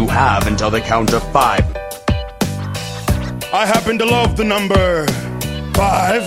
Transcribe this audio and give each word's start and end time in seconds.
You 0.00 0.06
have 0.06 0.46
until 0.46 0.70
the 0.70 0.80
count 0.80 1.12
of 1.12 1.22
five. 1.30 1.60
I 3.52 3.66
happen 3.66 3.98
to 3.98 4.06
love 4.06 4.34
the 4.34 4.44
number 4.44 5.06
five. 5.74 6.22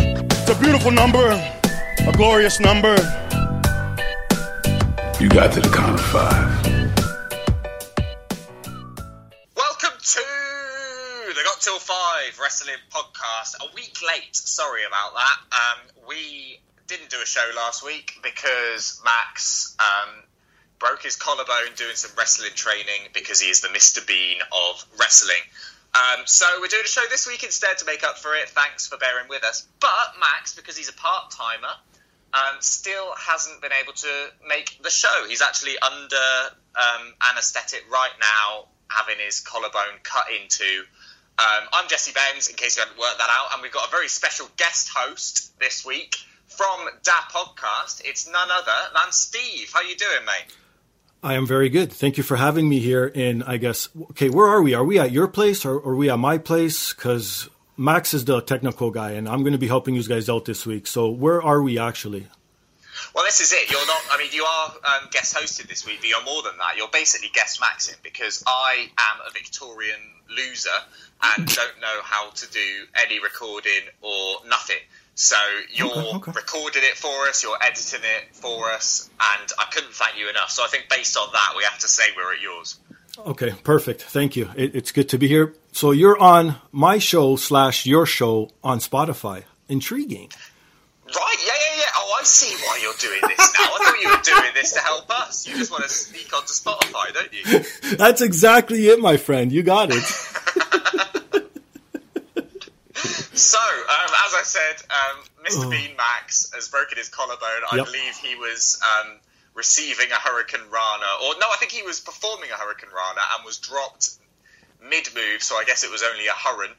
It's 0.00 0.48
a 0.48 0.58
beautiful 0.58 0.90
number, 0.90 1.28
a 1.28 2.12
glorious 2.16 2.58
number. 2.58 2.94
You 5.20 5.28
got 5.28 5.52
to 5.52 5.60
the 5.60 5.70
count 5.70 6.00
of 6.00 6.06
five. 6.06 6.48
Welcome 9.54 9.98
to 10.00 10.24
the 11.34 11.42
Got 11.44 11.60
Till 11.60 11.78
Five 11.78 12.38
Wrestling 12.40 12.76
Podcast. 12.90 13.56
A 13.60 13.74
week 13.74 13.98
late, 14.02 14.34
sorry 14.34 14.84
about 14.88 15.12
that. 15.12 15.36
Um, 15.52 16.06
we 16.08 16.58
didn't 16.86 17.10
do 17.10 17.18
a 17.22 17.26
show 17.26 17.50
last 17.54 17.84
week 17.84 18.14
because 18.22 19.02
Max 19.04 19.76
um, 19.78 20.22
broke 20.78 21.02
his 21.02 21.16
collarbone 21.16 21.74
doing 21.76 21.94
some 21.94 22.10
wrestling 22.16 22.52
training 22.54 23.08
because 23.12 23.40
he 23.40 23.48
is 23.48 23.60
the 23.60 23.68
Mr. 23.68 24.06
Bean 24.06 24.38
of 24.52 24.84
wrestling. 24.98 25.42
Um, 25.94 26.26
so 26.26 26.44
we're 26.60 26.68
doing 26.68 26.84
a 26.84 26.88
show 26.88 27.04
this 27.08 27.26
week 27.26 27.42
instead 27.42 27.78
to 27.78 27.86
make 27.86 28.04
up 28.04 28.18
for 28.18 28.34
it. 28.34 28.48
Thanks 28.50 28.86
for 28.86 28.98
bearing 28.98 29.28
with 29.28 29.44
us. 29.44 29.66
But 29.80 30.14
Max, 30.20 30.54
because 30.54 30.76
he's 30.76 30.90
a 30.90 30.92
part 30.92 31.30
timer, 31.30 31.72
um, 32.34 32.56
still 32.60 33.14
hasn't 33.16 33.62
been 33.62 33.72
able 33.72 33.94
to 33.94 34.28
make 34.46 34.78
the 34.82 34.90
show. 34.90 35.24
He's 35.26 35.40
actually 35.40 35.78
under 35.78 36.26
um, 36.76 37.14
anaesthetic 37.30 37.84
right 37.90 38.12
now, 38.20 38.66
having 38.88 39.16
his 39.24 39.40
collarbone 39.40 40.00
cut 40.02 40.26
into. 40.30 40.84
Um, 41.38 41.68
I'm 41.72 41.88
Jesse 41.88 42.12
Benz, 42.12 42.48
in 42.48 42.56
case 42.56 42.76
you 42.76 42.82
hadn't 42.82 42.98
worked 42.98 43.18
that 43.18 43.30
out, 43.30 43.54
and 43.54 43.62
we've 43.62 43.72
got 43.72 43.88
a 43.88 43.90
very 43.90 44.08
special 44.08 44.48
guest 44.56 44.90
host 44.94 45.58
this 45.58 45.84
week 45.84 46.16
from 46.48 46.88
Da 47.04 47.12
Podcast. 47.32 48.02
It's 48.04 48.30
none 48.30 48.48
other 48.50 48.92
than 48.94 49.12
Steve. 49.12 49.70
How 49.72 49.82
you 49.82 49.96
doing, 49.96 50.24
mate? 50.26 50.54
I 51.26 51.34
am 51.34 51.44
very 51.44 51.68
good. 51.68 51.92
Thank 51.92 52.18
you 52.18 52.22
for 52.22 52.36
having 52.36 52.68
me 52.68 52.78
here. 52.78 53.04
In 53.04 53.42
I 53.42 53.56
guess 53.56 53.88
okay, 54.12 54.30
where 54.30 54.46
are 54.46 54.62
we? 54.62 54.74
Are 54.74 54.84
we 54.84 55.00
at 55.00 55.10
your 55.10 55.26
place 55.26 55.64
or 55.64 55.74
are 55.74 55.96
we 55.96 56.08
at 56.08 56.20
my 56.20 56.38
place? 56.38 56.94
Because 56.94 57.48
Max 57.76 58.14
is 58.14 58.24
the 58.24 58.40
technical 58.40 58.92
guy, 58.92 59.10
and 59.10 59.28
I'm 59.28 59.40
going 59.40 59.52
to 59.52 59.58
be 59.58 59.66
helping 59.66 59.96
you 59.96 60.04
guys 60.04 60.28
out 60.28 60.44
this 60.44 60.64
week. 60.64 60.86
So 60.86 61.08
where 61.08 61.42
are 61.42 61.60
we 61.60 61.80
actually? 61.80 62.28
Well, 63.12 63.24
this 63.24 63.40
is 63.40 63.52
it. 63.52 63.68
You're 63.68 63.86
not. 63.88 64.02
I 64.12 64.18
mean, 64.18 64.30
you 64.30 64.44
are 64.44 64.68
um, 64.68 65.08
guest 65.10 65.34
hosted 65.34 65.66
this 65.68 65.84
week, 65.84 65.98
but 65.98 66.08
you're 66.08 66.22
more 66.22 66.44
than 66.44 66.56
that. 66.58 66.76
You're 66.76 66.92
basically 66.92 67.30
guest 67.34 67.60
maxing 67.60 68.00
because 68.04 68.44
I 68.46 68.88
am 68.96 69.26
a 69.26 69.32
Victorian 69.32 69.98
loser 70.30 70.78
and 71.24 71.44
don't 71.56 71.80
know 71.80 72.00
how 72.04 72.30
to 72.30 72.50
do 72.52 72.86
any 72.94 73.18
recording 73.18 73.82
or 74.00 74.46
nothing. 74.48 74.78
So 75.18 75.34
you're 75.72 75.88
Okay, 75.90 76.16
okay. 76.16 76.32
recording 76.32 76.82
it 76.84 76.94
for 76.94 77.26
us, 77.26 77.42
you're 77.42 77.56
editing 77.62 78.00
it 78.04 78.34
for 78.34 78.70
us, 78.70 79.08
and 79.18 79.50
I 79.58 79.64
couldn't 79.72 79.94
thank 79.94 80.18
you 80.18 80.28
enough. 80.28 80.50
So 80.50 80.62
I 80.62 80.68
think 80.68 80.88
based 80.90 81.16
on 81.16 81.28
that, 81.32 81.54
we 81.56 81.64
have 81.64 81.78
to 81.78 81.88
say 81.88 82.04
we're 82.14 82.34
at 82.34 82.42
yours. 82.42 82.76
Okay, 83.26 83.54
perfect. 83.64 84.02
Thank 84.02 84.36
you. 84.36 84.50
It, 84.56 84.74
it's 84.74 84.92
good 84.92 85.08
to 85.08 85.18
be 85.18 85.26
here. 85.26 85.54
So 85.72 85.90
you're 85.92 86.18
on 86.20 86.56
my 86.70 86.98
show 86.98 87.36
slash 87.36 87.86
your 87.86 88.04
show 88.04 88.50
on 88.62 88.78
Spotify. 88.80 89.44
Intriguing. 89.70 90.28
Right? 91.06 91.36
Yeah, 91.46 91.52
yeah, 91.54 91.76
yeah. 91.78 91.84
Oh, 91.96 92.16
I 92.20 92.24
see 92.24 92.54
why 92.66 92.78
you're 92.82 92.92
doing 93.00 93.20
this 93.22 93.38
now. 93.58 93.64
I 93.64 93.84
thought 93.84 94.02
you 94.02 94.10
were 94.10 94.40
doing 94.42 94.52
this 94.54 94.72
to 94.74 94.80
help 94.80 95.10
us. 95.10 95.46
You 95.48 95.56
just 95.56 95.70
want 95.70 95.84
to 95.84 95.88
sneak 95.88 96.30
onto 96.36 96.48
Spotify, 96.52 97.14
don't 97.14 97.32
you? 97.32 97.96
That's 97.96 98.20
exactly 98.20 98.86
it, 98.88 99.00
my 99.00 99.16
friend. 99.16 99.50
You 99.50 99.62
got 99.62 99.88
it. 99.92 101.22
So, 103.36 103.58
um, 103.58 104.10
as 104.26 104.34
I 104.34 104.42
said, 104.44 104.76
um, 104.90 105.24
Mr. 105.44 105.70
Bean 105.70 105.96
Max 105.96 106.50
has 106.54 106.68
broken 106.68 106.96
his 106.98 107.08
collarbone. 107.08 107.62
I 107.70 107.76
Yep. 107.76 107.86
believe 107.86 108.16
he 108.16 108.34
was 108.34 108.80
um, 108.82 109.18
receiving 109.54 110.10
a 110.10 110.14
hurricanrana, 110.14 111.20
or 111.22 111.34
no, 111.38 111.46
I 111.52 111.56
think 111.58 111.72
he 111.72 111.82
was 111.82 112.00
performing 112.00 112.50
a 112.50 112.54
hurricanrana 112.54 113.22
and 113.36 113.44
was 113.44 113.58
dropped 113.58 114.10
mid 114.82 115.08
move, 115.14 115.42
so 115.42 115.56
I 115.56 115.64
guess 115.64 115.84
it 115.84 115.90
was 115.90 116.02
only 116.02 116.26
a 116.26 116.32
hurrun, 116.32 116.70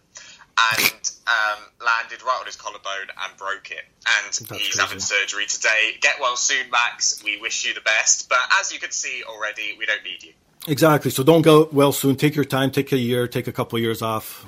and 0.74 1.12
um, 1.28 1.64
landed 1.86 2.24
right 2.24 2.38
on 2.40 2.46
his 2.46 2.56
collarbone 2.56 3.10
and 3.24 3.38
broke 3.38 3.70
it. 3.72 3.84
And 4.08 4.26
he's 4.36 4.48
crazy. 4.48 4.80
having 4.80 5.00
surgery 5.00 5.46
today. 5.46 5.98
Get 6.02 6.20
well 6.20 6.36
soon, 6.36 6.70
Max. 6.72 7.22
We 7.24 7.40
wish 7.40 7.66
you 7.66 7.74
the 7.76 7.82
best. 7.82 8.30
But 8.30 8.40
as 8.60 8.74
you 8.74 8.80
can 8.80 8.92
see 8.92 9.24
already, 9.28 9.76
we 9.78 9.86
don't 9.86 10.04
need 10.04 10.24
you. 10.24 10.34
Exactly. 10.68 11.12
So 11.12 11.24
don't 11.24 11.44
go 11.44 11.70
well 11.72 11.92
soon. 11.92 12.16
Take 12.16 12.36
your 12.36 12.46
time. 12.46 12.72
Take 12.72 12.92
a 12.92 12.98
year. 12.98 13.28
Take 13.28 13.48
a 13.48 13.52
couple 13.52 13.78
of 13.78 13.84
years 13.84 14.02
off. 14.02 14.46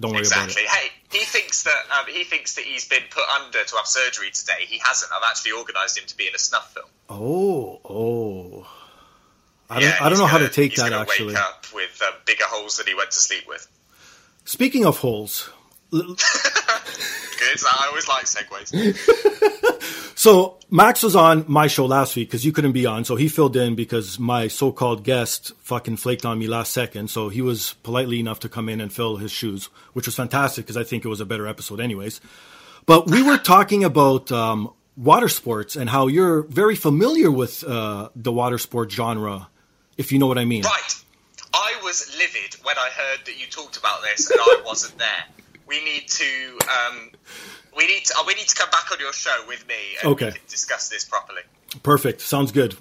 Don't 0.00 0.12
worry 0.12 0.20
Exactly. 0.20 0.42
about 0.44 0.56
it. 0.58 0.62
Exactly. 0.64 0.88
Hey, 0.88 0.92
he 1.12 1.24
thinks 1.24 1.62
that 1.64 1.82
um, 1.98 2.06
he 2.12 2.24
thinks 2.24 2.54
that 2.56 2.64
he's 2.64 2.86
been 2.88 3.02
put 3.10 3.24
under 3.40 3.62
to 3.62 3.76
have 3.76 3.86
surgery 3.86 4.30
today. 4.30 4.64
He 4.66 4.78
hasn't. 4.78 5.12
I've 5.14 5.22
actually 5.28 5.52
organised 5.52 5.98
him 5.98 6.04
to 6.06 6.16
be 6.16 6.26
in 6.26 6.34
a 6.34 6.38
snuff 6.38 6.72
film. 6.74 6.86
Oh, 7.08 7.80
oh. 7.84 8.66
I 9.70 9.74
don't, 9.80 9.82
Yeah, 9.88 9.96
I 10.00 10.08
don't 10.08 10.18
know 10.18 10.26
how 10.26 10.38
gonna- 10.38 10.48
to 10.48 10.54
take 10.54 10.72
he's 10.72 10.80
that 10.82 10.92
actually. 10.92 11.28
Wake 11.28 11.36
up 11.38 11.66
with 11.74 12.02
um, 12.06 12.14
bigger 12.26 12.44
holes 12.46 12.76
than 12.78 12.86
he 12.86 12.94
went 12.94 13.10
to 13.12 13.18
sleep 13.18 13.44
with. 13.48 13.66
Speaking 14.44 14.84
of 14.86 14.98
holes, 14.98 15.48
Good. 15.92 17.58
I 17.66 17.86
always 17.88 18.08
like 18.08 18.24
segues. 18.24 18.72
so 20.18 20.58
Max 20.70 21.02
was 21.02 21.14
on 21.14 21.44
my 21.48 21.66
show 21.66 21.84
last 21.84 22.16
week 22.16 22.28
because 22.28 22.46
you 22.46 22.52
couldn't 22.52 22.72
be 22.72 22.86
on, 22.86 23.04
so 23.04 23.16
he 23.16 23.28
filled 23.28 23.56
in 23.56 23.74
because 23.74 24.18
my 24.18 24.48
so-called 24.48 25.04
guest 25.04 25.52
fucking 25.58 25.96
flaked 25.96 26.24
on 26.24 26.38
me 26.38 26.46
last 26.46 26.72
second. 26.72 27.10
So 27.10 27.28
he 27.28 27.42
was 27.42 27.74
politely 27.82 28.20
enough 28.20 28.40
to 28.40 28.48
come 28.48 28.68
in 28.68 28.80
and 28.80 28.92
fill 28.92 29.16
his 29.16 29.30
shoes, 29.30 29.66
which 29.92 30.06
was 30.06 30.16
fantastic 30.16 30.64
because 30.64 30.76
I 30.76 30.84
think 30.84 31.04
it 31.04 31.08
was 31.08 31.20
a 31.20 31.26
better 31.26 31.46
episode, 31.46 31.80
anyways. 31.80 32.20
But 32.86 33.10
we 33.10 33.22
were 33.22 33.38
talking 33.38 33.84
about 33.84 34.32
um, 34.32 34.72
water 34.96 35.28
sports 35.28 35.76
and 35.76 35.90
how 35.90 36.06
you're 36.06 36.42
very 36.42 36.76
familiar 36.76 37.30
with 37.30 37.64
uh, 37.64 38.08
the 38.16 38.32
water 38.32 38.58
sport 38.58 38.90
genre, 38.90 39.48
if 39.98 40.10
you 40.10 40.18
know 40.18 40.26
what 40.26 40.38
I 40.38 40.44
mean. 40.44 40.62
Right. 40.62 40.94
I 41.54 41.74
was 41.84 42.16
livid 42.16 42.54
when 42.62 42.78
I 42.78 42.88
heard 42.88 43.26
that 43.26 43.38
you 43.38 43.46
talked 43.46 43.76
about 43.76 44.00
this 44.02 44.30
and 44.30 44.40
I 44.40 44.62
wasn't 44.64 44.96
there. 44.96 45.24
We 45.72 45.82
need 45.82 46.06
to. 46.06 46.58
Um, 46.68 47.10
we 47.74 47.86
need 47.86 48.04
to. 48.04 48.14
Uh, 48.18 48.24
we 48.26 48.34
need 48.34 48.46
to 48.46 48.54
come 48.54 48.68
back 48.70 48.92
on 48.92 49.00
your 49.00 49.14
show 49.14 49.44
with 49.48 49.66
me 49.66 49.74
and 50.02 50.12
Okay. 50.12 50.32
discuss 50.48 50.90
this 50.90 51.04
properly. 51.06 51.40
Perfect. 51.82 52.20
Sounds 52.20 52.52
good. 52.52 52.76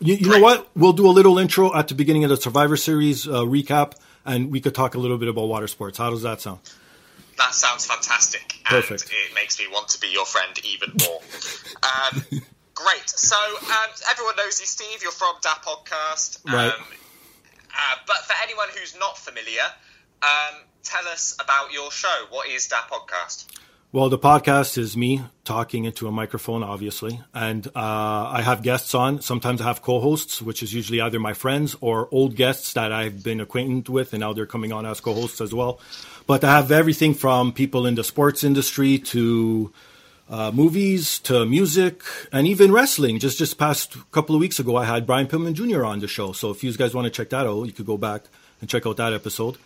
You, 0.00 0.14
you 0.16 0.28
know 0.28 0.40
what? 0.40 0.68
We'll 0.74 0.92
do 0.92 1.06
a 1.06 1.14
little 1.14 1.38
intro 1.38 1.72
at 1.72 1.86
the 1.86 1.94
beginning 1.94 2.24
of 2.24 2.30
the 2.30 2.36
Survivor 2.36 2.76
Series 2.76 3.28
uh, 3.28 3.42
recap, 3.44 3.92
and 4.24 4.50
we 4.50 4.60
could 4.60 4.74
talk 4.74 4.96
a 4.96 4.98
little 4.98 5.18
bit 5.18 5.28
about 5.28 5.46
water 5.46 5.68
sports. 5.68 5.98
How 5.98 6.10
does 6.10 6.22
that 6.22 6.40
sound? 6.40 6.58
That 7.38 7.54
sounds 7.54 7.86
fantastic. 7.86 8.60
Perfect. 8.64 9.02
And 9.04 9.12
it 9.30 9.34
makes 9.36 9.60
me 9.60 9.66
want 9.70 9.88
to 9.90 10.00
be 10.00 10.08
your 10.08 10.24
friend 10.26 10.52
even 10.64 10.94
more. 11.06 11.20
um, 11.84 12.24
great. 12.74 13.08
So, 13.08 13.36
um, 13.36 13.90
everyone 14.10 14.34
knows 14.36 14.58
you, 14.58 14.66
Steve. 14.66 15.00
You're 15.02 15.12
from 15.12 15.36
Da 15.42 15.50
Podcast. 15.64 16.44
Right. 16.52 16.72
Um, 16.72 16.82
uh, 16.82 17.96
but 18.08 18.16
for 18.24 18.34
anyone 18.42 18.68
who's 18.76 18.96
not 18.98 19.16
familiar, 19.18 19.62
um, 20.22 20.62
tell 20.86 21.06
us 21.08 21.36
about 21.40 21.72
your 21.72 21.90
show. 21.90 22.26
What 22.30 22.48
is 22.48 22.68
that 22.68 22.88
Podcast? 22.90 23.46
Well, 23.92 24.08
the 24.08 24.18
podcast 24.18 24.76
is 24.78 24.96
me 24.96 25.22
talking 25.44 25.84
into 25.84 26.06
a 26.06 26.12
microphone, 26.12 26.62
obviously, 26.62 27.20
and 27.32 27.66
uh, 27.68 27.70
I 27.74 28.42
have 28.42 28.62
guests 28.62 28.94
on. 28.94 29.22
Sometimes 29.22 29.60
I 29.60 29.64
have 29.64 29.80
co-hosts, 29.80 30.42
which 30.42 30.62
is 30.62 30.74
usually 30.74 31.00
either 31.00 31.18
my 31.18 31.32
friends 31.32 31.76
or 31.80 32.08
old 32.10 32.34
guests 32.36 32.74
that 32.74 32.92
I've 32.92 33.22
been 33.22 33.40
acquainted 33.40 33.88
with, 33.88 34.12
and 34.12 34.20
now 34.20 34.32
they're 34.32 34.44
coming 34.44 34.72
on 34.72 34.84
as 34.84 35.00
co-hosts 35.00 35.40
as 35.40 35.54
well. 35.54 35.80
But 36.26 36.44
I 36.44 36.56
have 36.56 36.70
everything 36.70 37.14
from 37.14 37.52
people 37.52 37.86
in 37.86 37.94
the 37.94 38.04
sports 38.04 38.44
industry 38.44 38.98
to 38.98 39.72
uh, 40.28 40.50
movies 40.50 41.20
to 41.20 41.46
music 41.46 42.02
and 42.32 42.46
even 42.46 42.72
wrestling. 42.72 43.18
Just 43.18 43.38
just 43.38 43.56
past 43.56 43.96
couple 44.10 44.34
of 44.34 44.40
weeks 44.40 44.58
ago, 44.58 44.76
I 44.76 44.84
had 44.84 45.06
Brian 45.06 45.28
Pillman 45.28 45.54
Jr. 45.54 45.84
on 45.84 46.00
the 46.00 46.08
show. 46.08 46.32
So 46.32 46.50
if 46.50 46.62
you 46.64 46.72
guys 46.76 46.94
want 46.94 47.06
to 47.06 47.10
check 47.10 47.30
that 47.30 47.46
out, 47.46 47.64
you 47.64 47.72
could 47.72 47.86
go 47.86 47.96
back 47.96 48.24
and 48.60 48.68
check 48.68 48.86
out 48.86 48.96
that 48.98 49.12
episode. 49.12 49.56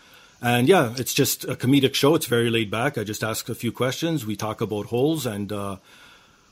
And 0.43 0.69
yeah, 0.69 0.95
it's 0.97 1.13
just 1.13 1.45
a 1.45 1.55
comedic 1.55 1.95
show. 1.95 2.15
It's 2.15 2.27
very 2.27 2.51
laid 2.51 2.71
back. 2.71 2.97
I 2.97 3.05
just 3.05 3.23
ask 3.23 3.49
a 3.49 3.55
few 3.55 3.73
questions. 3.73 4.25
We 4.25 4.37
talk 4.37 4.61
about 4.61 4.87
holes 4.87 5.27
and 5.27 5.53
uh, 5.53 5.77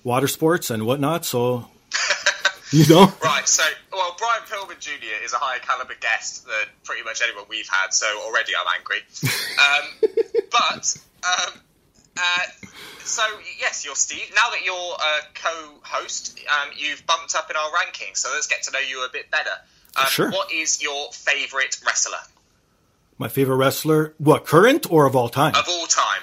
water 0.05 0.29
sports 0.29 0.71
and 0.71 0.85
whatnot. 0.85 1.25
So 1.25 1.69
you 2.71 2.87
know, 2.87 3.13
Right, 3.25 3.49
so, 3.49 3.65
well, 3.93 4.15
Brian 4.19 4.43
Pillman 4.43 4.79
Jr. 4.79 5.25
is 5.25 5.33
a 5.33 5.39
higher 5.39 5.59
caliber 5.61 5.95
guest 5.99 6.45
than 6.47 6.69
pretty 6.85 7.03
much 7.03 7.23
anyone 7.23 7.45
we've 7.49 7.69
had, 7.69 7.95
so 7.95 8.07
already 8.27 8.53
I'm 8.55 8.67
angry. 8.79 8.99
Um, 9.59 10.11
but, 10.51 10.97
um, 11.25 11.61
uh, 12.17 12.43
so, 13.05 13.23
yes, 13.59 13.85
you're 13.87 13.95
Steve. 13.95 14.31
Now 14.35 14.51
that 14.51 14.65
you're 14.65 14.75
a 14.75 15.21
co 15.35 15.75
host, 15.83 16.39
um, 16.49 16.69
you've 16.77 17.07
bumped 17.07 17.35
up 17.35 17.49
in 17.49 17.57
our 17.57 17.71
rankings, 17.71 18.19
so 18.19 18.31
let's 18.35 18.47
get 18.49 18.63
to 18.65 18.71
know 18.73 18.81
you 18.81 19.05
a 19.05 19.09
bit 19.11 19.31
better. 19.31 19.51
Um, 19.97 20.07
Sure. 20.09 20.31
What 20.31 20.53
is 20.53 20.83
your 20.83 21.11
favourite 21.13 21.77
wrestler 21.87 22.19
my 23.19 23.29
favorite 23.29 23.57
wrestler, 23.57 24.15
what 24.19 24.45
current 24.47 24.91
or 24.91 25.07
of 25.07 25.17
all 25.17 25.29
time? 25.29 25.55
of 25.55 25.65
all 25.69 25.87
time? 25.87 26.23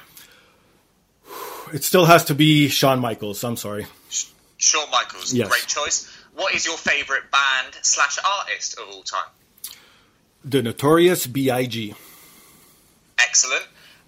It 1.74 1.84
still 1.84 2.06
has 2.06 2.26
to 2.26 2.36
be 2.36 2.70
Shawn 2.70 3.00
Michaels. 3.00 3.44
I'm 3.44 3.58
sorry. 3.58 3.88
Shawn 4.58 4.90
Michaels, 4.92 5.34
Yes. 5.34 5.50
great 5.50 5.66
choice. 5.68 6.10
What 6.36 6.54
is 6.54 6.66
your 6.66 6.78
favourite 6.78 7.30
band 7.32 7.76
slash 7.82 8.18
artist 8.40 8.78
of 8.80 8.88
all 8.90 9.04
time? 9.04 9.30
The 10.44 10.62
Notorious 10.62 11.26
B.I.G. 11.28 11.96
Excellent. 13.20 13.64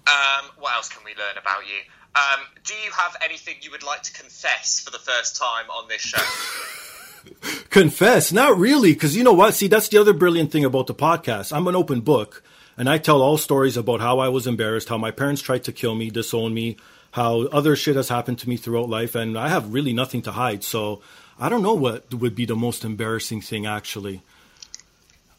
Um, 0.06 0.50
what 0.58 0.74
else 0.76 0.88
can 0.88 1.02
we 1.04 1.10
learn 1.12 1.36
about 1.40 1.66
you? 1.66 1.74
Um, 2.14 2.40
do 2.64 2.72
you 2.84 2.90
have 2.92 3.16
anything 3.24 3.56
you 3.60 3.70
would 3.70 3.82
like 3.82 4.02
to 4.04 4.12
confess 4.12 4.80
for 4.80 4.90
the 4.90 4.98
first 4.98 5.36
time 5.36 5.68
on 5.70 5.88
this 5.88 6.00
show? 6.00 6.22
Confess, 7.70 8.32
not 8.32 8.56
really, 8.56 8.92
because 8.94 9.14
you 9.16 9.22
know 9.24 9.32
what? 9.34 9.54
See, 9.54 9.68
that's 9.68 9.88
the 9.88 9.98
other 9.98 10.12
brilliant 10.14 10.50
thing 10.50 10.64
about 10.64 10.86
the 10.86 10.94
podcast. 10.94 11.54
I'm 11.54 11.66
an 11.66 11.76
open 11.76 12.00
book, 12.00 12.42
and 12.78 12.88
I 12.88 12.98
tell 12.98 13.20
all 13.20 13.36
stories 13.36 13.76
about 13.76 14.00
how 14.00 14.20
I 14.20 14.28
was 14.28 14.46
embarrassed, 14.46 14.88
how 14.88 14.98
my 14.98 15.10
parents 15.10 15.42
tried 15.42 15.64
to 15.64 15.72
kill 15.72 15.96
me, 15.96 16.10
disown 16.10 16.54
me, 16.54 16.76
how 17.10 17.42
other 17.48 17.74
shit 17.74 17.96
has 17.96 18.08
happened 18.08 18.38
to 18.38 18.48
me 18.48 18.56
throughout 18.56 18.88
life, 18.88 19.16
and 19.16 19.36
I 19.36 19.48
have 19.48 19.72
really 19.72 19.92
nothing 19.92 20.22
to 20.22 20.32
hide. 20.32 20.62
So 20.62 21.02
I 21.40 21.48
don't 21.48 21.62
know 21.62 21.74
what 21.74 22.14
would 22.14 22.36
be 22.36 22.46
the 22.46 22.54
most 22.54 22.84
embarrassing 22.84 23.40
thing, 23.40 23.66
actually. 23.66 24.22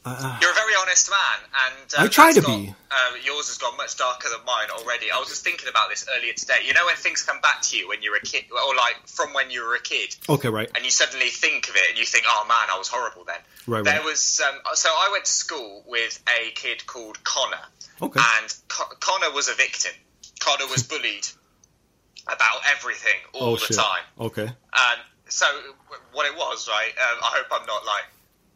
Uh, 0.06 0.15
uh. 0.19 0.39
You're 0.41 0.53
very 0.53 0.69
honest 0.81 1.10
man, 1.10 1.40
and 1.68 1.94
uh, 1.98 2.04
I 2.04 2.08
try 2.08 2.31
to 2.34 2.42
got- 2.42 2.48
be. 2.58 2.74
Uh, 2.92 3.16
yours 3.24 3.48
has 3.48 3.58
gone 3.60 3.78
much 3.78 3.96
darker 3.98 4.28
than 4.30 4.44
mine 4.46 4.68
already. 4.76 5.12
I 5.12 5.20
was 5.20 5.28
just 5.30 5.44
thinking 5.44 5.70
about 5.70 5.90
this 5.90 6.08
earlier 6.18 6.34
today. 6.34 6.56
You 6.66 6.74
know 6.74 6.86
when 6.88 6.96
things 6.96 7.22
come 7.22 7.40
back 7.42 7.62
to 7.64 7.78
you 7.78 7.88
when 7.88 8.02
you're 8.02 8.16
a 8.16 8.22
kid, 8.22 8.46
or 8.52 8.76
like 8.76 8.96
from 9.06 9.34
when 9.34 9.52
you 9.52 9.64
were 9.66 9.76
a 9.76 9.81
kid, 9.81 10.16
Okay, 10.28 10.50
right. 10.50 10.70
and 10.76 10.84
you 10.84 10.90
suddenly 10.92 11.28
think 11.30 11.70
of 11.70 11.76
it 11.76 11.84
and 11.90 11.98
you 12.00 12.06
think, 12.06 12.26
"Oh 12.28 12.46
man, 12.48 12.68
I 12.74 12.78
was 12.78 12.88
horrible 12.88 13.24
then." 13.26 13.38
Right, 13.68 13.84
There 13.84 13.94
right. 13.98 14.04
was 14.04 14.42
um, 14.48 14.60
so 14.74 14.90
I 14.90 15.10
went 15.12 15.26
to 15.26 15.31
school 15.31 15.84
with 15.88 16.20
a 16.28 16.52
kid 16.52 16.86
called 16.88 17.24
Connor, 17.24 17.62
Okay. 18.02 18.20
and 18.40 18.54
Co- 18.70 18.92
Connor 19.00 19.32
was 19.34 19.50
a 19.50 19.54
victim. 19.54 19.92
Connor 20.40 20.66
was 20.72 20.82
bullied 20.90 21.28
about 22.28 22.62
everything 22.75 23.20
all 23.34 23.50
Oh, 23.54 23.56
the 23.56 23.66
shit. 23.66 23.78
time. 23.78 24.04
Okay. 24.20 24.44
Um, 24.74 25.00
so 25.28 25.46
w- 25.46 26.04
what 26.12 26.25
it 26.25 26.36
was, 26.36 26.68
right? 26.68 26.90
Um, 26.98 27.18
I 27.24 27.32
hope 27.38 27.48
I'm 27.52 27.66
not 27.66 27.86
like 27.86 28.04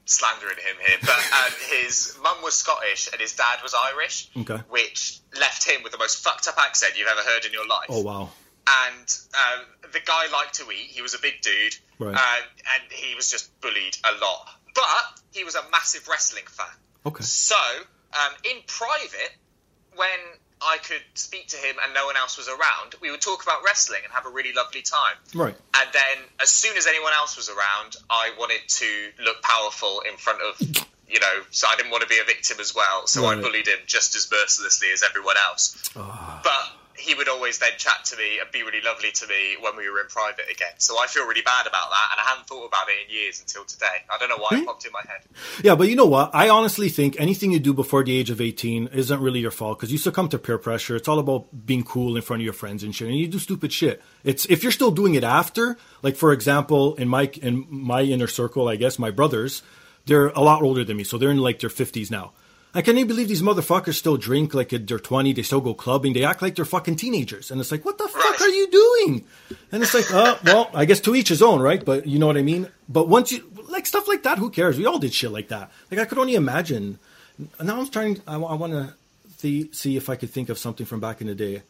slandering 0.05 0.57
him 0.57 0.75
here, 0.85 0.97
but 1.01 1.09
um, 1.45 1.53
his 1.71 2.17
mum 2.21 2.37
was 2.43 2.53
Scottish 2.55 3.09
and 3.11 3.21
his 3.21 3.33
dad 3.35 3.59
was 3.63 3.73
Irish, 3.93 4.29
Okay. 4.37 4.57
which 4.69 5.19
left 5.39 5.67
him 5.69 5.83
with 5.83 5.91
the 5.91 5.97
most 5.97 6.23
fucked 6.23 6.47
up 6.47 6.55
accent 6.57 6.93
you've 6.97 7.07
ever 7.07 7.21
heard 7.21 7.45
in 7.45 7.53
your 7.53 7.67
life. 7.67 7.87
Oh, 7.89 8.01
wow. 8.01 8.29
And 8.67 9.17
um, 9.33 9.65
the 9.91 9.99
guy 10.05 10.27
liked 10.31 10.55
to 10.55 10.71
eat. 10.71 10.87
He 10.91 11.01
was 11.01 11.13
a 11.13 11.19
big 11.19 11.41
dude, 11.41 11.75
Right. 11.99 12.15
um, 12.15 12.43
and 12.75 12.83
he 12.91 13.15
was 13.15 13.29
just 13.29 13.59
bullied 13.61 13.97
a 14.03 14.11
lot. 14.23 14.47
But 14.75 15.21
he 15.31 15.43
was 15.43 15.55
a 15.55 15.61
massive 15.71 16.07
wrestling 16.07 16.45
fan. 16.47 16.65
Okay. 17.05 17.23
So, 17.23 17.55
um, 18.13 18.31
in 18.45 18.57
private, 18.67 19.35
when 19.95 20.09
I 20.65 20.77
could 20.77 21.01
speak 21.13 21.47
to 21.49 21.57
him 21.57 21.75
and 21.83 21.93
no 21.93 22.05
one 22.05 22.15
else 22.17 22.37
was 22.37 22.47
around, 22.47 22.95
we 23.01 23.11
would 23.11 23.21
talk 23.21 23.43
about 23.43 23.63
wrestling 23.63 24.01
and 24.03 24.13
have 24.13 24.25
a 24.25 24.29
really 24.29 24.53
lovely 24.53 24.81
time. 24.81 25.15
Right. 25.33 25.55
And 25.75 25.89
then, 25.93 26.23
as 26.39 26.49
soon 26.49 26.77
as 26.77 26.87
anyone 26.87 27.13
else 27.13 27.35
was 27.37 27.49
around, 27.49 27.95
I 28.09 28.31
wanted 28.37 28.61
to 28.67 29.09
look 29.23 29.41
powerful 29.41 30.01
in 30.09 30.17
front 30.17 30.41
of, 30.41 30.59
you 31.07 31.19
know, 31.19 31.43
so 31.51 31.67
I 31.67 31.75
didn't 31.75 31.91
want 31.91 32.03
to 32.03 32.09
be 32.09 32.19
a 32.19 32.25
victim 32.25 32.57
as 32.59 32.73
well. 32.73 33.07
So 33.07 33.25
I 33.25 33.35
bullied 33.35 33.67
him 33.67 33.79
just 33.85 34.15
as 34.15 34.29
mercilessly 34.31 34.89
as 34.93 35.03
everyone 35.03 35.35
else. 35.49 35.91
Ah. 35.95 36.41
But 36.43 36.82
he 36.97 37.15
would 37.15 37.27
always 37.27 37.57
then 37.59 37.71
chat 37.77 38.05
to 38.05 38.17
me 38.17 38.39
and 38.39 38.51
be 38.51 38.63
really 38.63 38.81
lovely 38.81 39.11
to 39.11 39.27
me 39.27 39.57
when 39.61 39.75
we 39.75 39.89
were 39.89 39.99
in 40.01 40.07
private 40.07 40.45
again. 40.51 40.73
So 40.77 40.95
I 41.01 41.07
feel 41.07 41.25
really 41.27 41.41
bad 41.41 41.65
about 41.67 41.89
that, 41.89 42.07
and 42.11 42.19
I 42.19 42.29
hadn't 42.29 42.47
thought 42.47 42.65
about 42.67 42.87
it 42.89 43.07
in 43.07 43.13
years 43.15 43.39
until 43.39 43.63
today. 43.65 44.03
I 44.13 44.17
don't 44.17 44.29
know 44.29 44.37
why 44.37 44.49
Hmm? 44.51 44.61
it 44.61 44.65
popped 44.65 44.85
in 44.85 44.91
my 44.91 45.01
head. 45.07 45.21
Yeah, 45.63 45.75
but 45.75 45.89
you 45.89 45.95
know 45.95 46.05
what? 46.05 46.31
I 46.33 46.49
honestly 46.49 46.89
think 46.89 47.15
anything 47.19 47.51
you 47.51 47.59
do 47.59 47.73
before 47.73 48.03
the 48.03 48.15
age 48.15 48.29
of 48.29 48.39
18 48.41 48.87
isn't 48.93 49.19
really 49.21 49.39
your 49.39 49.51
fault 49.51 49.79
because 49.79 49.91
you 49.91 49.97
succumb 49.97 50.29
to 50.29 50.37
peer 50.37 50.57
pressure. 50.57 50.95
It's 50.95 51.07
all 51.07 51.19
about 51.19 51.65
being 51.65 51.83
cool 51.83 52.15
in 52.15 52.21
front 52.21 52.41
of 52.41 52.45
your 52.45 52.53
friends 52.53 52.83
and 52.83 52.95
shit, 52.95 53.07
and 53.07 53.17
you 53.17 53.27
do 53.27 53.39
stupid 53.39 53.71
shit. 53.73 54.01
It's 54.23 54.45
if 54.45 54.63
you're 54.63 54.71
still 54.71 54.91
doing 54.91 55.15
it 55.15 55.23
after, 55.23 55.77
like 56.01 56.15
for 56.15 56.31
example, 56.31 56.95
in 56.95 57.07
my 57.07 57.31
in 57.41 57.65
my 57.69 58.01
inner 58.01 58.27
circle, 58.27 58.67
I 58.67 58.75
guess 58.75 58.99
my 58.99 59.11
brothers, 59.11 59.63
they're 60.05 60.27
a 60.27 60.41
lot 60.41 60.61
older 60.61 60.83
than 60.83 60.97
me, 60.97 61.03
so 61.03 61.17
they're 61.17 61.31
in 61.31 61.37
like 61.37 61.59
their 61.59 61.69
50s 61.69 62.11
now. 62.11 62.33
I 62.75 62.81
can't 62.81 62.97
even 62.97 63.07
believe 63.07 63.27
these 63.27 63.43
motherfuckers 63.43 63.93
still 63.93 64.17
drink 64.17 64.53
like 64.55 64.69
they're 64.69 64.99
20. 64.99 65.33
They 65.33 65.43
still 65.43 65.61
go 65.61 65.75
clubbing. 65.75 66.13
They 66.13 66.23
act 66.23 66.41
like 66.41 66.55
they're 66.55 66.65
fucking 66.65 66.95
teenagers, 66.95 67.51
and 67.51 67.61
it's 67.61 67.71
like, 67.71 67.85
what 67.85 67.99
the 67.99 68.07
fuck 68.07 68.41
are 68.41 68.49
you 68.49 68.67
doing? 68.71 69.25
And 69.71 69.83
it's 69.83 69.93
like, 69.93 70.11
uh, 70.11 70.37
well, 70.43 70.71
I 70.73 70.85
guess 70.85 70.99
to 71.01 71.15
each 71.15 71.29
his 71.29 71.43
own, 71.43 71.61
right? 71.61 71.83
But 71.83 72.07
you 72.07 72.17
know 72.17 72.27
what 72.27 72.37
I 72.37 72.41
mean. 72.41 72.69
But 72.89 73.07
once 73.07 73.31
you 73.31 73.47
like 73.69 73.85
stuff 73.85 74.07
like 74.07 74.23
that, 74.23 74.39
who 74.39 74.49
cares? 74.49 74.77
We 74.77 74.87
all 74.87 74.97
did 74.97 75.13
shit 75.13 75.31
like 75.31 75.49
that. 75.49 75.71
Like 75.91 75.99
I 75.99 76.05
could 76.05 76.17
only 76.17 76.35
imagine. 76.35 76.97
Now 77.61 77.79
I'm 77.79 77.89
trying. 77.89 78.21
I, 78.27 78.37
want 78.37 78.73
to 78.73 78.93
see, 79.37 79.71
see 79.71 79.95
if 79.95 80.09
I 80.09 80.15
could 80.15 80.31
think 80.31 80.49
of 80.49 80.57
something 80.57 80.85
from 80.85 80.99
back 80.99 81.21
in 81.21 81.27
the 81.27 81.35
day. 81.35 81.61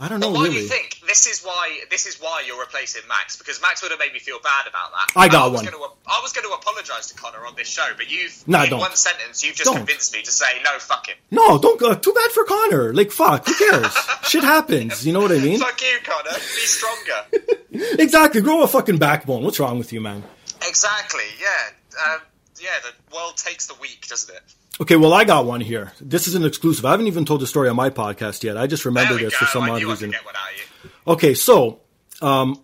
I 0.00 0.08
don't 0.08 0.18
know 0.18 0.30
why 0.30 0.44
really. 0.44 0.54
do 0.54 0.60
you 0.62 0.68
think 0.68 0.93
this 1.06 1.26
is 1.26 1.42
why 1.42 1.80
this 1.90 2.06
is 2.06 2.20
why 2.20 2.42
you're 2.46 2.58
replacing 2.58 3.02
Max? 3.08 3.36
Because 3.36 3.60
Max 3.62 3.82
would 3.82 3.90
have 3.90 3.98
made 4.00 4.12
me 4.12 4.18
feel 4.18 4.38
bad 4.42 4.66
about 4.66 4.90
that. 4.92 5.12
I 5.18 5.28
got 5.28 5.50
was 5.52 5.62
one. 5.62 5.70
Gonna, 5.72 5.84
I 6.06 6.20
was 6.22 6.32
going 6.32 6.46
to 6.48 6.54
apologise 6.54 7.08
to 7.08 7.14
Connor 7.14 7.46
on 7.46 7.54
this 7.56 7.68
show, 7.68 7.86
but 7.96 8.10
you've 8.10 8.42
Nah, 8.46 8.64
in 8.64 8.70
don't. 8.70 8.80
one 8.80 8.94
sentence 8.96 9.42
you've 9.44 9.56
just 9.56 9.66
Don't. 9.70 9.78
convinced 9.78 10.12
me 10.14 10.22
to 10.22 10.30
say 10.30 10.46
no, 10.64 10.78
fuck 10.78 11.06
him. 11.08 11.16
no, 11.30 11.58
don't 11.58 11.78
go. 11.80 11.94
Too 11.94 12.12
bad 12.12 12.30
for 12.30 12.44
Connor. 12.44 12.92
Like 12.94 13.10
fuck. 13.10 13.46
Who 13.46 13.54
cares? 13.54 13.94
shit 14.24 14.44
happens. 14.44 15.06
You 15.06 15.12
know 15.12 15.20
what 15.20 15.32
I 15.32 15.38
mean? 15.38 15.58
Fuck 15.60 15.80
you, 15.82 15.98
Connor. 16.04 16.34
Be 16.38 16.66
stronger. 16.66 17.24
Exactly. 17.98 18.40
Grow 18.40 18.62
a 18.62 18.68
fucking 18.68 18.98
backbone. 18.98 19.42
What's 19.42 19.58
wrong 19.58 19.78
with 19.78 19.92
you, 19.92 20.00
man? 20.00 20.22
exactly. 20.66 21.24
Yeah. 21.40 22.14
Um, 22.14 22.20
yeah. 22.60 22.70
The 22.82 23.14
world 23.14 23.36
takes 23.36 23.66
the 23.66 23.74
weak, 23.80 24.06
doesn't 24.08 24.34
it? 24.34 24.42
Okay, 24.80 24.96
well, 24.96 25.12
I 25.12 25.24
got 25.24 25.46
one 25.46 25.60
here. 25.60 25.92
This 26.00 26.26
is 26.26 26.34
an 26.34 26.44
exclusive. 26.44 26.84
I 26.84 26.90
haven't 26.90 27.06
even 27.06 27.24
told 27.24 27.40
the 27.40 27.46
story 27.46 27.68
on 27.68 27.76
my 27.76 27.90
podcast 27.90 28.42
yet. 28.42 28.56
I 28.56 28.66
just 28.66 28.82
There 28.82 28.90
remembered 28.90 29.20
this 29.20 29.32
go. 29.32 29.38
for 29.38 29.46
some 29.46 29.62
I 29.64 29.70
odd 29.70 29.82
reason. 29.84 30.10
could 30.10 30.16
get 30.16 30.24
one 30.24 30.34
out 30.34 30.52
of 30.52 30.58
you. 30.84 30.90
Okay, 31.12 31.34
so 31.34 31.80
um, 32.20 32.60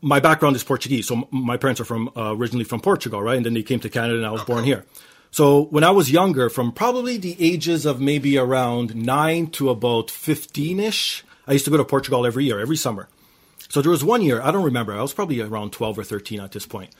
my 0.00 0.20
background 0.20 0.54
is 0.54 0.62
Portuguese. 0.62 1.08
So 1.08 1.26
my 1.32 1.56
parents 1.56 1.80
are 1.80 1.84
from 1.84 2.10
uh, 2.16 2.34
originally 2.36 2.64
from 2.64 2.80
Portugal, 2.80 3.20
right? 3.20 3.36
And 3.36 3.44
then 3.44 3.54
they 3.54 3.62
came 3.64 3.80
to 3.80 3.88
Canada, 3.88 4.18
and 4.18 4.26
I 4.26 4.30
was 4.30 4.44
born 4.44 4.62
here. 4.64 4.84
So 5.32 5.62
when 5.64 5.82
I 5.82 5.90
was 5.90 6.12
younger, 6.12 6.48
from 6.48 6.70
probably 6.72 7.16
the 7.16 7.36
ages 7.44 7.86
of 7.86 8.00
maybe 8.00 8.38
around 8.38 8.94
nine 8.94 9.48
to 9.52 9.70
about 9.70 10.10
fifteen 10.10 10.78
ish, 10.78 11.24
I 11.48 11.54
used 11.54 11.64
to 11.64 11.70
go 11.72 11.76
to 11.76 11.84
Portugal 11.84 12.24
every 12.24 12.44
year, 12.44 12.60
every 12.60 12.76
summer. 12.76 13.08
So 13.68 13.80
there 13.82 13.90
was 13.90 14.04
one 14.04 14.22
year 14.22 14.40
I 14.42 14.50
don't 14.52 14.62
remember. 14.64 14.92
I 14.92 15.02
was 15.02 15.12
probably 15.14 15.40
around 15.40 15.72
twelve 15.72 15.98
or 15.98 16.04
thirteen 16.04 16.38
at 16.40 16.52
this 16.52 16.66
point, 16.66 16.90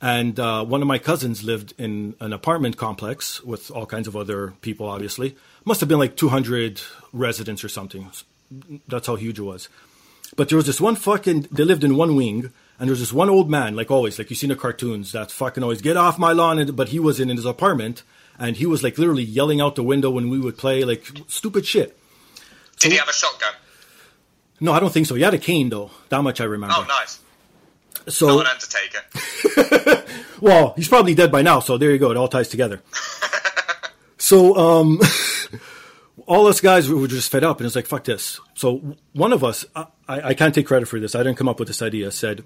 and 0.00 0.38
uh, 0.40 0.64
one 0.64 0.82
of 0.82 0.88
my 0.88 0.98
cousins 0.98 1.44
lived 1.44 1.74
in 1.78 2.14
an 2.20 2.32
apartment 2.32 2.76
complex 2.76 3.42
with 3.42 3.70
all 3.70 3.86
kinds 3.86 4.08
of 4.08 4.16
other 4.16 4.54
people. 4.60 4.86
Obviously, 4.88 5.36
must 5.64 5.80
have 5.80 5.88
been 5.88 5.98
like 5.98 6.16
two 6.16 6.28
hundred 6.28 6.80
residents 7.12 7.62
or 7.64 7.68
something. 7.68 8.10
That's 8.88 9.06
how 9.06 9.16
huge 9.16 9.38
it 9.38 9.42
was. 9.42 9.68
But 10.36 10.48
there 10.48 10.56
was 10.56 10.66
this 10.66 10.80
one 10.80 10.96
fucking. 10.96 11.48
They 11.50 11.64
lived 11.64 11.84
in 11.84 11.96
one 11.96 12.16
wing, 12.16 12.52
and 12.78 12.88
there 12.88 12.92
was 12.92 13.00
this 13.00 13.12
one 13.12 13.28
old 13.28 13.50
man, 13.50 13.76
like 13.76 13.90
always, 13.90 14.18
like 14.18 14.30
you 14.30 14.36
see 14.36 14.46
in 14.46 14.50
the 14.50 14.56
cartoons, 14.56 15.12
that 15.12 15.30
fucking 15.30 15.62
always 15.62 15.82
get 15.82 15.96
off 15.96 16.18
my 16.18 16.32
lawn. 16.32 16.58
And, 16.58 16.76
but 16.76 16.90
he 16.90 16.98
was 16.98 17.20
in 17.20 17.28
his 17.28 17.44
apartment, 17.44 18.02
and 18.38 18.56
he 18.56 18.66
was 18.66 18.82
like 18.82 18.96
literally 18.96 19.24
yelling 19.24 19.60
out 19.60 19.74
the 19.74 19.82
window 19.82 20.10
when 20.10 20.30
we 20.30 20.38
would 20.38 20.56
play, 20.56 20.84
like 20.84 21.06
stupid 21.26 21.66
shit. 21.66 21.96
Did 22.78 22.92
he 22.92 22.98
have 22.98 23.08
a 23.08 23.12
shotgun? 23.12 23.52
No, 24.60 24.72
I 24.72 24.80
don't 24.80 24.92
think 24.92 25.06
so. 25.06 25.14
He 25.14 25.22
had 25.22 25.34
a 25.34 25.38
cane 25.38 25.68
though. 25.68 25.90
That 26.10 26.22
much 26.22 26.40
I 26.40 26.44
remember. 26.44 26.76
Oh, 26.78 26.84
nice. 26.88 27.18
So, 28.08 28.26
Not 28.26 28.46
an 28.46 28.52
Undertaker. 28.52 30.04
well, 30.40 30.74
he's 30.76 30.88
probably 30.88 31.14
dead 31.14 31.30
by 31.30 31.42
now. 31.42 31.60
So 31.60 31.78
there 31.78 31.90
you 31.90 31.98
go. 31.98 32.10
It 32.10 32.16
all 32.16 32.28
ties 32.28 32.48
together. 32.48 32.82
so, 34.18 34.56
um, 34.56 35.00
all 36.26 36.46
us 36.46 36.60
guys 36.60 36.88
we 36.88 36.94
were 36.94 37.08
just 37.08 37.30
fed 37.30 37.44
up, 37.44 37.58
and 37.58 37.66
it's 37.66 37.76
like, 37.76 37.86
fuck 37.86 38.04
this. 38.04 38.40
So 38.54 38.96
one 39.12 39.32
of 39.32 39.42
us, 39.42 39.64
I, 39.74 39.86
I 40.08 40.34
can't 40.34 40.54
take 40.54 40.66
credit 40.66 40.86
for 40.86 41.00
this. 41.00 41.14
I 41.14 41.22
didn't 41.22 41.38
come 41.38 41.48
up 41.48 41.58
with 41.58 41.68
this 41.68 41.82
idea. 41.82 42.10
Said, 42.10 42.44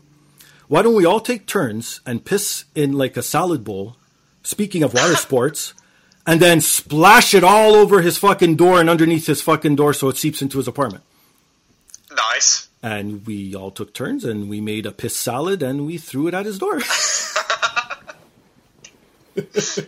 why 0.69 0.83
don't 0.83 0.95
we 0.95 1.05
all 1.05 1.21
take 1.21 1.47
turns 1.47 2.01
and 2.07 2.25
piss 2.25 2.65
in 2.75 2.93
like 2.93 3.17
a 3.17 3.23
salad 3.23 3.65
bowl? 3.65 3.97
Speaking 4.43 4.83
of 4.83 4.95
water 4.95 5.17
sports. 5.29 5.75
And 6.27 6.41
then 6.41 6.63
splash 6.63 7.35
it 7.35 7.45
all 7.45 7.75
over 7.75 8.01
his 8.01 8.17
fucking 8.17 8.57
door 8.57 8.81
and 8.81 8.89
underneath 8.89 9.27
his 9.27 9.43
fucking 9.43 9.77
door 9.77 9.93
so 9.93 10.09
it 10.09 10.17
seeps 10.17 10.41
into 10.41 10.57
his 10.57 10.67
apartment. 10.67 11.05
Nice. 12.11 12.69
And 12.85 13.25
we 13.26 13.55
all 13.55 13.71
took 13.71 13.95
turns 13.95 14.25
and 14.26 14.50
we 14.50 14.61
made 14.61 14.85
a 14.85 14.93
piss 14.93 15.17
salad 15.17 15.62
and 15.62 15.87
we 15.87 15.97
threw 15.97 16.26
it 16.29 16.35
at 16.35 16.45
his 16.45 16.59
door. 16.59 16.75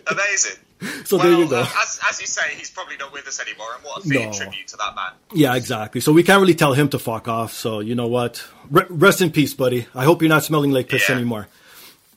Amazing. 0.07 0.57
so 1.05 1.17
well, 1.17 1.27
there 1.29 1.37
you 1.39 1.47
go. 1.47 1.61
as, 1.61 1.99
as 2.09 2.19
you 2.19 2.25
say, 2.27 2.41
he's 2.55 2.69
probably 2.71 2.97
not 2.97 3.13
with 3.13 3.27
us 3.27 3.39
anymore, 3.39 3.67
and 3.75 3.83
what 3.83 3.99
a 4.03 4.07
fitting 4.07 4.31
No. 4.31 4.33
tribute 4.35 4.67
to 4.69 4.77
that 4.77 4.95
man. 4.95 5.11
Yeah, 5.31 5.55
exactly. 5.55 6.01
So 6.01 6.11
we 6.11 6.23
can't 6.23 6.41
really 6.41 6.55
tell 6.55 6.73
him 6.73 6.89
to 6.89 6.99
fuck 6.99 7.27
off. 7.27 7.53
So 7.53 7.79
you 7.81 7.93
know 7.95 8.07
what? 8.07 8.43
Re- 8.71 8.85
rest 8.89 9.21
in 9.21 9.31
peace, 9.31 9.53
buddy. 9.53 9.85
I 9.95 10.03
hope 10.03 10.21
you're 10.23 10.29
not 10.29 10.43
smelling 10.43 10.71
like 10.71 10.89
piss 10.89 11.07
Yeah. 11.07 11.15
anymore. 11.15 11.47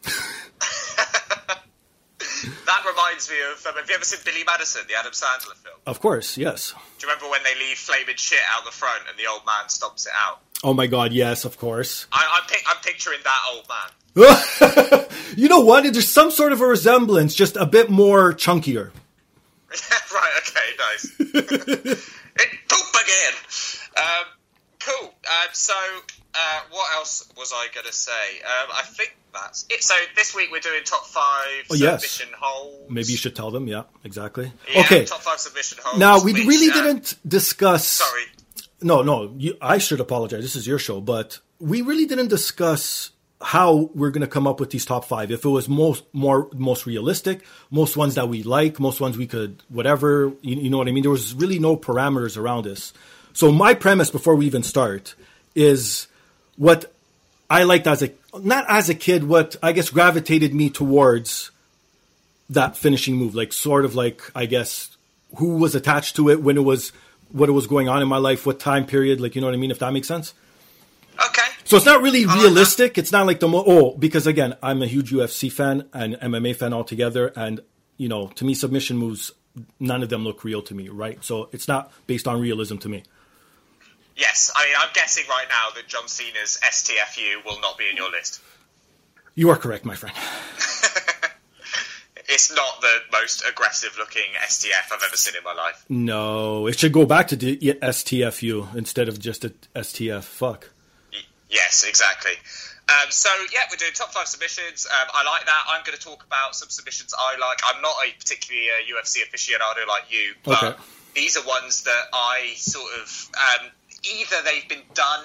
That 2.66 2.84
reminds 2.88 3.28
me 3.28 3.36
of. 3.52 3.66
Um, 3.66 3.74
have 3.76 3.86
you 3.88 3.94
ever 3.96 4.04
seen 4.04 4.20
Billy 4.24 4.44
Madison, 4.46 4.80
the 4.88 4.94
Adam 4.94 5.12
Sandler 5.12 5.54
film? 5.56 5.76
Of 5.86 6.00
course, 6.00 6.38
yes. 6.38 6.72
Do 6.98 7.06
you 7.06 7.12
remember 7.12 7.28
when 7.30 7.42
they 7.42 7.54
leave 7.58 7.76
flaming 7.76 8.16
shit 8.16 8.38
out 8.50 8.64
the 8.64 8.70
front 8.70 9.02
and 9.10 9.18
the 9.18 9.26
old 9.30 9.42
man 9.44 9.66
stomps 9.68 10.06
it 10.06 10.12
out? 10.16 10.40
Oh 10.62 10.74
my 10.74 10.86
god, 10.86 11.12
yes, 11.12 11.44
of 11.44 11.56
course. 11.58 12.06
I, 12.12 12.38
I'm, 12.42 12.48
pic- 12.48 12.64
I'm 12.68 12.76
picturing 12.82 13.18
that 13.24 13.40
old 13.52 13.66
man. 13.68 15.06
you 15.36 15.48
know 15.48 15.60
what? 15.60 15.84
There's 15.84 16.08
some 16.08 16.30
sort 16.30 16.52
of 16.52 16.60
a 16.60 16.66
resemblance, 16.66 17.34
just 17.34 17.56
a 17.56 17.64
bit 17.64 17.88
more 17.90 18.32
chunkier. 18.32 18.90
right, 20.12 20.32
okay, 20.38 20.60
nice. 20.78 21.12
it 21.20 22.50
poop 22.68 22.94
again. 22.94 23.34
Um, 23.96 24.24
cool. 24.80 25.08
Um, 25.08 25.48
so, 25.52 25.72
uh, 26.34 26.60
what 26.70 26.92
else 26.96 27.30
was 27.36 27.52
I 27.54 27.68
going 27.72 27.86
to 27.86 27.92
say? 27.92 28.10
Um, 28.44 28.68
I 28.76 28.82
think 28.82 29.16
that's 29.32 29.64
it. 29.70 29.82
So, 29.82 29.94
this 30.16 30.34
week 30.34 30.48
we're 30.50 30.60
doing 30.60 30.82
top 30.84 31.06
five 31.06 31.64
Oh, 31.70 31.74
yes. 31.74 32.02
submission 32.06 32.34
holds. 32.38 32.90
Maybe 32.90 33.08
you 33.12 33.16
should 33.16 33.36
tell 33.36 33.50
them. 33.50 33.66
Yeah, 33.68 33.84
exactly. 34.04 34.52
Yeah, 34.74 34.80
okay. 34.80 35.04
top 35.04 35.20
five 35.22 35.38
submission 35.38 35.78
holds. 35.82 35.98
Now 36.00 36.22
we 36.22 36.32
which, 36.34 36.46
really 36.46 36.70
uh, 36.70 36.74
didn't 36.74 37.14
discuss. 37.26 37.86
Sorry. 37.86 38.24
No, 38.82 39.02
no. 39.02 39.34
You, 39.36 39.56
I 39.60 39.78
should 39.78 40.00
apologize. 40.00 40.42
This 40.42 40.56
is 40.56 40.66
your 40.66 40.78
show, 40.78 41.00
but 41.00 41.38
we 41.58 41.82
really 41.82 42.06
didn't 42.06 42.28
discuss 42.28 43.10
how 43.42 43.90
we're 43.94 44.10
going 44.10 44.20
to 44.20 44.26
come 44.26 44.46
up 44.46 44.60
with 44.60 44.70
these 44.70 44.84
top 44.84 45.04
five. 45.04 45.30
If 45.30 45.44
it 45.44 45.48
was 45.48 45.68
most 45.68 46.04
more 46.12 46.48
most 46.54 46.86
realistic, 46.86 47.42
most 47.70 47.96
ones 47.96 48.14
that 48.16 48.28
we 48.28 48.42
like, 48.42 48.78
most 48.78 49.00
ones 49.00 49.16
we 49.16 49.26
could 49.26 49.62
whatever. 49.68 50.32
You, 50.42 50.56
you 50.56 50.70
know 50.70 50.78
what 50.78 50.88
I 50.88 50.92
mean? 50.92 51.02
There 51.02 51.10
was 51.10 51.34
really 51.34 51.58
no 51.58 51.76
parameters 51.76 52.36
around 52.36 52.64
this. 52.64 52.92
So 53.32 53.50
my 53.50 53.74
premise 53.74 54.10
before 54.10 54.34
we 54.34 54.46
even 54.46 54.62
start 54.62 55.14
is 55.54 56.06
what 56.56 56.92
I 57.48 57.62
liked 57.64 57.86
as 57.86 58.02
a 58.02 58.10
not 58.38 58.66
as 58.68 58.88
a 58.88 58.94
kid. 58.94 59.24
What 59.24 59.56
I 59.62 59.72
guess 59.72 59.90
gravitated 59.90 60.54
me 60.54 60.68
towards 60.68 61.50
that 62.50 62.76
finishing 62.76 63.16
move, 63.16 63.34
like 63.34 63.52
sort 63.52 63.84
of 63.84 63.94
like 63.94 64.22
I 64.34 64.46
guess 64.46 64.96
who 65.36 65.56
was 65.56 65.74
attached 65.74 66.16
to 66.16 66.28
it 66.28 66.42
when 66.42 66.56
it 66.56 66.64
was 66.64 66.92
what 67.32 67.48
it 67.48 67.52
was 67.52 67.66
going 67.66 67.88
on 67.88 68.02
in 68.02 68.08
my 68.08 68.18
life, 68.18 68.46
what 68.46 68.60
time 68.60 68.86
period, 68.86 69.20
like 69.20 69.34
you 69.34 69.40
know 69.40 69.46
what 69.46 69.54
I 69.54 69.58
mean, 69.58 69.70
if 69.70 69.78
that 69.78 69.92
makes 69.92 70.08
sense. 70.08 70.34
Okay. 71.14 71.46
So 71.64 71.76
it's 71.76 71.86
not 71.86 72.02
really 72.02 72.26
realistic. 72.26 72.98
It's 72.98 73.12
not 73.12 73.26
like 73.26 73.40
the 73.40 73.48
mo- 73.48 73.64
oh 73.66 73.96
because 73.96 74.26
again 74.26 74.56
I'm 74.62 74.82
a 74.82 74.86
huge 74.86 75.12
UFC 75.12 75.52
fan 75.52 75.88
and 75.92 76.14
MMA 76.14 76.56
fan 76.56 76.72
altogether, 76.72 77.32
and 77.36 77.60
you 77.96 78.08
know 78.08 78.28
to 78.28 78.44
me 78.44 78.54
submission 78.54 78.96
moves 78.96 79.32
none 79.78 80.02
of 80.02 80.08
them 80.08 80.24
look 80.24 80.44
real 80.44 80.62
to 80.62 80.74
me, 80.74 80.88
right? 80.88 81.22
So 81.24 81.48
it's 81.52 81.68
not 81.68 81.92
based 82.06 82.26
on 82.26 82.40
realism 82.40 82.76
to 82.78 82.88
me. 82.88 83.04
Yes, 84.16 84.50
I 84.54 84.66
mean 84.66 84.76
I'm 84.80 84.90
guessing 84.94 85.24
right 85.28 85.46
now 85.48 85.74
that 85.74 85.86
John 85.88 86.08
Cena's 86.08 86.58
STFU 86.62 87.44
will 87.44 87.60
not 87.60 87.78
be 87.78 87.88
in 87.88 87.96
your 87.96 88.10
list. 88.10 88.40
You 89.34 89.50
are 89.50 89.56
correct, 89.56 89.84
my 89.84 89.94
friend. 89.94 90.16
it's 92.30 92.54
not 92.54 92.80
the 92.80 92.94
most 93.12 93.42
aggressive 93.48 93.96
looking 93.98 94.22
STF 94.46 94.92
I've 94.92 95.02
ever 95.04 95.16
seen 95.16 95.34
in 95.36 95.44
my 95.44 95.52
life. 95.52 95.84
No, 95.88 96.66
it 96.66 96.78
should 96.78 96.92
go 96.92 97.04
back 97.04 97.28
to 97.28 97.36
the 97.36 97.56
STFU 97.58 98.74
instead 98.74 99.08
of 99.08 99.18
just 99.18 99.44
a 99.44 99.50
STF. 99.74 100.24
Fuck. 100.24 100.70
Yes, 101.48 101.84
exactly. 101.86 102.32
Um, 102.88 103.10
so 103.10 103.28
yeah, 103.52 103.60
we're 103.70 103.76
doing 103.76 103.92
top 103.94 104.12
five 104.12 104.26
submissions. 104.26 104.86
Um, 104.86 105.08
I 105.12 105.24
like 105.24 105.46
that. 105.46 105.62
I'm 105.68 105.82
going 105.84 105.96
to 105.96 106.02
talk 106.02 106.24
about 106.24 106.54
some 106.54 106.68
submissions 106.68 107.14
I 107.16 107.38
like. 107.38 107.58
I'm 107.72 107.82
not 107.82 107.94
a 108.06 108.12
particularly 108.18 108.68
a 108.68 108.94
UFC 108.94 109.18
aficionado 109.28 109.86
like 109.86 110.10
you, 110.10 110.34
but 110.44 110.62
Okay. 110.62 110.78
these 111.14 111.36
are 111.36 111.44
ones 111.46 111.82
that 111.82 112.04
I 112.12 112.52
sort 112.56 112.90
of 113.00 113.30
um, 113.36 113.66
either 114.04 114.36
they've 114.44 114.68
been 114.68 114.82
done 114.94 115.24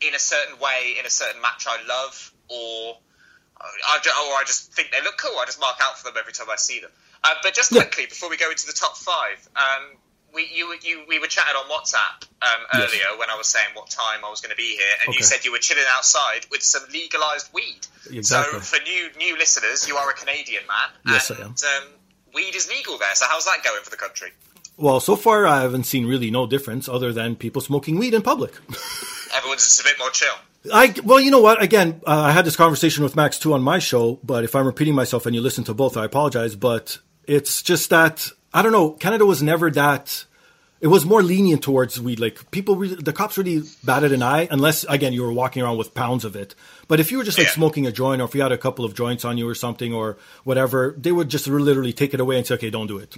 in 0.00 0.14
a 0.14 0.18
certain 0.18 0.58
way 0.58 0.96
in 0.98 1.06
a 1.06 1.10
certain 1.10 1.40
match 1.42 1.66
I 1.66 1.78
love, 1.86 2.32
or 2.48 2.98
I, 3.60 3.96
or 3.98 4.34
I 4.36 4.44
just 4.46 4.72
think 4.72 4.90
they 4.90 5.00
look 5.02 5.16
cool. 5.18 5.32
I 5.40 5.44
just 5.46 5.60
mark 5.60 5.76
out 5.82 5.98
for 5.98 6.04
them 6.10 6.14
every 6.18 6.32
time 6.32 6.48
I 6.50 6.56
see 6.56 6.80
them. 6.80 6.90
Uh, 7.22 7.34
but 7.42 7.54
just 7.54 7.72
Yeah. 7.72 7.82
quickly 7.82 8.06
before 8.06 8.28
we 8.28 8.36
go 8.36 8.50
into 8.50 8.66
the 8.66 8.72
top 8.72 8.96
five, 8.96 9.48
um, 9.56 9.96
we 10.34 10.50
you, 10.52 10.74
you 10.82 11.04
we 11.08 11.18
were 11.20 11.28
chatting 11.28 11.54
on 11.56 11.64
WhatsApp 11.70 12.26
um, 12.42 12.60
Yes. 12.74 12.90
earlier 12.90 13.18
when 13.18 13.30
I 13.30 13.36
was 13.36 13.46
saying 13.46 13.68
what 13.74 13.88
time 13.88 14.24
I 14.24 14.30
was 14.30 14.40
going 14.40 14.50
to 14.50 14.56
be 14.56 14.76
here, 14.76 14.94
and 15.06 15.14
you 15.14 15.22
said 15.22 15.44
you 15.44 15.52
were 15.52 15.58
chilling 15.58 15.84
outside 15.88 16.44
with 16.50 16.62
some 16.62 16.82
legalized 16.92 17.52
weed. 17.54 17.86
Exactly. 18.10 18.60
So 18.60 18.76
for 18.76 18.82
new 18.82 19.10
new 19.18 19.38
listeners, 19.38 19.86
you 19.88 19.96
are 19.96 20.10
a 20.10 20.14
Canadian 20.14 20.64
man. 20.66 20.90
Yes, 21.14 21.30
I 21.30 21.36
am. 21.36 21.50
Um, 21.54 21.88
weed 22.34 22.54
is 22.56 22.68
legal 22.68 22.98
there. 22.98 23.14
So 23.14 23.26
how's 23.28 23.44
that 23.46 23.62
going 23.64 23.82
for 23.84 23.90
the 23.90 23.96
country? 23.96 24.30
Well, 24.76 24.98
so 24.98 25.14
far 25.14 25.46
I 25.46 25.60
haven't 25.62 25.84
seen 25.84 26.04
really 26.04 26.32
no 26.32 26.48
difference 26.48 26.88
other 26.88 27.12
than 27.12 27.36
people 27.36 27.62
smoking 27.62 27.96
weed 27.96 28.12
in 28.12 28.22
public. 28.22 28.52
Everyone's 29.36 29.62
just 29.62 29.80
a 29.80 29.84
bit 29.84 29.98
more 30.00 30.10
chill. 30.10 30.34
I 30.72 30.94
well, 31.04 31.20
you 31.20 31.30
know 31.30 31.40
what? 31.40 31.62
Again, 31.62 32.00
uh, 32.06 32.10
I 32.28 32.32
had 32.32 32.44
this 32.44 32.56
conversation 32.56 33.04
with 33.04 33.16
Max 33.16 33.38
too 33.38 33.52
on 33.52 33.62
my 33.62 33.78
show, 33.78 34.18
but 34.24 34.44
if 34.44 34.54
I'm 34.54 34.66
repeating 34.66 34.94
myself 34.94 35.26
and 35.26 35.34
you 35.34 35.40
listen 35.42 35.64
to 35.64 35.74
both, 35.74 35.96
I 35.96 36.04
apologize. 36.06 36.56
But 36.56 36.98
it's 37.24 37.62
just 37.62 37.90
that 37.90 38.30
I 38.52 38.62
don't 38.62 38.72
know. 38.72 38.90
Canada 38.92 39.26
was 39.26 39.42
never 39.42 39.70
that. 39.72 40.24
It 40.80 40.88
was 40.88 41.06
more 41.06 41.22
lenient 41.22 41.62
towards 41.62 41.98
weed. 41.98 42.20
Like 42.20 42.50
people, 42.50 42.76
really, 42.76 42.96
the 42.96 43.12
cops 43.12 43.38
really 43.38 43.62
batted 43.84 44.12
an 44.12 44.22
eye, 44.22 44.48
unless 44.50 44.84
again 44.84 45.12
you 45.12 45.22
were 45.22 45.32
walking 45.32 45.62
around 45.62 45.76
with 45.78 45.94
pounds 45.94 46.24
of 46.24 46.36
it. 46.36 46.54
But 46.88 47.00
if 47.00 47.10
you 47.10 47.18
were 47.18 47.24
just 47.24 47.38
like 47.38 47.46
Yeah. 47.46 47.52
smoking 47.54 47.86
a 47.86 47.92
joint, 47.92 48.20
or 48.20 48.26
if 48.26 48.34
you 48.34 48.42
had 48.42 48.52
a 48.52 48.58
couple 48.58 48.84
of 48.84 48.94
joints 48.94 49.24
on 49.24 49.38
you 49.38 49.48
or 49.48 49.54
something, 49.54 49.94
or 49.94 50.16
whatever, 50.44 50.94
they 50.98 51.12
would 51.12 51.28
just 51.30 51.46
literally 51.46 51.92
take 51.92 52.12
it 52.12 52.20
away 52.20 52.36
and 52.36 52.46
say, 52.46 52.54
"Okay, 52.56 52.70
don't 52.70 52.86
do 52.86 52.98
it." 52.98 53.14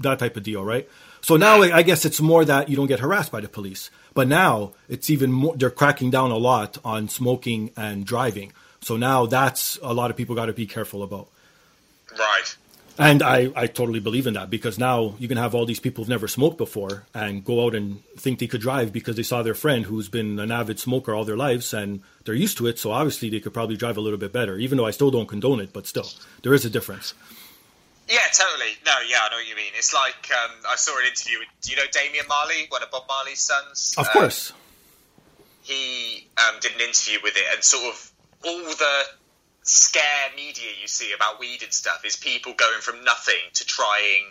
That 0.00 0.18
type 0.20 0.36
of 0.36 0.42
deal, 0.44 0.64
right? 0.64 0.88
So 1.26 1.36
now 1.36 1.60
I 1.60 1.82
guess 1.82 2.04
it's 2.04 2.20
more 2.20 2.44
that 2.44 2.68
you 2.68 2.76
don't 2.76 2.86
get 2.86 3.00
harassed 3.00 3.32
by 3.32 3.40
the 3.40 3.48
police. 3.48 3.90
But 4.14 4.28
now 4.28 4.74
it's 4.88 5.10
even 5.10 5.32
more, 5.32 5.56
they're 5.56 5.70
cracking 5.70 6.08
down 6.08 6.30
a 6.30 6.36
lot 6.36 6.78
on 6.84 7.08
smoking 7.08 7.72
and 7.76 8.06
driving. 8.06 8.52
So 8.80 8.96
now 8.96 9.26
that's 9.26 9.76
a 9.82 9.92
lot 9.92 10.12
of 10.12 10.16
people 10.16 10.36
got 10.36 10.46
to 10.46 10.52
be 10.52 10.66
careful 10.66 11.02
about. 11.02 11.26
Right. 12.16 12.56
And 12.96 13.24
I, 13.24 13.50
I 13.56 13.66
totally 13.66 13.98
believe 13.98 14.28
in 14.28 14.34
that 14.34 14.50
because 14.50 14.78
now 14.78 15.16
you 15.18 15.26
can 15.26 15.36
have 15.36 15.52
all 15.52 15.66
these 15.66 15.80
people 15.80 16.04
who've 16.04 16.08
never 16.08 16.28
smoked 16.28 16.58
before 16.58 17.06
and 17.12 17.44
go 17.44 17.66
out 17.66 17.74
and 17.74 18.04
think 18.14 18.38
they 18.38 18.46
could 18.46 18.60
drive 18.60 18.92
because 18.92 19.16
they 19.16 19.24
saw 19.24 19.42
their 19.42 19.52
friend 19.52 19.84
who's 19.84 20.08
been 20.08 20.38
an 20.38 20.52
avid 20.52 20.78
smoker 20.78 21.12
all 21.12 21.24
their 21.24 21.36
lives 21.36 21.74
and 21.74 22.02
they're 22.24 22.36
used 22.36 22.56
to 22.58 22.68
it. 22.68 22.78
So 22.78 22.92
obviously 22.92 23.30
they 23.30 23.40
could 23.40 23.52
probably 23.52 23.76
drive 23.76 23.96
a 23.96 24.00
little 24.00 24.20
bit 24.20 24.32
better, 24.32 24.58
even 24.58 24.78
though 24.78 24.86
I 24.86 24.92
still 24.92 25.10
don't 25.10 25.26
condone 25.26 25.58
it, 25.58 25.72
but 25.72 25.88
still, 25.88 26.06
there 26.42 26.54
is 26.54 26.64
a 26.64 26.70
difference. 26.70 27.14
Yeah, 28.08 28.18
totally. 28.32 28.70
No, 28.84 28.92
yeah, 29.08 29.18
I 29.22 29.30
know 29.30 29.36
what 29.36 29.48
you 29.48 29.56
mean. 29.56 29.72
It's 29.76 29.92
like 29.92 30.30
um, 30.32 30.50
I 30.68 30.76
saw 30.76 30.96
an 31.00 31.06
interview 31.08 31.38
with, 31.40 31.48
do 31.62 31.70
you 31.72 31.76
know 31.76 31.84
Damian 31.92 32.26
Marley, 32.28 32.66
one 32.68 32.82
of 32.82 32.90
Bob 32.90 33.04
Marley's 33.08 33.40
sons? 33.40 33.94
Of 33.98 34.06
Um, 34.06 34.12
course. 34.12 34.52
he 35.62 36.28
um, 36.38 36.60
did 36.60 36.72
an 36.74 36.80
interview 36.80 37.18
with 37.22 37.36
it, 37.36 37.44
and 37.54 37.64
sort 37.64 37.84
of 37.94 38.12
all 38.44 38.58
the 38.62 39.02
scare 39.62 40.30
media 40.36 40.70
you 40.80 40.86
see 40.86 41.12
about 41.12 41.40
weed 41.40 41.62
and 41.64 41.72
stuff 41.72 42.04
is 42.04 42.16
people 42.16 42.52
going 42.56 42.80
from 42.80 43.02
nothing 43.02 43.34
to 43.54 43.64
trying 43.66 44.30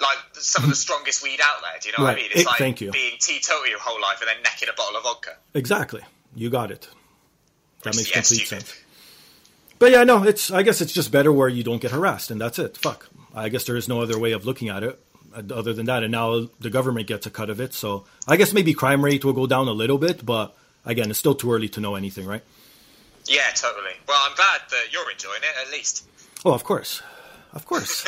like 0.00 0.18
some 0.32 0.64
of 0.64 0.70
the 0.70 0.74
strongest 0.76 1.22
weed 1.22 1.38
out 1.42 1.60
there. 1.62 1.78
Do 1.80 1.88
you 1.90 1.94
know 1.96 2.04
what 2.04 2.14
I 2.14 2.16
mean? 2.16 2.30
It's 2.32 2.40
Eh, 2.46 2.48
like 2.48 2.58
thank 2.58 2.80
you. 2.80 2.90
being 2.90 3.16
teetotal 3.20 3.68
your 3.68 3.78
whole 3.78 4.00
life 4.00 4.20
and 4.20 4.28
then 4.28 4.42
necking 4.42 4.68
a 4.68 4.72
bottle 4.72 4.96
of 4.96 5.02
vodka. 5.04 5.36
Exactly. 5.54 6.00
You 6.34 6.48
got 6.50 6.70
it. 6.70 6.88
That 7.82 7.90
Which, 7.90 7.96
makes 7.96 8.08
yeah, 8.08 8.14
complete 8.22 8.46
stupid. 8.46 8.66
sense. 8.66 8.74
But 9.80 9.90
yeah, 9.90 10.04
no, 10.04 10.22
it's. 10.22 10.52
I 10.52 10.62
guess 10.62 10.80
it's 10.80 10.92
just 10.92 11.10
better 11.10 11.32
where 11.32 11.48
you 11.48 11.64
don't 11.64 11.80
get 11.80 11.90
harassed, 11.90 12.30
and 12.30 12.40
that's 12.40 12.58
it. 12.58 12.76
Fuck. 12.76 13.08
I 13.34 13.48
guess 13.48 13.64
there 13.64 13.76
is 13.76 13.88
no 13.88 14.02
other 14.02 14.18
way 14.18 14.32
of 14.32 14.44
looking 14.44 14.68
at 14.68 14.82
it 14.84 15.00
uh, 15.34 15.42
other 15.54 15.72
than 15.72 15.86
that. 15.86 16.02
And 16.02 16.12
now 16.12 16.48
the 16.60 16.70
government 16.70 17.06
gets 17.08 17.26
a 17.26 17.30
cut 17.30 17.48
of 17.50 17.60
it, 17.60 17.72
so 17.74 18.04
I 18.28 18.36
guess 18.36 18.52
maybe 18.52 18.74
crime 18.74 19.04
rate 19.04 19.24
will 19.24 19.32
go 19.32 19.46
down 19.46 19.68
a 19.68 19.72
little 19.72 19.98
bit, 19.98 20.24
but 20.24 20.54
again, 20.84 21.10
it's 21.10 21.18
still 21.18 21.34
too 21.34 21.50
early 21.50 21.68
to 21.70 21.80
know 21.80 21.94
anything, 21.94 22.26
right? 22.26 22.42
Yeah, 23.26 23.48
totally. 23.54 23.94
Well, 24.06 24.18
I'm 24.22 24.36
glad 24.36 24.60
that 24.70 24.92
you're 24.92 25.10
enjoying 25.10 25.42
it 25.42 25.66
at 25.66 25.72
least. 25.72 26.06
Oh, 26.44 26.52
of 26.52 26.62
course, 26.62 27.02
of 27.54 27.64
course. 27.66 28.06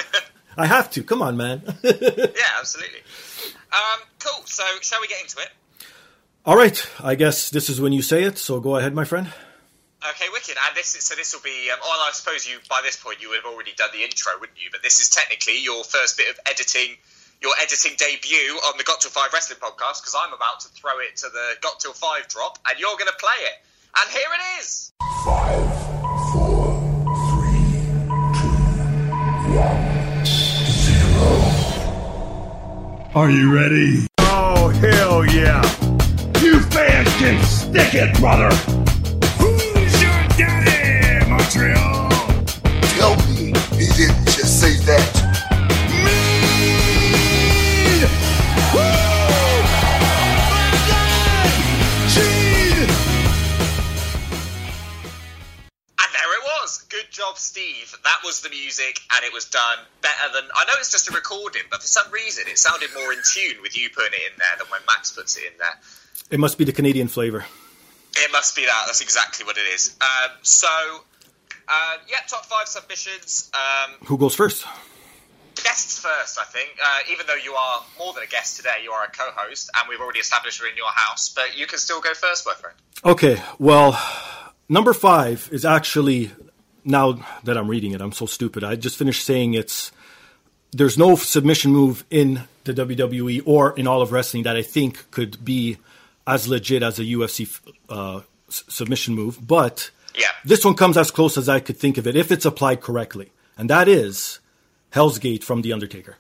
I 0.57 0.67
have 0.67 0.91
to. 0.91 1.03
Come 1.03 1.23
on, 1.23 1.37
man. 1.37 1.63
Yeah, 1.83 2.59
absolutely. 2.59 3.01
Um, 3.73 4.01
cool. 4.19 4.43
So, 4.45 4.65
shall 4.83 5.01
we 5.01 5.09
get 5.09 5.23
into 5.23 5.39
it? 5.41 5.49
All 6.45 6.57
right. 6.57 6.87
I 7.03 7.15
guess 7.15 7.49
this 7.49 7.71
is 7.71 7.81
when 7.81 7.93
you 7.93 8.03
say 8.03 8.25
it. 8.25 8.37
So 8.37 8.61
go 8.61 8.77
ahead, 8.77 8.95
my 8.95 9.05
friend. 9.05 9.33
Okay, 10.11 10.27
wicked. 10.33 10.57
And 10.59 10.77
this 10.77 10.97
is 10.97 11.05
so. 11.05 11.15
This 11.15 11.33
will 11.33 11.43
be. 11.43 11.71
Um, 11.71 11.79
well, 11.81 12.01
I 12.03 12.11
suppose 12.13 12.45
you 12.47 12.59
by 12.69 12.81
this 12.83 12.97
point 12.97 13.23
you 13.23 13.29
would 13.31 13.37
have 13.45 13.47
already 13.47 13.73
done 13.77 13.91
the 13.93 14.03
intro, 14.03 14.33
wouldn't 14.41 14.59
you? 14.61 14.69
But 14.73 14.83
this 14.83 14.99
is 14.99 15.09
technically 15.11 15.63
your 15.63 15.85
first 15.85 16.17
bit 16.17 16.29
of 16.29 16.41
editing, 16.51 16.97
your 17.41 17.53
editing 17.63 17.93
debut 17.97 18.59
on 18.67 18.77
the 18.79 18.85
Got 18.85 19.01
Till 19.01 19.13
Five 19.13 19.33
Wrestling 19.33 19.61
podcast 19.61 20.03
because 20.03 20.17
I'm 20.19 20.33
about 20.33 20.59
to 20.61 20.69
throw 20.69 20.99
it 20.99 21.17
to 21.19 21.29
the 21.31 21.55
Got 21.61 21.79
Till 21.79 21.93
Five 21.93 22.27
drop, 22.27 22.59
and 22.69 22.81
you're 22.81 22.97
going 22.99 23.07
to 23.07 23.19
play 23.21 23.47
it. 23.47 23.55
And 23.95 24.11
here 24.11 24.27
it 24.35 24.43
is. 24.59 24.93
Five, 25.25 25.71
four, 26.35 26.75
three, 27.31 27.63
two, 28.43 28.59
one, 29.55 30.27
zero. 30.75 31.31
Are 33.15 33.31
you 33.31 33.55
ready? 33.55 34.09
Oh, 34.19 34.69
hell 34.71 35.25
yeah. 35.27 35.63
You 36.41 36.59
fans 36.59 37.09
can 37.19 37.41
stick 37.45 37.95
it, 37.95 38.17
brother. 38.19 38.51
Who's 41.43 41.55
your 41.57 41.69
daddy, 41.69 41.79
Montreal? 41.79 42.09
Tell 42.99 43.17
me 43.29 43.53
he 43.77 43.87
didn't 43.97 44.25
just 44.27 44.61
say 44.61 44.77
that. 44.87 45.23
And 55.99 56.11
there 56.13 56.33
it 56.39 56.45
was. 56.61 56.85
Good 56.89 57.11
job, 57.11 57.39
Steve. 57.39 57.97
That 58.05 58.19
was 58.25 58.41
the 58.41 58.51
music, 58.51 59.01
and 59.15 59.25
it 59.25 59.33
was 59.33 59.47
done 59.47 59.79
better 60.01 60.33
than. 60.33 60.45
I 60.55 60.65
know 60.67 60.75
it's 60.79 60.91
just 60.91 61.09
a 61.09 61.13
recording, 61.13 61.63
but 61.71 61.81
for 61.81 61.87
some 61.87 62.11
reason 62.13 62.45
it 62.49 62.59
sounded 62.59 62.91
more 62.95 63.13
in 63.13 63.19
tune 63.33 63.63
with 63.63 63.77
you 63.77 63.89
putting 63.91 64.13
it 64.15 64.33
in 64.33 64.39
there 64.39 64.57
than 64.59 64.67
when 64.69 64.81
Max 64.87 65.13
puts 65.13 65.37
it 65.37 65.45
in 65.53 65.59
there. 65.59 65.79
It 66.31 66.41
must 66.41 66.59
be 66.59 66.65
the 66.65 66.73
Canadian 66.73 67.09
flavor. 67.09 67.45
It 68.15 68.31
must 68.33 68.55
be 68.57 68.65
that. 68.67 68.83
That's 68.87 69.01
exactly 69.01 69.45
what 69.47 69.57
it 69.57 69.67
is. 69.75 69.97
Um, 70.01 70.31
so, 70.43 70.69
uh, 71.73 71.97
yeah, 72.09 72.19
top 72.29 72.45
five 72.47 72.69
submissions. 72.69 73.51
Um, 73.55 73.95
Who 74.07 74.19
goes 74.19 74.35
first? 74.35 74.65
guests 75.63 75.99
first, 76.01 76.39
I 76.41 76.45
think. 76.45 76.71
Uh, 76.83 77.13
even 77.13 77.27
though 77.27 77.35
you 77.37 77.53
are 77.55 77.83
more 77.99 78.13
than 78.15 78.23
a 78.23 78.27
guest 78.27 78.57
today, 78.57 78.79
you 78.83 78.91
are 78.91 79.05
a 79.05 79.11
co-host, 79.11 79.71
and 79.77 79.89
we've 79.89 80.01
already 80.01 80.19
established 80.19 80.61
you're 80.61 80.69
in 80.69 80.77
your 80.77 80.91
house. 80.93 81.29
But 81.29 81.57
you 81.57 81.67
can 81.67 81.79
still 81.79 82.01
go 82.01 82.15
first, 82.15 82.47
my 82.47 82.55
friend. 82.55 82.77
Okay, 83.05 83.41
well, 83.59 83.99
number 84.69 84.93
five 84.93 85.49
is 85.53 85.65
actually 85.65 86.31
now 86.85 87.25
that 87.45 87.57
I'm 87.57 87.69
reading 87.69 87.93
it, 87.93 88.01
I'm 88.01 88.13
so 88.13 88.27
stupid. 88.27 88.65
I 88.65 88.75
just 88.77 88.97
finished 88.99 89.25
saying 89.25 89.55
it's 89.55 89.93
there's 90.73 90.97
no 90.99 91.17
submission 91.17 91.71
move 91.71 92.05
in 92.11 92.43
the 92.65 92.73
WWE 92.73 93.43
or 93.45 93.77
in 93.79 93.87
all 93.87 94.03
of 94.03 94.11
wrestling 94.11 94.45
that 94.45 94.57
I 94.57 94.63
think 94.63 95.11
could 95.11 95.45
be 95.45 95.77
as 96.27 96.49
legit 96.49 96.83
as 96.83 96.99
a 96.99 97.03
UFC 97.05 97.61
uh, 97.89 98.23
s- 98.49 98.65
submission 98.69 99.15
move, 99.15 99.47
but 99.47 99.91
Yeah. 100.15 100.29
this 100.45 100.65
one 100.65 100.75
comes 100.75 100.97
as 100.97 101.11
close 101.11 101.39
as 101.39 101.49
I 101.49 101.61
could 101.61 101.77
think 101.77 101.99
of 101.99 102.07
it 102.07 102.17
if 102.17 102.31
it's 102.31 102.45
applied 102.45 102.81
correctly, 102.81 103.33
and 103.57 103.71
that 103.71 103.89
is 103.89 104.41
Hell's 104.91 105.19
Gate 105.19 105.43
from 105.43 105.63
The 105.63 105.73
Undertaker. 105.73 106.17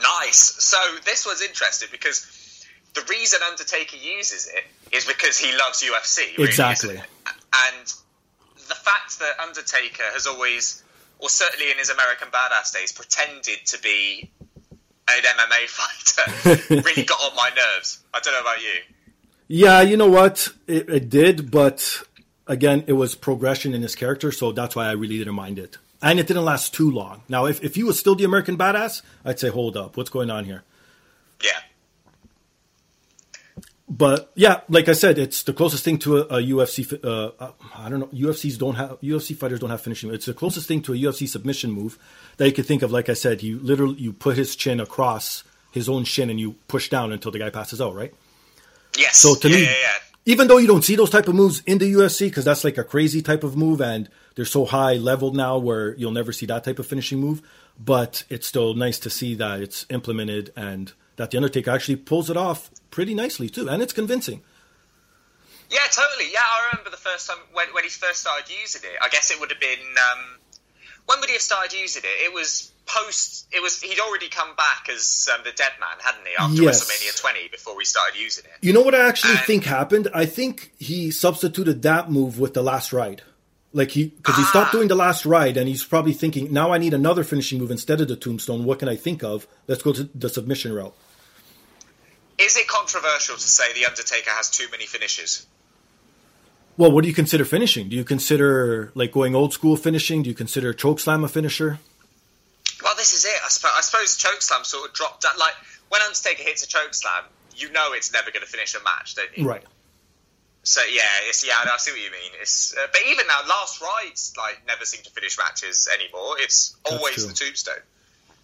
Nice. 0.00 0.56
So 0.58 0.76
this 1.04 1.26
was 1.26 1.42
interesting 1.42 1.88
because 1.90 2.66
the 2.94 3.02
reason 3.10 3.40
Undertaker 3.48 3.96
uses 3.96 4.48
it 4.52 4.64
is 4.94 5.04
because 5.04 5.38
he 5.38 5.52
loves 5.56 5.82
UFC. 5.82 6.36
Really, 6.36 6.48
Exactly. 6.48 6.96
And 6.96 7.86
the 8.68 8.74
fact 8.74 9.18
that 9.18 9.38
Undertaker 9.40 10.04
has 10.12 10.26
always, 10.26 10.82
or 11.18 11.28
certainly 11.28 11.70
in 11.70 11.78
his 11.78 11.90
American 11.90 12.28
Badass 12.28 12.72
days, 12.72 12.92
pretended 12.92 13.64
to 13.66 13.80
be 13.80 14.30
an 15.08 15.22
MMA 15.22 15.68
fighter 15.68 16.82
really 16.86 17.04
got 17.04 17.20
on 17.20 17.36
my 17.36 17.50
nerves. 17.50 18.00
I 18.12 18.20
don't 18.20 18.34
know 18.34 18.40
about 18.40 18.60
you. 18.60 18.80
Yeah, 19.48 19.82
you 19.82 19.96
know 19.96 20.08
what? 20.08 20.48
It, 20.66 20.88
it 20.88 21.10
did, 21.10 21.50
but 21.50 22.02
again, 22.46 22.84
it 22.86 22.94
was 22.94 23.14
progression 23.14 23.74
in 23.74 23.82
his 23.82 23.94
character, 23.94 24.32
so 24.32 24.52
that's 24.52 24.76
why 24.76 24.86
I 24.86 24.92
really 24.92 25.18
didn't 25.18 25.34
mind 25.34 25.58
it. 25.58 25.78
And 26.02 26.20
it 26.20 26.26
didn't 26.26 26.44
last 26.44 26.74
too 26.74 26.90
long. 26.90 27.22
Now, 27.28 27.46
if, 27.46 27.62
if 27.64 27.76
he 27.76 27.82
was 27.82 27.98
still 27.98 28.14
the 28.14 28.24
American 28.24 28.58
badass, 28.58 29.02
I'd 29.24 29.38
say, 29.38 29.48
hold 29.48 29.76
up, 29.76 29.96
what's 29.96 30.10
going 30.10 30.30
on 30.30 30.44
here? 30.44 30.62
Yeah. 31.42 31.60
But 33.88 34.30
yeah, 34.34 34.60
like 34.68 34.88
I 34.88 34.92
said, 34.92 35.18
it's 35.18 35.42
the 35.42 35.52
closest 35.52 35.84
thing 35.84 35.98
to 36.00 36.18
a, 36.18 36.20
a 36.22 36.42
UFC. 36.42 37.04
Uh, 37.04 37.32
uh, 37.38 37.52
I 37.76 37.88
don't 37.90 38.00
know. 38.00 38.06
UFC's 38.06 38.56
don't 38.56 38.74
have 38.76 38.98
UFC 39.02 39.36
fighters 39.36 39.60
don't 39.60 39.70
have 39.70 39.82
finishing. 39.82 40.12
It's 40.12 40.26
the 40.26 40.34
closest 40.34 40.66
thing 40.66 40.80
to 40.82 40.94
a 40.94 40.96
UFC 40.96 41.28
submission 41.28 41.70
move 41.70 41.98
that 42.38 42.46
you 42.46 42.52
could 42.52 42.66
think 42.66 42.82
of. 42.82 42.90
Like 42.90 43.10
I 43.10 43.14
said, 43.14 43.42
you 43.42 43.58
literally 43.58 43.96
you 43.96 44.12
put 44.12 44.36
his 44.36 44.56
chin 44.56 44.80
across 44.80 45.44
his 45.70 45.88
own 45.88 46.04
shin 46.04 46.30
and 46.30 46.40
you 46.40 46.54
push 46.66 46.88
down 46.88 47.12
until 47.12 47.30
the 47.30 47.38
guy 47.38 47.50
passes 47.50 47.80
out. 47.80 47.94
Right. 47.94 48.14
Yes. 48.96 49.18
So 49.18 49.34
to 49.34 49.48
yeah, 49.48 49.56
me, 49.56 49.62
yeah, 49.64 49.70
yeah. 49.70 50.13
Even 50.26 50.48
though 50.48 50.58
you 50.58 50.66
don't 50.66 50.84
see 50.84 50.96
those 50.96 51.10
type 51.10 51.28
of 51.28 51.34
moves 51.34 51.62
in 51.66 51.78
the 51.78 51.92
UFC 51.92 52.26
because 52.26 52.44
that's 52.44 52.64
like 52.64 52.78
a 52.78 52.84
crazy 52.84 53.20
type 53.20 53.44
of 53.44 53.56
move 53.56 53.80
and 53.80 54.08
they're 54.34 54.44
so 54.44 54.64
high 54.64 54.94
leveled 54.94 55.36
now 55.36 55.58
where 55.58 55.94
you'll 55.96 56.12
never 56.12 56.32
see 56.32 56.46
that 56.46 56.64
type 56.64 56.78
of 56.78 56.86
finishing 56.86 57.20
move, 57.20 57.42
but 57.78 58.24
it's 58.28 58.46
still 58.46 58.74
nice 58.74 58.98
to 59.00 59.10
see 59.10 59.34
that 59.34 59.60
it's 59.60 59.86
implemented 59.90 60.52
and 60.56 60.92
that 61.16 61.30
the 61.30 61.36
Undertaker 61.36 61.70
actually 61.70 61.96
pulls 61.96 62.30
it 62.30 62.36
off 62.36 62.70
pretty 62.90 63.14
nicely 63.14 63.48
too, 63.48 63.68
and 63.68 63.82
it's 63.82 63.92
convincing. 63.92 64.42
Yeah, 65.70 65.86
totally. 65.90 66.30
Yeah, 66.32 66.40
I 66.40 66.70
remember 66.72 66.90
the 66.90 66.96
first 66.96 67.28
time 67.28 67.38
when, 67.52 67.68
when 67.68 67.84
he 67.84 67.90
first 67.90 68.20
started 68.20 68.50
using 68.50 68.82
it. 68.84 68.96
I 69.02 69.08
guess 69.08 69.30
it 69.30 69.40
would 69.40 69.50
have 69.50 69.60
been 69.60 69.78
um, 70.12 70.38
when 71.06 71.20
would 71.20 71.28
he 71.28 71.34
have 71.34 71.42
started 71.42 71.72
using 71.78 72.02
it? 72.04 72.26
It 72.26 72.32
was 72.34 72.70
post. 72.86 73.46
It 73.52 73.62
was 73.62 73.80
he'd 73.80 73.98
already 74.00 74.28
come 74.28 74.54
back 74.56 74.88
as 74.90 75.28
um, 75.34 75.40
the 75.44 75.52
Dead 75.52 75.72
Man, 75.80 75.96
hadn't 76.02 76.26
he? 76.26 76.34
After 76.38 76.62
Yes. 76.62 76.84
WrestleMania 76.84 77.20
20, 77.20 77.48
before 77.48 77.76
we 77.76 77.84
started 77.84 78.18
using 78.18 78.44
it. 78.44 78.52
You 78.66 78.72
know 78.72 78.82
what 78.82 78.94
I 78.94 79.06
actually 79.08 79.32
And- 79.36 79.40
think 79.46 79.64
happened? 79.64 80.08
I 80.14 80.26
think 80.26 80.72
he 80.78 81.10
substituted 81.10 81.82
that 81.82 82.10
move 82.10 82.38
with 82.38 82.54
the 82.54 82.62
last 82.62 82.92
ride. 82.92 83.22
Like 83.72 83.90
he, 83.90 84.04
because 84.06 84.36
he 84.36 84.44
stopped 84.44 84.68
Ah. 84.68 84.72
doing 84.72 84.86
the 84.88 84.94
last 84.94 85.26
ride, 85.26 85.56
and 85.56 85.66
he's 85.68 85.82
probably 85.82 86.12
thinking, 86.12 86.52
now 86.52 86.72
I 86.72 86.78
need 86.78 86.94
another 86.94 87.24
finishing 87.24 87.58
move 87.58 87.72
instead 87.72 88.00
of 88.00 88.06
the 88.06 88.14
tombstone. 88.16 88.64
What 88.64 88.78
can 88.78 88.88
I 88.88 88.94
think 88.96 89.24
of? 89.24 89.48
Let's 89.66 89.82
go 89.82 89.92
to 89.92 90.08
the 90.14 90.28
submission 90.28 90.72
route. 90.72 90.94
Is 92.38 92.56
it 92.56 92.68
controversial 92.68 93.34
to 93.36 93.42
say 93.42 93.72
the 93.72 93.86
Undertaker 93.86 94.30
has 94.30 94.50
too 94.50 94.66
many 94.70 94.86
finishes? 94.86 95.46
Well, 96.76 96.90
what 96.90 97.02
do 97.02 97.08
you 97.08 97.14
consider 97.14 97.44
finishing? 97.44 97.88
Do 97.88 97.96
you 97.96 98.04
consider 98.04 98.90
like 98.94 99.12
going 99.12 99.34
old 99.34 99.52
school 99.52 99.76
finishing? 99.76 100.22
Do 100.22 100.28
you 100.28 100.34
consider 100.34 100.72
choke 100.72 100.98
slam 100.98 101.22
a 101.22 101.28
finisher? 101.28 101.78
Well, 102.82 102.94
this 102.96 103.12
is 103.12 103.24
it. 103.24 103.34
I, 103.44 103.48
sp- 103.48 103.76
I 103.76 103.80
suppose 103.80 104.18
chokeslam 104.18 104.64
sort 104.64 104.88
of 104.88 104.94
dropped 104.94 105.22
down. 105.22 105.38
Like 105.38 105.54
when 105.88 106.02
Undertaker 106.02 106.42
hits 106.42 106.64
a 106.64 106.68
choke 106.68 106.92
slam, 106.92 107.24
you 107.56 107.70
know 107.72 107.92
it's 107.92 108.12
never 108.12 108.30
going 108.30 108.42
to 108.42 108.50
finish 108.50 108.74
a 108.74 108.82
match, 108.82 109.14
don't 109.14 109.38
you? 109.38 109.46
Right. 109.48 109.62
So 110.64 110.80
yeah, 110.90 111.02
it's 111.28 111.46
yeah, 111.46 111.52
I 111.62 111.76
see 111.76 111.92
what 111.92 112.00
you 112.00 112.10
mean. 112.10 112.32
It's 112.40 112.74
uh, 112.74 112.86
but 112.90 113.02
even 113.06 113.26
now, 113.26 113.40
last 113.46 113.82
rides 113.82 114.32
like 114.36 114.66
never 114.66 114.84
seem 114.84 115.02
to 115.02 115.10
finish 115.10 115.38
matches 115.38 115.88
anymore. 115.92 116.36
It's 116.38 116.74
always 116.90 117.16
true. 117.16 117.26
the 117.26 117.34
tombstone. 117.34 117.82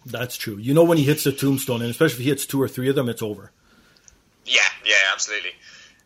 That's 0.05 0.37
true. 0.37 0.57
You 0.57 0.73
know 0.73 0.83
when 0.83 0.99
he 0.99 1.03
hits 1.03 1.23
the 1.23 1.31
tombstone, 1.31 1.81
and 1.81 1.89
especially 1.89 2.19
if 2.19 2.19
he 2.19 2.29
hits 2.29 2.45
two 2.45 2.61
or 2.61 2.67
three 2.67 2.89
of 2.89 2.95
them, 2.95 3.09
it's 3.09 3.23
over. 3.23 3.51
Yeah, 4.45 4.61
yeah, 4.85 4.95
absolutely. 5.13 5.51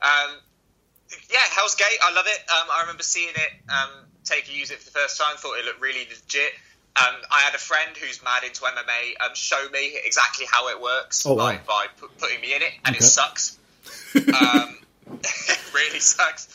Um, 0.01 0.37
yeah, 1.35 1.43
Hell's 1.51 1.75
Gate, 1.75 1.99
I 2.01 2.13
love 2.15 2.25
it. 2.27 2.39
Um, 2.49 2.67
I 2.71 2.81
remember 2.81 3.03
seeing 3.03 3.35
it. 3.35 3.51
Um, 3.69 3.89
Taker 4.23 4.51
use 4.53 4.71
it 4.71 4.79
for 4.79 4.85
the 4.85 4.97
first 4.99 5.19
time. 5.19 5.35
Thought 5.37 5.59
it 5.59 5.65
looked 5.65 5.81
really 5.81 6.07
legit. 6.09 6.53
Um, 6.95 7.13
I 7.29 7.41
had 7.41 7.53
a 7.53 7.57
friend 7.59 7.91
who's 7.97 8.23
mad 8.23 8.43
into 8.45 8.61
MMA 8.61 9.19
um, 9.25 9.35
show 9.35 9.67
me 9.73 9.99
exactly 10.05 10.45
how 10.49 10.69
it 10.69 10.79
works 10.81 11.25
Oh, 11.25 11.33
wow. 11.33 11.51
by, 11.51 11.57
by 11.67 11.85
pu- 11.97 12.07
putting 12.17 12.39
me 12.39 12.55
in 12.55 12.61
it, 12.61 12.71
and 12.85 12.95
Okay. 12.95 13.03
it 13.03 13.07
sucks. 13.07 13.57
um, 14.15 14.77
it 15.11 15.59
really 15.73 15.99
sucks. 15.99 16.47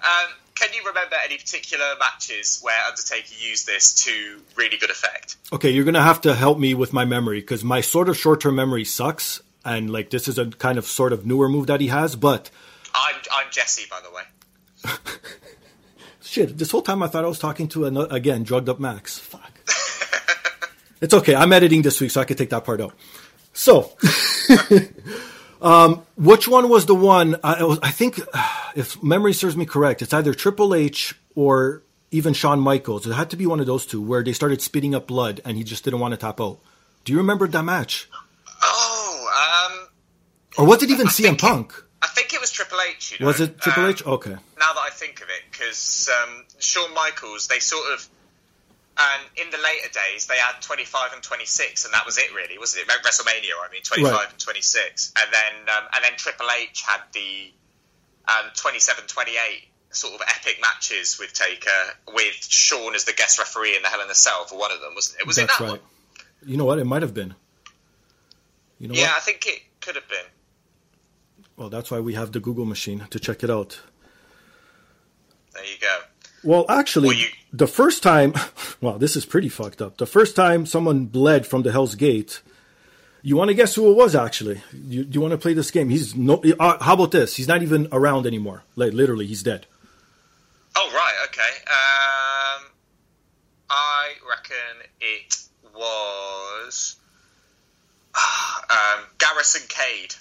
Um, 0.00 0.30
can 0.54 0.68
you 0.72 0.82
remember 0.86 1.16
any 1.24 1.36
particular 1.36 1.84
matches 1.98 2.60
where 2.62 2.78
Undertaker 2.88 3.34
used 3.40 3.66
this 3.66 3.92
to 4.04 4.40
really 4.56 4.76
good 4.78 4.90
effect? 4.90 5.36
Okay, 5.52 5.70
you're 5.70 5.84
gonna 5.84 6.02
have 6.02 6.20
to 6.22 6.34
help 6.34 6.58
me 6.58 6.74
with 6.74 6.92
my 6.92 7.04
memory 7.04 7.40
because 7.40 7.64
my 7.64 7.80
sort 7.80 8.08
of 8.08 8.16
short 8.16 8.40
term 8.40 8.54
memory 8.54 8.84
sucks, 8.84 9.40
and 9.64 9.90
like 9.90 10.10
this 10.10 10.28
is 10.28 10.38
a 10.38 10.46
kind 10.46 10.78
of 10.78 10.86
sort 10.86 11.12
of 11.12 11.26
newer 11.26 11.48
move 11.48 11.66
that 11.66 11.80
he 11.80 11.88
has. 11.88 12.14
But 12.16 12.50
I'm 13.38 13.50
Jesse, 13.50 13.84
by 13.88 14.00
the 14.00 14.10
way. 14.10 14.94
shit, 16.20 16.58
this 16.58 16.70
whole 16.70 16.82
time 16.82 17.02
I 17.02 17.06
thought 17.08 17.24
I 17.24 17.28
was 17.28 17.38
talking 17.38 17.68
to 17.68 17.84
another, 17.84 18.14
again 18.14 18.42
drugged 18.42 18.68
up 18.68 18.80
Max. 18.80 19.18
Fuck. 19.18 19.52
it's 21.00 21.14
okay. 21.14 21.34
I'm 21.34 21.52
editing 21.52 21.82
this 21.82 22.00
week, 22.00 22.10
so 22.10 22.20
I 22.20 22.24
can 22.24 22.36
take 22.36 22.50
that 22.50 22.64
part 22.64 22.80
out. 22.80 22.94
So, 23.52 23.92
um, 25.62 26.02
which 26.16 26.48
one 26.48 26.68
was 26.68 26.86
the 26.86 26.94
one? 26.94 27.36
I, 27.44 27.62
was, 27.64 27.78
I 27.82 27.90
think, 27.90 28.20
if 28.76 29.00
memory 29.02 29.32
serves 29.32 29.56
me 29.56 29.66
correct, 29.66 30.02
it's 30.02 30.12
either 30.14 30.34
Triple 30.34 30.74
H 30.74 31.14
or 31.34 31.82
even 32.10 32.34
Shawn 32.34 32.60
Michaels. 32.60 33.06
It 33.06 33.12
had 33.12 33.30
to 33.30 33.36
be 33.36 33.46
one 33.46 33.60
of 33.60 33.66
those 33.66 33.86
two 33.86 34.00
where 34.02 34.22
they 34.24 34.32
started 34.32 34.62
spitting 34.62 34.94
up 34.94 35.06
blood, 35.06 35.40
and 35.44 35.56
he 35.56 35.64
just 35.64 35.84
didn't 35.84 36.00
want 36.00 36.12
to 36.12 36.18
tap 36.18 36.40
out. 36.40 36.58
Do 37.04 37.12
you 37.12 37.18
remember 37.18 37.46
that 37.48 37.62
match? 37.62 38.08
Oh, 38.62 39.68
um, 39.70 39.88
Or 40.56 40.66
was 40.66 40.82
it 40.82 40.90
even 40.90 41.06
I 41.06 41.10
CM 41.10 41.22
think 41.22 41.34
it- 41.34 41.40
Punk? 41.40 41.84
I 42.00 42.06
think 42.08 42.27
it 42.38 42.40
was 42.40 42.50
Triple 42.50 42.78
H. 42.80 43.12
You 43.12 43.18
know? 43.20 43.26
Was 43.26 43.40
it 43.40 43.58
Triple 43.60 43.84
Um, 43.84 43.90
H? 43.90 44.06
Okay. 44.06 44.30
Now 44.30 44.72
that 44.74 44.80
I 44.86 44.90
think 44.90 45.20
of 45.20 45.28
it, 45.28 45.42
because 45.50 46.08
um, 46.22 46.44
Shawn 46.58 46.92
Michaels, 46.94 47.48
they 47.48 47.58
sort 47.58 47.92
of, 47.92 48.06
um, 48.96 49.20
in 49.36 49.50
the 49.50 49.58
later 49.58 49.88
days, 49.92 50.26
they 50.26 50.36
had 50.38 50.60
25 50.62 51.12
and 51.14 51.22
26, 51.22 51.84
and 51.84 51.94
that 51.94 52.06
was 52.06 52.18
it, 52.18 52.34
really, 52.34 52.58
wasn't 52.58 52.82
it? 52.82 52.88
WrestleMania, 52.88 53.54
I 53.62 53.70
mean, 53.72 53.82
25 53.82 54.12
Right. 54.12 54.30
and 54.30 54.38
26, 54.38 55.12
and 55.18 55.28
then 55.32 55.74
um, 55.76 55.84
and 55.94 56.04
then 56.04 56.12
Triple 56.16 56.46
H 56.50 56.82
had 56.82 57.00
the 57.12 57.52
um, 58.28 58.50
27, 58.56 59.04
28 59.06 59.36
sort 59.90 60.14
of 60.14 60.20
epic 60.28 60.58
matches 60.60 61.18
with 61.18 61.32
Taker, 61.32 61.70
with 62.12 62.34
Shawn 62.40 62.94
as 62.94 63.04
the 63.04 63.12
guest 63.12 63.38
referee 63.38 63.76
in 63.76 63.82
the 63.82 63.88
Hell 63.88 64.00
in 64.02 64.10
a 64.10 64.14
Cell 64.14 64.44
for 64.46 64.58
one 64.58 64.70
of 64.72 64.80
them, 64.80 64.94
wasn't 64.94 65.20
it? 65.20 65.26
Was 65.26 65.38
it 65.38 65.48
that 65.48 65.60
right. 65.60 65.70
one? 65.70 65.80
You 66.44 66.56
know 66.56 66.64
what? 66.64 66.78
It 66.78 66.84
might 66.84 67.02
have 67.02 67.14
been. 67.14 67.34
You 68.78 68.88
know 68.88 68.94
Yeah, 68.94 69.12
I 69.16 69.20
think 69.20 69.46
it 69.46 69.62
could 69.80 69.94
have 69.96 70.08
been. 70.08 70.24
Well, 71.58 71.68
that's 71.68 71.90
why 71.90 72.00
we 72.00 72.14
have 72.14 72.32
the 72.32 72.40
Google 72.40 72.64
machine 72.64 73.06
to 73.10 73.18
check 73.18 73.42
it 73.42 73.50
out. 73.50 73.80
There 75.54 75.64
you 75.64 75.76
go. 75.80 75.98
Well, 76.44 76.64
actually, 76.68 77.08
Well, 77.08 77.16
you- 77.16 77.26
the 77.52 77.66
first 77.66 78.02
time, 78.02 78.32
wow, 78.80 78.96
this 78.96 79.16
is 79.16 79.26
pretty 79.26 79.48
fucked 79.48 79.82
up. 79.82 79.98
The 79.98 80.06
first 80.06 80.36
time 80.36 80.64
someone 80.66 81.06
bled 81.06 81.46
from 81.46 81.62
the 81.62 81.72
Hell's 81.72 81.96
Gate, 81.96 82.40
you 83.22 83.36
want 83.36 83.48
to 83.48 83.54
guess 83.54 83.74
who 83.74 83.90
it 83.90 83.96
was? 83.96 84.14
Actually, 84.14 84.62
you, 84.72 85.02
do 85.04 85.16
you 85.16 85.20
want 85.20 85.32
to 85.32 85.38
play 85.38 85.52
this 85.52 85.72
game? 85.72 85.88
He's 85.88 86.14
no. 86.14 86.40
Uh, 86.60 86.78
how 86.82 86.94
about 86.94 87.10
this? 87.10 87.34
He's 87.36 87.48
not 87.48 87.62
even 87.62 87.88
around 87.90 88.24
anymore. 88.26 88.62
Like 88.76 88.92
literally, 88.92 89.26
he's 89.26 89.42
dead. 89.42 89.66
Oh 90.76 90.88
right, 90.94 91.14
okay. 91.24 91.52
Um, 91.66 92.70
I 93.68 94.12
reckon 94.30 94.86
it 95.00 95.36
was 95.74 96.94
um, 98.70 99.04
Garrison 99.18 99.62
Cade. 99.68 100.14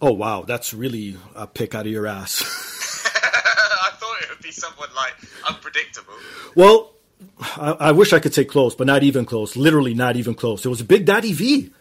Oh 0.00 0.12
wow, 0.12 0.42
that's 0.42 0.72
really 0.72 1.16
a 1.34 1.46
pick 1.46 1.74
out 1.74 1.86
of 1.86 1.92
your 1.92 2.06
ass. 2.06 2.42
I 3.04 3.90
thought 3.98 4.22
it 4.22 4.28
would 4.30 4.42
be 4.42 4.52
someone 4.52 4.88
like 4.94 5.14
unpredictable. 5.48 6.14
well, 6.54 6.92
I, 7.40 7.76
I 7.80 7.92
wish 7.92 8.12
I 8.12 8.18
could 8.20 8.34
say 8.34 8.44
close, 8.44 8.74
but 8.74 8.86
not 8.86 9.02
even 9.02 9.24
close. 9.24 9.56
Literally, 9.56 9.94
not 9.94 10.16
even 10.16 10.34
close. 10.34 10.64
It 10.64 10.68
was 10.68 10.82
Big 10.82 11.04
Daddy 11.04 11.32
V. 11.32 11.72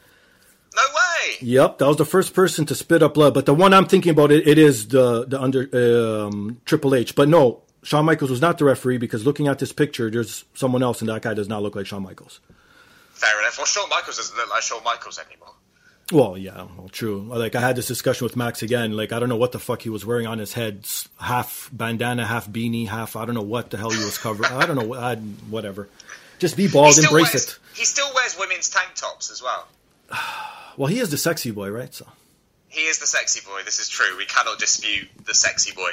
No 0.76 0.82
way. 0.82 1.36
Yep, 1.42 1.80
that 1.80 1.88
was 1.88 1.98
the 1.98 2.06
first 2.06 2.34
person 2.34 2.66
to 2.68 2.76
spit 2.76 3.02
up 3.02 3.16
blood. 3.16 3.34
But 3.34 3.46
the 3.46 3.54
one 3.54 3.74
I'm 3.74 3.86
thinking 3.86 4.12
about, 4.12 4.32
it, 4.32 4.48
it 4.48 4.58
is 4.58 4.88
the 4.88 5.26
the 5.26 5.42
under 5.42 6.26
um, 6.26 6.62
Triple 6.66 6.96
H. 6.96 7.16
But 7.16 7.30
no, 7.30 7.62
Shawn 7.84 8.06
Michaels 8.06 8.32
was 8.32 8.42
not 8.42 8.58
the 8.58 8.66
referee 8.66 8.98
because 8.98 9.26
looking 9.26 9.48
at 9.48 9.60
this 9.60 9.72
picture, 9.72 10.10
there's 10.10 10.46
someone 10.54 10.84
else, 10.84 11.02
and 11.02 11.10
that 11.10 11.22
guy 11.22 11.34
does 11.34 11.48
not 11.48 11.64
look 11.64 11.76
like 11.76 11.86
Shawn 11.86 12.04
Michaels. 12.04 12.40
Fair 13.14 13.40
enough. 13.40 13.58
Well, 13.58 13.66
Shawn 13.66 13.90
Michaels 13.90 14.18
doesn't 14.18 14.38
look 14.38 14.50
like 14.50 14.62
Shawn 14.62 14.84
Michaels 14.84 15.20
anymore. 15.20 15.54
Well, 16.12 16.38
yeah, 16.38 16.68
well, 16.78 16.88
true. 16.90 17.20
Like 17.22 17.56
I 17.56 17.60
had 17.60 17.76
this 17.76 17.88
discussion 17.88 18.24
with 18.26 18.38
Max 18.38 18.64
again. 18.64 18.96
Like 18.96 19.12
I 19.12 19.20
don't 19.20 19.28
know 19.28 19.36
what 19.36 19.52
the 19.52 19.60
fuck 19.60 19.82
he 19.82 19.90
was 19.90 20.06
wearing 20.06 20.26
on 20.26 20.40
his 20.40 20.54
head, 20.54 20.88
half 21.20 21.70
bandana, 21.74 22.26
half 22.26 22.48
beanie, 22.48 22.88
half 22.88 23.16
I 23.18 23.26
don't 23.26 23.36
know 23.36 23.42
what 23.42 23.72
the 23.72 23.78
hell 23.78 23.90
he 23.90 24.04
was 24.04 24.18
covering. 24.18 24.52
I 24.52 24.66
don't 24.66 24.78
know, 24.78 24.94
I, 24.94 25.16
whatever. 25.16 25.90
Just 26.40 26.56
be 26.56 26.68
bald, 26.68 26.98
embrace 26.98 27.34
wears, 27.34 27.48
it. 27.48 27.60
He 27.76 27.84
still 27.84 28.10
wears 28.16 28.38
women's 28.40 28.70
tank 28.70 28.90
tops 28.96 29.32
as 29.32 29.42
well. 29.42 29.68
Well, 30.78 30.86
he 30.86 31.00
is 31.00 31.10
the 31.10 31.18
sexy 31.18 31.50
boy, 31.50 31.72
right? 31.72 31.92
So 31.92 32.06
He 32.70 32.82
is 32.82 33.00
the 33.00 33.08
sexy 33.08 33.42
boy. 33.44 33.64
This 33.66 33.80
is 33.80 33.90
true. 33.90 34.16
We 34.16 34.28
cannot 34.28 34.60
dispute 34.60 35.08
the 35.26 35.34
sexy 35.34 35.74
boy. 35.74 35.90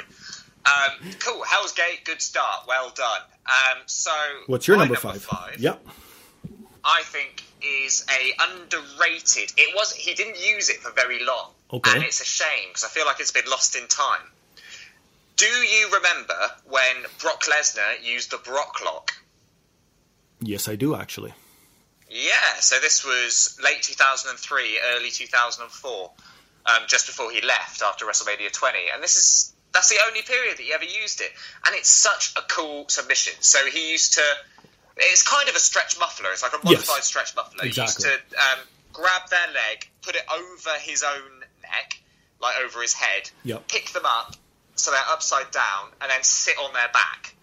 Um, 0.63 1.11
cool. 1.17 1.43
Hell's 1.43 1.71
Gate, 1.71 2.01
good 2.05 2.21
start. 2.21 2.67
Well 2.67 2.91
done. 2.95 3.21
Um, 3.47 3.81
so, 3.87 4.11
What's 4.45 4.67
your 4.67 4.77
my 4.77 4.83
number, 4.83 4.95
five? 4.95 5.23
five? 5.23 5.57
Yep. 5.59 5.83
I 6.85 7.01
think 7.03 7.43
is 7.61 8.05
a 8.09 8.31
underrated. 8.53 9.51
It 9.57 9.75
was 9.75 9.91
he 9.93 10.13
didn't 10.13 10.37
use 10.39 10.69
it 10.69 10.77
for 10.77 10.91
very 10.91 11.23
long, 11.25 11.51
Okay. 11.73 11.91
and 11.93 12.03
it's 12.03 12.21
a 12.21 12.25
shame 12.25 12.69
because 12.69 12.83
I 12.83 12.89
feel 12.89 13.05
like 13.05 13.19
it's 13.19 13.31
been 13.31 13.49
lost 13.49 13.75
in 13.75 13.87
time. 13.87 14.21
Do 15.35 15.45
you 15.47 15.89
remember 15.91 16.37
when 16.65 16.95
Brock 17.19 17.43
Lesnar 17.45 18.01
used 18.03 18.31
the 18.31 18.37
Brock 18.37 18.77
Lock? 18.85 19.11
Yes, 20.39 20.67
I 20.69 20.75
do 20.75 20.95
actually. 20.95 21.33
Yeah, 22.09 22.59
so 22.59 22.79
this 22.79 23.03
was 23.03 23.57
late 23.63 23.81
2003, 23.81 24.79
early 24.95 25.09
2004, 25.09 26.11
um, 26.67 26.83
just 26.87 27.07
before 27.07 27.31
he 27.31 27.41
left 27.41 27.81
after 27.81 28.05
WrestleMania 28.05 28.53
20, 28.53 28.77
and 28.93 29.01
this 29.03 29.15
is 29.15 29.53
that's 29.73 29.89
the 29.89 29.97
only 30.07 30.21
period 30.21 30.57
that 30.57 30.63
he 30.63 30.71
ever 30.73 30.85
used 30.85 31.19
it, 31.19 31.31
and 31.65 31.75
it's 31.75 31.89
such 31.89 32.31
a 32.37 32.41
cool 32.47 32.87
submission. 32.87 33.33
So 33.41 33.65
he 33.65 33.91
used 33.91 34.13
to. 34.13 34.21
It's 34.97 35.23
kind 35.23 35.49
of 35.49 35.55
a 35.55 35.59
stretch 35.59 35.99
muffler. 35.99 36.31
It's 36.31 36.43
like 36.43 36.53
a 36.53 36.57
Yes. 36.63 36.63
modified 36.87 37.03
stretch 37.03 37.35
muffler. 37.35 37.65
Exactly. 37.65 38.05
He 38.05 38.11
used 38.11 38.29
to 38.31 38.37
um, 38.37 38.59
grab 38.93 39.29
their 39.29 39.47
leg, 39.53 39.89
put 40.01 40.15
it 40.15 40.23
over 40.31 40.69
his 40.79 41.03
own 41.03 41.39
neck, 41.63 41.99
like 42.41 42.55
over 42.63 42.81
his 42.81 42.93
head, 42.93 43.29
Yep. 43.43 43.67
pick 43.67 43.91
them 43.91 44.05
up 44.05 44.35
so 44.75 44.91
they're 44.91 44.99
upside 45.09 45.51
down, 45.51 45.89
and 46.01 46.11
then 46.11 46.21
sit 46.23 46.55
on 46.57 46.73
their 46.73 46.89
back. 46.93 47.33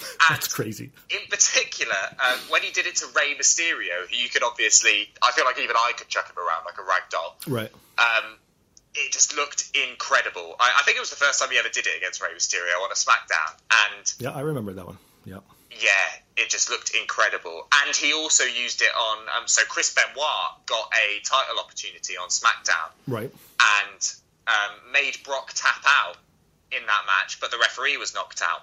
And 0.00 0.36
That's 0.36 0.46
crazy. 0.52 0.90
in 1.10 1.26
particular, 1.28 1.96
um, 2.24 2.38
when 2.50 2.62
he 2.62 2.70
did 2.70 2.86
it 2.86 2.96
to 2.96 3.06
Rey 3.16 3.34
Mysterio, 3.34 4.06
who 4.08 4.14
you 4.16 4.28
could 4.28 4.42
obviously, 4.44 5.10
I 5.22 5.32
feel 5.32 5.44
like 5.44 5.58
even 5.58 5.74
I 5.76 5.92
could 5.96 6.06
chuck 6.08 6.28
him 6.30 6.36
around 6.38 6.64
like 6.66 6.78
a 6.78 6.82
rag 6.82 7.02
doll. 7.10 7.36
Right. 7.48 7.72
Um, 7.98 8.36
it 8.94 9.10
just 9.12 9.34
looked 9.34 9.70
incredible. 9.90 10.54
I, 10.60 10.72
I 10.78 10.82
think 10.84 10.96
it 10.98 11.00
was 11.00 11.10
the 11.10 11.16
first 11.16 11.40
time 11.40 11.50
he 11.50 11.58
ever 11.58 11.68
did 11.68 11.86
it 11.88 11.96
against 11.96 12.22
Rey 12.22 12.28
Mysterio 12.36 12.80
on 12.84 12.90
a 12.92 12.94
SmackDown, 12.94 13.56
and 13.88 14.12
Yeah, 14.20 14.30
I 14.30 14.40
remember 14.42 14.72
that 14.74 14.86
one. 14.86 14.98
Yeah. 15.24 15.38
Yeah, 15.80 15.90
it 16.36 16.48
just 16.50 16.70
looked 16.70 16.90
incredible. 16.94 17.66
And 17.84 17.94
he 17.94 18.12
also 18.12 18.44
used 18.44 18.82
it 18.82 18.90
on. 18.96 19.18
Um, 19.36 19.46
so 19.48 19.62
Chris 19.68 19.94
Benoit 19.94 20.66
got 20.66 20.92
a 20.94 21.20
title 21.24 21.58
opportunity 21.58 22.16
on 22.16 22.28
SmackDown 22.28 22.90
Right. 23.06 23.32
and 23.60 24.12
um, 24.46 24.92
made 24.92 25.16
Brock 25.24 25.52
tap 25.54 25.82
out 25.86 26.16
in 26.72 26.84
that 26.86 27.02
match, 27.06 27.40
but 27.40 27.50
the 27.50 27.58
referee 27.58 27.96
was 27.96 28.14
knocked 28.14 28.42
out. 28.42 28.62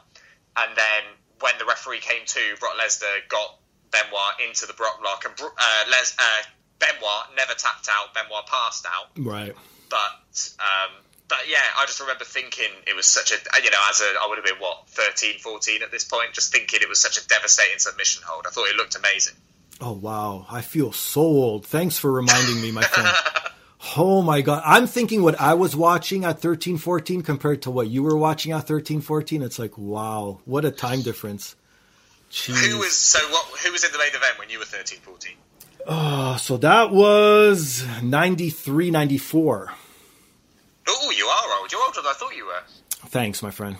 And 0.57 0.75
then 0.77 1.03
when 1.41 1.53
the 1.59 1.65
referee 1.65 1.99
came 1.99 2.25
to, 2.25 2.39
Brock 2.59 2.73
Lesnar 2.81 3.27
got 3.29 3.57
Benoit 3.91 4.47
into 4.47 4.65
the 4.65 4.73
Brock 4.73 4.99
lock, 5.03 5.25
and 5.25 5.33
uh, 5.39 5.83
Les- 5.89 6.15
uh, 6.17 6.43
Benoit 6.79 7.35
never 7.35 7.53
tapped 7.53 7.87
out. 7.89 8.13
Benoit 8.13 8.45
passed 8.47 8.85
out, 8.85 9.09
Right. 9.17 9.53
but 9.89 10.49
um, 10.59 10.91
but 11.27 11.39
yeah, 11.47 11.57
I 11.77 11.85
just 11.85 11.99
remember 11.99 12.23
thinking 12.23 12.69
it 12.87 12.95
was 12.95 13.07
such 13.07 13.31
a 13.31 13.35
you 13.63 13.71
know 13.71 13.77
as 13.89 14.01
a 14.01 14.05
I 14.21 14.27
would 14.27 14.37
have 14.37 14.45
been 14.45 14.59
what 14.59 14.87
13, 14.89 15.39
14 15.39 15.81
at 15.83 15.91
this 15.91 16.03
point, 16.03 16.33
just 16.33 16.51
thinking 16.51 16.79
it 16.81 16.89
was 16.89 17.01
such 17.01 17.17
a 17.17 17.27
devastating 17.27 17.79
submission 17.79 18.23
hold. 18.25 18.45
I 18.47 18.51
thought 18.51 18.67
it 18.69 18.75
looked 18.75 18.95
amazing. 18.95 19.35
Oh 19.81 19.93
wow, 19.93 20.45
I 20.49 20.61
feel 20.61 20.91
so 20.91 21.21
old. 21.21 21.65
Thanks 21.65 21.97
for 21.97 22.11
reminding 22.11 22.61
me, 22.61 22.71
my 22.71 22.83
friend. 22.83 23.09
Oh 23.97 24.23
my 24.23 24.41
god, 24.41 24.63
I'm 24.65 24.87
thinking 24.87 25.21
what 25.21 25.39
I 25.39 25.53
was 25.53 25.75
watching 25.75 26.25
at 26.25 26.39
13, 26.39 26.77
14 26.77 27.21
compared 27.21 27.61
to 27.63 27.71
what 27.71 27.87
you 27.87 28.01
were 28.01 28.17
watching 28.17 28.51
at 28.51 28.65
13, 28.65 29.01
14. 29.01 29.43
It's 29.43 29.59
like 29.59 29.77
wow, 29.77 30.39
what 30.45 30.65
a 30.65 30.71
time 30.71 31.03
difference. 31.03 31.55
Jeez. 32.31 32.71
Who 32.71 32.79
was 32.79 32.97
so 32.97 33.19
what? 33.29 33.45
Who 33.59 33.71
was 33.71 33.83
in 33.83 33.91
the 33.91 33.99
main 33.99 34.07
event 34.07 34.39
when 34.39 34.49
you 34.49 34.57
were 34.57 34.65
13, 34.65 34.99
14? 34.99 35.31
Uh, 35.85 36.35
so 36.37 36.57
that 36.57 36.89
was 36.91 37.85
93, 38.01 38.89
94. 38.89 39.71
Oh, 40.87 41.11
you 41.11 41.25
are 41.25 41.59
old. 41.59 41.71
You're 41.71 41.81
older 41.81 41.95
than 42.01 42.05
I 42.07 42.13
thought 42.13 42.35
you 42.35 42.45
were. 42.45 42.61
Thanks, 43.09 43.41
my 43.43 43.51
friend. 43.51 43.77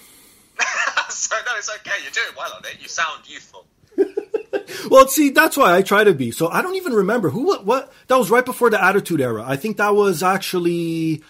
so 1.10 1.36
no, 1.46 1.52
it's 1.58 1.70
okay. 1.78 1.92
You're 2.04 2.12
doing 2.12 2.36
well 2.38 2.52
on 2.56 2.62
it. 2.66 2.78
You 2.82 2.88
sound 2.88 3.22
youthful. 3.28 3.66
Well, 4.90 5.08
see, 5.08 5.30
that's 5.32 5.58
why 5.58 5.76
I 5.76 5.82
try 5.82 6.04
to 6.04 6.14
be. 6.14 6.32
So 6.32 6.48
I 6.48 6.62
don't 6.62 6.76
even 6.76 6.94
remember 6.94 7.30
who 7.30 7.46
what, 7.46 7.66
what 7.66 7.94
that 8.08 8.18
was 8.18 8.30
right 8.30 8.46
before 8.46 8.70
the 8.70 8.84
Attitude 8.84 9.20
Era. 9.20 9.44
I 9.46 9.56
think 9.58 9.78
that 9.78 9.96
was 9.96 10.22
actually 10.22 11.24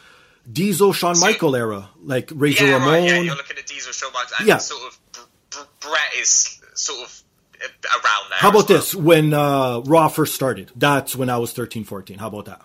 Diesel 0.51 0.91
Shawn 0.93 1.19
Michael 1.19 1.55
era, 1.55 1.89
like 2.03 2.31
Razor 2.33 2.65
yeah, 2.65 2.73
Ramon. 2.73 2.87
right. 2.89 3.03
Yeah, 3.05 3.19
you're 3.21 3.35
looking 3.35 3.57
at 3.57 3.65
Diesel, 3.65 3.93
Shawn 3.93 4.11
Michaels, 4.13 4.33
and 4.39 4.47
Yeah. 4.47 4.57
sort 4.57 4.81
of 4.83 4.99
Br- 5.13 5.57
Br- 5.57 5.87
Bret 5.87 6.01
is 6.19 6.59
sort 6.73 6.99
of 7.03 7.23
around 7.61 8.29
there. 8.29 8.39
How 8.39 8.49
about 8.49 8.69
well. 8.69 8.77
this? 8.77 8.93
When 8.93 9.33
uh, 9.33 9.79
Raw 9.85 10.07
first 10.09 10.35
started, 10.35 10.71
that's 10.75 11.15
when 11.15 11.29
I 11.29 11.37
was 11.37 11.53
13, 11.53 11.83
14. 11.85 12.17
How 12.19 12.27
about 12.27 12.45
that? 12.45 12.61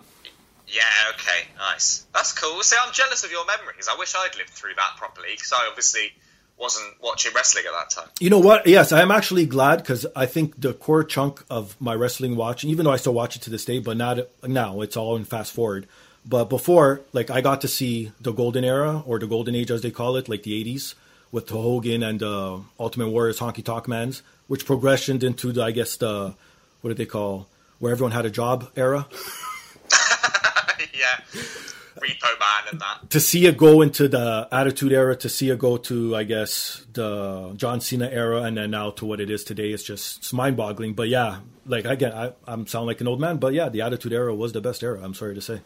Yeah, 0.71 1.13
okay, 1.15 1.47
nice. 1.57 2.05
That's 2.13 2.31
cool. 2.31 2.61
See, 2.63 2.77
I'm 2.81 2.93
jealous 2.93 3.23
of 3.25 3.31
your 3.31 3.45
memories. 3.45 3.89
I 3.91 3.97
wish 3.97 4.13
I'd 4.15 4.35
lived 4.37 4.51
through 4.51 4.75
that 4.75 4.93
properly 4.97 5.29
because 5.31 5.51
I 5.51 5.67
obviously 5.67 6.13
wasn't 6.57 6.93
watching 7.01 7.33
wrestling 7.35 7.65
at 7.67 7.73
that 7.73 7.89
time. 7.89 8.09
You 8.19 8.29
know 8.29 8.39
what? 8.39 8.65
Yes, 8.65 8.91
I'm 8.91 9.11
actually 9.11 9.45
glad 9.45 9.77
because 9.77 10.05
I 10.15 10.27
think 10.27 10.61
the 10.61 10.73
core 10.73 11.03
chunk 11.03 11.43
of 11.49 11.75
my 11.81 11.93
wrestling 11.93 12.37
watching, 12.37 12.69
even 12.69 12.85
though 12.85 12.91
I 12.91 12.97
still 12.97 13.13
watch 13.13 13.35
it 13.35 13.41
to 13.43 13.49
this 13.49 13.65
day, 13.65 13.79
but 13.79 13.97
not 13.97 14.19
now. 14.47 14.81
It's 14.81 14.95
all 14.95 15.17
in 15.17 15.25
fast 15.25 15.51
forward. 15.51 15.87
But 16.25 16.45
before, 16.45 17.01
like 17.11 17.29
I 17.29 17.41
got 17.41 17.61
to 17.61 17.67
see 17.67 18.11
the 18.21 18.31
golden 18.31 18.63
era 18.63 19.03
or 19.05 19.19
the 19.19 19.27
golden 19.27 19.55
age, 19.55 19.71
as 19.71 19.81
they 19.81 19.91
call 19.91 20.15
it, 20.15 20.29
like 20.29 20.43
the 20.43 20.63
'80s, 20.63 20.93
with 21.31 21.47
the 21.47 21.55
Hogan 21.55 22.03
and 22.03 22.21
uh, 22.21 22.59
Ultimate 22.79 23.09
Warriors, 23.09 23.39
Honky 23.39 23.63
Tonk 23.63 23.87
Mans, 23.87 24.21
which 24.47 24.65
progressioned 24.65 25.23
into 25.23 25.51
the, 25.51 25.63
I 25.63 25.71
guess 25.71 25.97
the 25.97 26.35
what 26.81 26.89
did 26.89 26.97
they 26.97 27.07
call 27.07 27.47
where 27.79 27.91
everyone 27.91 28.11
had 28.11 28.25
a 28.25 28.29
job 28.29 28.69
era. 28.77 29.07
Yeah, 31.01 31.41
Repo 31.95 32.39
Man 32.39 32.71
and 32.71 32.79
that. 32.79 33.09
to 33.09 33.19
see 33.19 33.45
it 33.47 33.57
go 33.57 33.81
into 33.81 34.07
the 34.07 34.47
Attitude 34.51 34.93
Era, 34.93 35.15
to 35.17 35.27
see 35.29 35.49
it 35.49 35.59
go 35.59 35.77
to, 35.77 36.15
I 36.15 36.23
guess, 36.23 36.85
the 36.93 37.53
John 37.57 37.81
Cena 37.81 38.07
era, 38.07 38.43
and 38.43 38.55
then 38.57 38.71
now 38.71 38.91
to 38.91 39.05
what 39.05 39.19
it 39.19 39.29
is 39.29 39.43
today, 39.43 39.71
it's 39.71 39.83
just 39.83 40.19
it's 40.19 40.31
mind-boggling. 40.33 40.93
But 40.93 41.09
yeah, 41.09 41.39
like 41.65 41.85
again, 41.85 42.13
I, 42.13 42.33
I'm 42.47 42.65
sound 42.67 42.87
like 42.87 43.01
an 43.01 43.07
old 43.07 43.19
man, 43.19 43.37
but 43.37 43.53
yeah, 43.53 43.67
the 43.69 43.81
Attitude 43.81 44.13
Era 44.13 44.33
was 44.33 44.53
the 44.53 44.61
best 44.61 44.83
era. 44.83 45.01
I'm 45.03 45.13
sorry 45.13 45.35
to 45.35 45.41
say. 45.41 45.59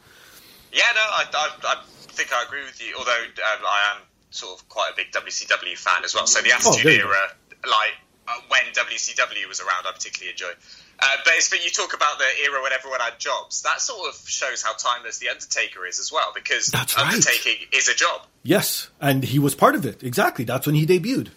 Yeah, 0.73 0.83
no, 0.95 1.01
I, 1.01 1.25
I, 1.33 1.49
I 1.63 1.75
think 1.87 2.33
I 2.33 2.43
agree 2.43 2.63
with 2.63 2.81
you. 2.81 2.95
Although 2.97 3.11
um, 3.11 3.61
I 3.65 3.93
am 3.95 4.01
sort 4.31 4.59
of 4.59 4.67
quite 4.67 4.91
a 4.93 4.95
big 4.95 5.11
WCW 5.11 5.77
fan 5.77 6.03
as 6.03 6.13
well. 6.15 6.27
So 6.27 6.41
the 6.41 6.51
Oh, 6.51 6.71
Attitude 6.71 6.83
go. 7.01 7.07
Era, 7.07 7.27
like 7.69 7.93
uh, 8.27 8.33
when 8.49 8.61
WCW 8.73 9.47
was 9.47 9.61
around, 9.61 9.85
I 9.87 9.91
particularly 9.93 10.31
enjoy. 10.31 10.51
Uh, 10.99 11.05
but 11.25 11.33
it's 11.35 11.49
but 11.49 11.63
you 11.63 11.69
talk 11.69 11.93
about 11.93 12.17
the 12.19 12.25
era 12.43 12.61
when 12.63 12.71
everyone 12.71 13.01
had 13.01 13.19
jobs. 13.19 13.61
That 13.63 13.81
sort 13.81 14.09
of 14.09 14.15
shows 14.27 14.61
how 14.61 14.73
timeless 14.73 15.17
the 15.17 15.29
Undertaker 15.29 15.85
is 15.85 15.99
as 15.99 16.11
well, 16.11 16.31
because 16.33 16.67
That's 16.67 16.95
right. 16.97 17.13
Undertaking 17.13 17.67
is 17.73 17.87
a 17.89 17.93
job. 17.93 18.21
Yes, 18.43 18.89
and 19.01 19.23
he 19.23 19.39
was 19.39 19.55
part 19.55 19.75
of 19.75 19.85
it. 19.85 20.03
Exactly. 20.03 20.45
That's 20.45 20.65
when 20.65 20.75
he 20.75 20.85
debuted. 20.85 21.29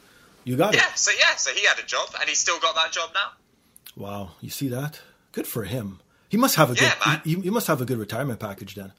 You 0.44 0.56
got 0.56 0.74
it. 0.74 0.78
Yeah, 0.78 0.94
so 0.94 1.10
yeah, 1.18 1.36
so 1.36 1.50
he 1.52 1.66
had 1.66 1.78
a 1.78 1.86
job, 1.86 2.08
and 2.20 2.28
he's 2.28 2.38
still 2.38 2.58
got 2.60 2.74
that 2.76 2.92
job 2.92 3.10
now. 3.14 3.30
Wow. 3.96 4.30
You 4.40 4.50
see 4.50 4.68
that? 4.68 5.00
Good 5.32 5.46
for 5.46 5.64
him. 5.64 6.00
He 6.28 6.36
must 6.36 6.56
have 6.56 6.70
a 6.70 6.74
Yeah, 6.74 6.94
good. 7.04 7.20
He, 7.24 7.40
he 7.42 7.50
must 7.50 7.66
have 7.66 7.80
a 7.80 7.84
good 7.84 7.98
retirement 7.98 8.38
package 8.38 8.74
then. 8.74 8.92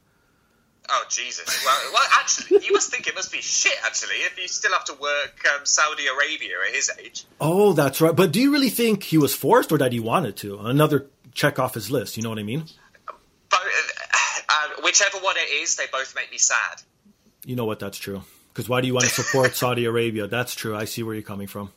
Oh 0.91 1.06
Jesus! 1.10 1.63
Well, 1.65 1.78
well, 1.93 2.08
actually, 2.19 2.65
you 2.65 2.73
must 2.73 2.89
think 2.89 3.08
it 3.08 3.15
must 3.15 3.32
be 3.32 3.41
shit. 3.41 3.73
Actually, 3.86 4.15
if 4.15 4.38
you 4.39 4.47
still 4.47 4.71
have 4.71 4.86
to 4.86 4.93
work 4.93 5.41
um, 5.56 5.65
Saudi 5.65 6.08
Arabia 6.08 6.56
at 6.67 6.75
his 6.75 6.91
age. 6.99 7.25
Oh, 7.39 7.73
that's 7.73 8.02
right. 8.02 8.15
But 8.15 8.32
do 8.32 8.39
you 8.41 8.52
really 8.52 8.69
think 8.69 9.04
he 9.04 9.17
was 9.17 9.36
forced 9.36 9.71
or 9.71 9.78
that 9.78 9.93
he 9.93 9.99
wanted 9.99 10.36
to? 10.38 10.60
Another 10.60 11.08
check 11.34 11.60
off 11.60 11.73
his 11.75 11.91
list. 11.91 12.17
You 12.17 12.23
know 12.23 12.30
what 12.30 12.39
I 12.39 12.43
mean? 12.43 12.65
But 13.49 13.60
uh, 13.60 14.39
uh, 14.49 14.82
whichever 14.84 15.17
one 15.19 15.36
it 15.38 15.49
is, 15.62 15.75
they 15.75 15.86
both 15.91 16.15
make 16.15 16.32
me 16.32 16.38
sad. 16.38 16.82
You 17.45 17.56
know 17.56 17.65
what? 17.65 17.80
That's 17.80 17.97
true. 17.97 18.23
Because 18.49 18.67
why 18.67 18.82
do 18.82 18.88
you 18.88 18.93
want 18.93 19.06
to 19.06 19.12
support 19.12 19.56
Saudi 19.56 19.86
Arabia? 19.86 20.28
That's 20.28 20.56
true. 20.56 20.75
I 20.75 20.86
see 20.86 21.04
where 21.04 21.13
you're 21.13 21.23
coming 21.23 21.47
from. 21.47 21.71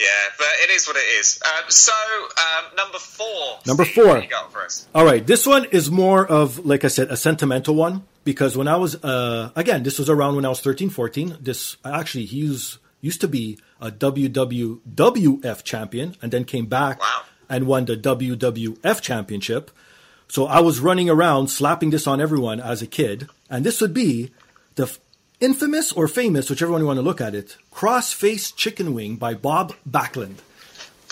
Yeah, 0.00 0.06
but 0.38 0.46
it 0.64 0.70
is 0.70 0.86
what 0.86 0.96
it 0.96 1.00
is. 1.20 1.38
Um, 1.44 1.70
so, 1.70 1.92
um, 1.92 2.74
number 2.74 2.98
four. 2.98 3.58
Number 3.66 3.84
Steve, 3.84 3.94
four. 3.96 4.06
What 4.14 4.22
you 4.24 4.30
got 4.30 4.50
for 4.50 4.62
us? 4.62 4.88
All 4.94 5.04
right, 5.04 5.24
this 5.26 5.46
one 5.46 5.66
is 5.66 5.90
more 5.90 6.26
of, 6.26 6.64
like 6.64 6.84
I 6.86 6.88
said, 6.88 7.08
a 7.10 7.16
sentimental 7.18 7.74
one 7.74 8.04
because 8.24 8.56
when 8.56 8.66
I 8.66 8.76
was, 8.76 8.96
uh, 9.04 9.50
again, 9.54 9.82
this 9.82 9.98
was 9.98 10.08
around 10.08 10.36
when 10.36 10.46
I 10.46 10.48
was 10.48 10.60
13, 10.62 10.88
14. 10.88 11.36
This 11.40 11.76
actually, 11.84 12.24
he 12.24 12.38
used, 12.38 12.78
used 13.02 13.20
to 13.20 13.28
be 13.28 13.58
a 13.78 13.90
WWF 13.90 15.62
champion 15.64 16.16
and 16.22 16.32
then 16.32 16.44
came 16.44 16.66
back 16.66 17.00
Wow. 17.00 17.22
and 17.50 17.66
won 17.66 17.84
the 17.84 17.96
WWF 17.96 19.02
championship. 19.02 19.70
So 20.28 20.46
I 20.46 20.60
was 20.60 20.80
running 20.80 21.10
around 21.10 21.48
slapping 21.48 21.90
this 21.90 22.06
on 22.06 22.20
everyone 22.20 22.60
as 22.60 22.80
a 22.82 22.86
kid, 22.86 23.28
and 23.50 23.66
this 23.66 23.80
would 23.80 23.92
be 23.92 24.30
the 24.76 24.96
infamous 25.40 25.92
or 25.92 26.06
famous, 26.08 26.48
whichever 26.50 26.72
one 26.72 26.80
you 26.80 26.86
want 26.86 26.98
to 26.98 27.02
look 27.02 27.20
at 27.20 27.34
it, 27.34 27.56
cross-face 27.70 28.52
chicken 28.52 28.94
wing 28.94 29.16
by 29.16 29.34
Bob 29.34 29.74
Backlund. 29.88 30.36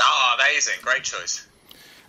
Oh, 0.00 0.36
amazing! 0.38 0.74
Great 0.82 1.02
choice. 1.02 1.46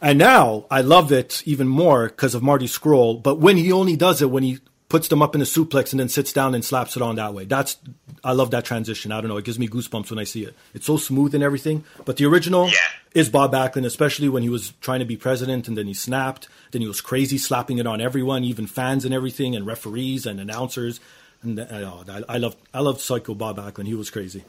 And 0.01 0.17
now 0.17 0.65
I 0.71 0.81
love 0.81 1.11
it 1.11 1.43
even 1.45 1.67
more 1.67 2.07
because 2.07 2.33
of 2.35 2.41
Marty 2.43 2.67
Scurll. 2.67 3.21
But 3.21 3.39
when 3.39 3.57
he 3.57 3.71
only 3.71 3.95
does 3.97 4.21
it 4.21 4.29
when 4.29 4.43
he 4.43 4.59
puts 4.87 5.07
them 5.09 5.21
up 5.21 5.35
in 5.35 5.41
a 5.41 5.45
suplex 5.45 5.91
and 5.91 5.99
then 5.99 6.09
sits 6.09 6.33
down 6.33 6.55
and 6.55 6.65
slaps 6.65 6.95
it 6.95 7.01
on 7.01 7.15
that 7.15 7.33
way. 7.33 7.45
That's 7.45 7.77
I 8.23 8.31
love 8.31 8.49
that 8.51 8.65
transition. 8.65 9.11
I 9.11 9.21
don't 9.21 9.29
know. 9.29 9.37
It 9.37 9.45
gives 9.45 9.59
me 9.59 9.67
goosebumps 9.67 10.09
when 10.09 10.17
I 10.19 10.23
see 10.23 10.43
it. 10.45 10.55
It's 10.73 10.87
so 10.87 10.97
smooth 10.97 11.35
and 11.35 11.43
everything. 11.43 11.83
But 12.05 12.17
the 12.17 12.25
original 12.25 12.67
Yeah. 12.69 12.73
is 13.13 13.29
Bob 13.29 13.53
Backlund, 13.53 13.85
especially 13.85 14.29
when 14.29 14.41
he 14.41 14.49
was 14.49 14.73
trying 14.81 14.99
to 14.99 15.05
be 15.05 15.15
president 15.15 15.67
and 15.67 15.77
then 15.77 15.85
he 15.85 15.93
snapped. 15.93 16.47
Then 16.71 16.81
he 16.81 16.87
was 16.87 17.01
crazy 17.01 17.37
slapping 17.37 17.77
it 17.77 17.85
on 17.85 18.01
everyone, 18.01 18.43
even 18.43 18.65
fans 18.67 19.05
and 19.05 19.13
everything, 19.13 19.55
and 19.55 19.65
referees 19.65 20.25
and 20.25 20.39
announcers. 20.39 20.99
And 21.41 21.59
uh, 21.59 22.03
I, 22.07 22.23
I 22.27 22.37
loved 22.37 22.57
I 22.73 22.79
loved 22.81 23.01
Psycho 23.01 23.33
Bob 23.33 23.57
Backlund. 23.57 23.87
He 23.87 23.93
was 23.93 24.09
crazy. 24.09 24.43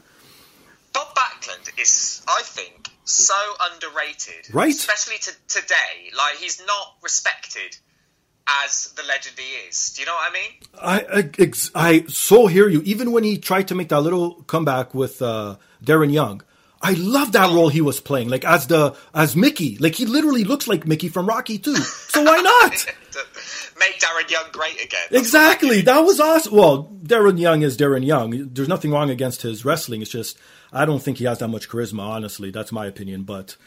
Bob 0.93 1.15
Backlund 1.15 1.79
is, 1.79 2.21
I 2.27 2.41
think, 2.43 2.89
so 3.05 3.35
underrated. 3.71 4.53
Right. 4.53 4.73
Especially 4.73 5.17
to 5.19 5.31
today. 5.47 6.11
Like, 6.17 6.37
he's 6.37 6.61
not 6.65 6.95
respected 7.01 7.77
as 8.47 8.91
the 8.95 9.03
legend 9.03 9.37
he 9.37 9.67
is. 9.69 9.93
Do 9.93 10.01
you 10.01 10.05
know 10.05 10.13
what 10.13 10.31
I 10.31 10.33
mean? 10.33 10.51
I, 10.81 11.51
I, 11.75 11.89
I 11.89 12.05
so 12.07 12.47
hear 12.47 12.67
you. 12.67 12.81
Even 12.83 13.11
when 13.11 13.23
he 13.23 13.37
tried 13.37 13.67
to 13.69 13.75
make 13.75 13.89
that 13.89 14.01
little 14.01 14.43
comeback 14.43 14.93
with 14.93 15.21
uh, 15.21 15.57
Darren 15.83 16.11
Young, 16.11 16.41
I 16.81 16.93
love 16.93 17.33
that 17.33 17.51
role 17.51 17.69
he 17.69 17.81
was 17.81 17.99
playing, 17.99 18.29
like 18.29 18.43
as 18.43 18.67
the 18.67 18.95
as 19.13 19.35
Mickey. 19.35 19.77
Like 19.77 19.93
he 19.93 20.05
literally 20.05 20.43
looks 20.43 20.67
like 20.67 20.87
Mickey 20.87 21.09
from 21.09 21.27
Rocky 21.27 21.59
too. 21.59 21.75
So 21.75 22.23
why 22.23 22.41
not? 22.41 22.85
Make 23.81 23.99
Darren 23.99 24.29
Young 24.29 24.45
great 24.51 24.81
again. 24.81 25.07
exactly. 25.11 25.81
That 25.81 25.99
was 26.01 26.19
awesome. 26.19 26.55
Well, 26.55 26.91
Darren 27.03 27.39
Young 27.39 27.63
is 27.63 27.75
Darren 27.77 28.05
Young. 28.05 28.53
There's 28.53 28.69
nothing 28.69 28.91
wrong 28.91 29.09
against 29.09 29.41
his 29.41 29.65
wrestling. 29.65 30.01
It's 30.01 30.11
just 30.11 30.37
I 30.71 30.85
don't 30.85 31.01
think 31.01 31.17
he 31.17 31.25
has 31.25 31.39
that 31.39 31.49
much 31.49 31.67
charisma. 31.67 32.01
Honestly, 32.07 32.51
that's 32.51 32.71
my 32.71 32.85
opinion. 32.85 33.23
But 33.23 33.57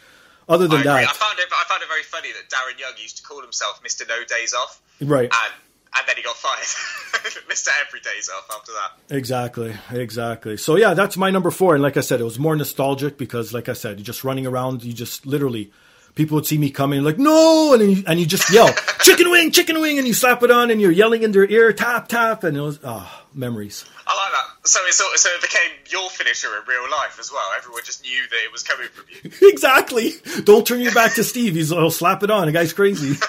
other 0.49 0.67
than 0.69 0.81
agree. 0.81 0.93
that, 0.93 1.09
I 1.09 1.13
found 1.13 1.39
it. 1.39 1.47
I 1.53 1.65
found 1.69 1.83
it 1.83 1.89
very 1.89 2.03
funny 2.05 2.29
that 2.33 2.49
Darren 2.49 2.79
Young 2.79 2.93
used 3.03 3.17
to 3.19 3.23
call 3.23 3.43
himself 3.43 3.81
Mister 3.83 4.05
No 4.09 4.25
Days 4.25 4.55
Off, 4.55 4.81
right? 5.01 5.31
and 5.33 5.55
and 5.97 6.09
then 6.09 6.17
he 6.17 6.23
got 6.23 6.37
fired. 6.37 7.35
Mister 7.49 7.71
Every 7.87 8.01
Days 8.01 8.31
Off 8.35 8.47
after 8.57 8.73
that. 8.73 9.17
Exactly, 9.17 9.75
exactly. 9.91 10.57
So 10.57 10.77
yeah, 10.77 10.95
that's 10.95 11.17
my 11.17 11.31
number 11.31 11.51
four. 11.51 11.75
And 11.75 11.83
like 11.83 11.97
I 11.97 12.01
said, 12.01 12.21
it 12.21 12.25
was 12.25 12.39
more 12.39 12.57
nostalgic 12.57 13.19
because, 13.19 13.53
like 13.53 13.69
I 13.69 13.75
said, 13.75 13.99
you're 13.99 14.05
just 14.05 14.25
running 14.25 14.47
around. 14.47 14.83
You 14.85 14.93
just 14.93 15.27
literally, 15.27 15.73
people 16.15 16.37
would 16.37 16.47
see 16.47 16.59
me 16.59 16.71
coming 16.71 17.03
like 17.03 17.19
no, 17.19 17.73
and 17.73 17.83
then 17.83 17.91
you, 17.91 18.05
and 18.07 18.21
you 18.21 18.27
just 18.27 18.51
yell 18.53 18.73
chicken 19.01 19.31
wing, 19.31 19.51
chicken 19.51 19.81
wing, 19.81 19.99
and 19.99 20.07
you 20.07 20.15
slap 20.15 20.43
it 20.43 20.51
on, 20.51 20.71
and 20.71 20.81
you're 20.81 20.91
yelling 20.93 21.23
in 21.23 21.33
their 21.33 21.47
ear, 21.51 21.73
tap 21.73 22.09
tap, 22.09 22.45
and 22.45 22.57
it 22.57 22.61
was 22.61 22.79
ah 22.85 23.25
memories. 23.35 23.85
I 24.07 24.15
like 24.15 24.33
that. 24.33 24.69
So 24.69 24.81
it 24.87 24.93
sort 24.93 25.15
of, 25.15 25.19
so 25.19 25.31
it 25.31 25.41
became 25.43 25.71
your 25.91 26.11
finisher 26.11 26.49
in 26.49 26.63
real 26.69 26.91
life 26.91 27.17
as 27.19 27.33
well. 27.33 27.43
Everyone 27.57 27.83
just 27.85 28.03
knew 28.03 28.23
that 28.31 28.37
it 28.45 28.53
was 28.53 28.63
coming 28.63 28.89
from 28.89 29.05
you. 29.11 29.31
exactly. 29.49 30.13
Don't 30.45 30.67
turn 30.67 30.81
your 30.81 30.93
back 30.93 31.15
to 31.15 31.25
Steve. 31.25 31.55
He's 31.55 31.71
he'll 31.71 31.91
slap 31.91 32.23
it 32.23 32.31
on. 32.31 32.47
The 32.47 32.53
guy's 32.53 32.73
crazy. 32.75 33.15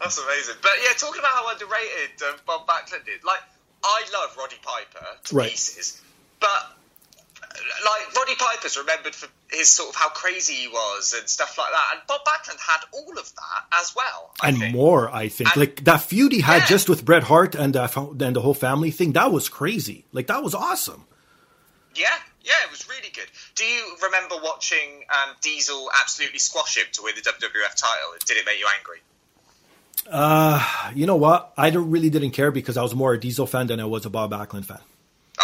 That's 0.00 0.18
amazing. 0.18 0.56
But 0.62 0.72
yeah, 0.82 0.92
talking 0.98 1.18
about 1.20 1.30
how 1.32 1.50
underrated 1.52 2.22
um, 2.28 2.36
Bob 2.46 2.66
Backlund 2.66 3.06
is, 3.08 3.22
like 3.24 3.40
I 3.84 4.02
love 4.12 4.36
Roddy 4.36 4.56
Piper 4.62 5.06
to 5.24 5.34
Right. 5.36 5.50
pieces, 5.50 6.00
but 6.40 6.76
like 7.84 8.14
Roddy 8.16 8.34
Piper's 8.36 8.76
remembered 8.76 9.14
for 9.14 9.28
his 9.50 9.68
sort 9.68 9.90
of 9.90 9.96
how 9.96 10.08
crazy 10.10 10.54
he 10.54 10.68
was 10.68 11.14
and 11.18 11.28
stuff 11.28 11.56
like 11.58 11.70
that, 11.70 11.88
and 11.92 12.00
Bob 12.06 12.20
Backlund 12.26 12.58
had 12.60 12.80
all 12.92 13.10
of 13.18 13.32
that 13.34 13.78
as 13.80 13.94
well. 13.96 14.32
I 14.40 14.48
and 14.48 14.58
think. 14.58 14.74
more, 14.74 15.14
I 15.14 15.28
think. 15.28 15.50
And- 15.50 15.60
like 15.60 15.84
that 15.84 16.02
feud 16.02 16.32
he 16.32 16.40
had 16.40 16.62
Yeah. 16.62 16.66
just 16.66 16.88
with 16.88 17.04
Bret 17.04 17.24
Hart 17.24 17.54
and 17.54 17.76
uh, 17.76 17.88
and 17.96 18.36
the 18.36 18.40
whole 18.40 18.54
family 18.54 18.90
thing. 18.90 19.12
That 19.12 19.32
was 19.32 19.48
crazy. 19.48 20.04
Like 20.12 20.26
that 20.28 20.42
was 20.42 20.54
awesome. 20.54 21.04
Yeah, 21.94 22.06
yeah, 22.42 22.54
it 22.64 22.70
was 22.70 22.88
really 22.88 23.10
good. 23.14 23.26
Do 23.54 23.64
you 23.64 23.96
remember 24.02 24.36
watching 24.42 25.04
um, 25.10 25.34
Diesel 25.42 25.90
absolutely 26.00 26.38
squash 26.38 26.76
him 26.78 26.86
to 26.92 27.02
win 27.02 27.14
the 27.16 27.20
WWF 27.22 27.74
title? 27.76 28.14
Did 28.26 28.38
it 28.38 28.46
make 28.46 28.58
you 28.58 28.66
angry? 28.78 29.00
You 30.96 31.06
know 31.06 31.16
what? 31.16 31.52
I 31.56 31.70
don't, 31.70 31.90
really 31.90 32.10
didn't 32.10 32.30
care 32.32 32.50
because 32.50 32.76
I 32.76 32.82
was 32.82 32.94
more 32.94 33.12
a 33.14 33.20
Diesel 33.20 33.46
fan 33.46 33.66
than 33.66 33.78
I 33.80 33.84
was 33.84 34.04
a 34.06 34.10
Bob 34.10 34.30
Backlund 34.32 34.64
fan. 34.64 34.80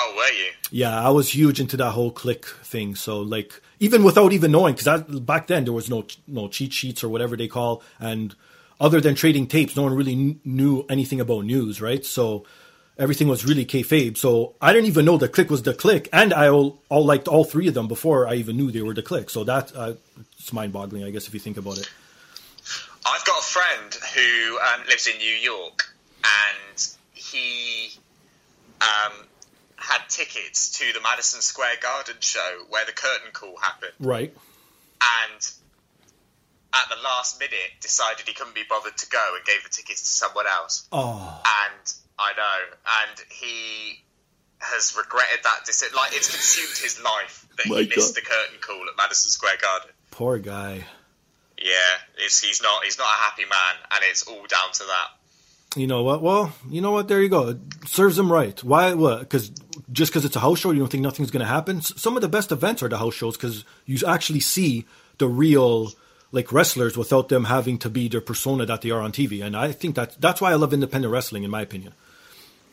Oh, 0.00 0.14
were 0.16 0.32
you? 0.32 0.50
Yeah, 0.70 1.00
I 1.00 1.10
was 1.10 1.34
huge 1.34 1.60
into 1.60 1.76
that 1.78 1.90
whole 1.90 2.12
Kliq 2.12 2.44
thing. 2.44 2.94
So 2.94 3.20
like, 3.20 3.60
even 3.80 4.04
without 4.04 4.32
even 4.32 4.52
knowing, 4.52 4.74
because 4.74 5.02
back 5.20 5.48
then 5.48 5.64
there 5.64 5.72
was 5.72 5.90
no 5.90 6.06
no 6.26 6.46
cheat 6.48 6.72
sheets 6.72 7.02
or 7.02 7.08
whatever 7.08 7.36
they 7.36 7.48
call, 7.48 7.82
and 7.98 8.34
other 8.80 9.00
than 9.00 9.14
trading 9.14 9.46
tapes, 9.48 9.76
no 9.76 9.82
one 9.82 9.94
really 9.94 10.14
kn- 10.14 10.40
knew 10.44 10.86
anything 10.88 11.20
about 11.20 11.44
news, 11.44 11.80
right? 11.80 12.04
So 12.04 12.44
everything 12.96 13.28
was 13.28 13.44
really 13.44 13.64
kayfabe. 13.64 14.16
So 14.16 14.54
I 14.60 14.72
didn't 14.72 14.86
even 14.86 15.04
know 15.04 15.16
the 15.16 15.28
Kliq 15.28 15.48
was 15.48 15.62
the 15.62 15.74
Kliq, 15.74 16.08
and 16.12 16.32
I 16.32 16.48
all, 16.48 16.80
all 16.88 17.04
liked 17.04 17.26
all 17.26 17.44
three 17.44 17.68
of 17.68 17.74
them 17.74 17.88
before 17.88 18.28
I 18.28 18.34
even 18.34 18.56
knew 18.56 18.70
they 18.70 18.82
were 18.82 18.94
the 18.94 19.02
Kliq. 19.02 19.30
So 19.30 19.44
that 19.44 19.74
uh, 19.74 19.94
it's 20.38 20.52
mind 20.52 20.72
boggling, 20.72 21.02
I 21.04 21.10
guess, 21.10 21.26
if 21.26 21.34
you 21.34 21.40
think 21.40 21.56
about 21.56 21.78
it. 21.78 21.90
I've 23.06 23.24
got 23.24 23.38
a 23.38 23.42
friend 23.42 23.94
who 24.14 24.58
um, 24.58 24.86
lives 24.88 25.06
in 25.06 25.16
New 25.18 25.34
York, 25.34 25.94
and 26.24 26.88
he 27.14 27.90
um, 28.80 29.12
had 29.88 30.08
tickets 30.08 30.78
to 30.78 30.92
the 30.92 31.00
Madison 31.00 31.40
Square 31.40 31.76
Garden 31.82 32.16
show 32.20 32.64
where 32.68 32.84
the 32.84 32.92
curtain 32.92 33.32
call 33.32 33.56
happened, 33.58 33.92
Right. 33.98 34.34
and 35.00 35.50
at 36.74 36.88
the 36.90 37.02
last 37.02 37.38
minute 37.40 37.72
decided 37.80 38.28
he 38.28 38.34
couldn't 38.34 38.54
be 38.54 38.64
bothered 38.68 38.96
to 38.98 39.08
go 39.08 39.32
and 39.36 39.44
gave 39.46 39.62
the 39.64 39.70
tickets 39.70 40.02
to 40.02 40.08
someone 40.08 40.46
else. 40.46 40.86
Oh, 40.92 41.42
And 41.64 41.92
I 42.18 42.32
know, 42.36 42.76
and 43.02 43.18
he 43.30 44.04
has 44.60 44.94
regretted 44.96 45.40
that. 45.44 45.64
decision. 45.64 45.96
like 45.96 46.12
it's 46.14 46.28
consumed 46.30 46.76
his 46.76 47.02
life 47.02 47.46
that 47.56 47.66
he 47.66 47.88
missed 47.88 48.14
the 48.14 48.20
curtain 48.20 48.58
call 48.60 48.82
at 48.88 48.96
Madison 48.96 49.30
Square 49.30 49.56
Garden. 49.62 49.90
poor 50.10 50.38
guy. 50.38 50.84
Yeah, 51.60 51.98
it's, 52.18 52.40
he's 52.40 52.60
not 52.62 52.84
he's 52.84 52.98
not 52.98 53.06
a 53.06 53.16
happy 53.22 53.44
man, 53.44 53.74
and 53.92 54.00
it's 54.04 54.22
all 54.24 54.46
down 54.46 54.70
to 54.74 54.84
that. 54.84 55.08
You 55.76 55.86
know 55.86 56.02
what? 56.02 56.22
Well, 56.22 56.52
you 56.70 56.80
know 56.80 56.92
what? 56.92 57.08
There 57.08 57.20
you 57.22 57.28
go. 57.28 57.48
It 57.50 57.58
serves 57.86 58.18
him 58.18 58.32
right. 58.32 58.62
Why? 58.64 58.94
What? 58.94 59.20
Because 59.20 59.50
just 59.92 60.10
because 60.12 60.24
it's 60.24 60.34
a 60.36 60.40
house 60.40 60.58
show, 60.60 60.70
you 60.70 60.78
don't 60.80 60.88
think 60.88 61.02
nothing's 61.02 61.30
going 61.30 61.40
to 61.44 61.46
happen. 61.46 61.78
S- 61.78 61.92
Some 61.96 62.16
of 62.16 62.22
the 62.22 62.28
best 62.28 62.50
events 62.52 62.82
are 62.82 62.88
the 62.88 62.98
house 62.98 63.14
shows 63.14 63.36
because 63.36 63.64
you 63.84 63.98
actually 64.06 64.40
see 64.40 64.86
the 65.18 65.28
real 65.28 65.92
like 66.32 66.52
wrestlers 66.52 66.96
without 66.96 67.28
them 67.28 67.44
having 67.44 67.78
to 67.78 67.88
be 67.90 68.08
their 68.08 68.20
persona 68.20 68.64
that 68.66 68.80
they 68.82 68.90
are 68.90 69.00
on 69.00 69.12
TV. 69.12 69.42
And 69.44 69.56
I 69.56 69.72
think 69.72 69.94
that 69.96 70.20
that's 70.20 70.40
why 70.40 70.50
I 70.52 70.54
love 70.54 70.72
independent 70.72 71.12
wrestling, 71.12 71.42
in 71.44 71.50
my 71.50 71.62
opinion. 71.62 71.92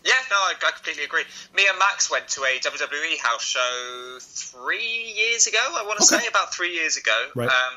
Yeah, 0.06 0.14
no, 0.30 0.36
I, 0.38 0.54
I 0.66 0.72
completely 0.72 1.04
agree. 1.04 1.24
Me 1.56 1.66
and 1.70 1.78
Max 1.80 2.10
went 2.12 2.28
to 2.30 2.42
a 2.42 2.60
WWE 2.60 3.18
house 3.22 3.44
show 3.44 4.18
three 4.22 5.14
years 5.18 5.48
ago. 5.48 5.58
I 5.60 5.84
want 5.86 6.00
to 6.00 6.06
Okay. 6.06 6.24
say 6.24 6.28
about 6.30 6.54
three 6.54 6.74
years 6.74 6.96
ago, 6.98 7.28
Right. 7.34 7.50
um, 7.50 7.74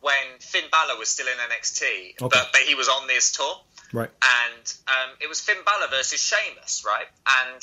when 0.00 0.38
Finn 0.40 0.64
Balor 0.70 0.98
was 0.98 1.08
still 1.08 1.26
in 1.26 1.34
NXT, 1.50 1.82
Okay. 2.22 2.38
but, 2.38 2.48
but 2.52 2.60
he 2.62 2.74
was 2.74 2.88
on 2.88 3.06
this 3.08 3.32
tour, 3.32 3.56
Right. 3.96 4.10
and 4.44 4.74
um, 4.88 5.16
it 5.22 5.28
was 5.28 5.40
Finn 5.40 5.56
Balor 5.64 5.88
versus 5.88 6.20
Sheamus, 6.20 6.84
right? 6.86 7.06
And 7.40 7.62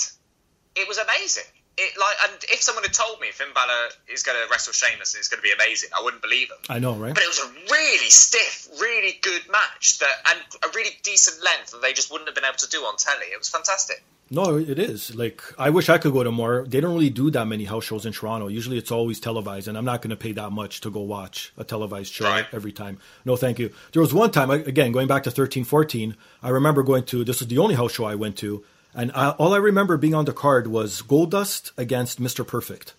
it 0.75 0.87
was 0.87 0.97
amazing. 0.97 1.43
It 1.75 1.93
like, 1.99 2.15
and 2.29 2.43
if 2.51 2.61
someone 2.61 2.83
had 2.83 2.93
told 2.93 3.19
me 3.19 3.31
Finn 3.31 3.47
Balor 3.55 3.89
is 4.13 4.21
going 4.21 4.37
to 4.37 4.47
wrestle 4.51 4.73
Sheamus 4.73 5.15
and 5.15 5.19
it's 5.19 5.27
going 5.27 5.39
to 5.39 5.43
be 5.43 5.51
amazing, 5.51 5.89
I 5.97 6.03
wouldn't 6.03 6.21
believe 6.21 6.49
him. 6.49 6.57
I 6.69 6.77
know, 6.77 6.93
right? 6.93 7.13
But 7.15 7.23
it 7.23 7.27
was 7.27 7.39
a 7.39 7.49
really 7.71 8.09
stiff, 8.09 8.67
really 8.79 9.17
good 9.21 9.41
match 9.51 9.97
that, 9.99 10.11
and 10.29 10.39
a 10.63 10.67
really 10.75 10.91
decent 11.01 11.43
length 11.43 11.71
that 11.71 11.81
they 11.81 11.93
just 11.93 12.11
wouldn't 12.11 12.27
have 12.27 12.35
been 12.35 12.45
able 12.45 12.57
to 12.57 12.69
do 12.69 12.77
on 12.81 12.97
telly. 12.97 13.25
It 13.33 13.39
was 13.39 13.49
fantastic. 13.49 14.03
No, 14.29 14.57
it 14.57 14.79
is. 14.79 15.13
Like 15.15 15.41
I 15.59 15.69
wish 15.71 15.89
I 15.89 15.97
could 15.97 16.13
go 16.13 16.23
to 16.23 16.31
more. 16.31 16.63
They 16.67 16.79
don't 16.79 16.93
really 16.93 17.09
do 17.09 17.29
that 17.31 17.45
many 17.45 17.65
house 17.65 17.83
shows 17.85 18.05
in 18.05 18.13
Toronto. 18.13 18.47
Usually 18.47 18.77
it's 18.77 18.91
always 18.91 19.19
televised, 19.19 19.67
and 19.67 19.75
I'm 19.77 19.85
not 19.85 20.01
going 20.01 20.11
to 20.11 20.15
pay 20.15 20.31
that 20.33 20.51
much 20.51 20.81
to 20.81 20.91
go 20.91 21.01
watch 21.01 21.51
a 21.57 21.63
televised 21.63 22.13
show 22.13 22.25
Right. 22.25 22.45
every 22.53 22.71
time. 22.71 22.99
No, 23.25 23.35
thank 23.35 23.57
you. 23.59 23.71
There 23.91 24.01
was 24.01 24.13
one 24.13 24.29
time, 24.31 24.49
again, 24.51 24.91
going 24.91 25.07
back 25.07 25.23
to 25.23 25.31
13, 25.31 25.63
14, 25.65 26.15
I 26.43 26.49
remember 26.49 26.83
going 26.83 27.03
to, 27.05 27.23
this 27.23 27.39
was 27.39 27.47
the 27.47 27.57
only 27.57 27.75
house 27.75 27.93
show 27.93 28.05
I 28.05 28.15
went 28.15 28.37
to, 28.37 28.63
and 28.95 29.11
I, 29.13 29.29
all 29.31 29.53
I 29.53 29.57
remember 29.57 29.97
being 29.97 30.15
on 30.15 30.25
the 30.25 30.33
card 30.33 30.67
was 30.67 31.01
Goldust 31.01 31.71
against 31.77 32.21
Mr. 32.21 32.45
Perfect. 32.45 32.93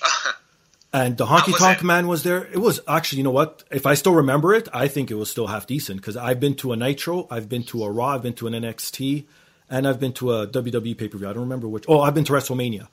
And 0.92 1.16
the 1.16 1.26
Honky 1.26 1.56
Tonk? 1.56 1.84
Man 1.84 2.08
was 2.08 2.24
there. 2.24 2.46
It 2.46 2.58
was 2.58 2.80
actually, 2.88 3.18
you 3.18 3.24
know 3.24 3.30
what? 3.30 3.62
If 3.70 3.86
I 3.86 3.94
still 3.94 4.14
remember 4.14 4.52
it, 4.54 4.68
I 4.72 4.88
think 4.88 5.10
it 5.10 5.14
was 5.14 5.30
still 5.30 5.46
half 5.46 5.66
decent 5.66 6.00
because 6.00 6.16
I've 6.16 6.40
been 6.40 6.56
to 6.56 6.72
a 6.72 6.76
Nitro, 6.76 7.28
I've 7.30 7.48
been 7.48 7.62
to 7.64 7.84
a 7.84 7.90
Raw, 7.90 8.08
I've 8.08 8.22
been 8.22 8.34
to 8.34 8.48
an 8.48 8.54
NXT, 8.54 9.24
and 9.68 9.86
I've 9.86 10.00
been 10.00 10.12
to 10.14 10.32
a 10.32 10.46
WWE 10.48 10.98
pay 10.98 11.06
per 11.06 11.16
view. 11.16 11.28
I 11.28 11.32
don't 11.32 11.42
remember 11.42 11.68
which. 11.68 11.84
Oh, 11.86 12.00
I've 12.00 12.14
been 12.14 12.24
to 12.24 12.32
WrestleMania. 12.32 12.88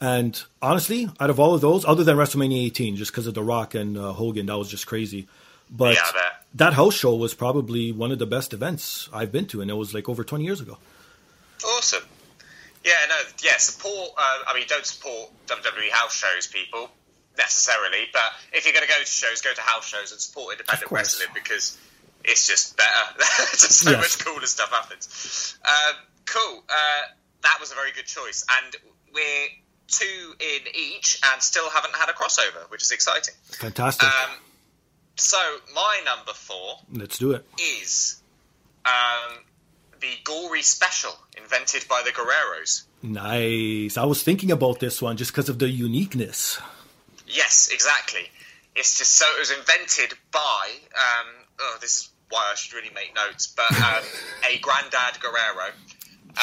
And 0.00 0.40
honestly, 0.62 1.10
out 1.18 1.30
of 1.30 1.40
all 1.40 1.54
of 1.54 1.60
those, 1.60 1.84
other 1.84 2.04
than 2.04 2.16
WrestleMania 2.16 2.66
18, 2.66 2.96
just 2.96 3.10
because 3.10 3.26
of 3.26 3.34
The 3.34 3.42
Rock 3.42 3.74
and 3.74 3.98
uh, 3.98 4.12
Hogan, 4.12 4.46
that 4.46 4.56
was 4.56 4.68
just 4.68 4.86
crazy. 4.86 5.26
But 5.70 5.94
Yeah, 5.94 6.02
I 6.04 6.30
that 6.54 6.74
house 6.74 6.94
show 6.94 7.16
was 7.16 7.34
probably 7.34 7.90
one 7.90 8.12
of 8.12 8.20
the 8.20 8.26
best 8.26 8.52
events 8.52 9.08
I've 9.12 9.32
been 9.32 9.46
to, 9.46 9.60
and 9.60 9.70
it 9.70 9.74
was 9.74 9.92
like 9.92 10.08
over 10.08 10.22
20 10.22 10.44
years 10.44 10.60
ago. 10.60 10.78
Awesome. 11.62 12.02
Yeah, 12.84 12.92
no, 13.08 13.16
yeah, 13.42 13.56
support. 13.58 14.10
Uh, 14.16 14.38
I 14.48 14.54
mean, 14.54 14.64
don't 14.68 14.84
support 14.84 15.30
WWE 15.46 15.90
house 15.90 16.14
shows, 16.14 16.46
people, 16.46 16.90
necessarily. 17.38 18.06
But 18.12 18.32
if 18.52 18.64
you're 18.66 18.74
going 18.74 18.86
to 18.86 18.92
go 18.92 18.98
to 18.98 19.06
shows, 19.06 19.40
go 19.40 19.52
to 19.54 19.60
house 19.60 19.86
shows 19.86 20.12
and 20.12 20.20
support 20.20 20.52
independent 20.54 20.90
wrestling 20.92 21.28
because 21.34 21.78
it's 22.24 22.46
just 22.46 22.76
better. 22.76 23.18
just 23.52 23.80
so 23.80 23.90
Yes. 23.92 24.00
much 24.00 24.24
cooler 24.26 24.46
stuff 24.46 24.70
happens. 24.70 25.56
Um, 25.64 25.94
cool. 26.26 26.62
Uh, 26.68 27.02
that 27.42 27.56
was 27.60 27.72
a 27.72 27.74
very 27.74 27.92
good 27.92 28.06
choice, 28.06 28.44
and 28.64 28.76
we're 29.14 29.48
two 29.88 30.34
in 30.40 30.66
each, 30.74 31.20
and 31.32 31.40
still 31.42 31.68
haven't 31.70 31.94
had 31.94 32.08
a 32.08 32.12
crossover, 32.12 32.70
which 32.70 32.82
is 32.82 32.90
exciting. 32.90 33.34
Fantastic. 33.52 34.08
Um, 34.08 34.30
so 35.16 35.38
my 35.74 36.00
number 36.04 36.32
four 36.32 36.78
Let's 36.92 37.18
do 37.18 37.32
it. 37.32 37.46
is 37.60 38.20
um, 38.84 39.38
the 40.04 40.22
gory 40.22 40.60
special 40.62 41.12
invented 41.36 41.86
by 41.88 42.02
the 42.04 42.10
Guerreros. 42.10 42.82
Nice. 43.02 43.96
I 43.96 44.04
was 44.04 44.22
thinking 44.22 44.50
about 44.50 44.78
this 44.80 45.00
one 45.00 45.16
just 45.16 45.32
because 45.32 45.48
of 45.48 45.58
the 45.58 45.68
uniqueness. 45.68 46.60
Yes, 47.26 47.70
exactly. 47.72 48.28
It's 48.76 48.98
just 48.98 49.12
so 49.12 49.24
it 49.36 49.38
was 49.40 49.50
invented 49.50 50.18
by. 50.30 50.68
Um, 50.94 51.26
oh, 51.60 51.78
this 51.80 51.96
is 51.96 52.08
why 52.28 52.50
I 52.52 52.54
should 52.54 52.74
really 52.74 52.90
make 52.94 53.14
notes. 53.14 53.46
But 53.46 53.72
um, 53.80 54.02
a 54.50 54.58
Grandad 54.58 55.18
Guerrero, 55.20 55.70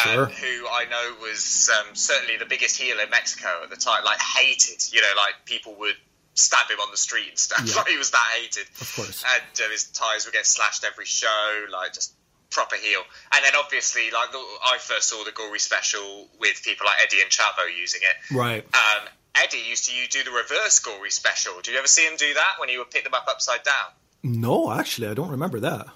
Sure. 0.03 0.25
um, 0.25 0.31
who 0.31 0.67
I 0.67 0.85
know 0.89 1.15
was 1.21 1.69
um, 1.77 1.93
certainly 1.95 2.37
the 2.37 2.45
biggest 2.45 2.77
heel 2.77 2.97
in 2.99 3.09
Mexico 3.11 3.59
at 3.63 3.69
the 3.69 3.75
time, 3.75 4.03
like 4.05 4.19
hated. 4.21 4.81
You 4.91 5.01
know, 5.01 5.11
like 5.17 5.45
people 5.45 5.75
would 5.79 5.95
stab 6.33 6.69
him 6.71 6.79
on 6.79 6.89
the 6.89 6.97
street 6.97 7.29
and 7.29 7.37
stuff. 7.37 7.61
Yeah. 7.67 7.75
Like 7.75 7.89
he 7.89 7.97
was 7.97 8.09
that 8.11 8.27
hated. 8.41 8.67
Of 8.79 8.91
course. 8.95 9.23
And 9.35 9.43
uh, 9.63 9.69
his 9.69 9.83
ties 9.91 10.25
would 10.25 10.33
get 10.33 10.47
slashed 10.47 10.83
every 10.85 11.05
show, 11.05 11.65
like 11.71 11.93
just 11.93 12.13
proper 12.51 12.75
heel. 12.75 13.01
And 13.33 13.43
then 13.43 13.53
obviously, 13.57 14.11
like 14.11 14.31
the, 14.31 14.37
I 14.37 14.77
first 14.79 15.09
saw 15.09 15.23
the 15.23 15.31
Gory 15.31 15.59
special 15.59 16.27
with 16.39 16.61
people 16.63 16.85
like 16.85 16.97
Eddie 17.03 17.21
and 17.21 17.31
Chavo 17.31 17.65
using 17.79 18.01
it. 18.03 18.35
Right. 18.35 18.63
Um, 18.75 19.07
Eddie 19.35 19.63
used 19.67 19.85
to 19.89 19.93
do 20.09 20.23
the 20.23 20.31
reverse 20.31 20.79
Gory 20.79 21.09
special. 21.09 21.53
Do 21.63 21.71
you 21.71 21.77
ever 21.77 21.87
see 21.87 22.05
him 22.05 22.17
do 22.17 22.33
that 22.33 22.53
when 22.59 22.69
he 22.69 22.77
would 22.77 22.91
pick 22.91 23.03
them 23.05 23.13
up 23.13 23.25
upside 23.29 23.63
down? 23.63 23.91
No, 24.23 24.71
actually, 24.71 25.07
I 25.07 25.13
don't 25.13 25.31
remember 25.31 25.59
that. 25.61 25.87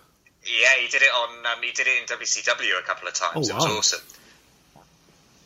Yeah, 0.44 0.74
he 0.80 0.88
did 0.88 1.02
it 1.02 1.10
on. 1.10 1.46
Um, 1.46 1.62
he 1.63 1.72
did 1.72 1.88
it 1.88 1.94
in 2.02 2.18
WCW 2.18 2.80
a 2.80 2.84
couple 2.84 3.08
of 3.08 3.13
times. 3.13 3.50
Oh, 3.50 3.54
wow. 3.56 3.60
It 3.65 3.68
was 3.70 3.78
awesome. 3.94 4.02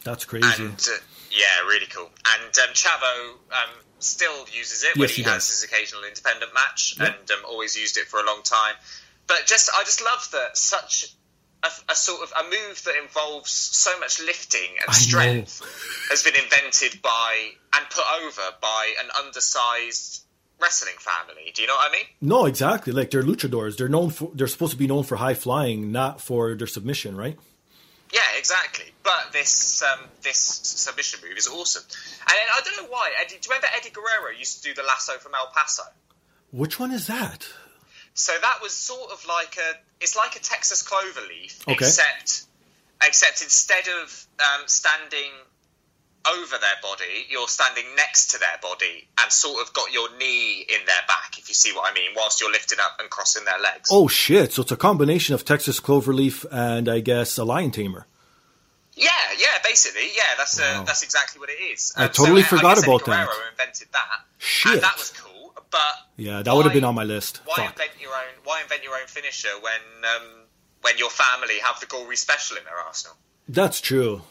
That's 0.03 0.25
crazy. 0.25 0.63
And 0.63 0.73
uh, 0.73 0.97
yeah, 1.31 1.67
really 1.67 1.87
cool. 1.87 2.09
And 2.25 2.57
um, 2.57 2.73
Chavo 2.73 3.31
um, 3.51 3.69
still 3.99 4.45
uses 4.53 4.83
it 4.83 4.97
when 4.97 5.09
he, 5.09 5.15
he 5.15 5.23
has 5.23 5.47
does. 5.47 5.49
his 5.61 5.63
occasional 5.63 6.03
independent 6.03 6.53
match, 6.53 6.95
Yeah. 6.97 7.07
and 7.07 7.31
um, 7.31 7.39
always 7.47 7.75
used 7.77 7.97
it 7.97 8.05
for 8.07 8.19
a 8.19 8.25
long 8.25 8.41
time. 8.43 8.75
But 9.29 9.45
just, 9.45 9.69
I 9.73 9.83
just 9.85 10.03
love 10.03 10.27
that 10.33 10.57
such 10.57 11.15
a, 11.63 11.67
a 11.91 11.95
sort 11.95 12.23
of 12.23 12.33
a 12.37 12.43
move 12.43 12.83
that 12.83 12.95
involves 13.01 13.51
so 13.51 13.97
much 13.99 14.19
lifting 14.19 14.75
and 14.85 14.93
strength 14.95 15.61
has 16.09 16.23
been 16.23 16.35
invented 16.35 17.01
by 17.01 17.51
and 17.75 17.85
put 17.89 18.03
over 18.23 18.41
by 18.61 18.93
an 19.01 19.09
undersized 19.23 20.23
wrestling 20.59 20.95
family. 20.99 21.51
Do 21.53 21.61
you 21.61 21.67
know 21.67 21.75
what 21.75 21.89
I 21.89 21.93
mean? 21.93 22.05
No, 22.21 22.45
exactly. 22.45 22.91
Like 22.91 23.11
they're 23.11 23.23
luchadors. 23.23 23.77
They're 23.77 23.89
known 23.89 24.09
for. 24.09 24.31
They're 24.33 24.47
supposed 24.47 24.71
to 24.71 24.77
be 24.77 24.87
known 24.87 25.03
for 25.03 25.15
high 25.17 25.35
flying, 25.35 25.91
not 25.91 26.21
for 26.21 26.55
their 26.55 26.67
submission, 26.67 27.15
right? 27.15 27.37
Yeah, 28.11 28.19
exactly. 28.37 28.85
But 29.03 29.31
this 29.31 29.83
um, 29.83 30.05
this 30.23 30.37
submission 30.37 31.19
move 31.23 31.37
is 31.37 31.47
awesome, 31.47 31.83
and 32.21 32.29
I 32.29 32.61
don't 32.65 32.83
know 32.83 32.89
why. 32.89 33.11
Eddie, 33.19 33.35
do 33.35 33.35
you 33.35 33.49
remember 33.49 33.67
Eddie 33.77 33.91
Guerrero 33.91 34.35
used 34.37 34.63
to 34.63 34.69
do 34.69 34.73
the 34.73 34.83
lasso 34.83 35.13
from 35.19 35.33
El 35.35 35.51
Paso? 35.55 35.83
Which 36.51 36.79
one 36.79 36.91
is 36.91 37.05
that? 37.07 37.47
So 38.13 38.33
that 38.41 38.59
was 38.61 38.73
sort 38.73 39.11
of 39.11 39.25
like 39.27 39.57
a 39.57 39.77
it's 40.01 40.15
like 40.15 40.35
a 40.35 40.39
Texas 40.39 40.81
clover 40.81 41.21
leaf, 41.27 41.59
Okay. 41.67 41.73
except 41.73 42.43
except 43.05 43.41
instead 43.41 43.87
of 44.01 44.27
um, 44.39 44.67
standing 44.67 45.31
over 46.29 46.57
their 46.57 46.75
body, 46.83 47.25
you're 47.29 47.47
standing 47.47 47.85
next 47.95 48.31
to 48.31 48.37
their 48.39 48.57
body 48.61 49.07
and 49.21 49.31
sort 49.31 49.65
of 49.65 49.73
got 49.73 49.91
your 49.93 50.09
knee 50.17 50.59
in 50.67 50.85
their 50.85 51.01
back, 51.07 51.37
if 51.39 51.47
you 51.47 51.55
see 51.55 51.71
what 51.71 51.89
I 51.89 51.93
mean, 51.93 52.11
whilst 52.15 52.41
you're 52.41 52.51
lifting 52.51 52.77
up 52.81 52.97
and 52.99 53.09
crossing 53.09 53.45
their 53.45 53.57
legs. 53.59 53.89
Oh 53.91 54.07
shit! 54.09 54.51
So 54.53 54.63
it's 54.63 54.71
a 54.71 54.77
combination 54.77 55.33
of 55.33 55.45
Texas 55.45 55.79
cloverleaf 55.79 56.45
and 56.51 56.89
I 56.89 56.99
guess 56.99 57.37
a 57.37 57.45
lion 57.45 57.71
tamer. 57.71 58.05
Yeah, 58.95 59.09
yeah, 59.37 59.47
basically, 59.63 60.09
yeah, 60.13 60.23
that's 60.37 60.59
Wow. 60.59 60.81
uh, 60.81 60.83
that's 60.83 61.03
exactly 61.03 61.39
what 61.39 61.49
it 61.49 61.61
is. 61.71 61.93
I 61.95 62.05
Um, 62.05 62.11
totally 62.11 62.41
I 62.41 62.45
forgot 62.45 62.77
Eddie 62.79 62.87
about 62.87 63.05
that. 63.05 63.29
Invented 63.51 63.87
that. 63.93 64.21
Shit. 64.39 64.73
and 64.73 64.81
that 64.81 64.97
was 64.97 65.11
cool. 65.11 65.28
But 65.71 65.93
Yeah, 66.17 66.41
that 66.41 66.55
would 66.55 66.65
have 66.65 66.73
been 66.73 66.83
on 66.83 66.95
my 66.95 67.03
list. 67.03 67.41
Why 67.45 67.55
Fuck. 67.57 67.71
invent 67.73 67.91
your 67.99 68.11
own? 68.11 68.33
Why 68.43 68.61
invent 68.61 68.83
your 68.83 68.95
own 68.95 69.07
finisher 69.07 69.49
when 69.61 69.81
um, 70.15 70.27
when 70.81 70.97
your 70.97 71.09
family 71.09 71.59
have 71.59 71.79
the 71.79 71.85
gory 71.85 72.15
special 72.15 72.57
in 72.57 72.63
their 72.63 72.77
arsenal? 72.77 73.15
That's 73.47 73.81
true. 73.81 74.21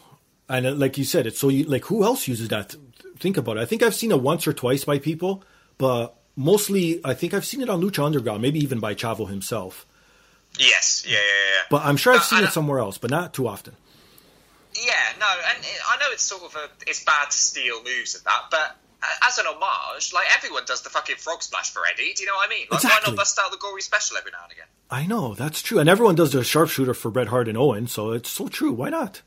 And 0.47 0.65
uh, 0.65 0.71
like 0.73 0.97
you 0.97 1.05
said, 1.05 1.27
it's 1.27 1.39
so 1.39 1.47
like 1.47 1.85
who 1.85 2.03
else 2.03 2.27
uses 2.27 2.49
that? 2.49 2.75
Think 3.17 3.37
about 3.37 3.57
it. 3.57 3.61
I 3.61 3.65
think 3.65 3.83
I've 3.83 3.95
seen 3.95 4.11
it 4.11 4.21
once 4.21 4.47
or 4.47 4.53
twice 4.53 4.83
by 4.83 4.99
people, 4.99 5.43
but 5.77 6.15
mostly 6.35 7.01
I 7.03 7.13
think 7.13 7.33
I've 7.33 7.45
seen 7.45 7.61
it 7.61 7.69
on 7.69 7.81
Lucha 7.81 8.03
Underground, 8.03 8.41
maybe 8.41 8.59
even 8.59 8.79
by 8.79 8.95
Chavo 8.95 9.29
himself. 9.29 9.85
Yes, 10.57 11.05
yeah, 11.07 11.13
yeah, 11.13 11.19
yeah. 11.19 11.61
But 11.69 11.85
I'm 11.85 11.97
sure 11.97 12.13
I've 12.13 12.23
seen 12.23 12.43
it 12.43 12.51
somewhere 12.51 12.79
else, 12.79 12.97
but 12.97 13.11
not 13.11 13.33
too 13.33 13.47
often. 13.47 13.75
Yeah, 14.73 14.93
no, 15.19 15.27
and 15.27 15.65
I 15.89 15.97
know 15.97 16.11
it's 16.11 16.23
sort 16.23 16.43
of 16.43 16.55
a 16.55 16.69
it's 16.87 17.03
bad 17.03 17.29
to 17.31 17.37
steal 17.37 17.83
moves 17.83 18.15
of 18.15 18.23
that, 18.23 18.45
but 18.49 18.75
as 19.25 19.37
an 19.37 19.45
homage, 19.47 20.11
like 20.13 20.27
everyone 20.35 20.63
does 20.65 20.81
the 20.81 20.89
fucking 20.89 21.15
frog 21.17 21.41
splash 21.41 21.71
for 21.71 21.81
Eddie. 21.91 22.13
Do 22.15 22.23
you 22.23 22.27
know 22.27 22.35
what 22.35 22.47
I 22.47 22.49
mean? 22.49 22.67
Like, 22.69 22.83
why 22.83 22.89
Exactly. 22.89 23.11
not 23.11 23.17
bust 23.17 23.39
out 23.39 23.51
the 23.51 23.57
gory 23.57 23.81
special 23.81 24.17
every 24.17 24.31
now 24.31 24.39
and 24.43 24.51
again? 24.51 24.65
I 24.91 25.05
know 25.05 25.33
that's 25.35 25.61
true, 25.61 25.79
and 25.79 25.87
everyone 25.89 26.15
does 26.15 26.31
the 26.33 26.43
sharpshooter 26.43 26.93
for 26.93 27.09
Bret 27.11 27.27
Hart 27.27 27.47
and 27.47 27.57
Owen, 27.57 27.87
so 27.87 28.11
it's 28.11 28.29
so 28.29 28.47
true. 28.47 28.71
Why 28.73 28.89
not? 28.89 29.21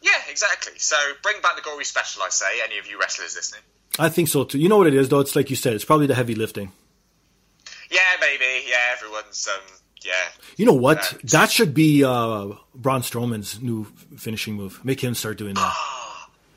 Yeah, 0.00 0.10
exactly. 0.30 0.72
So 0.78 0.96
bring 1.22 1.40
back 1.42 1.56
the 1.56 1.62
gory 1.62 1.84
special, 1.84 2.22
I 2.22 2.28
say. 2.30 2.60
Any 2.64 2.78
of 2.78 2.86
you 2.86 2.98
wrestlers 2.98 3.36
listening? 3.36 3.62
I 3.98 4.08
think 4.08 4.28
so 4.28 4.44
too. 4.44 4.58
You 4.58 4.68
know 4.68 4.78
what 4.78 4.86
it 4.86 4.94
is, 4.94 5.08
though. 5.10 5.20
It's 5.20 5.36
like 5.36 5.50
you 5.50 5.56
said. 5.56 5.74
It's 5.74 5.84
probably 5.84 6.06
the 6.06 6.14
heavy 6.14 6.34
lifting. 6.34 6.72
Yeah, 7.90 8.00
maybe. 8.20 8.64
Yeah, 8.68 8.94
everyone's 8.96 9.46
um, 9.52 9.60
yeah. 10.02 10.12
You 10.56 10.64
know 10.66 10.72
what? 10.72 11.12
Uh, 11.14 11.18
that 11.24 11.50
should 11.50 11.74
be 11.74 12.02
uh, 12.02 12.48
Braun 12.74 13.02
Strowman's 13.02 13.60
new 13.60 13.84
finishing 14.16 14.54
move. 14.54 14.82
Make 14.84 15.00
him 15.00 15.14
start 15.14 15.36
doing 15.38 15.54
that. 15.54 15.76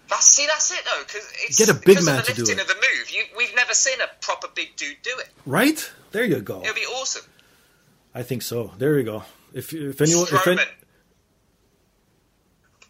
That's 0.09 0.25
see, 0.27 0.45
that's 0.45 0.71
it 0.71 0.79
though, 0.85 1.03
because 1.05 1.27
it's 1.47 1.57
Get 1.57 1.69
a 1.69 1.73
big 1.73 2.03
man 2.03 2.19
of 2.19 2.25
the 2.27 2.33
to 2.33 2.43
do 2.43 2.51
it. 2.51 2.59
of 2.59 2.67
the 2.67 2.75
move. 2.75 3.09
You, 3.09 3.23
we've 3.37 3.55
never 3.55 3.73
seen 3.73 3.99
a 4.01 4.07
proper 4.21 4.47
big 4.53 4.75
dude 4.75 4.97
do 5.03 5.11
it. 5.19 5.29
Right? 5.45 5.91
There 6.11 6.23
you 6.23 6.39
go. 6.41 6.61
It'll 6.61 6.73
be 6.75 6.81
awesome. 6.81 7.23
I 8.13 8.23
think 8.23 8.41
so. 8.43 8.71
There 8.77 8.97
you 8.97 9.03
go. 9.03 9.23
If 9.53 9.73
if 9.73 9.99
anyone, 10.01 10.27
if 10.31 10.47
any, 10.47 10.61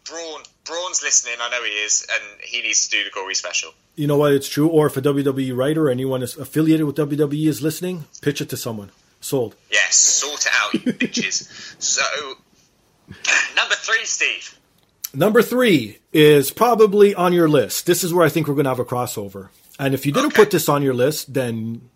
Braun, 0.08 0.42
Braun's 0.64 1.02
listening. 1.02 1.34
I 1.40 1.50
know 1.50 1.64
he 1.64 1.70
is, 1.70 2.06
and 2.12 2.40
he 2.42 2.62
needs 2.62 2.86
to 2.88 2.96
do 2.98 3.04
the 3.04 3.10
gory 3.10 3.34
special. 3.34 3.72
you 3.96 4.06
know 4.06 4.16
what, 4.18 4.32
it's 4.32 4.48
true. 4.48 4.68
Or 4.68 4.86
if 4.86 4.96
a 4.96 5.02
WWE 5.02 5.56
writer 5.56 5.86
or 5.86 5.90
anyone 5.90 6.22
is 6.22 6.36
affiliated 6.36 6.86
with 6.86 6.96
WWE 6.96 7.48
is 7.48 7.62
listening, 7.62 8.04
pitch 8.20 8.40
it 8.40 8.48
to 8.50 8.56
someone. 8.56 8.90
Sold. 9.20 9.56
Yes, 9.72 9.96
sort 9.96 10.46
it 10.46 10.52
out, 10.62 10.74
you 10.74 10.92
bitches. 10.92 11.48
So, 11.82 12.02
number 13.56 13.74
three, 13.74 14.04
Steve. 14.04 14.55
Number 15.16 15.40
three 15.40 15.98
is 16.12 16.50
probably 16.50 17.14
on 17.14 17.32
your 17.32 17.48
list. 17.48 17.86
This 17.86 18.04
is 18.04 18.12
where 18.12 18.26
I 18.26 18.28
think 18.28 18.46
we're 18.46 18.54
going 18.54 18.64
to 18.64 18.70
have 18.70 18.78
a 18.78 18.84
crossover. 18.84 19.48
And 19.78 19.94
if 19.94 20.04
you 20.04 20.12
didn't 20.12 20.32
Okay. 20.32 20.42
put 20.42 20.50
this 20.50 20.68
on 20.68 20.82
your 20.82 20.92
list, 20.92 21.32
then 21.32 21.88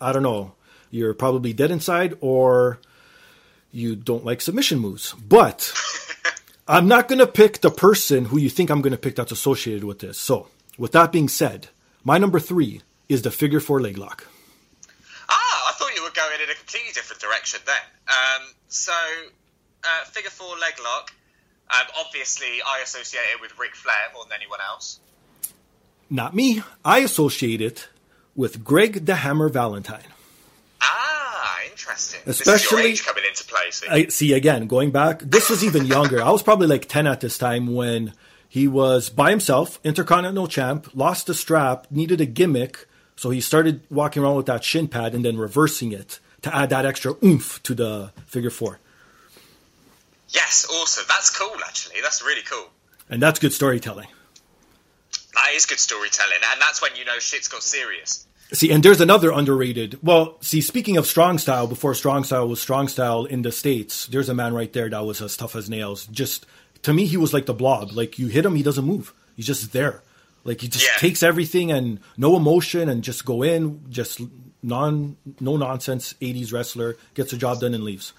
I 0.00 0.12
don't 0.12 0.22
know. 0.22 0.52
You're 0.90 1.14
probably 1.14 1.54
dead 1.54 1.70
inside 1.70 2.18
or 2.20 2.78
you 3.72 3.96
don't 3.96 4.26
like 4.26 4.42
submission 4.42 4.78
moves. 4.78 5.14
But 5.14 5.72
I'm 6.68 6.86
not 6.86 7.08
going 7.08 7.20
to 7.20 7.26
pick 7.26 7.62
the 7.62 7.70
person 7.70 8.26
who 8.26 8.38
you 8.38 8.50
think 8.50 8.68
I'm 8.70 8.82
going 8.82 8.92
to 8.92 8.98
pick 8.98 9.16
that's 9.16 9.32
associated 9.32 9.84
with 9.84 10.00
this. 10.00 10.18
So, 10.18 10.48
with 10.76 10.92
that 10.92 11.12
being 11.12 11.28
said, 11.28 11.68
my 12.04 12.18
number 12.18 12.40
three 12.40 12.82
is 13.08 13.22
the 13.22 13.30
figure 13.30 13.60
four 13.60 13.80
leg 13.80 13.96
lock. 13.96 14.26
Ah, 15.30 15.68
I 15.68 15.72
thought 15.78 15.94
you 15.96 16.02
were 16.02 16.10
going 16.10 16.40
in 16.44 16.50
a 16.50 16.54
completely 16.54 16.92
different 16.92 17.22
direction 17.22 17.60
then. 17.64 17.84
Um, 18.08 18.48
so, 18.68 18.92
uh, 19.84 20.04
figure 20.06 20.30
four 20.30 20.58
leg 20.58 20.74
lock. 20.84 21.12
Um, 21.72 21.86
obviously, 21.98 22.60
I 22.66 22.80
associate 22.82 23.22
it 23.34 23.40
with 23.40 23.56
Ric 23.58 23.74
Flair 23.74 23.94
more 24.14 24.24
than 24.24 24.32
anyone 24.40 24.58
else. 24.66 24.98
Not 26.08 26.34
me. 26.34 26.62
I 26.84 26.98
associate 27.00 27.60
it 27.60 27.88
with 28.34 28.64
Greg 28.64 29.06
the 29.06 29.16
Hammer 29.16 29.48
Valentine. 29.48 30.02
Ah, 30.82 31.58
interesting. 31.70 32.20
this 32.24 32.40
Especially- 32.40 32.78
is 32.78 32.84
your 32.84 32.90
age 32.92 33.06
coming 33.06 33.24
into 33.28 33.44
play. 33.44 33.70
See? 33.70 33.86
I 33.88 34.06
see 34.08 34.32
again 34.32 34.66
going 34.66 34.90
back. 34.90 35.20
This 35.20 35.48
was 35.50 35.62
even 35.64 35.86
younger. 35.86 36.22
I 36.22 36.30
was 36.30 36.42
probably 36.42 36.66
like 36.66 36.88
ten 36.88 37.06
at 37.06 37.20
this 37.20 37.38
time 37.38 37.72
when 37.74 38.14
he 38.48 38.66
was 38.66 39.08
by 39.10 39.30
himself, 39.30 39.78
Intercontinental 39.84 40.48
Champ, 40.48 40.88
lost 40.94 41.28
the 41.28 41.34
strap, 41.34 41.86
needed 41.90 42.20
a 42.20 42.26
gimmick, 42.26 42.88
so 43.14 43.30
he 43.30 43.40
started 43.40 43.82
walking 43.90 44.22
around 44.24 44.34
with 44.36 44.46
that 44.46 44.64
shin 44.64 44.88
pad 44.88 45.14
and 45.14 45.24
then 45.24 45.36
reversing 45.38 45.92
it 45.92 46.18
to 46.42 46.52
add 46.54 46.70
that 46.70 46.84
extra 46.84 47.14
oomph 47.22 47.62
to 47.62 47.74
the 47.74 48.10
figure 48.26 48.50
four. 48.50 48.80
Yes, 50.30 50.66
awesome. 50.70 51.04
That's 51.08 51.36
cool. 51.36 51.54
Actually, 51.66 52.00
that's 52.02 52.22
really 52.22 52.42
cool. 52.42 52.68
And 53.08 53.20
that's 53.22 53.38
good 53.38 53.52
storytelling. 53.52 54.06
That 55.34 55.50
is 55.54 55.66
good 55.66 55.78
storytelling, 55.78 56.38
and 56.52 56.60
that's 56.60 56.82
when 56.82 56.94
you 56.96 57.04
know 57.04 57.18
shit's 57.18 57.48
got 57.48 57.62
serious. 57.62 58.26
See, 58.52 58.70
and 58.72 58.82
there's 58.82 59.00
another 59.00 59.30
underrated. 59.30 59.98
Well, 60.02 60.36
see, 60.40 60.60
speaking 60.60 60.96
of 60.96 61.06
strong 61.06 61.38
style, 61.38 61.68
before 61.68 61.94
strong 61.94 62.24
style 62.24 62.48
was 62.48 62.60
strong 62.60 62.88
style 62.88 63.24
in 63.24 63.42
the 63.42 63.52
states, 63.52 64.06
there's 64.06 64.28
a 64.28 64.34
man 64.34 64.54
right 64.54 64.72
there 64.72 64.88
that 64.90 65.04
was 65.06 65.22
as 65.22 65.36
tough 65.36 65.54
as 65.54 65.70
nails. 65.70 66.06
Just 66.06 66.46
to 66.82 66.92
me, 66.92 67.06
he 67.06 67.16
was 67.16 67.32
like 67.32 67.46
the 67.46 67.54
blob. 67.54 67.92
Like 67.92 68.18
you 68.18 68.26
hit 68.26 68.44
him, 68.44 68.56
he 68.56 68.64
doesn't 68.64 68.84
move. 68.84 69.12
He's 69.36 69.46
just 69.46 69.72
there. 69.72 70.02
Like 70.42 70.60
he 70.62 70.68
just 70.68 70.84
Yeah. 70.84 70.98
takes 70.98 71.22
everything 71.22 71.70
and 71.70 72.00
no 72.16 72.36
emotion 72.36 72.88
and 72.88 73.04
just 73.04 73.24
go 73.24 73.42
in, 73.44 73.84
just 73.88 74.20
non, 74.64 75.16
no 75.38 75.56
nonsense. 75.56 76.14
'80s 76.20 76.52
wrestler 76.52 76.96
gets 77.14 77.30
the 77.30 77.36
job 77.36 77.60
done 77.60 77.72
and 77.74 77.84
leaves. 77.84 78.12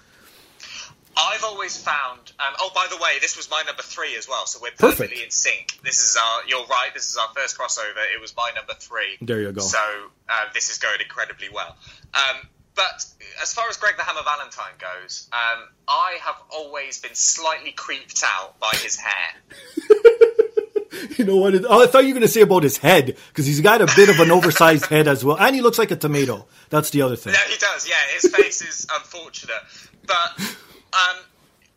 I've 1.16 1.44
always 1.44 1.76
found. 1.76 2.32
Um, 2.40 2.54
oh, 2.60 2.70
by 2.74 2.86
the 2.90 2.96
way, 2.96 3.18
this 3.20 3.36
was 3.36 3.50
my 3.50 3.62
number 3.66 3.82
three 3.82 4.16
as 4.16 4.28
well, 4.28 4.46
so 4.46 4.58
we're 4.62 4.70
Perfect. 4.70 4.98
perfectly 4.98 5.22
in 5.24 5.30
sync. 5.30 5.78
This 5.82 5.98
is 5.98 6.16
our. 6.16 6.42
You're 6.48 6.66
right. 6.66 6.90
This 6.94 7.08
is 7.10 7.16
our 7.16 7.28
first 7.34 7.58
crossover. 7.58 8.02
It 8.14 8.20
was 8.20 8.34
my 8.36 8.50
number 8.54 8.74
three. 8.78 9.18
There 9.20 9.40
you 9.40 9.52
go. 9.52 9.60
So 9.60 9.78
uh, 10.28 10.44
this 10.54 10.70
is 10.70 10.78
going 10.78 11.00
incredibly 11.00 11.48
well. 11.52 11.76
Um, 12.14 12.48
but 12.74 13.04
as 13.42 13.52
far 13.52 13.68
as 13.68 13.76
Greg 13.76 13.96
the 13.98 14.02
Hammer 14.02 14.22
Valentine 14.24 14.72
goes, 14.78 15.28
um, 15.32 15.68
I 15.86 16.18
have 16.22 16.36
always 16.50 16.98
been 17.00 17.14
slightly 17.14 17.72
creeped 17.72 18.22
out 18.24 18.58
by 18.58 18.72
his 18.82 18.96
hair. 18.96 19.88
You 21.16 21.24
know 21.24 21.36
what? 21.38 21.54
It, 21.54 21.64
oh, 21.66 21.82
I 21.82 21.86
thought 21.86 22.00
you 22.04 22.08
were 22.08 22.20
going 22.20 22.22
to 22.22 22.28
say 22.28 22.42
about 22.42 22.62
his 22.62 22.76
head 22.76 23.16
because 23.28 23.46
he's 23.46 23.60
got 23.60 23.80
a 23.80 23.86
bit 23.96 24.08
of 24.10 24.20
an 24.20 24.30
oversized 24.30 24.86
head 24.86 25.08
as 25.08 25.24
well, 25.24 25.38
and 25.38 25.54
he 25.56 25.62
looks 25.62 25.78
like 25.78 25.90
a 25.90 25.96
tomato. 25.96 26.46
That's 26.68 26.90
the 26.90 27.00
other 27.02 27.16
thing. 27.16 27.32
Yeah, 27.32 27.50
he 27.50 27.56
does. 27.58 27.88
Yeah, 27.88 27.94
his 28.12 28.30
face 28.30 28.60
is 28.60 28.86
unfortunate, 28.92 29.56
but 30.06 30.56
um, 30.92 31.16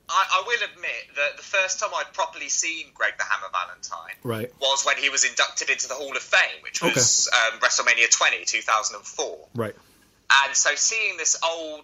I, 0.07 0.25
I 0.33 0.43
will 0.45 0.59
admit 0.71 1.15
that 1.15 1.37
the 1.37 1.43
first 1.43 1.79
time 1.79 1.89
I'd 1.95 2.13
properly 2.13 2.49
seen 2.49 2.87
Greg 2.93 3.13
the 3.17 3.23
Hammer 3.23 3.47
Valentine 3.51 4.15
Right. 4.23 4.51
was 4.61 4.85
when 4.85 4.97
he 4.97 5.09
was 5.09 5.23
inducted 5.23 5.69
into 5.69 5.87
the 5.87 5.95
Hall 5.95 6.15
of 6.15 6.21
Fame, 6.21 6.61
which 6.61 6.81
was 6.81 7.29
um, 7.33 7.59
WrestleMania 7.59 8.11
20, 8.11 8.45
2004. 8.45 9.37
Right. 9.55 9.75
And 10.45 10.55
so 10.55 10.75
seeing 10.75 11.17
this 11.17 11.37
old 11.43 11.81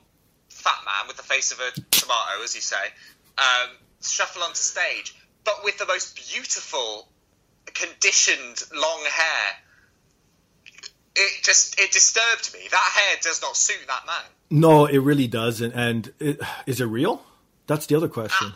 fat 0.49 0.79
man 0.86 1.07
with 1.07 1.17
the 1.17 1.23
face 1.23 1.51
of 1.51 1.59
a 1.59 1.71
tomato, 1.91 2.43
as 2.43 2.53
you 2.53 2.61
say, 2.61 2.75
um, 3.38 3.69
shuffle 4.03 4.43
onto 4.43 4.55
stage, 4.55 5.15
but 5.43 5.63
with 5.63 5.77
the 5.79 5.86
most 5.88 6.15
beautiful, 6.32 7.07
conditioned 7.73 8.61
long 8.75 9.03
hair, 9.09 9.55
just 11.52 11.80
it 11.80 11.91
disturbed 11.91 12.54
me. 12.54 12.68
That 12.72 12.91
hair 12.95 13.18
does 13.22 13.41
not 13.41 13.58
suit 13.58 13.86
that 13.88 14.06
man. 14.08 14.24
No, 14.49 14.86
it 14.86 14.99
really 14.99 15.28
doesn't. 15.28 15.74
And 15.74 16.12
it, 16.20 16.39
is 16.66 16.80
it 16.80 16.86
real? 16.86 17.22
That's 17.68 17.88
the 17.88 17.95
other 17.95 18.08
question. 18.08 18.54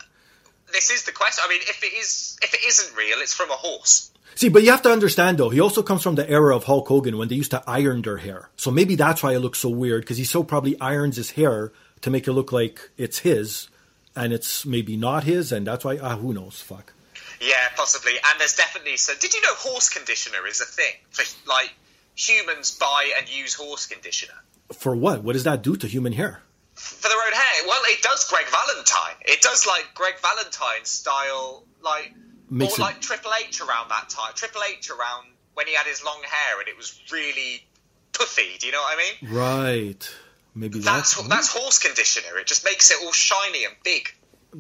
This 0.71 0.89
is 0.89 1.03
the 1.03 1.11
question. 1.11 1.43
I 1.45 1.49
mean, 1.49 1.61
if 1.61 1.83
it 1.83 1.93
is, 1.93 2.37
if 2.41 2.53
it 2.53 2.61
isn't 2.65 2.95
real, 2.95 3.17
it's 3.19 3.33
from 3.33 3.49
a 3.49 3.53
horse. 3.53 4.11
See, 4.35 4.49
but 4.49 4.63
you 4.63 4.71
have 4.71 4.81
to 4.83 4.91
understand 4.91 5.37
though, 5.37 5.49
he 5.49 5.59
also 5.59 5.83
comes 5.83 6.03
from 6.03 6.15
the 6.15 6.29
era 6.29 6.55
of 6.55 6.65
Hulk 6.65 6.87
Hogan 6.87 7.17
when 7.17 7.27
they 7.27 7.35
used 7.35 7.51
to 7.51 7.63
iron 7.67 8.01
their 8.01 8.17
hair. 8.17 8.49
So 8.55 8.71
maybe 8.71 8.95
that's 8.95 9.23
why 9.23 9.33
it 9.33 9.39
looks 9.39 9.59
so 9.59 9.69
weird 9.69 10.01
because 10.01 10.17
he 10.17 10.25
so 10.25 10.43
probably 10.43 10.79
irons 10.79 11.17
his 11.17 11.31
hair 11.31 11.71
to 12.01 12.09
make 12.09 12.27
it 12.27 12.33
look 12.33 12.51
like 12.51 12.91
it's 12.97 13.19
his, 13.19 13.69
and 14.15 14.31
it's 14.33 14.65
maybe 14.65 14.95
not 14.97 15.23
his, 15.23 15.51
and 15.51 15.67
that's 15.67 15.83
why. 15.83 15.97
Ah, 15.97 16.15
who 16.15 16.33
knows? 16.33 16.61
Fuck. 16.61 16.93
Yeah, 17.41 17.67
possibly. 17.75 18.13
And 18.13 18.39
there's 18.39 18.55
definitely 18.55 18.97
so. 18.97 19.13
Did 19.19 19.33
you 19.33 19.41
know 19.41 19.53
horse 19.55 19.89
conditioner 19.89 20.47
is 20.47 20.61
a 20.61 20.65
thing? 20.65 20.93
For, 21.11 21.23
like 21.49 21.73
humans 22.15 22.71
buy 22.77 23.11
and 23.17 23.29
use 23.29 23.53
horse 23.53 23.85
conditioner. 23.85 24.33
For 24.73 24.95
what? 24.95 25.23
What 25.23 25.33
does 25.33 25.43
that 25.43 25.61
do 25.61 25.75
to 25.75 25.87
human 25.87 26.13
hair? 26.13 26.41
for 26.73 27.07
their 27.07 27.17
own 27.25 27.31
hair. 27.31 27.67
Well, 27.67 27.81
it 27.85 28.01
does 28.01 28.27
Greg 28.29 28.45
Valentine. 28.51 29.15
It 29.21 29.41
does 29.41 29.65
like 29.65 29.85
Greg 29.93 30.15
Valentine 30.21 30.83
style, 30.83 31.63
like 31.81 32.13
Makes 32.49 32.73
or 32.73 32.81
it- 32.81 32.83
like 32.83 32.99
Triple 33.01 33.31
H 33.47 33.61
around 33.61 33.87
that 33.89 34.09
time. 34.09 34.33
Triple 34.35 34.61
H 34.69 34.89
around 34.89 35.27
when 35.53 35.67
he 35.67 35.73
had 35.73 35.85
his 35.85 36.03
long 36.03 36.21
hair 36.23 36.59
and 36.59 36.67
it 36.67 36.75
was 36.75 36.99
really 37.13 37.63
puffy. 38.11 38.57
Do 38.59 38.65
you 38.67 38.73
know 38.73 38.81
what 38.81 38.97
I 38.97 39.25
mean? 39.25 39.33
Right. 39.33 40.15
Maybe 40.53 40.79
That's 40.79 41.15
that's 41.15 41.27
that's 41.29 41.47
horse 41.53 41.79
conditioner. 41.79 42.37
It 42.39 42.47
just 42.47 42.65
makes 42.65 42.91
it 42.91 42.97
all 43.05 43.13
shiny 43.13 43.63
and 43.63 43.73
big. 43.85 44.09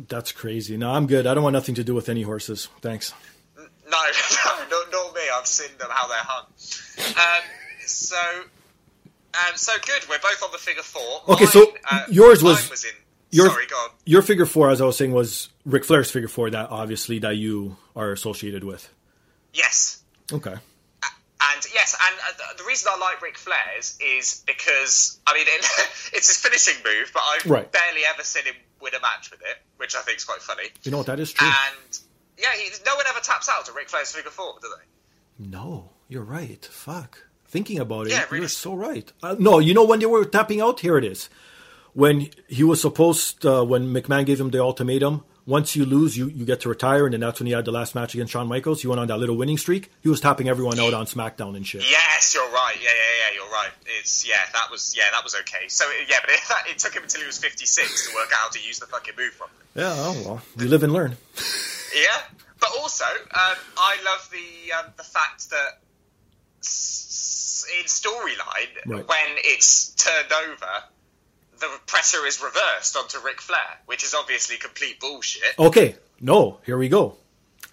that's 0.07 0.31
crazy. 0.31 0.77
No, 0.77 0.91
I'm 0.91 1.07
good. 1.07 1.27
I 1.27 1.33
don't 1.33 1.43
want 1.43 1.53
nothing 1.53 1.75
to 1.75 1.83
do 1.83 1.93
with 1.93 2.07
any 2.07 2.21
horses. 2.21 2.69
Thanks. 2.81 3.13
No, 3.89 3.97
no, 4.45 4.51
not, 4.69 4.91
not 4.91 5.13
me. 5.15 5.21
I've 5.33 5.47
seen 5.47 5.69
them 5.77 5.87
how 5.91 6.07
they're 6.07 6.17
hung. 6.19 6.45
Um, 7.17 7.43
so, 7.85 8.17
um, 9.33 9.55
so 9.55 9.73
good. 9.85 10.07
We're 10.09 10.19
both 10.19 10.41
on 10.43 10.51
the 10.51 10.57
figure 10.57 10.81
four. 10.83 11.21
Okay, 11.29 11.45
so 11.45 11.73
uh, 11.89 12.05
yours 12.09 12.41
was- 12.43 12.69
was 12.69 12.83
in. 12.85 12.91
your- 13.31 13.49
sorry. 13.49 13.65
Your 14.05 14.21
figure 14.21 14.45
four, 14.45 14.69
as 14.69 14.81
I 14.81 14.85
was 14.85 14.97
saying, 14.97 15.11
was 15.13 15.49
Ric 15.65 15.83
Flair's 15.85 16.09
figure 16.11 16.27
four. 16.29 16.49
That 16.49 16.69
obviously 16.69 17.19
that 17.19 17.35
you 17.37 17.75
are 17.95 18.11
associated 18.11 18.63
with. 18.63 18.89
Yes. 19.53 20.01
Okay. 20.31 20.53
And 20.53 21.63
yes, 21.73 21.95
and 22.03 22.15
uh, 22.19 22.53
the- 22.57 22.63
reason 22.63 22.91
I 22.93 22.97
like 22.99 23.21
Ric 23.21 23.37
Flair's 23.37 23.97
is 24.01 24.43
because 24.47 25.19
I 25.27 25.33
mean 25.35 25.45
it, 25.47 25.65
it's 26.13 26.27
his 26.27 26.37
finishing 26.37 26.75
move, 26.83 27.11
but 27.13 27.21
I've 27.23 27.45
Right. 27.45 27.71
barely 27.71 28.01
ever 28.11 28.23
seen 28.23 28.45
him 28.45 28.55
win 28.81 28.93
a 28.95 28.99
match 29.01 29.29
with 29.31 29.41
it, 29.41 29.57
which 29.77 29.95
I 29.95 30.01
think 30.01 30.17
is 30.17 30.23
quite 30.23 30.41
funny. 30.41 30.69
You 30.83 30.91
know 30.91 30.97
what? 30.97 31.05
That 31.07 31.19
is 31.19 31.31
true. 31.31 31.47
And 31.47 31.99
yeah, 32.37 32.47
he, 32.57 32.69
no 32.85 32.95
one 32.95 33.05
ever 33.09 33.19
taps 33.19 33.49
out 33.49 33.65
to 33.65 33.71
Ric 33.73 33.89
Flair's 33.89 34.11
figure 34.11 34.31
four, 34.31 34.55
do 34.61 34.67
they? 34.69 35.47
No, 35.49 35.89
you're 36.07 36.23
right. 36.23 36.63
Fuck. 36.65 37.19
Thinking 37.47 37.79
about 37.79 38.07
it, 38.07 38.11
Yeah, 38.11 38.23
really. 38.25 38.39
you're 38.39 38.49
so 38.49 38.73
right. 38.73 39.11
Uh, 39.23 39.35
no, 39.39 39.59
you 39.59 39.73
know 39.73 39.85
when 39.85 39.99
they 39.99 40.05
were 40.05 40.25
tapping 40.25 40.61
out? 40.61 40.79
Here 40.81 40.97
it 40.97 41.03
is. 41.05 41.29
When 41.93 42.29
he 42.47 42.63
was 42.63 42.81
supposed, 42.81 43.45
uh, 43.45 43.63
when 43.63 43.93
McMahon 43.93 44.25
gave 44.25 44.39
him 44.41 44.49
the 44.49 44.61
ultimatum, 44.61 45.23
once 45.45 45.75
you 45.75 45.85
lose, 45.85 46.17
you, 46.17 46.27
you 46.27 46.43
get 46.43 46.59
to 46.61 46.69
retire, 46.69 47.05
and 47.05 47.13
then 47.13 47.21
that's 47.21 47.39
when 47.39 47.47
he 47.47 47.53
had 47.53 47.63
the 47.63 47.71
last 47.71 47.93
match 47.95 48.13
against 48.15 48.33
Shawn 48.33 48.47
Michaels. 48.47 48.81
He 48.81 48.87
went 48.87 48.99
on 48.99 49.07
that 49.07 49.17
little 49.19 49.37
winning 49.37 49.57
streak. 49.57 49.91
He 50.01 50.09
was 50.09 50.19
tapping 50.19 50.49
everyone 50.49 50.79
out 50.79 50.93
on 50.93 51.05
SmackDown 51.05 51.55
and 51.55 51.65
shit. 51.65 51.83
Yes, 51.89 52.33
you're 52.33 52.49
right. 52.51 52.75
Yeah, 52.81 52.89
yeah, 52.89 53.29
yeah, 53.29 53.35
you're 53.35 53.51
right. 53.53 53.69
It's 53.99 54.27
yeah, 54.27 54.35
that 54.53 54.71
was 54.71 54.95
yeah, 54.97 55.03
that 55.13 55.23
was 55.23 55.35
okay. 55.35 55.67
So 55.69 55.85
yeah, 56.09 56.17
but 56.21 56.31
it, 56.67 56.71
it 56.71 56.77
took 56.79 56.93
him 56.95 57.03
until 57.03 57.21
he 57.21 57.27
was 57.27 57.37
56 57.37 58.09
to 58.09 58.15
work 58.15 58.29
out 58.33 58.39
how 58.39 58.49
to 58.49 58.59
use 58.61 58.79
the 58.79 58.87
fucking 58.87 59.13
move 59.17 59.37
properly. 59.37 59.59
Yeah, 59.75 59.93
oh, 59.95 60.23
well, 60.25 60.41
you 60.57 60.67
live 60.67 60.83
and 60.83 60.91
learn. 60.91 61.15
Yeah, 61.95 62.21
but 62.59 62.69
also 62.79 63.05
um, 63.05 63.57
I 63.77 63.97
love 64.05 64.29
the 64.31 64.73
um, 64.73 64.91
the 64.97 65.03
fact 65.03 65.49
that 65.51 65.79
s- 66.61 67.65
in 67.79 67.85
storyline 67.85 68.69
Right. 68.85 69.07
when 69.07 69.27
it's 69.37 69.89
turned 69.95 70.31
over, 70.31 70.71
the 71.59 71.69
pressure 71.87 72.25
is 72.25 72.41
reversed 72.41 72.95
onto 72.97 73.19
Ric 73.19 73.41
Flair, 73.41 73.79
which 73.85 74.03
is 74.03 74.13
obviously 74.13 74.57
complete 74.57 74.99
bullshit. 74.99 75.57
Okay, 75.57 75.95
no, 76.19 76.59
here 76.65 76.77
we 76.77 76.89
go. 76.89 77.15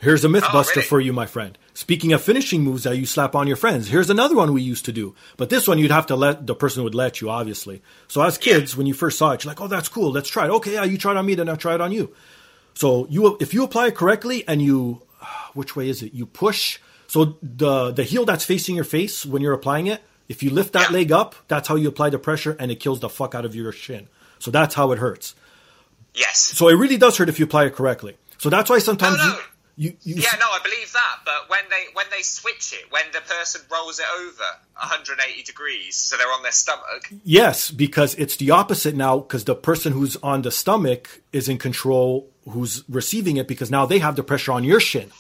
Here's 0.01 0.25
a 0.25 0.29
Mythbuster 0.29 0.55
Oh, 0.55 0.63
really? 0.77 0.83
for 0.83 1.01
you, 1.01 1.13
my 1.13 1.27
friend. 1.27 1.57
Speaking 1.75 2.13
of 2.13 2.21
finishing 2.23 2.63
moves 2.63 2.83
that 2.83 2.97
you 2.97 3.07
slap 3.07 3.37
on 3.37 3.47
your 3.47 3.57
friends, 3.57 3.87
here's 3.89 4.11
another 4.11 4.35
one 4.35 4.53
we 4.53 4.61
used 4.61 4.85
to 4.87 4.93
do. 4.93 5.15
But 5.37 5.49
this 5.49 5.69
one 5.69 5.79
you'd 5.79 5.93
have 5.93 6.07
to 6.07 6.17
let 6.17 6.47
the 6.47 6.57
person 6.57 6.83
would 6.83 6.95
let 6.95 7.21
you, 7.21 7.31
obviously. 7.31 7.83
So 8.09 8.21
as 8.23 8.37
kids, 8.37 8.77
when 8.77 8.87
you 8.89 8.95
first 8.95 9.17
saw 9.19 9.31
it, 9.33 9.45
you're 9.45 9.51
like, 9.53 9.61
"Oh, 9.61 9.69
that's 9.69 9.89
cool. 9.89 10.11
Let's 10.11 10.29
try 10.29 10.47
it." 10.47 10.51
Okay, 10.51 10.73
yeah, 10.75 10.85
you 10.85 10.99
try 10.99 11.13
it 11.13 11.17
on 11.19 11.27
me, 11.27 11.35
then 11.37 11.49
I 11.49 11.55
try 11.55 11.75
it 11.77 11.81
on 11.81 11.93
you. 11.93 12.13
So 12.75 13.07
you, 13.11 13.37
if 13.41 13.53
you 13.55 13.65
apply 13.65 13.89
it 13.89 13.95
correctly 13.95 14.47
and 14.49 14.61
you, 14.63 15.03
which 15.55 15.77
way 15.77 15.89
is 15.89 16.03
it? 16.03 16.15
You 16.15 16.27
push. 16.27 16.79
So 17.07 17.37
the 17.43 17.91
the 17.93 18.05
heel 18.05 18.25
that's 18.25 18.45
facing 18.45 18.75
your 18.75 18.85
face 18.85 19.27
when 19.27 19.43
you're 19.43 19.53
applying 19.53 19.87
it, 19.87 20.01
if 20.29 20.43
you 20.43 20.49
lift 20.51 20.73
that 20.73 20.91
leg 20.93 21.13
up, 21.13 21.35
that's 21.49 21.69
how 21.69 21.77
you 21.77 21.89
apply 21.89 22.09
the 22.11 22.19
pressure, 22.19 22.57
and 22.59 22.71
it 22.71 22.77
kills 22.81 23.01
the 23.01 23.09
fuck 23.11 23.35
out 23.35 23.45
of 23.45 23.55
your 23.55 23.71
shin. 23.73 24.09
So 24.39 24.51
that's 24.51 24.75
how 24.75 24.93
it 24.93 24.99
hurts. 24.99 25.35
Yes. 26.15 26.39
So 26.39 26.69
it 26.69 26.75
really 26.75 26.97
does 26.97 27.17
hurt 27.19 27.29
if 27.29 27.39
you 27.39 27.45
apply 27.45 27.67
it 27.67 27.75
correctly. 27.75 28.17
So 28.39 28.49
that's 28.51 28.71
why 28.71 28.79
sometimes 28.79 29.19
No, 29.19 29.27
no. 29.27 29.35
you 29.35 29.39
you, 29.77 29.95
you 30.03 30.15
Yeah, 30.17 30.37
no, 30.39 30.47
I 30.47 30.61
believe 30.63 30.93
that. 30.93 31.17
But 31.25 31.49
when 31.49 31.61
they 31.71 31.85
when 31.95 32.07
they 32.11 32.23
switch 32.23 32.73
it, 32.75 32.91
when 32.91 33.05
the 33.13 33.21
person 33.21 33.63
rolls 33.73 33.99
it 33.99 34.07
over 34.21 34.45
180 34.81 35.43
degrees, 35.43 35.97
so 35.97 36.17
they're 36.17 36.27
on 36.29 36.43
their 36.43 36.53
stomach. 36.53 37.11
yes, 37.25 37.71
because 37.71 38.15
it's 38.17 38.37
the 38.37 38.51
opposite 38.51 38.95
now. 38.95 39.19
Because 39.19 39.45
the 39.45 39.55
person 39.55 39.93
who's 39.93 40.17
on 40.23 40.43
the 40.43 40.51
stomach 40.51 41.23
is 41.33 41.49
in 41.49 41.59
control, 41.59 42.29
who's 42.49 42.85
receiving 42.89 43.37
it, 43.37 43.49
because 43.49 43.71
now 43.71 43.87
they 43.87 43.99
have 43.99 44.17
the 44.17 44.23
pressure 44.23 44.53
on 44.53 44.65
your 44.65 44.81
shin. 44.81 45.11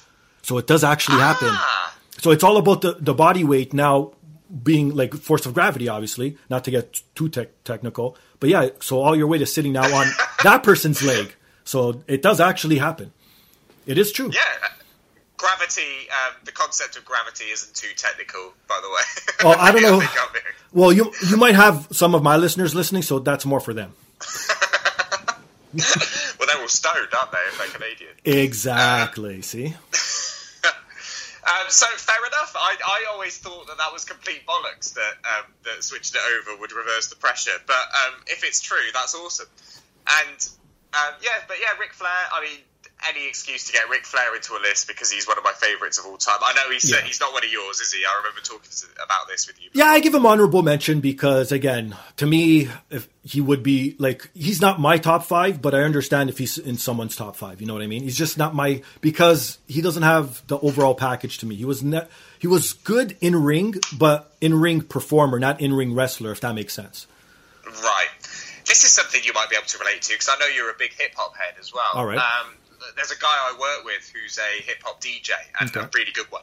So 0.43 0.59
it 0.59 0.67
does 0.67 0.85
actually 0.85 1.19
happen. 1.19 1.49
Ah, 1.51 1.97
So 2.19 2.31
it's 2.31 2.45
all 2.45 2.57
about 2.57 2.83
the 2.83 2.97
the 3.01 3.15
body 3.15 3.45
weight 3.45 3.73
now 3.73 4.13
being 4.63 4.95
like 4.95 5.15
force 5.15 5.47
of 5.47 5.55
gravity, 5.55 5.89
obviously, 5.89 6.37
not 6.51 6.63
to 6.65 6.71
get 6.71 7.01
too 7.15 7.29
tech 7.31 7.49
technical. 7.65 8.17
But 8.39 8.51
yeah, 8.51 8.69
so 8.81 9.01
all 9.01 9.17
your 9.17 9.27
weight 9.29 9.41
is 9.41 9.55
sitting 9.55 9.73
now 9.73 9.89
on 9.95 10.07
that 10.45 10.63
person's 10.63 11.03
leg. 11.03 11.35
So 11.65 12.03
it 12.07 12.21
does 12.23 12.39
actually 12.41 12.79
happen. 12.79 13.13
It 13.87 13.99
is 13.99 14.13
true. 14.13 14.31
yeah. 14.33 14.41
Gravity, 15.37 16.09
um, 16.11 16.35
the 16.45 16.53
concept 16.53 16.97
of 16.97 17.05
gravity 17.05 17.47
isn't 17.47 17.75
too 17.75 17.89
technical, 17.97 18.53
by 18.69 18.81
the 18.81 18.89
way. 18.89 19.03
Oh, 19.45 19.59
I 19.59 19.73
don't 19.73 19.83
know. 19.91 20.01
I'm 20.01 20.09
Well, 20.73 20.93
you 20.93 21.13
you 21.29 21.37
might 21.37 21.57
have 21.57 21.89
some 21.91 22.15
of 22.15 22.23
my 22.23 22.37
listeners 22.37 22.75
listening, 22.77 23.03
so 23.03 23.19
that's 23.19 23.45
more 23.45 23.59
for 23.59 23.75
them. 23.75 23.93
well, 25.75 26.47
they're 26.47 26.61
all 26.61 26.69
stoned, 26.69 27.09
aren't 27.19 27.33
they, 27.33 27.39
if 27.49 27.59
they're 27.59 27.67
Canadian? 27.69 28.11
Exactly. 28.25 29.43
See. 29.43 29.75
Um, 31.45 31.67
so 31.69 31.87
fair 31.97 32.25
enough. 32.25 32.55
I, 32.55 32.77
I 32.87 33.13
always 33.13 33.37
thought 33.37 33.67
that 33.67 33.77
that 33.79 33.93
was 33.93 34.05
complete 34.05 34.47
bollocks 34.47 34.95
that 34.95 35.15
um, 35.27 35.51
that 35.65 35.83
switching 35.83 36.15
it 36.15 36.39
over 36.49 36.61
would 36.61 36.71
reverse 36.71 37.09
the 37.09 37.17
pressure. 37.17 37.59
But 37.67 37.75
um, 38.07 38.15
if 38.29 38.45
it's 38.45 38.61
true, 38.61 38.79
that's 38.95 39.17
awesome. 39.17 39.49
And 40.09 40.49
um, 40.95 41.15
yeah, 41.21 41.43
but 41.49 41.57
yeah, 41.61 41.77
Ric 41.81 41.95
Flair. 41.95 42.13
I 42.33 42.43
mean, 42.43 42.59
any 43.09 43.27
excuse 43.29 43.65
to 43.67 43.73
get 43.73 43.89
Ric 43.89 44.05
Flair 44.05 44.35
into 44.35 44.55
a 44.55 44.61
list 44.61 44.87
because 44.89 45.11
he's 45.11 45.27
one 45.27 45.39
of 45.39 45.45
my 45.45 45.53
favourites 45.53 45.99
of 45.99 46.07
all 46.07 46.17
time. 46.17 46.39
I 46.45 46.53
know 46.55 46.71
he's 46.73 46.91
Yeah. 46.91 47.01
he's 47.03 47.21
not 47.21 47.33
one 47.33 47.45
of 47.45 47.51
yours, 47.51 47.81
is 47.81 47.93
he? 47.93 48.05
I 48.05 48.17
remember 48.19 48.41
talking 48.41 48.71
to, 48.71 48.87
about 49.03 49.29
this 49.29 49.47
with 49.47 49.61
you. 49.63 49.71
Yeah, 49.73 49.87
I 49.87 50.01
give 50.01 50.15
him 50.15 50.25
honorable 50.27 50.63
mention 50.63 51.01
because 51.01 51.53
again, 51.53 51.97
to 52.19 52.27
me, 52.27 52.69
if 52.91 53.09
he 53.25 53.41
would 53.41 53.63
be 53.63 53.97
like 53.99 54.29
he's 54.35 54.61
not 54.61 54.81
my 54.81 54.99
top 54.99 55.25
five, 55.25 55.61
but 55.63 55.75
I 55.75 55.83
understand 55.83 56.31
if 56.31 56.39
he's 56.39 56.59
in 56.59 56.77
someone's 56.79 57.17
top 57.17 57.37
five. 57.37 57.61
You 57.61 57.67
know 57.67 57.75
what 57.75 57.83
I 57.83 57.87
mean? 57.87 58.03
He's 58.03 58.19
just 58.19 58.39
not 58.39 58.55
my 58.55 58.83
because 59.01 59.59
he 59.67 59.81
doesn't 59.81 60.03
have 60.03 60.47
the 60.47 60.59
overall 60.59 60.95
package 60.95 61.39
to 61.39 61.47
me. 61.47 61.55
He 61.57 61.65
was 61.65 61.83
ne- 61.83 62.07
he 62.39 62.47
was 62.47 62.73
good 62.73 63.17
in 63.21 63.37
ring, 63.43 63.75
but 63.97 64.33
in 64.41 64.59
ring 64.61 64.81
performer, 64.81 65.39
not 65.39 65.61
in 65.61 65.73
ring 65.73 65.95
wrestler. 65.95 66.33
If 66.33 66.41
that 66.41 66.55
makes 66.55 66.73
sense. 66.75 67.07
Right. 67.65 68.09
This 68.67 68.85
is 68.85 68.93
something 68.93 69.21
you 69.25 69.33
might 69.33 69.51
be 69.51 69.57
able 69.57 69.67
to 69.67 69.79
relate 69.79 70.03
to 70.03 70.13
because 70.13 70.29
I 70.29 70.39
know 70.39 70.47
you're 70.47 70.71
a 70.71 70.75
big 70.79 70.93
hip 70.93 71.13
hop 71.17 71.37
head 71.37 71.55
as 71.61 71.73
well. 71.73 71.83
All 71.95 72.07
right. 72.07 72.19
Um, 72.19 72.55
there's 72.97 73.11
a 73.11 73.19
guy 73.19 73.29
I 73.29 73.57
work 73.59 73.85
with 73.85 74.11
who's 74.15 74.39
a 74.39 74.63
hip 74.63 74.83
hop 74.85 75.01
DJ 75.01 75.31
and 75.61 75.69
Okay. 75.71 75.81
a 75.81 75.91
really 75.95 76.13
good 76.13 76.31
one, 76.31 76.43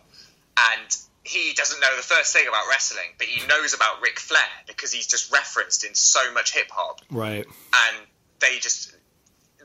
and 0.73 0.97
he 1.23 1.53
doesn't 1.53 1.79
know 1.79 1.95
the 1.95 2.01
first 2.03 2.33
thing 2.33 2.47
about 2.47 2.65
wrestling, 2.69 3.09
but 3.17 3.27
he 3.27 3.45
knows 3.47 3.73
about 3.73 4.01
Ric 4.01 4.19
Flair 4.19 4.41
because 4.67 4.91
he's 4.91 5.05
just 5.07 5.31
referenced 5.31 5.83
in 5.83 5.93
so 5.95 6.31
much 6.33 6.53
hip 6.53 6.69
hop, 6.71 7.01
Right. 7.11 7.45
and 7.73 7.95
they 8.39 8.57
just 8.59 8.95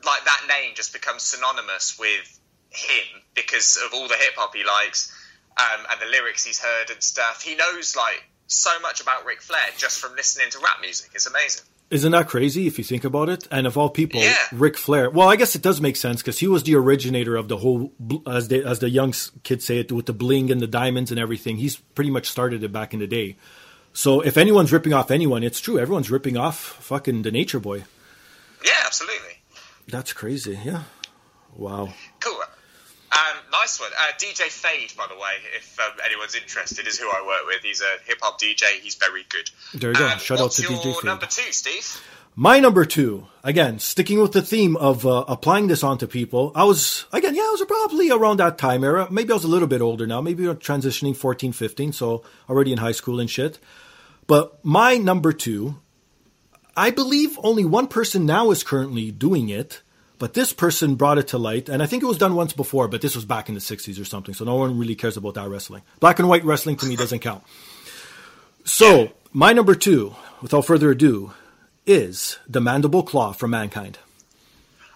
like 0.05 0.25
that 0.25 0.41
name 0.47 0.73
just 0.75 0.93
becomes 0.93 1.23
synonymous 1.23 1.97
with 1.97 2.39
him 2.69 3.21
because 3.33 3.77
of 3.83 3.93
all 3.93 4.07
the 4.07 4.15
hip 4.15 4.33
hop 4.35 4.53
he 4.53 4.63
likes 4.63 5.11
um, 5.57 5.85
and 5.89 5.99
the 6.01 6.05
lyrics 6.05 6.43
he's 6.45 6.59
heard 6.59 6.89
and 6.91 7.01
stuff. 7.01 7.41
He 7.41 7.55
knows 7.55 7.95
like 7.95 8.23
so 8.47 8.77
much 8.81 9.01
about 9.01 9.25
Ric 9.25 9.41
Flair 9.41 9.61
just 9.77 9.97
from 9.99 10.13
listening 10.15 10.49
to 10.51 10.59
rap 10.59 10.77
music. 10.81 11.11
It's 11.15 11.25
amazing. 11.25 11.63
Isn't 11.91 12.13
that 12.13 12.27
crazy 12.27 12.65
if 12.65 12.77
you 12.79 12.83
think 12.83 13.03
about 13.03 13.29
it? 13.29 13.47
And 13.51 13.67
of 13.67 13.77
all 13.77 13.89
people, 13.89 14.19
Yeah. 14.19 14.35
Ric 14.51 14.75
Flair. 14.75 15.09
Well, 15.09 15.29
I 15.29 15.35
guess 15.35 15.55
it 15.55 15.61
does 15.61 15.79
make 15.79 15.95
sense 15.95 16.21
because 16.21 16.39
he 16.39 16.47
was 16.47 16.63
the 16.63 16.75
originator 16.75 17.35
of 17.35 17.47
the 17.47 17.57
whole, 17.57 17.93
as 18.25 18.47
the 18.47 18.63
as 18.63 18.79
the 18.79 18.89
young 18.89 19.13
kids 19.43 19.65
say 19.65 19.77
it, 19.79 19.91
with 19.91 20.07
the 20.07 20.13
bling 20.13 20.49
and 20.51 20.59
the 20.59 20.67
diamonds 20.67 21.11
and 21.11 21.19
everything. 21.19 21.57
He's 21.57 21.75
pretty 21.77 22.09
much 22.09 22.27
started 22.27 22.63
it 22.63 22.71
back 22.71 22.93
in 22.93 22.99
the 22.99 23.07
day. 23.07 23.37
So 23.93 24.21
if 24.21 24.35
anyone's 24.35 24.73
ripping 24.73 24.93
off 24.93 25.11
anyone, 25.11 25.43
it's 25.43 25.61
true. 25.61 25.77
Everyone's 25.79 26.09
ripping 26.09 26.37
off 26.37 26.57
fucking 26.81 27.21
the 27.21 27.31
Nature 27.31 27.59
Boy. 27.59 27.83
Yeah, 28.65 28.71
absolutely. 28.85 29.41
That's 29.87 30.11
crazy. 30.11 30.59
Yeah. 30.65 30.83
Wow. 31.55 31.93
Cool. 32.19 32.39
Nice 33.61 33.79
one. 33.79 33.91
Uh, 33.97 34.11
DJ 34.17 34.49
Fade, 34.49 34.93
by 34.97 35.07
the 35.07 35.15
way, 35.15 35.31
if 35.55 35.79
um, 35.79 35.93
anyone's 36.05 36.35
interested, 36.35 36.87
is 36.87 36.99
who 36.99 37.07
I 37.07 37.23
work 37.25 37.47
with. 37.47 37.63
He's 37.63 37.81
a 37.81 37.97
hip 38.05 38.19
hop 38.21 38.39
DJ. 38.39 38.79
He's 38.81 38.95
very 38.95 39.25
good. 39.29 39.49
There 39.73 39.91
you 39.91 39.97
go. 39.97 40.07
Um, 40.07 40.19
Shout 40.19 40.39
out 40.39 40.51
to 40.51 40.61
DJ 40.61 40.93
Fade. 40.93 41.03
number 41.03 41.25
two, 41.25 41.51
Steve? 41.51 42.01
My 42.37 42.59
number 42.59 42.83
two, 42.83 43.27
again, 43.45 43.79
sticking 43.79 44.19
with 44.19 44.33
the 44.33 44.41
theme 44.41 44.75
of 44.75 45.05
uh, 45.05 45.23
applying 45.29 45.67
this 45.67 45.83
onto 45.83 46.05
people. 46.05 46.51
I 46.53 46.65
was, 46.65 47.05
again, 47.13 47.33
yeah, 47.33 47.43
I 47.43 47.55
was 47.57 47.63
probably 47.65 48.11
around 48.11 48.37
that 48.37 48.57
time 48.57 48.83
era. 48.83 49.07
Maybe 49.09 49.31
I 49.31 49.35
was 49.35 49.45
a 49.45 49.49
little 49.49 49.69
bit 49.69 49.81
older 49.81 50.05
now. 50.05 50.19
Maybe 50.19 50.45
I'm 50.45 50.57
transitioning 50.57 51.15
14, 51.15 51.53
15, 51.53 51.93
so 51.93 52.23
already 52.49 52.73
in 52.73 52.79
high 52.79 52.91
school 52.91 53.21
and 53.21 53.29
shit. 53.29 53.57
But 54.27 54.63
my 54.65 54.97
number 54.97 55.31
two, 55.31 55.79
I 56.75 56.91
believe 56.91 57.39
only 57.41 57.63
one 57.63 57.87
person 57.87 58.25
now 58.25 58.51
is 58.51 58.63
currently 58.63 59.11
doing 59.11 59.47
it, 59.47 59.81
but 60.17 60.33
this 60.33 60.53
person 60.53 60.95
brought 60.95 61.17
it 61.17 61.27
to 61.29 61.37
light. 61.37 61.69
And 61.69 61.81
I 61.81 61.85
think 61.85 62.03
it 62.03 62.07
was 62.07 62.17
done 62.17 62.35
once 62.35 62.53
before, 62.53 62.87
but 62.87 63.01
this 63.01 63.15
was 63.15 63.25
back 63.25 63.49
in 63.49 63.55
the 63.55 63.61
60s 63.61 63.99
or 63.99 64.05
something, 64.05 64.33
so 64.33 64.45
no 64.45 64.55
one 64.55 64.77
really 64.77 64.95
cares 64.95 65.17
about 65.17 65.35
that 65.35 65.49
wrestling. 65.49 65.83
Black 65.99 66.19
and 66.19 66.27
white 66.27 66.43
wrestling 66.43 66.75
to 66.77 66.85
me 66.85 66.95
doesn't 66.95 67.19
count. 67.19 67.43
So, 68.63 69.11
my 69.31 69.53
number 69.53 69.75
two, 69.75 70.15
without 70.41 70.65
further 70.65 70.91
ado, 70.91 71.33
is 71.85 72.39
the 72.47 72.61
mandible 72.61 73.03
claw 73.03 73.31
from 73.31 73.51
Mankind. 73.51 73.99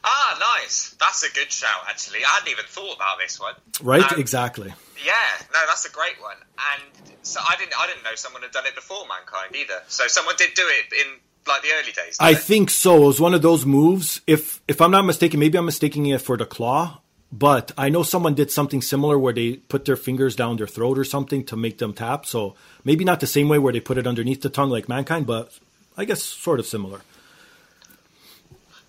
Ah, 0.03 0.57
nice. 0.59 0.95
That's 0.99 1.24
a 1.24 1.32
good 1.34 1.51
shout, 1.51 1.82
actually. 1.88 2.24
I 2.24 2.30
hadn't 2.30 2.49
even 2.49 2.65
thought 2.65 2.95
about 2.95 3.17
this 3.20 3.39
one. 3.39 3.53
Right? 3.82 4.11
Um, 4.11 4.20
exactly. 4.20 4.74
Yeah, 5.05 5.13
no, 5.53 5.59
that's 5.67 5.86
a 5.86 5.91
great 5.91 6.20
one. 6.22 6.38
And 6.74 7.15
so 7.22 7.39
I 7.41 7.55
didn't, 7.57 7.74
I 7.78 7.88
didn't 7.88 8.03
know 8.03 8.15
someone 8.15 8.41
had 8.41 8.51
done 8.51 8.65
it 8.65 8.76
before 8.76 9.05
Mankind 9.07 9.55
either. 9.55 9.82
So 9.88 10.07
someone 10.07 10.36
did 10.38 10.53
do 10.55 10.65
it 10.65 10.93
in 10.93 11.20
like 11.48 11.62
the 11.62 11.70
early 11.74 11.92
days. 11.92 12.18
I 12.20 12.34
didn't 12.34 12.44
think 12.44 12.70
so. 12.70 13.04
It 13.04 13.08
was 13.08 13.22
one 13.22 13.34
of 13.34 13.42
those 13.42 13.66
moves. 13.66 14.22
If 14.28 14.62
if 14.68 14.82
I'm 14.82 14.92
not 14.92 15.06
mistaken, 15.06 15.40
maybe 15.40 15.58
I'm 15.58 15.66
mistaking 15.66 16.06
it 16.08 16.22
for 16.22 16.38
the 16.38 16.46
claw. 16.46 17.02
But 17.32 17.72
I 17.78 17.90
know 17.90 18.02
someone 18.02 18.34
did 18.34 18.50
something 18.50 18.82
similar 18.82 19.20
where 19.20 19.34
they 19.34 19.58
put 19.58 19.86
their 19.86 19.96
fingers 19.96 20.36
down 20.36 20.58
their 20.58 20.66
throat 20.66 20.98
or 20.98 21.04
something 21.04 21.46
to 21.46 21.56
make 21.56 21.78
them 21.78 21.94
tap. 21.94 22.26
So 22.26 22.56
maybe 22.84 23.06
not 23.06 23.20
the 23.20 23.28
same 23.28 23.48
way 23.50 23.60
where 23.60 23.72
they 23.72 23.80
put 23.80 24.00
it 24.00 24.08
underneath 24.08 24.42
the 24.42 24.50
tongue 24.50 24.72
like 24.72 24.90
mankind, 24.90 25.28
but 25.28 25.54
I 25.96 26.06
guess 26.06 26.24
sort 26.24 26.60
of 26.60 26.66
similar. 26.66 27.02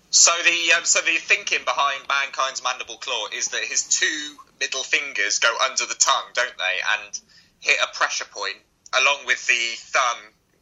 So 0.09 0.31
the 0.43 0.73
um, 0.75 0.83
so 0.83 0.99
the 1.01 1.17
thinking 1.17 1.59
behind 1.63 2.01
mankind's 2.09 2.63
mandible 2.63 2.97
claw 2.97 3.27
is 3.33 3.47
that 3.49 3.63
his 3.63 3.83
two 3.83 4.35
middle 4.59 4.83
fingers 4.83 5.39
go 5.39 5.55
under 5.63 5.85
the 5.85 5.95
tongue, 5.95 6.31
don't 6.33 6.57
they, 6.57 6.77
and 6.99 7.19
hit 7.59 7.77
a 7.81 7.95
pressure 7.95 8.25
point, 8.25 8.57
along 8.99 9.25
with 9.25 9.45
the 9.47 9.75
thumb 9.77 10.17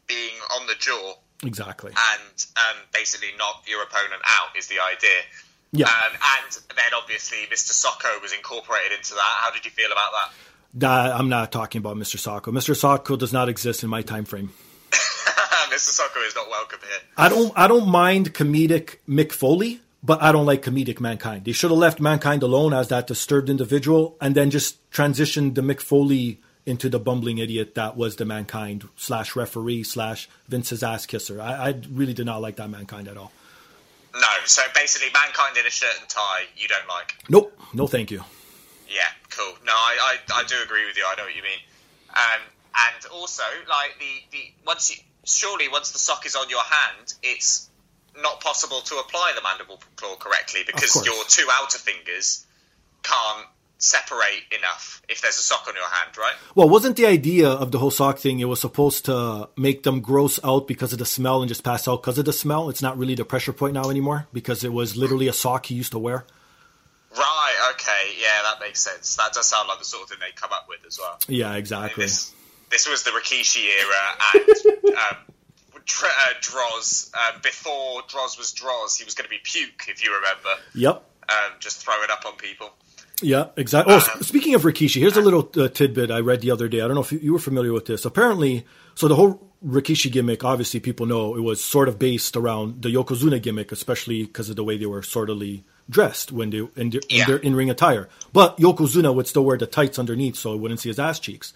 being 0.06 0.36
on 0.56 0.68
the 0.68 0.76
jaw, 0.76 1.16
Exactly. 1.46 1.92
and 1.92 2.46
um, 2.58 2.78
basically 2.94 3.30
knock 3.38 3.64
your 3.68 3.82
opponent 3.84 4.22
out 4.26 4.58
is 4.58 4.68
the 4.68 4.76
idea. 4.80 5.20
Yeah. 5.72 5.86
Um, 5.86 6.14
and 6.14 6.60
then 6.76 6.92
obviously 6.98 7.38
Mr. 7.52 7.72
Socko 7.72 8.22
was 8.22 8.34
incorporated 8.34 8.98
into 8.98 9.14
that. 9.14 9.36
How 9.42 9.52
did 9.52 9.64
you 9.66 9.72
feel 9.72 9.92
about 9.92 10.12
that? 10.12 10.32
That- 10.76 11.16
I'm 11.20 11.30
not 11.30 11.52
talking 11.52 11.80
about 11.80 11.96
Mr. 11.96 12.18
Socko. 12.18 12.52
Mr. 12.52 12.76
Socko 12.76 13.18
does 13.18 13.32
not 13.32 13.50
exist 13.50 13.84
in 13.84 13.90
my 13.90 14.02
time 14.02 14.26
frame. 14.26 14.52
Mr. 15.70 16.00
Socko 16.00 16.26
is 16.28 16.36
not 16.36 16.50
welcome 16.50 16.80
here. 16.82 17.00
I 17.18 17.30
don't 17.30 17.54
I 17.56 17.68
don't 17.68 17.88
mind 17.88 18.34
comedic 18.34 18.98
Mick 19.08 19.32
Foley, 19.32 19.82
but 20.04 20.22
I 20.22 20.32
don't 20.32 20.46
like 20.46 20.64
comedic 20.64 21.00
Mankind. 21.00 21.46
They 21.46 21.52
should 21.52 21.70
have 21.72 21.78
left 21.80 22.00
Mankind 22.00 22.44
alone 22.44 22.74
as 22.74 22.88
that 22.90 23.08
disturbed 23.08 23.50
individual 23.50 24.18
and 24.20 24.34
then 24.36 24.50
just 24.50 24.90
transitioned 24.92 25.56
the 25.56 25.62
Mick 25.62 25.80
Foley 25.80 26.40
into 26.70 26.88
the 26.88 27.00
bumbling 27.00 27.40
idiot 27.40 27.76
that 27.76 27.98
was 27.98 28.18
the 28.18 28.26
Mankind 28.26 28.88
slash 28.96 29.36
referee 29.36 29.84
slash 29.84 30.30
Vince's 30.48 30.84
ass 30.84 31.06
kisser. 31.06 31.42
I, 31.42 31.70
I 31.70 31.82
really 31.92 32.14
did 32.14 32.28
not 32.28 32.42
like 32.42 32.56
that 32.58 32.70
Mankind 32.70 33.08
at 33.08 33.18
all. 33.18 33.32
No, 34.14 34.28
so 34.46 34.62
basically, 34.76 35.10
mankind 35.14 35.58
in 35.58 35.66
a 35.66 35.70
shirt 35.70 35.96
and 36.00 36.10
tie, 36.10 36.44
you 36.56 36.68
don't 36.68 36.88
like. 36.88 37.16
Nope. 37.30 37.60
No 37.74 37.88
thank 37.88 38.10
you. 38.12 38.24
Yeah, 38.88 39.02
cool. 39.30 39.54
No, 39.66 39.74
I, 39.74 40.18
I, 40.32 40.42
I 40.42 40.44
do 40.46 40.56
agree 40.64 40.86
with 40.86 40.98
you. 40.98 41.06
I 41.06 41.16
know 41.16 41.24
what 41.24 41.36
you 41.36 41.44
mean. 41.44 41.60
Um, 42.10 42.42
and 42.76 43.06
also, 43.14 43.44
like 43.68 43.98
the, 44.00 44.24
the 44.32 44.52
once 44.66 44.92
you 44.92 45.04
surely 45.26 45.68
once 45.68 45.92
the 45.92 46.00
sock 46.00 46.26
is 46.26 46.36
on 46.36 46.50
your 46.50 46.64
hand, 46.64 47.14
it's 47.22 47.70
not 48.18 48.42
possible 48.42 48.82
to 48.82 48.96
apply 48.98 49.34
the 49.36 49.42
mandible 49.42 49.80
claw 49.96 50.16
correctly 50.16 50.62
because 50.66 50.96
your 51.06 51.24
two 51.28 51.48
outer 51.52 51.78
fingers 51.78 52.46
can't 53.04 53.48
separate 53.80 54.44
enough 54.56 55.02
if 55.10 55.22
there's 55.22 55.38
a 55.38 55.42
sock 55.42 55.66
on 55.68 55.74
your 55.74 55.90
hand, 55.90 56.18
right? 56.18 56.36
Well, 56.54 56.70
wasn't 56.70 56.98
the 56.98 57.08
idea 57.08 57.50
of 57.50 57.72
the 57.72 57.80
whole 57.80 57.92
sock 57.92 58.20
thing? 58.20 58.40
It 58.40 58.46
was 58.46 58.62
supposed 58.62 59.06
to 59.06 59.50
make 59.58 59.84
them 59.84 60.02
gross 60.02 60.40
out 60.44 60.68
because 60.68 60.94
of 60.94 61.00
the 61.00 61.06
smell 61.06 61.42
and 61.42 61.50
just 61.50 61.64
pass 61.64 61.88
out 61.88 62.02
because 62.02 62.18
of 62.18 62.26
the 62.26 62.34
smell. 62.34 62.70
It's 62.70 62.82
not 62.82 62.98
really 62.98 63.16
the 63.16 63.26
pressure 63.26 63.54
point 63.54 63.74
now 63.74 63.90
anymore 63.90 64.28
because 64.34 64.64
it 64.64 64.74
was 64.74 64.96
literally 64.96 65.28
a 65.28 65.34
sock 65.34 65.68
he 65.68 65.76
used 65.76 65.94
to 65.94 66.00
wear. 66.00 66.26
Right. 67.18 67.72
Okay. 67.74 68.16
Yeah, 68.22 68.44
that 68.44 68.60
makes 68.60 68.82
sense. 68.82 69.16
That 69.16 69.34
does 69.34 69.48
sound 69.48 69.68
like 69.68 69.80
the 69.80 69.86
sort 69.86 70.04
of 70.04 70.10
thing 70.10 70.20
they 70.20 70.32
come 70.36 70.52
up 70.54 70.68
with 70.70 70.80
as 70.86 71.00
well. 71.00 71.18
Yeah, 71.28 71.56
exactly. 71.56 72.04
This 72.04 72.34
this 72.70 72.88
was 72.88 73.04
the 73.04 73.12
Rikishi 73.12 73.66
era, 73.66 73.96
and 74.36 74.96
um, 74.96 75.18
Tr- 75.86 76.06
uh, 76.06 76.34
Droz 76.42 77.12
um, 77.16 77.42
before 77.42 78.04
Droz 78.08 78.38
was 78.38 78.52
Droz, 78.52 78.96
he 78.96 79.06
was 79.06 79.16
going 79.16 79.26
to 79.26 79.30
be 79.30 79.40
puke 79.44 79.86
if 79.88 80.04
you 80.04 80.14
remember. 80.14 80.50
Yep. 80.76 81.04
Um, 81.30 81.54
just 81.60 81.84
throw 81.84 82.04
it 82.04 82.12
up 82.12 82.26
on 82.26 82.36
people. 82.36 82.72
Yeah, 83.22 83.48
exactly. 83.58 83.94
Oh, 83.94 84.00
sp- 84.00 84.24
speaking 84.24 84.56
of 84.56 84.62
Rikishi, 84.64 85.00
here's 85.02 85.18
a 85.18 85.22
little 85.22 85.50
uh, 85.58 85.68
tidbit 85.68 86.10
I 86.12 86.20
read 86.20 86.42
the 86.42 86.52
other 86.52 86.68
day. 86.70 86.80
I 86.82 86.88
don't 86.88 86.96
know 86.96 87.02
if 87.02 87.12
you, 87.12 87.20
you 87.20 87.34
were 87.34 87.40
familiar 87.40 87.74
with 87.74 87.86
this. 87.86 88.06
Apparently, 88.06 88.66
so 88.96 89.08
the 89.10 89.16
whole 89.16 89.46
Rikishi 89.66 90.10
gimmick, 90.12 90.44
obviously, 90.46 90.80
people 90.80 91.06
know 91.06 91.36
it 91.36 91.42
was 91.42 91.62
sort 91.64 91.90
of 91.90 92.00
based 92.00 92.38
around 92.38 92.82
the 92.82 92.90
Yokozuna 92.94 93.42
gimmick, 93.42 93.72
especially 93.74 94.24
because 94.24 94.50
of 94.50 94.56
the 94.56 94.64
way 94.64 94.78
they 94.78 94.86
were 94.86 95.02
sortily 95.02 95.64
dressed 95.90 96.32
when 96.32 96.50
they 96.52 96.60
in, 96.78 96.92
their- 96.92 97.02
in 97.10 97.18
their 97.28 97.38
in-ring 97.38 97.70
attire. 97.70 98.08
But 98.32 98.58
Yokozuna 98.58 99.14
would 99.14 99.28
still 99.28 99.44
wear 99.44 99.58
the 99.58 99.68
tights 99.68 100.00
underneath, 100.00 100.38
so 100.38 100.54
it 100.54 100.58
wouldn't 100.58 100.80
see 100.80 100.90
his 100.90 101.00
ass 101.00 101.20
cheeks. 101.20 101.52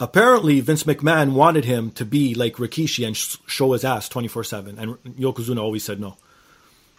Apparently, 0.00 0.60
Vince 0.60 0.84
McMahon 0.84 1.32
wanted 1.32 1.64
him 1.66 1.90
to 1.92 2.04
be 2.06 2.34
like 2.34 2.56
Rikishi 2.56 3.06
and 3.06 3.16
sh- 3.16 3.36
show 3.46 3.72
his 3.72 3.84
ass 3.84 4.08
24 4.08 4.44
7, 4.44 4.78
and 4.78 4.96
Yokozuna 5.18 5.60
always 5.60 5.84
said 5.84 6.00
no. 6.00 6.16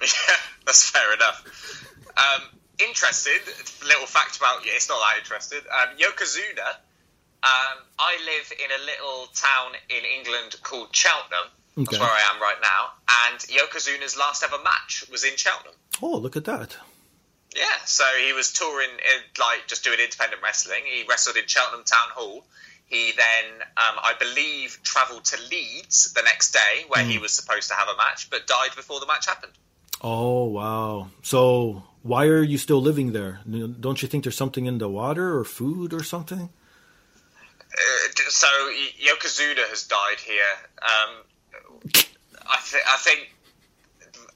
Yeah, 0.02 0.08
That's 0.66 0.90
fair 0.90 1.14
enough. 1.14 1.86
Um, 2.18 2.42
interested 2.80 3.42
little 3.86 4.06
fact 4.08 4.38
about 4.38 4.66
you. 4.66 4.72
It's 4.74 4.90
not 4.90 5.00
that 5.00 5.18
interested. 5.20 5.64
Um, 5.68 5.98
Yokozuna. 5.98 6.68
Um, 7.44 7.78
I 8.00 8.18
live 8.26 8.52
in 8.52 8.70
a 8.72 8.86
little 8.86 9.28
town 9.34 9.72
in 9.90 10.04
England 10.06 10.56
called 10.64 10.96
Cheltenham. 10.96 11.52
That's 11.78 11.90
Okay. 11.90 12.00
where 12.00 12.10
I 12.12 12.22
am 12.34 12.42
right 12.42 12.58
now. 12.62 12.92
And 13.30 13.40
Yokozuna's 13.40 14.18
last 14.18 14.44
ever 14.44 14.58
match 14.64 15.04
was 15.12 15.24
in 15.24 15.38
Cheltenham. 15.38 15.76
Oh, 16.02 16.18
look 16.18 16.36
at 16.36 16.46
that. 16.46 16.76
Yeah, 17.56 17.78
so 17.86 18.04
he 18.26 18.34
was 18.34 18.52
touring, 18.52 18.90
in, 18.90 19.22
like 19.40 19.68
just 19.68 19.84
doing 19.84 20.00
independent 20.00 20.42
wrestling. 20.42 20.84
He 20.86 21.06
wrestled 21.08 21.38
in 21.38 21.46
Cheltenham 21.48 21.86
Town 21.86 22.10
Hall. 22.14 22.44
He 22.88 23.12
then, 23.16 23.62
um, 23.78 23.96
I 24.04 24.14
believe, 24.20 24.80
travelled 24.84 25.26
to 25.26 25.38
Leeds 25.50 26.14
the 26.14 26.22
next 26.24 26.52
day, 26.54 26.86
where 26.88 27.04
he 27.04 27.18
was 27.20 27.34
supposed 27.34 27.70
to 27.70 27.76
have 27.76 27.88
a 27.88 27.98
match, 27.98 28.30
but 28.30 28.48
died 28.48 28.76
before 28.76 29.00
the 29.00 29.06
match 29.08 29.26
happened. 29.28 29.54
Oh 30.02 30.46
wow! 30.46 31.10
So 31.24 31.84
why 32.08 32.26
are 32.26 32.42
you 32.42 32.58
still 32.58 32.82
living 32.82 33.12
there? 33.12 33.42
Don't 33.46 34.02
you 34.02 34.08
think 34.08 34.24
there's 34.24 34.38
something 34.38 34.66
in 34.66 34.78
the 34.78 34.88
water 34.88 35.38
or 35.38 35.44
food 35.44 35.94
or 35.94 36.04
something? 36.04 36.50
Uh, 37.74 38.30
so 38.30 38.48
Yokozuna 39.00 39.68
has 39.70 39.84
died 39.84 40.20
here. 40.26 40.54
Um, 40.82 41.12
I, 42.48 42.60
th- 42.64 42.84
I 42.88 42.98
think 42.98 43.36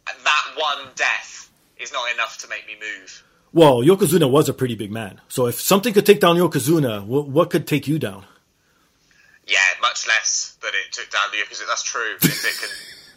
that 0.05 0.45
one 0.55 0.89
death 0.95 1.49
is 1.77 1.93
not 1.93 2.11
enough 2.13 2.37
to 2.39 2.49
make 2.49 2.67
me 2.67 2.73
move. 2.79 3.23
Well, 3.53 3.77
Yokozuna 3.77 4.29
was 4.29 4.49
a 4.49 4.53
pretty 4.53 4.75
big 4.75 4.91
man. 4.91 5.21
So 5.29 5.47
if 5.47 5.59
something 5.59 5.93
could 5.93 6.05
take 6.05 6.19
down 6.19 6.35
Yokozuna, 6.35 7.05
what, 7.05 7.27
what 7.27 7.49
could 7.49 7.67
take 7.67 7.87
you 7.87 7.99
down? 7.99 8.25
Yeah, 9.47 9.57
much 9.81 10.07
less 10.07 10.57
than 10.61 10.71
it 10.73 10.91
took 10.91 11.09
down 11.09 11.23
the 11.31 11.37
Yokozuna. 11.37 11.67
That's 11.67 11.83
true. 11.83 12.15
If 12.21 12.45
it 12.45 12.59
can, 12.59 12.69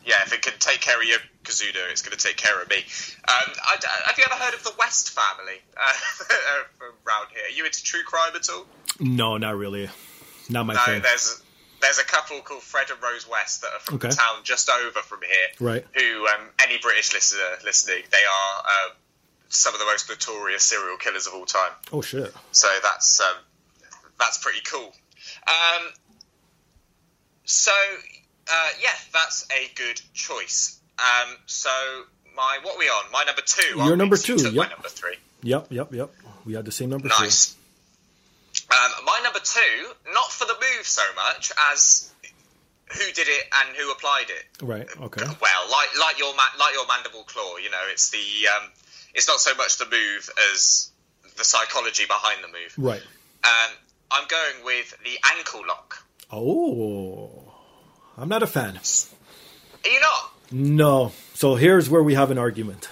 yeah, 0.07 0.23
if 0.25 0.33
it 0.33 0.43
can 0.43 0.55
take 0.61 0.81
care 0.81 0.97
of 0.97 1.03
Yokozuna, 1.03 1.34
it's 1.49 2.03
going 2.03 2.17
to 2.17 2.23
take 2.27 2.37
care 2.37 2.61
of 2.61 2.69
me. 2.69 2.77
Um, 2.77 2.83
I, 3.29 3.77
I- 3.83 4.09
have 4.09 4.19
you 4.19 4.25
ever 4.31 4.43
heard 4.43 4.55
of 4.55 4.63
the 4.65 4.73
West 4.79 5.11
family 5.11 5.61
uh, 5.77 5.93
around 7.07 7.29
here? 7.33 7.43
Are 7.47 7.53
you 7.57 7.65
into 7.65 7.83
true 7.83 8.03
crime 8.05 8.33
at 8.35 8.49
all? 8.49 8.67
No, 9.01 9.37
not 9.37 9.57
really. 9.57 9.89
Not 10.49 10.67
my 10.67 10.75
No, 10.75 10.81
thing. 10.81 11.03
there's 11.03 11.41
there's 11.81 11.99
a 11.99 12.05
couple 12.05 12.41
called 12.41 12.63
Fred 12.63 12.87
and 12.91 13.03
Rose 13.03 13.29
West 13.29 13.61
that 13.63 13.73
are 13.75 13.81
from 13.81 13.95
Okay. 13.97 14.09
the 14.09 14.15
town 14.15 14.37
just 14.43 14.71
over 14.71 15.01
from 15.01 15.21
here. 15.23 15.49
Right. 15.69 15.85
Who 15.95 16.27
um, 16.29 16.49
any 16.63 16.79
British 16.79 17.13
listener 17.13 17.41
listening, 17.65 18.03
they 18.11 18.17
are 18.19 18.63
uh, 18.67 18.91
some 19.49 19.75
of 19.75 19.81
the 19.81 19.87
most 19.87 20.09
notorious 20.09 20.63
serial 20.63 20.97
killers 20.97 21.27
of 21.27 21.35
all 21.35 21.45
time. 21.47 21.73
Oh 21.93 22.01
shit! 22.03 22.33
So 22.53 22.69
that's 22.83 23.21
um, 23.21 23.37
that's 24.19 24.39
pretty 24.39 24.61
cool. 24.65 24.93
Um, 25.47 25.83
so 27.45 27.73
Uh, 28.47 28.69
yeah, 28.83 28.89
that's 29.13 29.47
a 29.51 29.71
good 29.75 30.01
choice. 30.13 30.79
Um, 30.99 31.37
so 31.47 31.71
my 32.37 32.59
what 32.63 32.77
are 32.77 32.79
we 32.79 32.87
on? 32.87 33.11
My 33.13 33.25
number 33.25 33.43
two. 33.45 33.77
You're 33.77 33.97
number 33.97 34.17
two, 34.17 34.37
yep. 34.37 34.55
My 34.55 34.69
number 34.69 34.89
three. 34.89 35.17
Yep, 35.43 35.67
yep, 35.71 35.93
yep. 35.93 36.11
We 36.45 36.55
had 36.55 36.65
the 36.65 36.73
same 36.73 36.91
number 36.91 37.09
Nice. 37.09 37.57
Um, 38.71 39.05
my 39.05 39.21
number 39.23 39.41
two, 39.41 39.93
not 40.13 40.31
for 40.31 40.47
the 40.47 40.55
move 40.55 40.87
so 40.87 41.03
much 41.17 41.53
as 41.73 42.11
who 42.87 43.13
did 43.13 43.29
it 43.29 43.45
and 43.61 43.77
who 43.77 43.91
applied 43.91 44.27
it. 44.29 44.65
Right. 44.65 44.87
Okay. 45.01 45.23
Well, 45.25 45.71
like 45.71 45.99
like 45.99 46.19
your 46.19 46.35
ma- 46.35 46.59
like 46.59 46.75
your 46.75 46.87
mandible 46.87 47.25
claw, 47.25 47.57
you 47.57 47.71
know, 47.71 47.83
it's 47.91 48.11
the 48.11 48.19
um, 48.57 48.71
it's 49.15 49.29
not 49.29 49.41
so 49.41 49.55
much 49.55 49.79
the 49.79 49.87
move 49.87 50.31
as 50.53 50.91
the 51.37 51.45
psychology 51.45 52.05
behind 52.07 52.43
the 52.43 52.49
move. 52.49 52.75
Right. 52.79 53.03
Um, 53.43 53.71
I'm 54.11 54.29
going 54.29 54.65
with 54.65 54.97
the 55.05 55.19
ankle 55.37 55.63
lock. 55.67 56.05
Oh, 56.33 57.53
I'm 58.17 58.29
not 58.29 58.43
a 58.43 58.47
fan. 58.47 58.77
Are 58.77 59.89
you 59.91 60.01
not? 60.01 60.34
No. 60.51 61.13
So 61.35 61.55
here's 61.57 61.89
where 61.91 62.03
we 62.03 62.15
have 62.15 62.31
an 62.31 62.39
argument. 62.39 62.89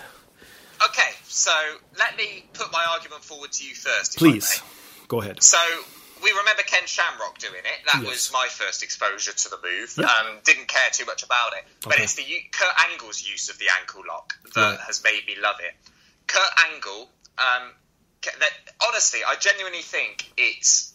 Okay, 0.84 1.11
so 1.24 1.53
let 1.98 2.16
me 2.16 2.44
put 2.55 2.72
my 2.72 2.84
argument 2.90 3.22
forward 3.22 3.53
to 3.53 3.64
you 3.64 3.74
first. 3.74 4.16
if 4.16 4.22
I 4.22 4.30
Please, 4.30 4.61
may. 4.61 5.05
go 5.09 5.20
ahead. 5.20 5.42
So 5.42 5.59
we 6.22 6.30
remember 6.30 6.62
Ken 6.66 6.86
Shamrock 6.86 7.38
doing 7.38 7.55
it. 7.64 7.86
That 7.92 8.03
Yes. 8.03 8.11
was 8.11 8.30
my 8.32 8.48
first 8.48 8.82
exposure 8.82 9.32
to 9.32 9.48
the 9.48 9.59
move. 9.62 9.94
Yeah. 9.96 10.07
Um, 10.07 10.38
didn't 10.44 10.66
care 10.68 10.90
too 10.92 11.05
much 11.05 11.22
about 11.22 11.53
it, 11.55 11.64
but 11.82 11.94
Okay. 11.94 12.03
it's 12.05 12.14
the 12.14 12.24
Kurt 12.53 12.74
Angle's 12.90 13.22
use 13.22 13.48
of 13.48 13.59
the 13.59 13.68
ankle 13.80 14.03
lock 14.09 14.34
that 14.55 14.61
Right. 14.61 14.80
has 14.80 15.03
made 15.05 15.24
me 15.26 15.36
love 15.36 15.57
it. 15.61 15.74
Kurt 16.26 16.53
Angle, 16.72 17.11
um, 17.38 17.74
that, 18.22 18.53
honestly, 18.88 19.22
I 19.24 19.36
genuinely 19.36 19.82
think 19.82 20.26
it's 20.36 20.94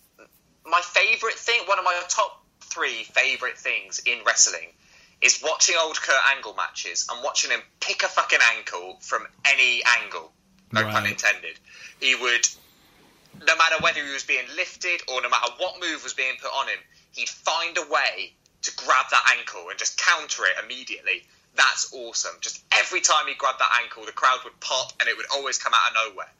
my 0.66 0.82
favorite 0.82 1.36
thing. 1.40 1.62
One 1.68 1.80
of 1.80 1.86
my 1.86 2.02
top 2.10 2.44
three 2.62 3.04
favorite 3.06 3.58
things 3.58 4.00
in 4.00 4.24
wrestling 4.26 4.74
is 5.22 5.42
watching 5.44 5.76
old 5.82 6.00
Kurt 6.00 6.36
Angle 6.36 6.54
matches 6.54 7.08
and 7.12 7.24
watching 7.24 7.52
him 7.52 7.62
pick 7.80 8.04
a 8.04 8.08
fucking 8.08 8.40
ankle 8.56 8.98
from 9.02 9.26
any 9.46 9.84
angle. 10.02 10.32
No 10.72 10.84
pun 10.84 11.06
intended. 11.06 11.58
He 12.00 12.16
would 12.16 12.48
no 13.46 13.56
matter 13.56 13.76
whether 13.82 14.04
he 14.04 14.14
was 14.14 14.24
being 14.24 14.46
lifted 14.56 15.02
or 15.08 15.22
no 15.22 15.30
matter 15.30 15.52
what 15.58 15.80
move 15.80 16.04
was 16.04 16.14
being 16.14 16.36
put 16.42 16.50
on 16.50 16.68
him, 16.68 16.80
he'd 17.14 17.30
find 17.30 17.78
a 17.78 17.82
way 17.82 18.34
to 18.64 18.76
grab 18.76 19.06
that 19.12 19.36
ankle 19.38 19.70
and 19.70 19.78
just 19.78 19.98
counter 19.98 20.44
it 20.46 20.64
immediately. 20.64 21.24
That's 21.56 21.94
awesome. 21.94 22.36
Just 22.42 22.64
every 22.72 23.02
time 23.02 23.28
he 23.28 23.36
grabbed 23.36 23.60
that 23.60 23.80
ankle, 23.84 24.06
the 24.06 24.12
crowd 24.12 24.40
would 24.44 24.60
pop 24.60 24.94
and 25.00 25.10
it 25.10 25.18
would 25.18 25.28
always 25.34 25.58
come 25.58 25.74
out 25.74 25.92
of 25.92 26.12
nowhere. 26.12 26.32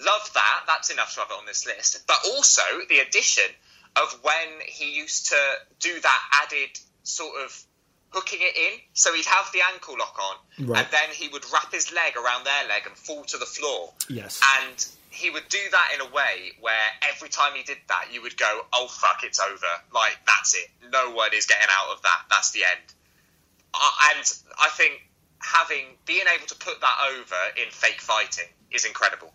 Love 0.00 0.30
that. 0.34 0.64
That's 0.66 0.90
enough 0.90 1.14
to 1.14 1.20
have 1.20 1.30
it 1.30 1.38
on 1.38 1.46
this 1.46 1.66
list. 1.66 2.06
But 2.06 2.16
also 2.26 2.62
the 2.88 2.98
addition 2.98 3.48
of 3.96 4.18
when 4.22 4.60
he 4.66 4.96
used 4.96 5.28
to 5.30 5.36
do 5.80 6.00
that 6.00 6.22
added 6.44 6.78
sort 7.02 7.34
of 7.44 7.64
hooking 8.10 8.38
it 8.42 8.56
in. 8.56 8.80
So 8.94 9.12
he'd 9.14 9.26
have 9.26 9.50
the 9.52 9.60
ankle 9.72 9.96
lock 9.98 10.16
on 10.18 10.66
Right. 10.66 10.82
and 10.84 10.92
then 10.92 11.08
he 11.12 11.28
would 11.28 11.44
wrap 11.52 11.72
his 11.72 11.92
leg 11.92 12.16
around 12.16 12.44
their 12.44 12.68
leg 12.68 12.82
and 12.86 12.96
fall 12.96 13.24
to 13.24 13.36
the 13.38 13.46
floor. 13.46 13.92
Yes. 14.08 14.40
And 14.58 14.86
he 15.10 15.30
would 15.30 15.48
do 15.48 15.58
that 15.72 15.90
in 15.94 16.00
a 16.00 16.10
way 16.10 16.52
where 16.60 16.88
every 17.02 17.28
time 17.28 17.52
he 17.54 17.62
did 17.62 17.78
that, 17.88 18.08
you 18.12 18.22
would 18.22 18.36
go, 18.36 18.66
"Oh 18.72 18.86
fuck, 18.88 19.22
it's 19.24 19.40
over! 19.40 19.66
Like 19.92 20.18
that's 20.26 20.54
it. 20.54 20.68
No 20.92 21.10
one 21.10 21.32
is 21.34 21.46
getting 21.46 21.68
out 21.70 21.94
of 21.94 22.02
that. 22.02 22.20
That's 22.30 22.50
the 22.52 22.64
end." 22.64 22.94
Uh, 23.74 23.90
and 24.14 24.32
I 24.58 24.68
think 24.70 25.02
having 25.40 25.84
being 26.06 26.24
able 26.34 26.46
to 26.46 26.54
put 26.56 26.80
that 26.80 26.98
over 27.12 27.36
in 27.62 27.70
fake 27.70 28.00
fighting 28.00 28.48
is 28.70 28.84
incredible. 28.84 29.32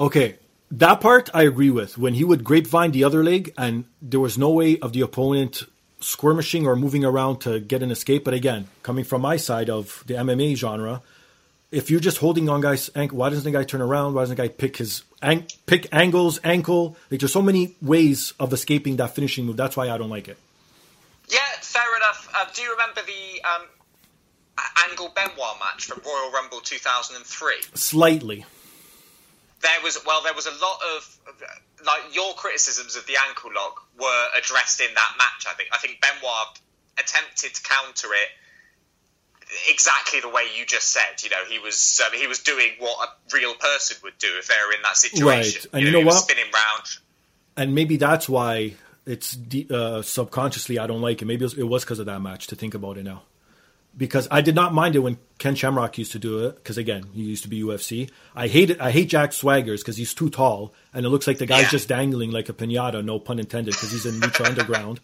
Okay, 0.00 0.38
that 0.70 1.00
part 1.00 1.30
I 1.34 1.42
agree 1.42 1.70
with. 1.70 1.96
When 1.98 2.14
he 2.14 2.24
would 2.24 2.44
grapevine 2.44 2.92
the 2.92 3.04
other 3.04 3.24
leg, 3.24 3.52
and 3.56 3.84
there 4.02 4.20
was 4.20 4.36
no 4.38 4.50
way 4.50 4.78
of 4.78 4.92
the 4.92 5.00
opponent 5.00 5.62
skirmishing 6.00 6.66
or 6.66 6.76
moving 6.76 7.04
around 7.04 7.40
to 7.40 7.60
get 7.60 7.82
an 7.82 7.90
escape. 7.90 8.24
But 8.24 8.34
again, 8.34 8.68
coming 8.82 9.04
from 9.04 9.22
my 9.22 9.36
side 9.36 9.68
of 9.70 10.02
the 10.06 10.14
MMA 10.14 10.56
genre, 10.56 11.02
if 11.70 11.90
you're 11.90 12.00
just 12.00 12.18
holding 12.18 12.48
on 12.48 12.60
guys' 12.60 12.90
ankle, 12.94 13.18
why 13.18 13.28
doesn't 13.30 13.44
the 13.44 13.50
guy 13.56 13.64
turn 13.64 13.80
around? 13.82 14.14
Why 14.14 14.22
doesn't 14.22 14.36
the 14.36 14.42
guy 14.42 14.48
pick 14.48 14.76
his 14.78 15.02
an- 15.20 15.46
pick 15.66 15.86
Angle's, 15.92 16.40
ankle? 16.44 16.96
Like 17.10 17.20
there's 17.20 17.32
so 17.32 17.42
many 17.42 17.74
ways 17.82 18.32
of 18.40 18.52
escaping 18.52 18.96
that 18.96 19.14
finishing 19.14 19.44
move. 19.44 19.56
That's 19.56 19.76
why 19.76 19.90
I 19.90 19.98
don't 19.98 20.10
like 20.10 20.28
it. 20.28 20.38
Yeah, 21.28 21.38
fair 21.60 21.94
enough. 21.96 22.28
Uh, 22.34 22.46
do 22.54 22.62
you 22.62 22.70
remember 22.72 23.02
the 23.02 23.42
um, 23.44 23.62
Angle 24.88 25.12
Benoit 25.14 25.58
match 25.60 25.84
from 25.84 26.00
Royal 26.06 26.30
Rumble 26.32 26.60
2003? 26.60 27.54
Slightly. 27.74 28.46
there 29.60 29.70
was 29.82 29.98
well 30.06 30.22
there 30.22 30.32
was 30.34 30.46
a 30.46 30.52
lot 30.52 30.78
of 30.96 31.18
like 31.86 32.14
your 32.14 32.34
criticisms 32.34 32.96
of 32.96 33.06
the 33.06 33.14
ankle 33.28 33.50
lock 33.54 33.84
were 33.98 34.26
addressed 34.38 34.80
in 34.80 34.92
that 34.94 35.12
match 35.18 35.46
i 35.48 35.54
think 35.54 35.68
i 35.72 35.78
think 35.78 36.00
benoit 36.00 36.58
attempted 36.98 37.54
to 37.54 37.62
counter 37.62 38.08
it 38.12 38.28
exactly 39.70 40.20
the 40.20 40.28
way 40.28 40.42
you 40.58 40.66
just 40.66 40.90
said 40.90 41.22
you 41.22 41.30
know 41.30 41.44
he 41.48 41.58
was 41.58 42.00
um, 42.04 42.12
he 42.18 42.26
was 42.26 42.40
doing 42.40 42.70
what 42.78 43.08
a 43.08 43.34
real 43.34 43.54
person 43.54 43.96
would 44.02 44.16
do 44.18 44.28
if 44.38 44.48
they 44.48 44.54
were 44.66 44.74
in 44.74 44.82
that 44.82 44.96
situation 44.96 45.62
Right. 45.72 45.74
And 45.74 45.86
you 45.86 45.92
know 45.92 46.00
he 46.00 46.04
was 46.04 46.14
what? 46.16 46.24
spinning 46.24 46.52
round 46.52 46.84
and 47.56 47.74
maybe 47.74 47.96
that's 47.96 48.28
why 48.28 48.74
it's 49.08 49.32
de- 49.32 49.66
uh, 49.70 50.02
subconsciously 50.02 50.78
I 50.78 50.86
don't 50.86 51.00
like 51.00 51.22
it. 51.22 51.24
Maybe 51.24 51.44
it 51.44 51.64
was 51.64 51.82
because 51.84 51.98
of 51.98 52.06
that 52.06 52.20
match. 52.20 52.46
To 52.48 52.56
think 52.56 52.74
about 52.74 52.98
it 52.98 53.04
now, 53.04 53.22
because 53.96 54.28
I 54.30 54.40
did 54.40 54.54
not 54.54 54.72
mind 54.74 54.94
it 54.96 55.00
when 55.00 55.18
Ken 55.38 55.54
Shamrock 55.54 55.98
used 55.98 56.12
to 56.12 56.18
do 56.18 56.46
it. 56.46 56.56
Because 56.56 56.78
again, 56.78 57.04
he 57.14 57.22
used 57.22 57.42
to 57.42 57.48
be 57.48 57.60
UFC. 57.62 58.10
I 58.34 58.46
hate 58.48 58.70
it. 58.70 58.80
I 58.80 58.90
hate 58.90 59.08
Jack 59.08 59.32
Swagger's 59.32 59.82
because 59.82 59.96
he's 59.96 60.14
too 60.14 60.30
tall 60.30 60.72
and 60.94 61.04
it 61.04 61.08
looks 61.08 61.26
like 61.26 61.38
the 61.38 61.46
guy's 61.46 61.62
Yeah. 61.64 61.70
just 61.70 61.88
dangling 61.88 62.30
like 62.30 62.48
a 62.48 62.52
pinata. 62.52 63.04
No 63.04 63.18
pun 63.18 63.38
intended, 63.38 63.74
because 63.74 63.90
he's 63.92 64.06
in 64.06 64.20
Lucha 64.20 64.44
Underground. 64.46 65.00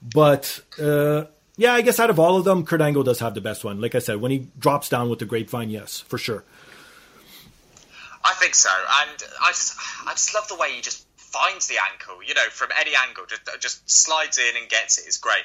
But 0.00 0.60
uh, 0.80 1.24
yeah, 1.56 1.74
I 1.74 1.82
guess 1.82 1.98
out 2.00 2.08
of 2.10 2.18
all 2.18 2.36
of 2.36 2.44
them, 2.44 2.64
Kurt 2.64 2.80
Angle 2.80 3.02
does 3.02 3.18
have 3.20 3.34
the 3.34 3.40
best 3.40 3.64
one. 3.64 3.80
Like 3.80 3.94
I 3.94 3.98
said, 3.98 4.20
when 4.20 4.30
he 4.30 4.48
drops 4.58 4.88
down 4.88 5.10
with 5.10 5.18
the 5.18 5.26
grapevine, 5.26 5.70
yes, 5.70 6.00
for 6.00 6.16
sure. 6.18 6.44
i 8.24 8.32
think 8.34 8.54
so 8.54 8.68
and 9.02 9.22
i 9.42 9.50
just 9.50 9.76
i 10.06 10.12
just 10.12 10.34
love 10.34 10.46
the 10.48 10.56
way 10.56 10.72
he 10.72 10.80
just 10.80 11.06
finds 11.16 11.68
the 11.68 11.76
ankle 11.92 12.16
you 12.26 12.34
know 12.34 12.48
from 12.50 12.68
any 12.78 12.90
angle 13.06 13.24
just 13.28 13.42
just 13.60 13.88
slides 13.88 14.38
in 14.38 14.56
and 14.60 14.68
gets 14.68 14.98
it 14.98 15.06
is 15.08 15.16
great 15.18 15.44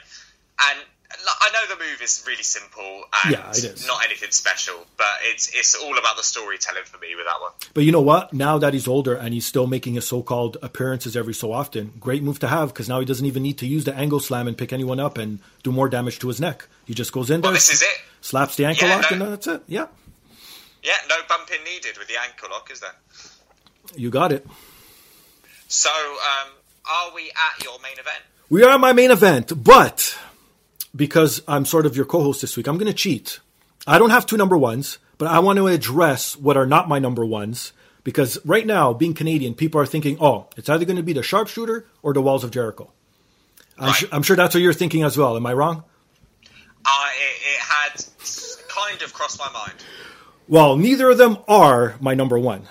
and 0.70 0.80
I 1.12 1.50
know 1.54 1.76
the 1.76 1.80
move 1.84 2.02
is 2.02 2.24
really 2.28 2.42
simple 2.44 3.04
and 3.24 3.34
Yeah, 3.34 3.50
it 3.52 3.64
is. 3.64 3.86
not 3.88 4.04
anything 4.04 4.32
special, 4.32 4.76
but 4.98 5.08
it's 5.24 5.50
it's 5.54 5.76
all 5.76 5.98
about 5.98 6.18
the 6.18 6.24
storytelling 6.24 6.84
for 6.86 6.98
me 6.98 7.16
with 7.16 7.26
that 7.26 7.40
one. 7.40 7.52
But 7.76 7.84
you 7.84 7.92
know 7.92 8.02
what? 8.02 8.34
Now 8.34 8.58
that 8.58 8.74
he's 8.74 8.88
older 8.88 9.14
and 9.14 9.32
he's 9.34 9.46
still 9.46 9.68
making 9.68 9.94
his 9.94 10.08
so-called 10.08 10.58
appearances 10.64 11.16
every 11.16 11.36
so 11.36 11.52
often, 11.54 11.94
great 12.00 12.24
move 12.24 12.40
to 12.40 12.48
have 12.48 12.70
because 12.70 12.90
now 12.90 13.00
he 13.00 13.06
doesn't 13.06 13.26
even 13.26 13.44
need 13.44 13.60
to 13.60 13.68
use 13.68 13.84
the 13.84 13.94
angle 13.96 14.20
slam 14.20 14.48
and 14.48 14.58
pick 14.58 14.74
anyone 14.74 15.00
up 15.00 15.18
and 15.20 15.40
do 15.62 15.72
more 15.72 15.88
damage 15.88 16.18
to 16.20 16.28
his 16.30 16.40
neck. 16.42 16.68
He 16.86 16.94
just 16.96 17.12
goes 17.14 17.30
in 17.30 17.42
there, 17.42 17.50
Well, 17.50 17.54
this 17.54 17.70
is 17.72 17.84
it. 17.84 17.98
slaps 18.22 18.56
the 18.56 18.66
ankle 18.66 18.88
Yeah, 18.88 18.96
lock, 18.96 19.12
no- 19.12 19.26
and 19.26 19.34
that's 19.34 19.48
it. 19.48 19.62
Yeah, 19.68 19.88
Yeah, 20.84 20.94
no 21.08 21.16
bumping 21.30 21.64
needed 21.64 21.98
with 22.00 22.08
the 22.08 22.20
ankle 22.20 22.50
lock, 22.50 22.72
is 22.72 22.80
there? 22.80 22.96
you 23.96 24.10
got 24.10 24.32
it. 24.32 24.48
So, 25.68 25.90
um, 25.92 26.50
are 26.90 27.14
we 27.14 27.30
at 27.32 27.64
your 27.64 27.80
main 27.82 27.94
event? 27.94 28.24
We 28.50 28.64
are 28.64 28.72
at 28.72 28.80
my 28.80 28.94
main 28.94 29.12
event, 29.12 29.64
but 29.64 30.18
because 30.96 31.42
I'm 31.48 31.66
sort 31.66 31.86
of 31.86 31.96
your 31.96 32.06
co-host 32.06 32.42
this 32.42 32.56
week, 32.58 32.68
I'm 32.68 32.78
going 32.78 32.92
to 32.92 32.94
cheat. 32.98 33.40
I 33.86 33.98
don't 33.98 34.12
have 34.12 34.26
two 34.26 34.38
number 34.38 34.58
ones, 34.58 34.98
but 35.18 35.28
I 35.28 35.40
want 35.40 35.58
to 35.58 35.68
address 35.68 36.38
what 36.38 36.56
are 36.58 36.66
not 36.66 36.88
my 36.88 37.00
number 37.00 37.26
ones 37.26 37.74
because 38.04 38.38
right 38.46 38.66
now, 38.66 38.94
being 38.94 39.14
Canadian, 39.14 39.54
people 39.56 39.80
are 39.82 39.86
thinking, 39.86 40.18
"Oh, 40.20 40.48
it's 40.58 40.70
either 40.70 40.86
going 40.86 40.98
to 40.98 41.04
be 41.04 41.14
the 41.14 41.24
sharpshooter 41.24 41.86
or 42.02 42.14
the 42.14 42.22
Walls 42.22 42.44
of 42.44 42.52
Jericho." 42.52 42.92
I'm, 43.78 43.88
Right. 43.90 44.04
I'm 44.12 44.24
sure 44.24 44.36
that's 44.36 44.54
what 44.54 44.62
you're 44.62 44.74
thinking 44.74 45.04
as 45.04 45.18
well. 45.18 45.36
Am 45.36 45.46
I 45.46 45.54
wrong? 45.54 45.84
Uh, 46.86 47.08
it, 47.18 47.42
it 47.56 47.60
had 47.60 48.06
kind 48.70 49.02
of 49.02 49.14
crossed 49.14 49.40
my 49.40 49.50
mind. 49.52 49.74
Well, 50.48 50.76
neither 50.76 51.10
of 51.10 51.18
them 51.18 51.38
are 51.48 51.96
my 52.02 52.14
number 52.14 52.38
one. 52.38 52.64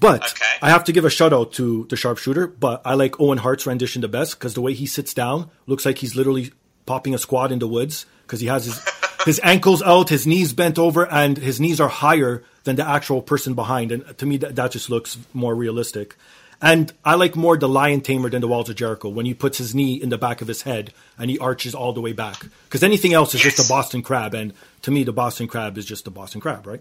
But 0.00 0.22
Okay. 0.22 0.44
I 0.62 0.70
have 0.70 0.84
to 0.84 0.92
give 0.92 1.04
a 1.04 1.10
shout 1.10 1.32
out 1.32 1.52
to 1.54 1.86
the 1.90 1.96
sharpshooter. 1.96 2.46
But 2.46 2.82
I 2.84 2.94
like 2.94 3.20
Owen 3.20 3.38
Hart's 3.38 3.66
rendition 3.66 4.00
the 4.02 4.08
best 4.08 4.38
because 4.38 4.54
the 4.54 4.60
way 4.62 4.72
he 4.72 4.86
sits 4.86 5.12
down 5.12 5.50
looks 5.66 5.84
like 5.84 5.98
he's 5.98 6.16
literally 6.16 6.52
popping 6.88 7.14
a 7.14 7.18
squat 7.18 7.52
in 7.52 7.58
the 7.60 7.68
woods 7.68 8.06
because 8.22 8.40
he 8.40 8.48
has 8.48 8.64
his 8.64 8.78
his 9.24 9.40
ankles 9.42 9.82
out, 9.82 10.08
his 10.08 10.26
knees 10.26 10.52
bent 10.54 10.78
over, 10.78 11.04
and 11.10 11.36
his 11.36 11.60
knees 11.60 11.80
are 11.80 11.88
higher 11.88 12.42
than 12.64 12.76
the 12.76 12.88
actual 12.88 13.20
person 13.20 13.52
behind. 13.54 13.92
And 13.92 14.02
to 14.18 14.24
me, 14.26 14.38
that, 14.38 14.56
that 14.56 14.70
just 14.72 14.88
looks 14.88 15.18
more 15.34 15.54
realistic. 15.54 16.16
And 16.60 16.92
I 17.04 17.14
like 17.14 17.36
more 17.36 17.56
the 17.56 17.68
lion 17.68 18.00
tamer 18.00 18.30
than 18.30 18.40
the 18.40 18.48
walls 18.48 18.68
of 18.70 18.76
Jericho 18.76 19.08
when 19.10 19.26
he 19.26 19.34
puts 19.34 19.58
his 19.58 19.74
knee 19.74 19.94
in 19.94 20.08
the 20.08 20.18
back 20.18 20.40
of 20.42 20.48
his 20.48 20.62
head 20.62 20.92
and 21.18 21.30
he 21.30 21.38
arches 21.38 21.74
all 21.74 21.92
the 21.92 22.00
way 22.00 22.12
back. 22.12 22.38
Because 22.64 22.82
anything 22.82 23.12
else 23.12 23.34
is 23.34 23.40
just 23.40 23.60
a 23.64 23.68
Boston 23.68 24.02
crab, 24.02 24.34
and 24.34 24.52
to 24.82 24.90
me, 24.90 25.04
the 25.04 25.12
Boston 25.12 25.46
crab 25.46 25.78
is 25.78 25.84
just 25.86 26.06
a 26.06 26.10
Boston 26.10 26.40
crab, 26.40 26.66
right? 26.66 26.80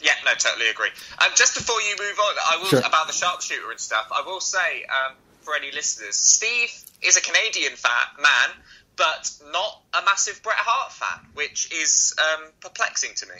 Yeah, 0.00 0.12
no, 0.24 0.32
totally 0.38 0.68
agree. 0.68 0.90
Um, 1.22 1.30
just 1.34 1.54
before 1.56 1.80
you 1.80 1.94
move 1.98 2.18
on, 2.18 2.34
I 2.52 2.56
will 2.58 2.66
Sure. 2.66 2.80
about 2.80 3.06
the 3.06 3.12
sharpshooter 3.12 3.70
and 3.70 3.80
stuff. 3.80 4.06
I 4.14 4.22
will 4.26 4.40
say 4.40 4.84
um, 4.84 5.14
for 5.40 5.54
any 5.56 5.70
listeners, 5.72 6.16
Steve 6.16 6.70
is 7.02 7.16
a 7.16 7.20
Canadian 7.22 7.72
fan, 7.76 8.06
man, 8.18 8.50
but 8.96 9.30
not 9.52 9.82
a 9.94 10.04
massive 10.04 10.42
Bret 10.42 10.56
Hart 10.58 10.92
fan, 10.92 11.26
which 11.34 11.72
is 11.72 12.14
um, 12.18 12.50
perplexing 12.60 13.14
to 13.16 13.26
me. 13.26 13.34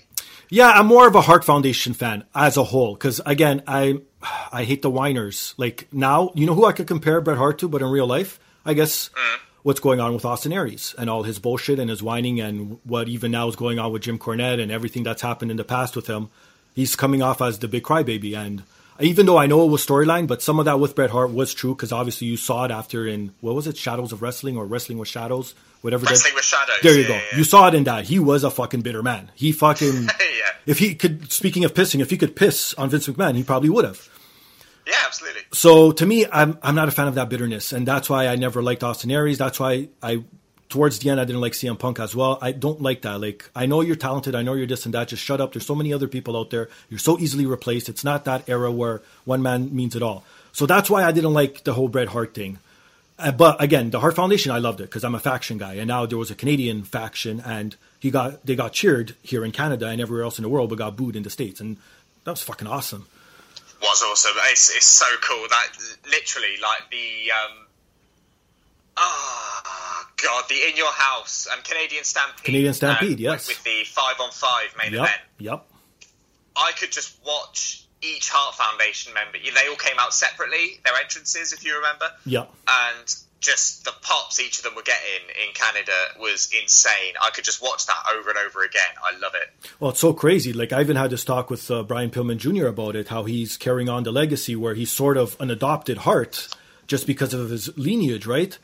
Yeah, 0.48 0.70
I'm 0.70 0.86
more 0.86 1.06
of 1.06 1.14
a 1.14 1.20
Hart 1.20 1.44
Foundation 1.44 1.94
fan 1.94 2.24
as 2.34 2.56
a 2.56 2.64
whole 2.64 2.94
because 2.94 3.20
again, 3.24 3.62
I 3.66 4.00
I 4.52 4.64
hate 4.64 4.82
the 4.82 4.90
whiners. 4.90 5.54
Like 5.56 5.88
now, 5.92 6.32
you 6.34 6.46
know 6.46 6.54
who 6.54 6.66
I 6.66 6.72
could 6.72 6.86
compare 6.86 7.20
Bret 7.20 7.38
Hart 7.38 7.58
to, 7.60 7.68
but 7.68 7.82
in 7.82 7.88
real 7.88 8.06
life, 8.06 8.38
I 8.64 8.74
guess 8.74 9.10
what's 9.62 9.80
going 9.80 10.00
on 10.00 10.12
with 10.14 10.24
Austin 10.24 10.52
Aries 10.52 10.94
and 10.98 11.08
all 11.08 11.22
his 11.22 11.38
bullshit 11.38 11.78
and 11.78 11.88
his 11.88 12.02
whining 12.02 12.40
and 12.40 12.78
what 12.84 13.08
even 13.08 13.30
now 13.30 13.48
is 13.48 13.56
going 13.56 13.78
on 13.78 13.92
with 13.92 14.02
Jim 14.02 14.18
Cornette 14.18 14.60
and 14.60 14.72
everything 14.72 15.02
that's 15.02 15.22
happened 15.22 15.50
in 15.50 15.56
the 15.56 15.64
past 15.64 15.96
with 15.96 16.06
him. 16.06 16.30
He's 16.74 16.96
coming 16.96 17.22
off 17.22 17.40
as 17.40 17.58
the 17.58 17.68
big 17.68 17.82
crybaby. 17.82 18.36
And 18.36 18.62
even 19.00 19.26
though 19.26 19.38
I 19.38 19.46
know 19.46 19.64
it 19.64 19.70
was 19.70 19.84
storyline, 19.84 20.26
but 20.26 20.42
some 20.42 20.58
of 20.58 20.66
that 20.66 20.78
with 20.78 20.94
Bret 20.94 21.10
Hart 21.10 21.32
was 21.32 21.54
true 21.54 21.74
because 21.74 21.92
obviously 21.92 22.26
you 22.28 22.36
saw 22.36 22.64
it 22.64 22.70
after 22.70 23.06
in, 23.06 23.34
what 23.40 23.54
was 23.54 23.66
it, 23.66 23.76
Shadows 23.76 24.12
of 24.12 24.22
Wrestling 24.22 24.56
or 24.56 24.66
Wrestling 24.66 24.98
with 24.98 25.08
Shadows? 25.08 25.54
Whatever. 25.80 26.06
Wrestling 26.06 26.32
that, 26.32 26.36
with 26.36 26.44
Shadows. 26.44 26.76
There 26.82 26.94
you 26.94 27.02
yeah, 27.02 27.08
go. 27.08 27.14
yeah. 27.14 27.36
You 27.36 27.44
saw 27.44 27.68
it 27.68 27.74
in 27.74 27.84
that. 27.84 28.04
He 28.04 28.18
was 28.18 28.44
a 28.44 28.50
fucking 28.50 28.82
bitter 28.82 29.02
man. 29.02 29.30
He 29.34 29.52
fucking, 29.52 30.02
yeah. 30.04 30.50
if 30.66 30.78
he 30.78 30.94
could, 30.94 31.32
speaking 31.32 31.64
of 31.64 31.74
pissing, 31.74 32.00
if 32.00 32.10
he 32.10 32.16
could 32.16 32.36
piss 32.36 32.74
on 32.74 32.90
Vince 32.90 33.08
McMahon, 33.08 33.34
he 33.34 33.42
probably 33.42 33.70
would 33.70 33.84
have. 33.84 34.08
Yeah, 34.86 34.94
absolutely. 35.06 35.42
So 35.52 35.92
to 35.92 36.06
me, 36.06 36.26
I'm 36.30 36.58
I'm 36.62 36.74
not 36.74 36.88
a 36.88 36.90
fan 36.90 37.06
of 37.06 37.14
that 37.14 37.28
bitterness, 37.28 37.72
and 37.72 37.86
that's 37.86 38.10
why 38.10 38.26
I 38.26 38.36
never 38.36 38.62
liked 38.62 38.82
Austin 38.82 39.10
Aries. 39.12 39.38
That's 39.38 39.60
why 39.60 39.88
I, 40.02 40.24
towards 40.72 40.98
the 41.00 41.10
end, 41.10 41.20
I 41.20 41.26
didn't 41.26 41.42
like 41.42 41.52
CM 41.52 41.78
Punk 41.78 42.00
as 42.00 42.16
well. 42.16 42.38
I 42.40 42.52
don't 42.52 42.80
like 42.80 43.02
that. 43.02 43.20
Like 43.20 43.48
I 43.54 43.66
know 43.66 43.82
you're 43.82 43.94
talented, 43.94 44.34
I 44.34 44.40
know 44.42 44.54
you're 44.54 44.66
this 44.66 44.86
and 44.86 44.94
that. 44.94 45.08
Just 45.08 45.22
shut 45.22 45.38
up. 45.38 45.52
There's 45.52 45.66
so 45.66 45.74
many 45.74 45.92
other 45.92 46.08
people 46.08 46.34
out 46.34 46.48
there. 46.48 46.70
You're 46.88 46.98
so 46.98 47.18
easily 47.18 47.44
replaced. 47.44 47.90
It's 47.90 48.04
not 48.04 48.24
that 48.24 48.48
era 48.48 48.72
where 48.72 49.02
one 49.26 49.42
man 49.42 49.76
means 49.76 49.94
it 49.94 50.02
all. 50.02 50.24
So 50.52 50.64
that's 50.64 50.88
why 50.88 51.04
I 51.04 51.12
didn't 51.12 51.34
like 51.34 51.64
the 51.64 51.74
whole 51.74 51.88
Bret 51.88 52.08
Hart 52.08 52.32
thing. 52.34 52.58
Uh, 53.18 53.32
but 53.32 53.62
again, 53.62 53.90
the 53.90 54.00
Hart 54.00 54.16
Foundation, 54.16 54.50
I 54.50 54.58
loved 54.58 54.80
it 54.80 54.84
because 54.84 55.04
I'm 55.04 55.14
a 55.14 55.20
faction 55.20 55.58
guy, 55.58 55.74
and 55.74 55.86
now 55.86 56.06
there 56.06 56.16
was 56.16 56.30
a 56.30 56.34
Canadian 56.34 56.84
faction, 56.84 57.40
and 57.44 57.76
he 58.00 58.10
got 58.10 58.44
they 58.46 58.56
got 58.56 58.72
cheered 58.72 59.14
here 59.22 59.44
in 59.44 59.52
Canada 59.52 59.88
and 59.88 60.00
everywhere 60.00 60.24
else 60.24 60.38
in 60.38 60.42
the 60.42 60.48
world, 60.48 60.70
but 60.70 60.78
got 60.78 60.96
booed 60.96 61.16
in 61.16 61.22
the 61.22 61.30
states, 61.30 61.60
and 61.60 61.76
that 62.24 62.30
was 62.30 62.42
fucking 62.42 62.66
awesome. 62.66 63.06
Was 63.82 64.02
awesome. 64.02 64.32
It's, 64.46 64.74
it's 64.74 64.86
so 64.86 65.06
cool. 65.20 65.46
That 65.50 65.68
literally, 66.10 66.56
like 66.62 66.90
the 66.90 67.30
um, 67.30 67.66
oh 68.96 69.51
god, 70.22 70.44
the 70.48 70.54
In 70.68 70.76
Your 70.76 70.92
House 70.92 71.48
and 71.52 71.62
Canadian 71.64 72.04
Stampede. 72.04 72.44
Canadian 72.44 72.74
Stampede, 72.74 73.18
um, 73.18 73.18
yes. 73.18 73.48
with 73.48 73.62
the 73.64 73.84
five 73.84 74.14
on 74.20 74.30
five 74.30 74.74
main 74.78 74.92
Yep, 74.92 75.02
event. 75.02 75.20
yep. 75.38 75.66
I 76.56 76.72
could 76.78 76.92
just 76.92 77.16
watch 77.26 77.84
each 78.02 78.30
Hart 78.30 78.54
Foundation 78.56 79.14
member. 79.14 79.38
They 79.38 79.68
all 79.68 79.76
came 79.76 79.98
out 79.98 80.12
separately, 80.12 80.80
their 80.84 80.94
entrances, 80.96 81.52
if 81.52 81.64
you 81.64 81.76
remember. 81.76 82.06
Yep. 82.26 82.52
And 82.68 83.14
just 83.40 83.84
the 83.84 83.92
pops 84.02 84.38
each 84.40 84.58
of 84.58 84.64
them 84.64 84.74
were 84.76 84.82
getting 84.82 85.28
in 85.46 85.52
Canada 85.54 85.92
was 86.20 86.50
insane. 86.62 87.14
I 87.20 87.30
could 87.30 87.44
just 87.44 87.60
watch 87.62 87.86
that 87.86 87.96
over 88.14 88.30
and 88.30 88.38
over 88.38 88.62
again. 88.62 88.82
I 89.04 89.18
love 89.18 89.32
it. 89.34 89.48
Well, 89.80 89.90
it's 89.90 90.00
so 90.00 90.12
crazy. 90.12 90.52
Like 90.52 90.72
I 90.72 90.80
even 90.80 90.96
had 90.96 91.10
this 91.10 91.24
talk 91.24 91.50
with 91.50 91.68
uh, 91.70 91.82
Brian 91.82 92.10
Pillman 92.10 92.36
Jr. 92.38 92.66
about 92.66 92.94
it, 92.96 93.08
how 93.08 93.24
he's 93.24 93.56
carrying 93.56 93.88
on 93.88 94.02
the 94.04 94.12
legacy 94.12 94.54
where 94.54 94.74
he's 94.74 94.90
sort 94.92 95.16
of 95.16 95.36
an 95.40 95.50
adopted 95.50 95.98
Hart 95.98 96.48
just 96.86 97.06
because 97.06 97.32
of 97.34 97.50
his 97.50 97.76
lineage, 97.76 98.26
right? 98.26 98.58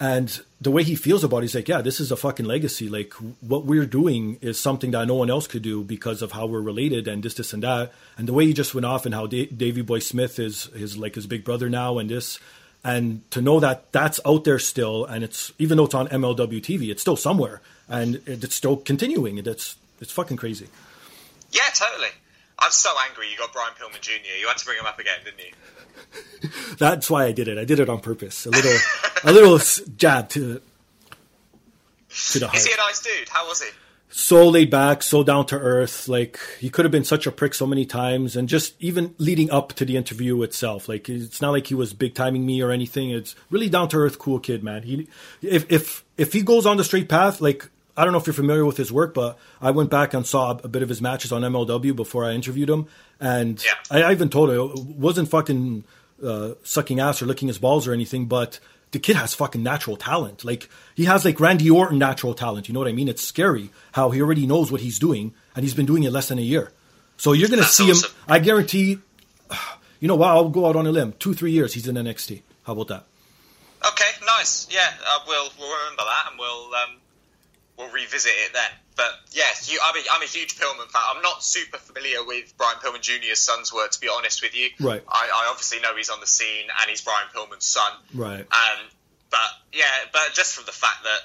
And 0.00 0.40
the 0.62 0.70
way 0.70 0.82
he 0.82 0.94
feels 0.94 1.22
about 1.24 1.38
it, 1.38 1.42
he's 1.42 1.54
like, 1.54 1.68
yeah, 1.68 1.82
this 1.82 2.00
is 2.00 2.10
a 2.10 2.16
fucking 2.16 2.46
legacy. 2.46 2.88
Like 2.88 3.12
what 3.40 3.66
we're 3.66 3.84
doing 3.84 4.38
is 4.40 4.58
something 4.58 4.92
that 4.92 5.06
no 5.06 5.14
one 5.14 5.28
else 5.28 5.46
could 5.46 5.60
do 5.60 5.84
because 5.84 6.22
of 6.22 6.32
how 6.32 6.46
we're 6.46 6.62
related 6.62 7.06
and 7.06 7.22
this, 7.22 7.34
this, 7.34 7.52
and 7.52 7.62
that. 7.62 7.92
And 8.16 8.26
the 8.26 8.32
way 8.32 8.46
he 8.46 8.54
just 8.54 8.74
went 8.74 8.86
off 8.86 9.04
and 9.04 9.14
how 9.14 9.26
da- 9.26 9.46
Davy 9.46 9.82
Boy 9.82 9.98
Smith 9.98 10.38
is 10.38 10.64
his 10.74 10.96
like 10.96 11.16
his 11.16 11.26
big 11.26 11.44
brother 11.44 11.68
now 11.68 11.98
and 11.98 12.08
this. 12.08 12.40
And 12.82 13.30
to 13.30 13.42
know 13.42 13.60
that 13.60 13.92
that's 13.92 14.20
out 14.24 14.44
there 14.44 14.58
still, 14.58 15.04
and 15.04 15.22
it's 15.22 15.52
even 15.58 15.76
though 15.76 15.84
it's 15.84 15.94
on 15.94 16.08
MLW 16.08 16.62
TV, 16.62 16.88
it's 16.88 17.02
still 17.02 17.16
somewhere, 17.16 17.60
and 17.90 18.22
it's 18.24 18.54
still 18.54 18.78
continuing. 18.78 19.36
It's 19.36 19.76
it's 20.00 20.12
fucking 20.12 20.38
crazy. 20.38 20.68
Yeah, 21.52 21.68
totally. 21.74 22.08
I'm 22.58 22.70
so 22.70 22.88
angry 23.06 23.30
you 23.30 23.36
got 23.36 23.52
Brian 23.52 23.74
Pillman 23.74 24.00
Jr. 24.00 24.12
You 24.40 24.48
had 24.48 24.56
to 24.56 24.64
bring 24.64 24.78
him 24.78 24.86
up 24.86 24.98
again, 24.98 25.18
didn't 25.24 25.40
you? 25.40 25.52
That's 26.78 27.10
why 27.10 27.24
I 27.24 27.32
did 27.32 27.48
it. 27.48 27.58
I 27.58 27.64
did 27.64 27.80
it 27.80 27.88
on 27.88 28.00
purpose. 28.00 28.46
A 28.46 28.50
little, 28.50 28.76
a 29.24 29.32
little 29.32 29.58
jab 29.96 30.28
to 30.30 30.60
to 32.32 32.38
the 32.38 32.50
Is 32.52 32.66
he 32.66 32.72
a 32.72 32.76
nice 32.76 33.00
dude? 33.00 33.28
How 33.28 33.46
was 33.46 33.62
he? 33.62 33.70
So 34.12 34.48
laid 34.48 34.70
back, 34.70 35.04
so 35.04 35.22
down 35.22 35.46
to 35.46 35.56
earth. 35.56 36.08
Like 36.08 36.40
he 36.58 36.68
could 36.68 36.84
have 36.84 36.90
been 36.90 37.04
such 37.04 37.26
a 37.26 37.32
prick 37.32 37.54
so 37.54 37.66
many 37.66 37.86
times, 37.86 38.34
and 38.34 38.48
just 38.48 38.74
even 38.80 39.14
leading 39.18 39.50
up 39.50 39.72
to 39.74 39.84
the 39.84 39.96
interview 39.96 40.42
itself, 40.42 40.88
like 40.88 41.08
it's 41.08 41.40
not 41.40 41.52
like 41.52 41.68
he 41.68 41.74
was 41.74 41.92
big 41.92 42.14
timing 42.14 42.44
me 42.44 42.60
or 42.60 42.72
anything. 42.72 43.10
It's 43.10 43.36
really 43.50 43.68
down 43.68 43.88
to 43.90 43.98
earth, 43.98 44.18
cool 44.18 44.40
kid, 44.40 44.64
man. 44.64 44.82
He, 44.82 45.06
if 45.42 45.70
if 45.70 46.04
if 46.16 46.32
he 46.32 46.42
goes 46.42 46.66
on 46.66 46.76
the 46.76 46.84
straight 46.84 47.08
path, 47.08 47.40
like 47.40 47.68
I 47.96 48.02
don't 48.02 48.12
know 48.12 48.18
if 48.18 48.26
you're 48.26 48.34
familiar 48.34 48.64
with 48.64 48.78
his 48.78 48.90
work, 48.90 49.14
but 49.14 49.38
I 49.60 49.70
went 49.70 49.90
back 49.90 50.12
and 50.12 50.26
saw 50.26 50.58
a 50.64 50.68
bit 50.68 50.82
of 50.82 50.88
his 50.88 51.00
matches 51.00 51.30
on 51.30 51.42
MLW 51.42 51.94
before 51.94 52.24
I 52.24 52.32
interviewed 52.32 52.68
him, 52.68 52.86
and 53.20 53.62
Yeah. 53.64 53.72
I, 53.90 54.02
I 54.02 54.12
even 54.12 54.28
told 54.30 54.48
her 54.50 54.56
it 54.56 54.78
wasn't 54.84 55.28
fucking 55.28 55.84
uh, 56.24 56.52
sucking 56.64 56.98
ass 57.00 57.22
or 57.22 57.26
licking 57.26 57.48
his 57.48 57.58
balls 57.58 57.86
or 57.86 57.92
anything, 57.92 58.26
but 58.26 58.58
the 58.92 58.98
kid 58.98 59.16
has 59.16 59.34
fucking 59.34 59.62
natural 59.62 59.96
talent. 59.96 60.44
Like 60.44 60.68
he 60.94 61.04
has 61.04 61.24
like 61.24 61.38
Randy 61.38 61.70
Orton 61.70 61.98
natural 61.98 62.34
talent. 62.34 62.68
You 62.68 62.74
know 62.74 62.80
what 62.80 62.88
I 62.88 62.92
mean? 62.92 63.08
It's 63.08 63.22
scary 63.24 63.70
how 63.92 64.10
he 64.10 64.20
already 64.20 64.46
knows 64.46 64.72
what 64.72 64.80
he's 64.80 64.98
doing, 64.98 65.32
and 65.54 65.64
he's 65.64 65.74
been 65.74 65.86
doing 65.86 66.02
it 66.02 66.10
less 66.12 66.28
than 66.28 66.38
a 66.38 66.42
year. 66.42 66.72
So 67.16 67.32
you're 67.32 67.48
gonna 67.48 67.62
That's 67.62 67.76
see 67.76 67.90
awesome. 67.90 68.10
him. 68.10 68.16
I 68.28 68.38
guarantee. 68.38 68.98
You 70.02 70.08
know 70.08 70.14
what? 70.16 70.28
I'll 70.30 70.48
go 70.48 70.64
out 70.64 70.76
on 70.76 70.86
a 70.86 70.90
limb. 70.90 71.12
Two, 71.18 71.34
three 71.34 71.52
years, 71.52 71.74
he's 71.74 71.86
in 71.86 71.94
NXT. 71.94 72.40
How 72.62 72.72
about 72.72 72.88
that? 72.88 73.04
Okay, 73.86 74.10
nice. 74.38 74.66
Yeah, 74.70 74.78
uh, 75.06 75.18
we'll 75.28 75.50
we'll 75.58 75.68
remember 75.78 76.04
that 76.04 76.30
and 76.30 76.38
we'll 76.38 76.70
um, 76.74 76.96
we'll 77.80 77.90
revisit 77.90 78.32
it 78.46 78.52
then. 78.52 78.70
But 78.96 79.10
yes, 79.32 79.72
you, 79.72 79.80
I 79.82 79.94
mean, 79.94 80.04
I'm 80.12 80.22
a 80.22 80.26
huge 80.26 80.56
Pillman 80.56 80.88
fan. 80.90 81.02
I'm 81.14 81.22
not 81.22 81.42
super 81.42 81.78
familiar 81.78 82.22
with 82.24 82.52
Brian 82.58 82.76
Pillman 82.78 83.00
Jr.'s 83.00 83.38
son's 83.38 83.72
work, 83.72 83.90
to 83.92 84.00
be 84.00 84.08
honest 84.14 84.42
with 84.42 84.54
you. 84.54 84.68
Right. 84.78 85.02
I, 85.08 85.30
I 85.32 85.48
obviously 85.50 85.80
know 85.80 85.96
he's 85.96 86.10
on 86.10 86.20
the 86.20 86.26
scene 86.26 86.66
and 86.68 86.90
he's 86.90 87.00
Brian 87.00 87.26
Pillman's 87.34 87.64
son. 87.64 87.92
Right. 88.14 88.40
Um, 88.40 88.80
but 89.30 89.50
yeah, 89.72 89.84
but 90.12 90.34
just 90.34 90.54
from 90.54 90.66
the 90.66 90.72
fact 90.72 91.04
that 91.04 91.20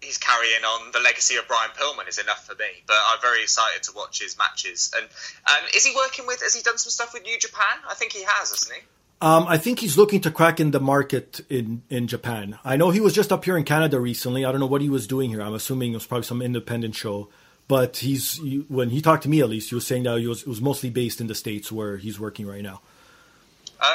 he's 0.00 0.18
carrying 0.18 0.64
on 0.64 0.92
the 0.92 1.00
legacy 1.00 1.36
of 1.36 1.48
Brian 1.48 1.70
Pillman 1.76 2.08
is 2.08 2.18
enough 2.18 2.46
for 2.46 2.54
me. 2.54 2.84
But 2.86 2.96
I'm 3.08 3.20
very 3.20 3.42
excited 3.42 3.82
to 3.84 3.92
watch 3.96 4.22
his 4.22 4.38
matches. 4.38 4.92
And 4.96 5.04
um, 5.04 5.68
is 5.74 5.84
he 5.84 5.94
working 5.96 6.26
with? 6.26 6.42
Has 6.42 6.54
he 6.54 6.62
done 6.62 6.78
some 6.78 6.90
stuff 6.90 7.12
with 7.12 7.24
New 7.24 7.38
Japan? 7.38 7.76
I 7.88 7.94
think 7.94 8.12
he 8.12 8.22
has, 8.22 8.50
hasn't 8.50 8.76
he? 8.76 8.82
Um, 9.22 9.46
I 9.46 9.58
think 9.58 9.80
he's 9.80 9.98
looking 9.98 10.22
to 10.22 10.30
crack 10.30 10.60
in 10.60 10.70
the 10.70 10.80
market 10.80 11.40
in, 11.50 11.82
in 11.90 12.06
Japan. 12.06 12.58
I 12.64 12.76
know 12.76 12.90
he 12.90 13.00
was 13.00 13.12
just 13.12 13.30
up 13.30 13.44
here 13.44 13.56
in 13.58 13.64
Canada 13.64 14.00
recently. 14.00 14.46
I 14.46 14.50
don't 14.50 14.60
know 14.60 14.66
what 14.66 14.80
he 14.80 14.88
was 14.88 15.06
doing 15.06 15.28
here. 15.28 15.42
I'm 15.42 15.52
assuming 15.52 15.92
it 15.92 15.96
was 15.96 16.06
probably 16.06 16.24
some 16.24 16.40
independent 16.40 16.94
show. 16.94 17.28
But 17.68 17.98
he's 17.98 18.38
he, 18.38 18.64
when 18.68 18.90
he 18.90 19.00
talked 19.00 19.22
to 19.24 19.28
me 19.28 19.40
at 19.40 19.48
least, 19.48 19.68
he 19.68 19.74
was 19.76 19.86
saying 19.86 20.02
that 20.04 20.18
he 20.18 20.26
was 20.26 20.42
it 20.42 20.48
was 20.48 20.60
mostly 20.60 20.90
based 20.90 21.20
in 21.20 21.26
the 21.28 21.34
states 21.36 21.70
where 21.70 21.98
he's 21.98 22.18
working 22.18 22.46
right 22.46 22.62
now. 22.62 22.80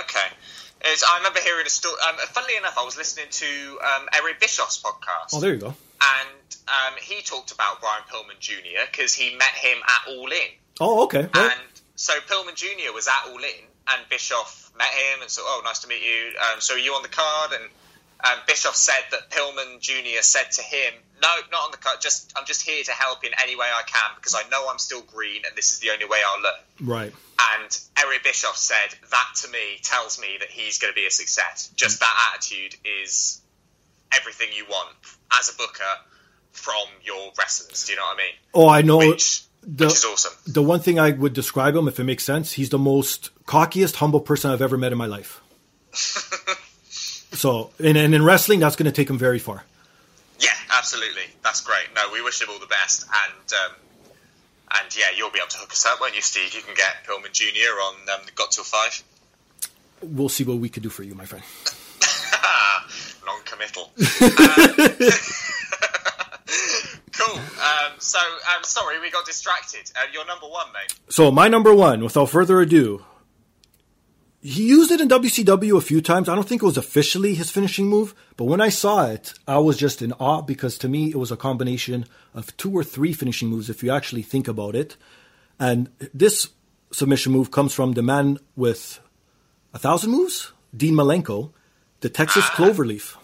Okay. 0.03 0.27
It's, 0.85 1.03
I 1.03 1.17
remember 1.17 1.39
hearing 1.41 1.65
a 1.65 1.69
story. 1.69 1.95
Um, 2.07 2.15
funnily 2.29 2.55
enough, 2.57 2.77
I 2.77 2.83
was 2.85 2.95
listening 2.95 3.25
to 3.31 3.79
um, 3.83 4.07
Eric 4.13 4.39
Bischoff's 4.39 4.81
podcast. 4.81 5.33
Oh, 5.33 5.39
there 5.41 5.53
you 5.53 5.59
go. 5.59 5.67
and 5.67 6.55
um, 6.67 6.93
he 7.01 7.21
talked 7.23 7.51
about 7.51 7.81
Brian 7.81 8.03
Pillman 8.09 8.39
Jr. 8.39 8.85
because 8.91 9.13
he 9.13 9.35
met 9.35 9.49
him 9.55 9.77
at 9.83 10.09
All 10.13 10.27
In. 10.27 10.51
Oh, 10.79 11.03
okay. 11.05 11.21
Right. 11.21 11.35
And 11.35 11.53
so 11.95 12.13
Pillman 12.29 12.55
Jr. 12.55 12.93
was 12.93 13.07
at 13.07 13.29
All 13.29 13.37
In, 13.39 13.65
and 13.89 14.01
Bischoff 14.09 14.71
met 14.77 14.87
him 14.87 15.21
and 15.21 15.29
said, 15.29 15.43
"Oh, 15.45 15.61
nice 15.63 15.79
to 15.79 15.87
meet 15.87 16.03
you. 16.03 16.33
Um, 16.39 16.61
so 16.61 16.75
are 16.75 16.79
you 16.79 16.93
on 16.93 17.03
the 17.03 17.09
card?" 17.09 17.51
And 17.53 17.63
um, 18.23 18.39
Bischoff 18.47 18.75
said 18.75 19.03
that 19.11 19.29
Pillman 19.29 19.79
Jr. 19.79 20.21
said 20.21 20.51
to 20.53 20.61
him, 20.61 20.93
"No, 21.21 21.29
not 21.51 21.65
on 21.65 21.71
the 21.71 21.77
card. 21.77 22.01
Just 22.01 22.33
I'm 22.35 22.45
just 22.45 22.61
here 22.61 22.83
to 22.83 22.91
help 22.91 23.23
in 23.23 23.31
any 23.41 23.55
way 23.55 23.67
I 23.73 23.83
can 23.83 24.11
because 24.15 24.35
I 24.35 24.47
know 24.49 24.67
I'm 24.69 24.79
still 24.79 25.01
green, 25.01 25.43
and 25.45 25.55
this 25.55 25.71
is 25.71 25.79
the 25.79 25.91
only 25.91 26.05
way 26.05 26.19
I'll 26.25 26.41
learn." 26.41 26.89
Right. 26.95 27.13
And 27.57 27.79
Eric 27.99 28.23
Bischoff 28.23 28.57
said 28.57 28.95
that 29.11 29.27
to 29.41 29.49
me 29.49 29.79
tells 29.83 30.19
me 30.19 30.37
that 30.39 30.49
he's 30.49 30.79
going 30.79 30.91
to 30.91 30.95
be 30.95 31.05
a 31.05 31.11
success. 31.11 31.69
Just 31.75 31.99
that 31.99 32.33
attitude 32.33 32.75
is 33.03 33.41
everything 34.13 34.49
you 34.55 34.65
want 34.65 34.95
as 35.37 35.49
a 35.49 35.57
booker 35.57 35.83
from 36.51 36.87
your 37.03 37.31
wrestlers. 37.37 37.85
Do 37.85 37.91
you 37.91 37.99
know 37.99 38.05
what 38.05 38.15
I 38.15 38.17
mean? 38.17 38.35
Oh, 38.53 38.69
I 38.69 38.81
know. 38.81 38.97
Which, 38.97 39.43
the, 39.65 39.85
which 39.85 39.93
is 39.93 40.05
awesome. 40.05 40.33
the 40.45 40.61
one 40.61 40.79
thing 40.79 40.99
I 40.99 41.11
would 41.11 41.33
describe 41.33 41.75
him, 41.75 41.87
if 41.87 41.99
it 41.99 42.03
makes 42.03 42.23
sense, 42.23 42.53
he's 42.53 42.69
the 42.69 42.77
most 42.79 43.31
cockiest, 43.45 43.95
humble 43.95 44.19
person 44.19 44.51
I've 44.51 44.61
ever 44.61 44.77
met 44.77 44.91
in 44.91 44.97
my 44.97 45.07
life. 45.07 45.41
so, 45.91 47.71
and, 47.79 47.97
and 47.97 48.13
in 48.13 48.23
wrestling, 48.23 48.59
that's 48.59 48.75
going 48.75 48.85
to 48.85 48.91
take 48.91 49.09
him 49.09 49.17
very 49.17 49.39
far. 49.39 49.63
Yeah, 50.39 50.49
absolutely. 50.71 51.23
That's 51.43 51.61
great. 51.61 51.87
No, 51.95 52.01
we 52.11 52.21
wish 52.21 52.41
him 52.41 52.49
all 52.51 52.59
the 52.59 52.67
best. 52.67 53.05
And 53.05 53.53
um, 53.53 53.75
and 54.71 54.97
yeah, 54.97 55.05
you'll 55.15 55.31
be 55.31 55.39
able 55.39 55.49
to 55.49 55.57
hook 55.57 55.71
us 55.71 55.85
up, 55.85 55.99
won't 56.01 56.15
you, 56.15 56.21
Steve? 56.21 56.53
You 56.53 56.61
can 56.61 56.73
get 56.75 57.05
Pillman 57.07 57.31
Jr. 57.31 57.79
on 57.81 57.95
um, 58.13 58.25
Got 58.35 58.51
Till 58.51 58.63
Five. 58.63 59.03
We'll 60.01 60.29
see 60.29 60.43
what 60.43 60.57
we 60.57 60.69
can 60.69 60.83
do 60.83 60.89
for 60.89 61.03
you, 61.03 61.15
my 61.15 61.25
friend. 61.25 61.43
Non-committal. 63.25 63.91
Um, 63.97 64.01
cool. 67.17 67.37
Um, 67.37 67.93
so, 67.99 68.19
um, 68.19 68.63
sorry, 68.63 68.99
we 68.99 69.09
got 69.11 69.25
distracted. 69.25 69.91
Uh, 69.95 70.05
you're 70.13 70.25
number 70.25 70.47
one, 70.47 70.67
mate. 70.73 70.93
So 71.09 71.31
my 71.31 71.47
number 71.47 71.73
one, 71.73 72.03
without 72.03 72.29
further 72.29 72.59
ado, 72.61 73.03
he 74.41 74.67
used 74.67 74.91
it 74.91 75.01
in 75.01 75.07
WCW 75.07 75.75
a 75.75 75.81
few 75.81 76.01
times. 76.01 76.29
I 76.29 76.35
don't 76.35 76.47
think 76.47 76.61
it 76.61 76.65
was 76.65 76.77
officially 76.77 77.33
his 77.33 77.49
finishing 77.49 77.87
move, 77.87 78.13
but 78.37 78.45
when 78.45 78.61
I 78.61 78.69
saw 78.69 79.07
it, 79.07 79.33
I 79.47 79.57
was 79.57 79.75
just 79.75 80.03
in 80.03 80.13
awe 80.13 80.41
because 80.41 80.77
to 80.79 80.87
me 80.87 81.09
it 81.09 81.15
was 81.15 81.31
a 81.31 81.37
combination 81.37 82.05
of 82.33 82.55
two 82.57 82.71
or 82.71 82.83
three 82.83 83.11
finishing 83.11 83.49
moves 83.49 83.71
if 83.71 83.81
you 83.81 83.91
actually 83.91 84.21
think 84.21 84.47
about 84.47 84.75
it. 84.75 84.97
And 85.59 85.89
this 86.13 86.49
submission 86.91 87.31
move 87.31 87.49
comes 87.49 87.73
from 87.73 87.93
the 87.93 88.03
man 88.03 88.37
with 88.55 88.99
a 89.73 89.79
thousand 89.79 90.11
moves, 90.11 90.51
Dean 90.77 90.93
Malenko, 90.93 91.51
the 92.01 92.09
Texas 92.09 92.45
Cloverleaf. 92.45 93.17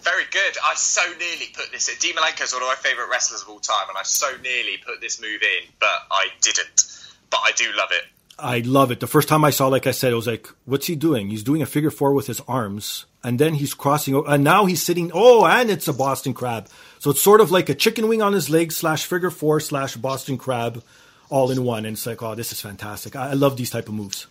Very 0.00 0.24
good. 0.30 0.56
I 0.64 0.74
so 0.74 1.02
nearly 1.18 1.46
put 1.54 1.72
this 1.72 1.88
in. 1.88 1.96
Dean 1.98 2.14
Malenko's 2.14 2.52
one 2.52 2.62
of 2.62 2.68
my 2.68 2.76
favourite 2.76 3.10
wrestlers 3.10 3.42
of 3.42 3.48
all 3.48 3.58
time, 3.60 3.88
and 3.88 3.98
I 3.98 4.02
so 4.04 4.28
nearly 4.42 4.76
put 4.84 5.00
this 5.00 5.20
move 5.20 5.42
in, 5.42 5.68
but 5.80 5.88
I 6.10 6.28
didn't. 6.40 6.86
But 7.30 7.40
I 7.44 7.52
do 7.56 7.64
love 7.76 7.88
it. 7.92 8.04
I 8.38 8.60
love 8.60 8.92
it. 8.92 9.00
The 9.00 9.08
first 9.08 9.28
time 9.28 9.44
I 9.44 9.50
saw, 9.50 9.66
like 9.66 9.88
I 9.88 9.90
said, 9.90 10.12
it 10.12 10.16
was 10.16 10.28
like, 10.28 10.48
what's 10.64 10.86
he 10.86 10.94
doing? 10.94 11.28
He's 11.28 11.42
doing 11.42 11.60
a 11.60 11.66
figure 11.66 11.90
four 11.90 12.12
with 12.12 12.28
his 12.28 12.40
arms, 12.46 13.04
and 13.24 13.40
then 13.40 13.54
he's 13.54 13.74
crossing, 13.74 14.14
o- 14.14 14.22
and 14.22 14.44
now 14.44 14.66
he's 14.66 14.80
sitting. 14.82 15.10
Oh, 15.12 15.44
and 15.44 15.68
it's 15.68 15.88
a 15.88 15.92
Boston 15.92 16.32
crab. 16.34 16.68
So 17.00 17.10
it's 17.10 17.20
sort 17.20 17.40
of 17.40 17.50
like 17.50 17.68
a 17.68 17.74
chicken 17.74 18.06
wing 18.06 18.22
on 18.22 18.32
his 18.32 18.48
leg 18.48 18.70
slash 18.70 19.04
figure 19.04 19.30
four 19.30 19.58
slash 19.58 19.96
Boston 19.96 20.38
crab, 20.38 20.84
all 21.28 21.50
in 21.50 21.64
one. 21.64 21.84
And 21.84 21.94
it's 21.96 22.06
like, 22.06 22.22
oh, 22.22 22.36
this 22.36 22.52
is 22.52 22.60
fantastic. 22.60 23.16
I, 23.16 23.30
I 23.30 23.32
love 23.32 23.56
these 23.56 23.70
type 23.70 23.88
of 23.88 23.94
moves. 23.94 24.28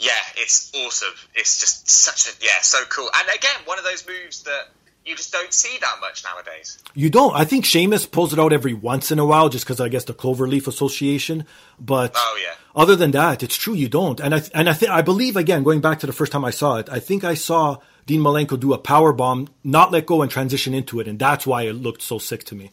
Yeah, 0.00 0.12
it's 0.36 0.72
awesome. 0.74 1.12
It's 1.34 1.60
just 1.60 1.88
such 1.88 2.26
a 2.26 2.36
yeah, 2.44 2.60
so 2.62 2.78
cool. 2.88 3.08
And 3.14 3.28
again, 3.28 3.60
one 3.66 3.78
of 3.78 3.84
those 3.84 4.04
moves 4.06 4.42
that 4.44 4.68
you 5.04 5.14
just 5.14 5.30
don't 5.32 5.52
see 5.52 5.76
that 5.80 5.96
much 6.00 6.24
nowadays. 6.24 6.78
You 6.94 7.10
don't. 7.10 7.34
I 7.34 7.44
think 7.44 7.64
Sheamus 7.66 8.06
pulls 8.06 8.32
it 8.32 8.38
out 8.38 8.52
every 8.52 8.72
once 8.74 9.10
in 9.10 9.18
a 9.18 9.24
while, 9.26 9.48
just 9.50 9.64
because 9.64 9.80
I 9.80 9.88
guess 9.88 10.04
the 10.04 10.14
Cloverleaf 10.14 10.66
Association. 10.66 11.44
But 11.78 12.12
Oh, 12.16 12.38
yeah. 12.42 12.54
other 12.74 12.96
than 12.96 13.10
that, 13.12 13.42
it's 13.42 13.56
true 13.56 13.74
you 13.74 13.88
don't. 13.90 14.20
And 14.20 14.34
I 14.34 14.42
and 14.54 14.70
I 14.70 14.72
think 14.72 14.90
I 14.90 15.02
believe 15.02 15.36
again, 15.36 15.62
going 15.62 15.80
back 15.82 16.00
to 16.00 16.06
the 16.06 16.12
first 16.14 16.32
time 16.32 16.44
I 16.46 16.50
saw 16.50 16.76
it, 16.76 16.88
I 16.90 16.98
think 16.98 17.22
I 17.22 17.34
saw 17.34 17.78
Dean 18.06 18.20
Malenko 18.22 18.58
do 18.58 18.72
a 18.72 18.78
power 18.78 19.12
bomb, 19.12 19.48
not 19.62 19.92
let 19.92 20.06
go 20.06 20.22
and 20.22 20.30
transition 20.30 20.72
into 20.74 20.98
it, 21.00 21.08
and 21.08 21.18
that's 21.18 21.46
why 21.46 21.62
it 21.62 21.74
looked 21.74 22.00
so 22.02 22.18
sick 22.18 22.44
to 22.44 22.54
me. 22.54 22.70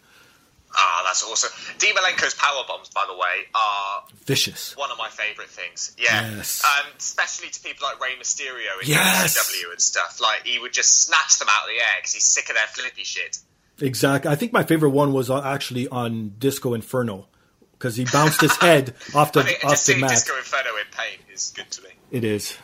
Ah, 0.80 1.02
that's 1.06 1.24
awesome. 1.24 1.50
Dean 1.80 1.96
Malenko's 1.96 2.36
power 2.36 2.62
bombs, 2.68 2.90
by 2.90 3.04
the 3.08 3.14
way, 3.18 3.48
are 3.56 4.04
Vicious. 4.26 4.78
one 4.78 4.92
of 4.92 4.98
my 5.00 5.10
favourite 5.10 5.50
things. 5.50 5.96
Yeah, 5.98 6.36
Yes. 6.38 6.64
um, 6.64 6.86
especially 7.00 7.50
to 7.50 7.60
people 7.62 7.88
like 7.88 8.00
Rey 8.00 8.14
Mysterio 8.22 8.80
in 8.84 8.88
Yes. 8.90 9.36
WCW 9.38 9.72
and 9.72 9.82
stuff. 9.82 10.20
Like 10.22 10.46
he 10.46 10.60
would 10.60 10.74
just 10.74 11.04
snatch 11.04 11.40
them 11.40 11.48
out 11.50 11.64
of 11.64 11.70
the 11.76 11.82
air 11.82 11.96
because 11.98 12.14
he's 12.14 12.26
sick 12.26 12.48
of 12.50 12.56
their 12.56 12.68
flippy 12.68 13.04
shit. 13.04 13.40
Exactly. 13.82 14.30
I 14.32 14.36
think 14.36 14.54
my 14.54 14.64
favorite 14.64 14.90
one 14.92 15.14
was 15.14 15.30
uh, 15.32 15.42
actually 15.44 15.88
on 15.88 16.34
Disco 16.38 16.74
Inferno 16.76 17.28
because 17.74 17.96
he 17.96 18.06
bounced 18.06 18.42
his 18.42 18.56
head 18.58 18.94
off 19.16 19.32
the 19.34 19.42
I 19.42 19.46
mean, 19.46 19.56
off 19.64 19.84
the 19.86 19.98
mat. 19.98 20.10
Disco 20.12 20.36
Inferno 20.38 20.70
in 20.78 20.86
pain 20.96 21.20
is 21.34 21.54
good 21.56 21.70
to 21.72 21.82
me. 21.84 21.90
It 22.12 22.24
is. 22.24 22.56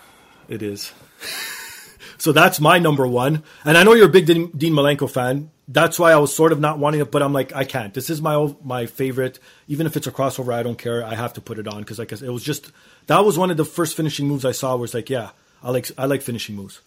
It 0.48 0.62
is. 0.62 0.92
so 2.18 2.32
that's 2.32 2.60
my 2.60 2.80
number 2.80 3.08
one. 3.08 3.44
And 3.66 3.78
I 3.78 3.84
know 3.84 3.94
you're 3.94 4.08
a 4.08 4.12
big 4.12 4.26
Dean 4.28 4.52
Malenko 4.74 5.10
fan. 5.10 5.50
That's 5.68 5.98
why 5.98 6.12
I 6.12 6.18
was 6.18 6.36
sort 6.36 6.52
of 6.52 6.60
not 6.60 6.78
wanting 6.78 7.00
it, 7.02 7.10
but 7.12 7.24
I'm 7.24 7.32
like, 7.32 7.56
I 7.56 7.64
can't. 7.64 7.94
This 7.94 8.10
is 8.10 8.22
my 8.22 8.36
old- 8.36 8.66
my 8.66 8.86
favorite. 8.86 9.40
Even 9.68 9.88
if 9.88 9.96
it's 9.96 10.08
a 10.08 10.12
crossover, 10.12 10.54
I 10.54 10.62
don't 10.62 10.78
care. 10.78 11.06
I 11.06 11.16
have 11.16 11.34
to 11.34 11.42
put 11.42 11.58
it 11.58 11.68
on 11.68 11.80
because 11.80 12.00
like 12.00 12.12
I 12.12 12.18
said, 12.18 12.28
it 12.28 12.32
was 12.32 12.44
just 12.44 12.72
that 13.08 13.24
was 13.24 13.38
one 13.38 13.50
of 13.50 13.56
the 13.58 13.64
first 13.66 13.96
finishing 13.96 14.28
moves 14.28 14.44
I 14.44 14.52
saw. 14.52 14.76
Was 14.76 14.94
like, 14.94 15.10
yeah, 15.10 15.30
I 15.64 15.72
like 15.72 15.90
I 15.98 16.06
like 16.06 16.22
finishing 16.22 16.56
moves. 16.56 16.82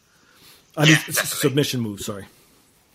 I 0.76 0.80
mean, 0.82 0.90
Yeah, 0.90 0.96
s- 0.96 1.06
definitely. 1.06 1.38
submission 1.38 1.80
moves. 1.80 2.04
Sorry. 2.04 2.26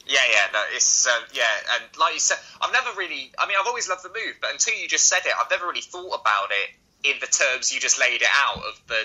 Yeah, 0.07 0.19
yeah, 0.29 0.47
no, 0.53 0.61
it's 0.75 1.07
uh, 1.07 1.11
yeah, 1.33 1.43
and 1.75 1.83
like 1.97 2.13
you 2.13 2.19
said, 2.19 2.37
I've 2.61 2.73
never 2.73 2.89
really. 2.97 3.31
I 3.39 3.47
mean, 3.47 3.55
I've 3.59 3.65
always 3.67 3.89
loved 3.89 4.03
the 4.03 4.09
move, 4.09 4.35
but 4.41 4.51
until 4.51 4.75
you 4.75 4.87
just 4.87 5.07
said 5.07 5.21
it, 5.25 5.33
I've 5.39 5.49
never 5.49 5.65
really 5.65 5.81
thought 5.81 6.19
about 6.19 6.49
it 6.51 7.09
in 7.09 7.15
the 7.21 7.27
terms 7.27 7.73
you 7.73 7.79
just 7.79 7.99
laid 7.99 8.21
it 8.21 8.27
out 8.45 8.57
of 8.57 8.79
the 8.87 9.01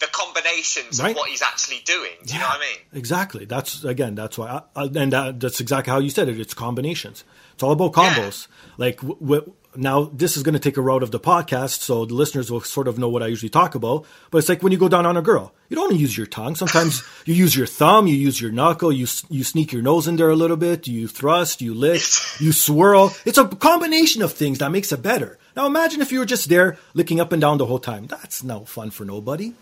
the 0.00 0.06
combinations 0.12 1.00
Right. 1.00 1.10
of 1.10 1.16
what 1.16 1.28
he's 1.28 1.42
actually 1.42 1.80
doing. 1.84 2.12
Do 2.24 2.34
you 2.34 2.40
know 2.40 2.46
what 2.46 2.58
I 2.58 2.60
mean? 2.60 2.78
Exactly. 2.92 3.44
That's 3.44 3.84
again. 3.84 4.14
That's 4.14 4.38
why. 4.38 4.62
I, 4.76 4.82
I, 4.82 4.84
and 4.84 5.12
that, 5.12 5.40
that's 5.40 5.60
exactly 5.60 5.90
how 5.90 5.98
you 5.98 6.10
said 6.10 6.28
it. 6.28 6.38
It's 6.40 6.54
combinations. 6.54 7.24
It's 7.54 7.62
all 7.62 7.72
about 7.72 7.92
combos. 7.92 8.46
Like 8.76 8.96
w- 9.00 9.18
w- 9.20 9.52
now, 9.76 10.04
this 10.14 10.36
is 10.36 10.42
going 10.42 10.54
to 10.54 10.58
take 10.58 10.76
a 10.76 10.80
route 10.80 11.02
of 11.02 11.10
the 11.10 11.20
podcast, 11.20 11.80
so 11.82 12.04
the 12.04 12.14
listeners 12.14 12.50
will 12.50 12.62
sort 12.62 12.88
of 12.88 12.98
know 12.98 13.08
what 13.08 13.22
I 13.22 13.26
usually 13.26 13.50
talk 13.50 13.74
about. 13.74 14.06
But 14.30 14.38
it's 14.38 14.48
like 14.48 14.62
when 14.62 14.72
you 14.72 14.78
go 14.78 14.88
down 14.88 15.04
on 15.06 15.16
a 15.16 15.22
girl, 15.22 15.52
you 15.68 15.76
don't 15.76 15.94
use 15.96 16.16
your 16.16 16.26
tongue. 16.26 16.54
Sometimes 16.56 17.02
you 17.26 17.34
use 17.34 17.54
your 17.56 17.66
thumb, 17.66 18.06
you 18.06 18.14
use 18.14 18.40
your 18.40 18.50
knuckle, 18.52 18.90
you 18.92 19.06
you 19.28 19.44
sneak 19.44 19.72
your 19.72 19.82
nose 19.82 20.06
in 20.08 20.16
there 20.16 20.30
a 20.30 20.36
little 20.36 20.56
bit, 20.56 20.86
you 20.88 21.06
thrust, 21.08 21.60
you 21.60 21.74
lick, 21.74 22.02
you 22.40 22.52
swirl. 22.52 23.12
It's 23.24 23.38
a 23.38 23.46
combination 23.46 24.22
of 24.22 24.32
things 24.32 24.58
that 24.58 24.70
makes 24.72 24.90
it 24.92 25.02
better. 25.02 25.38
Now 25.56 25.66
imagine 25.66 26.00
if 26.00 26.12
you 26.12 26.20
were 26.20 26.26
just 26.26 26.48
there 26.48 26.78
licking 26.94 27.20
up 27.20 27.32
and 27.32 27.40
down 27.40 27.58
the 27.58 27.66
whole 27.66 27.80
time. 27.80 28.06
That's 28.06 28.42
no 28.44 28.64
fun 28.64 28.90
for 28.90 29.04
nobody. 29.04 29.54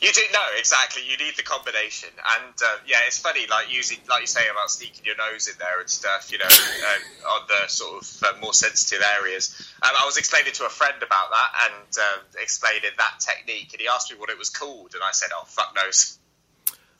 You 0.00 0.12
do 0.12 0.20
no 0.32 0.40
exactly. 0.56 1.02
You 1.08 1.16
need 1.16 1.36
the 1.36 1.42
combination, 1.42 2.10
and 2.14 2.54
uh, 2.62 2.76
yeah, 2.86 2.98
it's 3.06 3.18
funny. 3.18 3.48
Like 3.48 3.72
using, 3.72 3.98
like 4.08 4.20
you 4.20 4.26
say 4.28 4.48
about 4.48 4.70
sneaking 4.70 5.04
your 5.04 5.16
nose 5.16 5.48
in 5.48 5.54
there 5.58 5.80
and 5.80 5.90
stuff. 5.90 6.30
You 6.30 6.38
know, 6.38 6.44
uh, 6.46 7.28
on 7.34 7.42
the 7.48 7.68
sort 7.68 8.02
of 8.02 8.22
uh, 8.22 8.40
more 8.40 8.52
sensitive 8.52 9.04
areas. 9.18 9.72
Um, 9.82 9.90
I 10.00 10.06
was 10.06 10.16
explaining 10.16 10.52
to 10.52 10.66
a 10.66 10.68
friend 10.68 11.02
about 11.02 11.30
that 11.30 11.70
and 11.70 11.98
um, 11.98 12.24
explaining 12.40 12.90
that 12.96 13.18
technique, 13.18 13.72
and 13.72 13.80
he 13.80 13.88
asked 13.88 14.12
me 14.12 14.18
what 14.18 14.30
it 14.30 14.38
was 14.38 14.50
called, 14.50 14.94
and 14.94 15.02
I 15.02 15.10
said, 15.10 15.30
"Oh, 15.34 15.44
fuck 15.46 15.74
knows." 15.74 16.18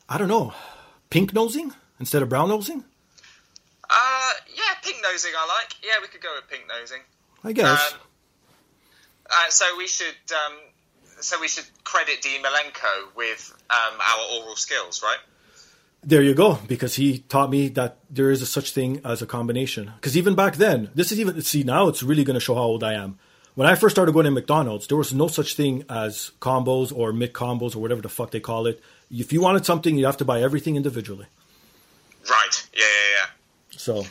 I 0.09 0.17
don't 0.17 0.27
know, 0.27 0.53
pink 1.09 1.33
nosing 1.33 1.73
instead 2.01 2.21
of 2.21 2.27
brown 2.27 2.49
nosing. 2.49 2.83
Uh, 3.89 4.31
yeah, 4.53 4.75
pink 4.83 4.97
nosing. 5.03 5.31
I 5.37 5.47
like. 5.47 5.73
Yeah, 5.81 6.01
we 6.01 6.07
could 6.09 6.21
go 6.21 6.35
with 6.35 6.49
pink 6.49 6.63
nosing. 6.67 7.01
I 7.45 7.53
guess. 7.53 7.93
Um, 7.93 7.99
uh, 9.29 9.49
so 9.49 9.65
we 9.77 9.87
should. 9.87 10.17
Um, 10.31 10.57
so 11.21 11.39
we 11.39 11.47
should 11.47 11.65
credit 11.83 12.21
Dean 12.21 12.41
Malenko 12.43 13.15
with 13.15 13.53
um, 13.69 13.99
our 13.99 14.39
oral 14.39 14.55
skills, 14.55 15.01
right? 15.03 15.19
There 16.01 16.21
you 16.21 16.33
go, 16.33 16.59
because 16.67 16.95
he 16.95 17.19
taught 17.19 17.49
me 17.49 17.67
that 17.69 17.97
there 18.09 18.31
is 18.31 18.41
a 18.41 18.45
such 18.45 18.71
thing 18.71 19.01
as 19.03 19.21
a 19.21 19.25
combination. 19.25 19.91
Because 19.95 20.15
even 20.15 20.33
back 20.33 20.55
then, 20.55 20.89
this 20.95 21.11
is 21.11 21.19
even 21.19 21.41
see 21.41 21.63
now 21.63 21.89
it's 21.89 22.03
really 22.03 22.23
going 22.23 22.35
to 22.35 22.39
show 22.39 22.55
how 22.55 22.61
old 22.61 22.83
I 22.83 22.93
am. 22.93 23.19
When 23.55 23.67
I 23.67 23.75
first 23.75 23.95
started 23.95 24.13
going 24.13 24.23
to 24.23 24.31
McDonald's, 24.31 24.87
there 24.87 24.97
was 24.97 25.13
no 25.13 25.27
such 25.27 25.55
thing 25.55 25.83
as 25.89 26.31
combos 26.39 26.95
or 26.95 27.11
mid 27.11 27.33
combos 27.33 27.75
or 27.75 27.79
whatever 27.79 28.01
the 28.01 28.07
fuck 28.07 28.31
they 28.31 28.39
call 28.39 28.65
it. 28.67 28.81
If 29.11 29.33
you 29.33 29.41
wanted 29.41 29.65
something, 29.65 29.97
you 29.97 30.05
have 30.05 30.17
to 30.17 30.25
buy 30.25 30.41
everything 30.41 30.77
individually. 30.77 31.25
Right. 32.29 32.67
Yeah, 32.73 32.83
yeah, 32.83 33.17
yeah. 33.17 33.77
So 33.77 34.05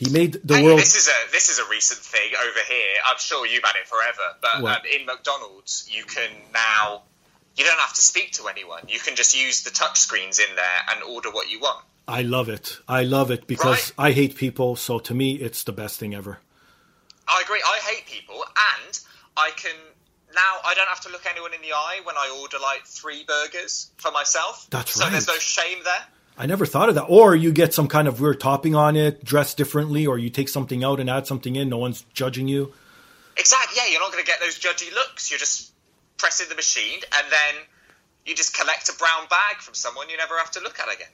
he 0.00 0.08
made 0.08 0.32
the 0.42 0.56
Hey, 0.56 0.64
world. 0.64 0.78
this 0.78 0.96
is 0.96 1.08
a 1.08 1.30
this 1.30 1.50
is 1.50 1.58
a 1.58 1.68
recent 1.68 2.00
thing 2.00 2.32
over 2.34 2.58
here. 2.66 2.94
I'm 3.06 3.18
sure 3.18 3.46
you've 3.46 3.62
had 3.62 3.76
it 3.76 3.86
forever, 3.86 4.34
but 4.40 4.64
um, 4.64 4.82
in 4.90 5.04
McDonald's 5.04 5.86
you 5.92 6.04
can 6.04 6.30
now 6.54 7.02
you 7.54 7.66
don't 7.66 7.78
have 7.78 7.92
to 7.92 8.00
speak 8.00 8.32
to 8.32 8.48
anyone. 8.48 8.80
You 8.88 8.98
can 8.98 9.14
just 9.14 9.36
use 9.36 9.62
the 9.62 9.70
touch 9.70 10.00
screens 10.00 10.38
in 10.38 10.56
there 10.56 10.80
and 10.90 11.02
order 11.02 11.30
what 11.30 11.50
you 11.50 11.60
want. 11.60 11.84
I 12.08 12.22
love 12.22 12.48
it. 12.48 12.78
I 12.88 13.02
love 13.02 13.30
it 13.30 13.46
because 13.46 13.92
I 13.98 14.12
hate 14.12 14.36
people. 14.36 14.74
So 14.74 14.98
to 15.00 15.12
me, 15.12 15.32
it's 15.34 15.64
the 15.64 15.72
best 15.72 16.00
thing 16.00 16.14
ever. 16.14 16.38
I 17.28 17.42
agree. 17.44 17.62
I 17.62 17.78
hate 17.82 18.06
people, 18.06 18.42
and 18.42 19.00
I 19.36 19.50
can 19.54 19.76
now. 20.34 20.52
I 20.64 20.72
don't 20.74 20.88
have 20.88 21.02
to 21.02 21.10
look 21.10 21.26
anyone 21.30 21.52
in 21.52 21.60
the 21.60 21.74
eye 21.74 22.00
when 22.04 22.16
I 22.16 22.38
order 22.40 22.56
like 22.58 22.86
three 22.86 23.24
burgers 23.24 23.90
for 23.98 24.10
myself. 24.12 24.66
That's 24.70 24.92
so 24.92 25.10
there's 25.10 25.28
no 25.28 25.34
shame 25.34 25.78
there. 25.84 26.06
I 26.40 26.46
never 26.46 26.64
thought 26.64 26.88
of 26.88 26.94
that. 26.94 27.04
Or 27.04 27.34
you 27.34 27.52
get 27.52 27.74
some 27.74 27.86
kind 27.86 28.08
of 28.08 28.18
weird 28.18 28.40
topping 28.40 28.74
on 28.74 28.96
it, 28.96 29.22
dressed 29.22 29.58
differently, 29.58 30.06
or 30.06 30.16
you 30.16 30.30
take 30.30 30.48
something 30.48 30.82
out 30.82 30.98
and 30.98 31.10
add 31.10 31.26
something 31.26 31.54
in. 31.54 31.68
No 31.68 31.76
one's 31.76 32.06
judging 32.14 32.48
you. 32.48 32.72
Exactly. 33.36 33.76
Yeah, 33.76 33.90
you're 33.90 34.00
not 34.00 34.10
going 34.10 34.24
to 34.24 34.26
get 34.26 34.40
those 34.40 34.58
judgy 34.58 34.90
looks. 34.90 35.30
You're 35.30 35.38
just 35.38 35.70
pressing 36.16 36.48
the 36.48 36.54
machine, 36.54 36.98
and 37.14 37.30
then 37.30 37.62
you 38.24 38.34
just 38.34 38.56
collect 38.58 38.88
a 38.88 38.94
brown 38.94 39.28
bag 39.28 39.58
from 39.58 39.74
someone 39.74 40.08
you 40.08 40.16
never 40.16 40.38
have 40.38 40.50
to 40.52 40.60
look 40.60 40.80
at 40.80 40.90
again. 40.90 41.08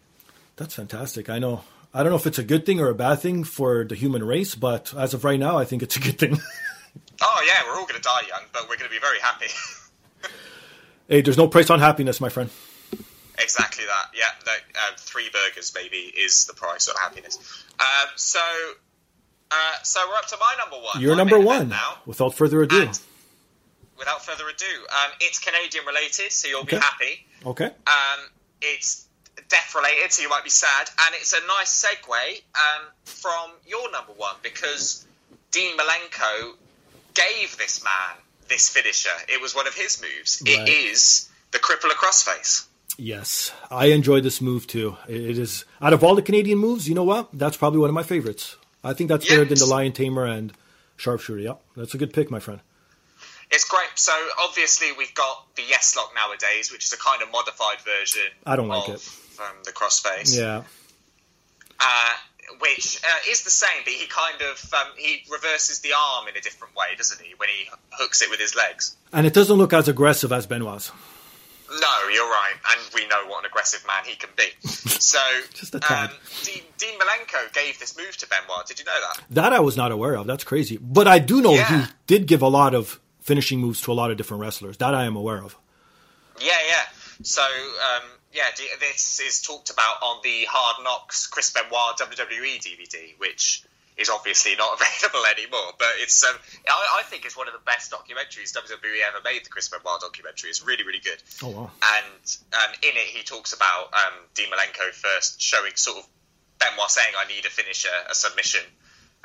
That's 0.54 0.76
fantastic. 0.76 1.28
I 1.28 1.40
know. 1.40 1.64
I 1.92 2.04
don't 2.04 2.10
know 2.10 2.18
if 2.18 2.26
it's 2.28 2.38
a 2.38 2.44
good 2.44 2.64
thing 2.64 2.78
or 2.78 2.88
a 2.88 2.94
bad 2.94 3.16
thing 3.16 3.42
for 3.42 3.84
the 3.84 3.96
human 3.96 4.22
race, 4.22 4.54
but 4.54 4.94
as 4.96 5.12
of 5.12 5.24
right 5.24 5.40
now, 5.40 5.58
I 5.58 5.64
think 5.64 5.82
it's 5.82 5.96
a 5.96 6.00
good 6.00 6.18
thing. 6.18 6.38
Oh 7.22 7.42
yeah, 7.46 7.62
we're 7.66 7.78
all 7.78 7.86
going 7.86 7.96
to 7.96 8.02
die 8.02 8.22
young, 8.28 8.42
but 8.52 8.62
we're 8.62 8.76
going 8.76 8.88
to 8.88 8.94
be 8.94 8.98
very 8.98 9.18
happy. 9.20 9.46
hey, 11.08 11.20
there's 11.20 11.36
no 11.36 11.48
price 11.48 11.68
on 11.68 11.78
happiness, 11.78 12.20
my 12.20 12.28
friend. 12.28 12.50
Exactly 13.39 13.84
that. 13.84 14.11
Yeah, 14.14 14.24
no, 14.47 14.53
um, 14.53 14.95
three 14.97 15.28
burgers 15.32 15.72
maybe 15.74 15.97
is 15.97 16.47
the 16.47 16.55
price 16.55 16.89
of 16.89 16.97
happiness. 16.97 17.39
Um, 17.78 18.09
so, 18.16 18.41
uh, 19.51 19.55
so 19.82 20.01
we're 20.09 20.16
up 20.16 20.26
to 20.28 20.37
my 20.39 20.55
number 20.59 20.76
one. 20.76 21.01
You're 21.01 21.12
my 21.12 21.18
number 21.18 21.41
one. 21.41 21.68
now. 21.68 21.99
Without 22.07 22.34
further 22.34 22.62
ado. 22.62 22.82
And 22.82 22.99
without 23.99 24.24
further 24.24 24.45
ado, 24.49 24.66
um, 24.91 25.12
it's 25.20 25.39
Canadian 25.39 25.84
related, 25.87 26.32
so 26.32 26.49
you'll 26.49 26.64
be 26.64 26.76
happy. 26.76 27.26
Okay. 27.45 27.66
Um, 27.66 28.20
it's 28.61 29.07
death 29.49 29.74
related, 29.74 30.12
so 30.12 30.22
you 30.22 30.28
might 30.28 30.45
be 30.45 30.51
sad, 30.51 30.89
and 31.07 31.14
it's 31.14 31.32
a 31.32 31.47
nice 31.47 31.84
segue 31.84 32.43
um, 32.55 32.87
from 33.05 33.51
your 33.66 33.91
number 33.93 34.12
one 34.12 34.34
because 34.43 35.07
Dean 35.51 35.76
Malenko 35.76 36.55
gave 37.14 37.57
this 37.57 37.82
man 37.84 38.16
this 38.49 38.68
finisher. 38.68 39.11
It 39.28 39.41
was 39.41 39.55
one 39.55 39.66
of 39.66 39.74
his 39.74 40.01
moves. 40.03 40.43
Right. 40.47 40.61
It 40.61 40.68
is 40.68 41.28
the 41.53 41.59
crippler 41.59 41.91
crossface. 41.91 42.66
Yes, 42.99 43.53
I 43.70 43.86
enjoy 43.86 44.20
this 44.20 44.40
move 44.40 44.66
too. 44.66 44.97
It 45.09 45.38
is 45.38 45.64
out 45.82 45.92
of 45.92 46.03
all 46.03 46.14
the 46.14 46.22
Canadian 46.22 46.59
moves. 46.59 46.88
You 46.88 46.94
know 46.94 47.05
what? 47.05 47.28
That's 47.32 47.57
probably 47.57 47.80
one 47.80 47.90
of 47.90 47.94
my 47.94 48.03
favorites. 48.03 48.57
I 48.82 48.94
think 48.94 49.09
that's 49.09 49.28
better 49.28 49.44
than 49.44 49.59
the 49.59 49.66
Lion 49.66 49.92
Tamer 49.92 50.24
and 50.24 50.53
Sharpshooter. 50.97 51.40
Yep, 51.40 51.61
that's 51.76 51.94
a 51.94 51.99
good 51.99 52.12
pick, 52.12 52.30
my 52.30 52.40
friend. 52.40 52.61
It's 53.51 53.64
great. 53.64 53.88
So 53.97 54.12
obviously 54.40 54.88
we've 54.97 55.14
got 55.14 55.55
the 55.57 55.62
Yes 55.68 55.94
Lock 55.97 56.12
nowadays, 56.14 56.72
which 56.72 56.84
is 56.84 56.92
a 56.92 56.99
kind 56.99 57.22
of 57.22 57.30
modified 57.30 57.78
version. 57.80 58.30
I 58.44 58.57
don't 58.57 58.68
like 58.68 58.88
of, 58.88 58.94
it. 58.94 59.40
Um, 59.40 59.57
the 59.64 59.72
crossface. 59.72 60.36
Yeah, 60.36 60.62
uh, 61.78 62.14
which 62.61 63.01
uh, 63.05 63.30
is 63.30 63.42
the 63.42 63.51
same, 63.51 63.82
but 63.84 63.92
he 63.92 64.07
kind 64.07 64.40
of 64.40 64.72
um, 64.74 64.92
he 64.97 65.22
reverses 65.30 65.80
the 65.80 65.90
arm 65.92 66.28
in 66.28 66.36
a 66.36 66.40
different 66.40 66.74
way, 66.74 66.94
doesn't 66.97 67.20
he? 67.20 67.34
When 67.36 67.49
he 67.49 67.68
hooks 67.90 68.22
it 68.22 68.30
with 68.30 68.40
his 68.40 68.55
legs. 68.57 68.97
and 69.12 69.26
it 69.26 69.34
doesn't 69.34 69.57
look 69.57 69.72
as 69.72 69.88
aggressive 69.88 70.32
as 70.32 70.47
Benoit's. 70.47 70.90
No, 71.68 72.08
you're 72.12 72.28
right, 72.28 72.54
and 72.70 72.80
we 72.94 73.06
know 73.08 73.26
what 73.26 73.40
an 73.44 73.50
aggressive 73.50 73.84
man 73.86 74.04
he 74.04 74.14
can 74.16 74.30
be. 74.36 74.44
So, 74.96 75.18
Just 75.54 75.74
a 75.74 75.80
tad. 75.80 76.10
um, 76.10 76.16
Dean, 76.42 76.62
Dean 76.78 76.98
Malenko 76.98 77.52
gave 77.52 77.78
this 77.78 77.96
move 77.96 78.16
to 78.16 78.26
Benoit. 78.28 78.66
Did 78.66 78.78
you 78.80 78.84
know 78.86 78.92
that? 79.00 79.22
That 79.30 79.52
I 79.52 79.60
was 79.60 79.76
not 79.76 79.92
aware 79.92 80.16
of. 80.16 80.26
That's 80.26 80.42
crazy. 80.42 80.78
But 80.78 81.06
I 81.06 81.18
do 81.20 81.40
know 81.42 81.52
Yeah. 81.54 81.86
he 81.86 81.92
did 82.06 82.26
give 82.26 82.42
a 82.42 82.48
lot 82.48 82.74
of 82.74 82.98
finishing 83.20 83.60
moves 83.60 83.80
to 83.82 83.92
a 83.92 83.94
lot 83.94 84.10
of 84.10 84.16
different 84.16 84.40
wrestlers. 84.40 84.78
That 84.78 84.94
I 84.94 85.04
am 85.04 85.14
aware 85.14 85.42
of. 85.44 85.56
Yeah, 86.40 86.52
yeah. 86.66 86.82
So, 87.22 87.42
um, 87.42 88.02
yeah, 88.32 88.44
this 88.80 89.20
is 89.20 89.42
talked 89.42 89.70
about 89.70 90.02
on 90.02 90.20
the 90.24 90.46
Hard 90.50 90.82
Knocks 90.82 91.26
Chris 91.26 91.50
Benoit 91.52 91.96
WWE 91.98 92.58
DVD, 92.58 93.14
which 93.18 93.62
is 93.97 94.09
obviously 94.11 94.55
not 94.57 94.74
available 94.80 95.24
anymore. 95.26 95.72
But 95.78 95.88
it's, 95.99 96.22
um, 96.24 96.36
I, 96.68 97.01
I 97.01 97.03
think 97.05 97.24
it's 97.24 97.36
one 97.36 97.49
of 97.49 97.55
the 97.55 97.64
best 97.64 97.90
documentaries 97.90 98.53
WWE 98.53 99.01
ever 99.09 99.18
made. 99.24 99.44
The 99.44 99.49
Chris 99.51 99.68
Benoit 99.68 100.01
documentary 100.01 100.51
is 100.51 100.64
really, 100.64 100.84
really 100.84 101.01
good. 101.01 101.22
Oh 101.42 101.49
wow. 101.51 101.70
And 101.82 102.36
um, 102.53 102.72
in 102.82 102.90
it, 102.97 103.09
he 103.09 103.22
talks 103.22 103.53
about 103.53 103.92
um, 103.94 104.14
Dean 104.34 104.49
Malenko 104.49 104.92
first 104.92 105.40
showing 105.40 105.72
sort 105.76 105.99
of 105.99 106.09
Benoit 106.59 106.90
saying, 106.90 107.12
"I 107.18 107.26
need 107.28 107.44
a 107.47 107.51
finisher, 107.51 107.88
a 108.11 108.14
submission." 108.14 108.62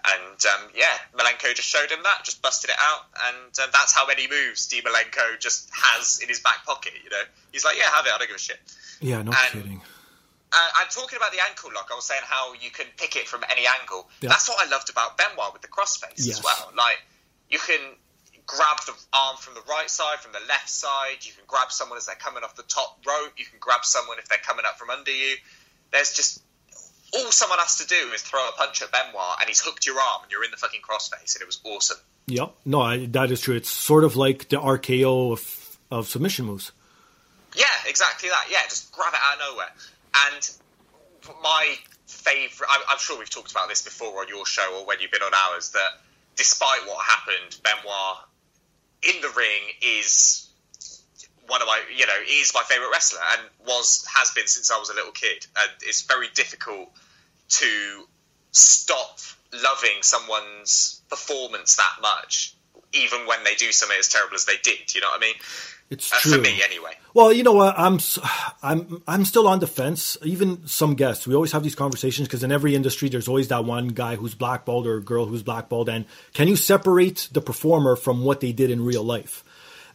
And 0.04 0.40
um, 0.46 0.72
yeah, 0.76 0.98
Malenko 1.16 1.54
just 1.54 1.68
showed 1.70 1.92
him 1.92 2.00
that, 2.04 2.22
just 2.26 2.42
busted 2.42 2.72
it 2.72 2.76
out, 2.80 3.06
and 3.30 3.60
um, 3.60 3.70
that's 3.72 3.94
how 3.94 4.08
many 4.08 4.28
moves 4.28 4.68
Dean 4.68 4.82
Malenko 4.82 5.40
just 5.40 5.70
has 5.74 6.20
in 6.24 6.28
his 6.28 6.40
back 6.40 6.66
pocket. 6.66 6.94
You 7.04 7.10
know, 7.12 7.22
he's 7.52 7.64
like, 7.64 7.78
"Yeah, 7.78 7.84
have 7.94 8.06
it. 8.08 8.12
I 8.14 8.18
don't 8.18 8.28
give 8.28 8.36
a 8.36 8.40
shit." 8.40 8.58
Yeah, 9.00 9.22
no 9.22 9.32
And- 9.32 9.52
kidding. 9.64 9.82
Uh, 10.54 10.68
I'm 10.76 10.88
talking 10.90 11.16
about 11.18 11.32
the 11.32 11.40
ankle 11.48 11.72
lock. 11.74 11.88
I 11.92 11.96
was 11.96 12.06
saying 12.06 12.22
how 12.26 12.54
you 12.54 12.70
can 12.72 12.86
pick 12.98 13.16
it 13.16 13.28
from 13.28 13.42
any 13.50 13.64
angle. 13.80 14.10
Yeah. 14.22 14.30
That's 14.30 14.50
what 14.50 14.66
I 14.66 14.70
loved 14.70 14.90
about 14.90 15.18
Benoit 15.18 15.54
with 15.54 15.62
the 15.62 15.70
crossface 15.70 16.18
Yes. 16.18 16.40
as 16.40 16.44
well. 16.44 16.72
Like 16.76 17.00
you 17.50 17.60
can 17.60 17.80
grab 18.46 18.78
the 18.86 18.94
arm 19.14 19.38
from 19.38 19.54
the 19.54 19.62
right 19.70 19.90
side, 19.90 20.20
from 20.20 20.34
the 20.34 20.44
left 20.50 20.70
side. 20.70 21.24
You 21.24 21.32
can 21.32 21.44
grab 21.48 21.72
someone 21.72 21.98
as 21.98 22.06
they're 22.06 22.16
coming 22.16 22.44
off 22.44 22.56
the 22.56 22.64
top 22.64 23.00
rope. 23.08 23.32
You 23.38 23.46
can 23.46 23.60
grab 23.60 23.86
someone 23.86 24.18
if 24.20 24.28
they're 24.28 24.44
coming 24.44 24.66
up 24.66 24.78
from 24.78 24.90
under 24.90 25.12
you. 25.12 25.36
There's 25.94 26.14
just 26.14 26.42
all 27.14 27.32
someone 27.32 27.60
has 27.60 27.78
to 27.78 27.88
do 27.88 28.12
is 28.14 28.22
throw 28.22 28.40
a 28.48 28.52
punch 28.54 28.82
at 28.82 28.92
Benoit, 28.92 29.36
and 29.40 29.48
he's 29.48 29.60
hooked 29.62 29.86
your 29.86 30.00
arm, 30.00 30.24
and 30.24 30.32
you're 30.32 30.44
in 30.46 30.52
the 30.52 30.58
fucking 30.58 30.80
crossface, 30.82 31.36
and 31.36 31.42
it 31.42 31.46
was 31.46 31.60
awesome. 31.66 31.98
Yep. 32.28 32.54
No, 32.66 32.82
I, 32.82 33.06
that 33.08 33.32
is 33.32 33.42
true. 33.42 33.56
It's 33.56 33.70
sort 33.70 34.04
of 34.06 34.16
like 34.16 34.48
the 34.50 34.56
RKO 34.58 35.34
of, 35.34 35.78
of 35.92 36.08
submission 36.08 36.46
moves. 36.46 36.72
Yeah, 37.54 37.66
exactly 37.86 38.30
that. 38.30 38.46
Yeah, 38.50 38.60
just 38.70 38.92
grab 38.94 39.14
it 39.14 39.20
out 39.26 39.34
of 39.34 39.40
nowhere. 39.54 39.72
And 40.14 40.50
my 41.42 41.76
favourite, 42.08 42.70
I'm, 42.90 42.98
sure 43.00 43.18
we've 43.18 43.30
talked 43.30 43.52
about 43.52 43.70
this 43.70 43.82
before 43.82 44.22
on 44.22 44.28
your 44.28 44.46
show 44.46 44.80
or 44.80 44.86
when 44.86 45.00
you've 45.00 45.12
been 45.12 45.22
on 45.22 45.34
ours, 45.34 45.72
that 45.72 46.02
despite 46.36 46.82
what 46.88 47.06
happened, 47.06 47.58
Benoit 47.64 48.18
in 49.04 49.22
the 49.22 49.30
ring 49.36 49.62
is 49.82 50.50
one 51.48 51.62
of 51.62 51.68
my, 51.68 51.82
you 51.96 52.06
know, 52.06 52.14
is 52.30 52.54
my 52.54 52.64
favourite 52.64 52.92
wrestler 52.92 53.20
and 53.32 53.42
was, 53.66 54.06
has 54.14 54.32
been 54.32 54.48
since 54.48 54.72
I 54.72 54.78
was 54.78 54.90
a 54.90 54.94
little 54.94 55.12
kid. 55.12 55.46
And 55.58 55.72
it's 55.82 56.04
very 56.04 56.28
difficult 56.34 56.90
to 57.50 58.08
stop 58.52 59.20
loving 59.54 60.02
someone's 60.02 61.02
performance 61.10 61.76
that 61.76 61.96
much, 62.02 62.56
even 62.94 63.26
when 63.26 63.44
they 63.44 63.56
do 63.56 63.72
something 63.72 63.98
as 64.00 64.08
terrible 64.08 64.36
as 64.36 64.46
they 64.46 64.58
did. 64.64 64.94
You 64.94 65.02
know 65.02 65.10
what 65.10 65.18
I 65.18 65.26
mean? 65.26 65.36
It's 65.92 66.12
Uh, 66.12 66.16
true. 66.22 66.32
for 66.34 66.42
me, 66.42 66.60
anyway. 66.64 66.94
Well, 67.14 67.32
you 67.34 67.44
know 67.44 67.52
what? 67.52 67.76
I'm 67.78 68.00
I'm 68.64 69.04
I'm 69.08 69.26
still 69.26 69.48
on 69.48 69.60
the 69.60 69.68
fence. 69.68 70.18
Even 70.24 70.66
some 70.66 70.96
guests, 70.96 71.28
we 71.28 71.36
always 71.36 71.52
have 71.52 71.62
these 71.62 71.76
conversations 71.76 72.28
because 72.28 72.42
in 72.44 72.52
every 72.52 72.74
industry, 72.74 73.10
there's 73.10 73.28
always 73.28 73.50
that 73.50 73.66
one 73.66 73.90
guy 73.90 74.16
who's 74.16 74.34
blackballed 74.34 74.88
or 74.88 74.96
a 74.98 75.02
girl 75.02 75.26
who's 75.26 75.44
blackballed. 75.44 75.90
And 75.90 76.06
can 76.34 76.48
you 76.48 76.56
separate 76.56 77.28
the 77.34 77.42
performer 77.42 77.96
from 77.98 78.24
what 78.24 78.40
they 78.40 78.54
did 78.54 78.72
in 78.72 78.84
real 78.84 79.04
life? 79.04 79.44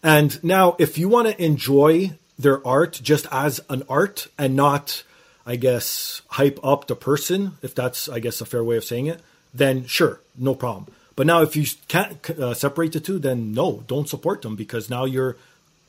And 0.02 0.38
now, 0.44 0.76
if 0.78 0.98
you 0.98 1.08
want 1.08 1.28
to 1.28 1.42
enjoy 1.42 2.12
their 2.38 2.64
art 2.66 3.00
just 3.02 3.26
as 3.32 3.60
an 3.70 3.82
art 3.88 4.28
and 4.36 4.54
not, 4.54 5.02
I 5.46 5.56
guess, 5.56 6.20
hype 6.28 6.60
up 6.62 6.86
the 6.86 6.94
person, 6.96 7.52
if 7.62 7.74
that's, 7.74 8.06
I 8.10 8.18
guess, 8.20 8.42
a 8.42 8.44
fair 8.44 8.62
way 8.62 8.76
of 8.76 8.84
saying 8.84 9.06
it, 9.06 9.20
then 9.54 9.86
sure, 9.86 10.20
no 10.36 10.54
problem. 10.54 10.88
But 11.16 11.26
now, 11.26 11.40
if 11.40 11.56
you 11.56 11.64
can't 11.88 12.28
uh, 12.28 12.52
separate 12.52 12.92
the 12.92 13.00
two, 13.00 13.18
then 13.18 13.52
no, 13.52 13.82
don't 13.86 14.06
support 14.06 14.42
them 14.42 14.54
because 14.54 14.90
now 14.90 15.06
you're 15.06 15.38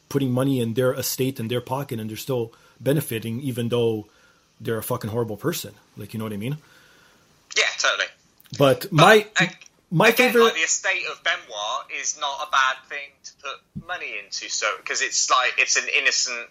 putting 0.10 0.32
money 0.32 0.60
in 0.60 0.74
their 0.74 0.94
estate 0.94 1.40
and 1.40 1.50
their 1.52 1.62
pocket 1.62 2.00
and 2.00 2.10
they're 2.10 2.18
still 2.18 2.54
benefiting 2.80 3.42
even 3.42 3.70
though 3.70 4.08
they're 4.62 4.78
a 4.78 4.84
fucking 4.84 5.10
horrible 5.10 5.38
person. 5.38 5.74
Like 5.98 6.14
you 6.14 6.18
know 6.20 6.26
what 6.26 6.34
I 6.34 6.38
mean? 6.38 6.58
Yeah, 7.56 7.64
totally. 7.78 8.08
But 8.58 8.92
my 8.92 9.26
uh, 9.40 9.46
my 9.92 10.10
Again, 10.10 10.28
favorite 10.28 10.44
like 10.44 10.54
the 10.56 10.60
estate 10.62 11.04
of 11.12 11.24
Benoit 11.24 12.02
is 12.02 12.18
not 12.20 12.48
a 12.48 12.52
bad 12.52 12.76
thing 12.90 13.10
to 13.24 13.32
put 13.42 13.88
money 13.88 14.14
into, 14.24 14.50
so 14.50 14.68
because 14.78 15.02
it's 15.02 15.30
like 15.30 15.54
it's 15.58 15.76
an 15.78 15.86
innocent 15.98 16.50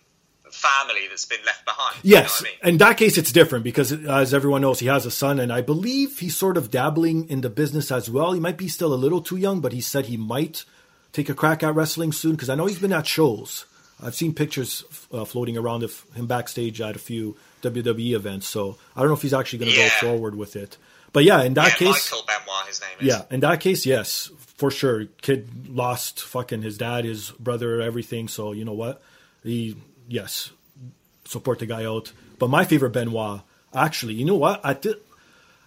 family 0.51 1.09
that's 1.09 1.25
been 1.27 1.45
left 1.45 1.65
behind. 1.65 1.97
you 2.03 2.15
know 2.15 2.21
Yes, 2.21 2.41
what 2.41 2.49
I 2.49 2.67
mean? 2.67 2.75
in 2.75 2.79
that 2.79 2.97
case, 2.97 3.19
it's 3.19 3.33
different 3.33 3.65
because, 3.65 3.93
as 3.93 4.33
everyone 4.33 4.63
knows, 4.63 4.79
he 4.81 4.87
has 4.87 5.05
a 5.05 5.11
son, 5.11 5.39
and 5.41 5.53
I 5.53 5.61
believe 5.61 6.19
he's 6.21 6.37
sort 6.37 6.57
of 6.57 6.71
dabbling 6.71 7.29
in 7.29 7.41
the 7.41 7.51
business 7.51 7.91
as 7.91 8.09
well. 8.09 8.33
He 8.33 8.41
might 8.41 8.57
be 8.57 8.69
still 8.69 8.95
a 8.95 8.97
little 8.97 9.21
too 9.21 9.37
young, 9.37 9.61
but 9.61 9.73
he 9.73 9.81
said 9.81 10.07
he 10.07 10.17
might 10.17 10.65
take 11.17 11.29
a 11.31 11.35
crack 11.35 11.63
at 11.63 11.75
wrestling 11.75 12.13
soon 12.13 12.33
because 12.33 12.51
I 12.51 12.55
know 12.55 12.67
he's 12.67 12.79
been 12.79 12.93
at 12.93 13.07
shows. 13.07 13.65
I've 14.03 14.15
seen 14.15 14.35
pictures 14.35 14.85
uh, 15.11 15.25
floating 15.25 15.57
around 15.57 15.83
of 15.83 16.05
him 16.15 16.27
backstage 16.27 16.81
at 16.83 16.95
a 16.97 16.99
few 16.99 17.35
WWE 17.63 18.15
events, 18.15 18.47
so 18.47 18.77
I 18.95 19.01
don't 19.01 19.09
know 19.09 19.15
if 19.15 19.23
he's 19.23 19.33
actually 19.33 19.61
going 19.61 19.73
to 19.73 19.79
Yeah. 19.79 19.89
go 20.01 20.09
forward 20.09 20.35
with 20.37 20.55
it. 20.57 20.77
But 21.15 21.25
yeah, 21.25 21.43
in 21.43 21.55
that 21.55 21.69
yeah, 21.81 21.89
case, 21.93 22.13
Michael 22.13 22.27
Benoit, 22.27 22.67
his 22.69 22.81
name 22.83 22.91
is. 23.01 23.07
yeah, 23.07 23.23
in 23.31 23.41
that 23.41 23.61
case, 23.61 23.87
yes, 23.87 24.31
for 24.59 24.71
sure. 24.71 25.07
Kid 25.23 25.49
lost 25.75 26.21
fucking 26.23 26.61
his 26.61 26.77
dad, 26.77 27.07
his 27.07 27.31
brother, 27.31 27.81
everything. 27.81 28.29
So 28.29 28.53
you 28.53 28.67
know 28.67 28.75
what? 28.75 29.01
He 29.43 29.77
yes, 30.09 30.51
support 31.25 31.59
the 31.61 31.67
guy 31.67 31.87
out. 31.87 32.13
But 32.39 32.51
my 32.51 32.67
favorite 32.67 32.91
Benoit, 32.91 33.41
actually, 33.75 34.13
you 34.15 34.27
know 34.27 34.37
what? 34.37 34.63
At 34.63 34.83
thi- 34.83 35.01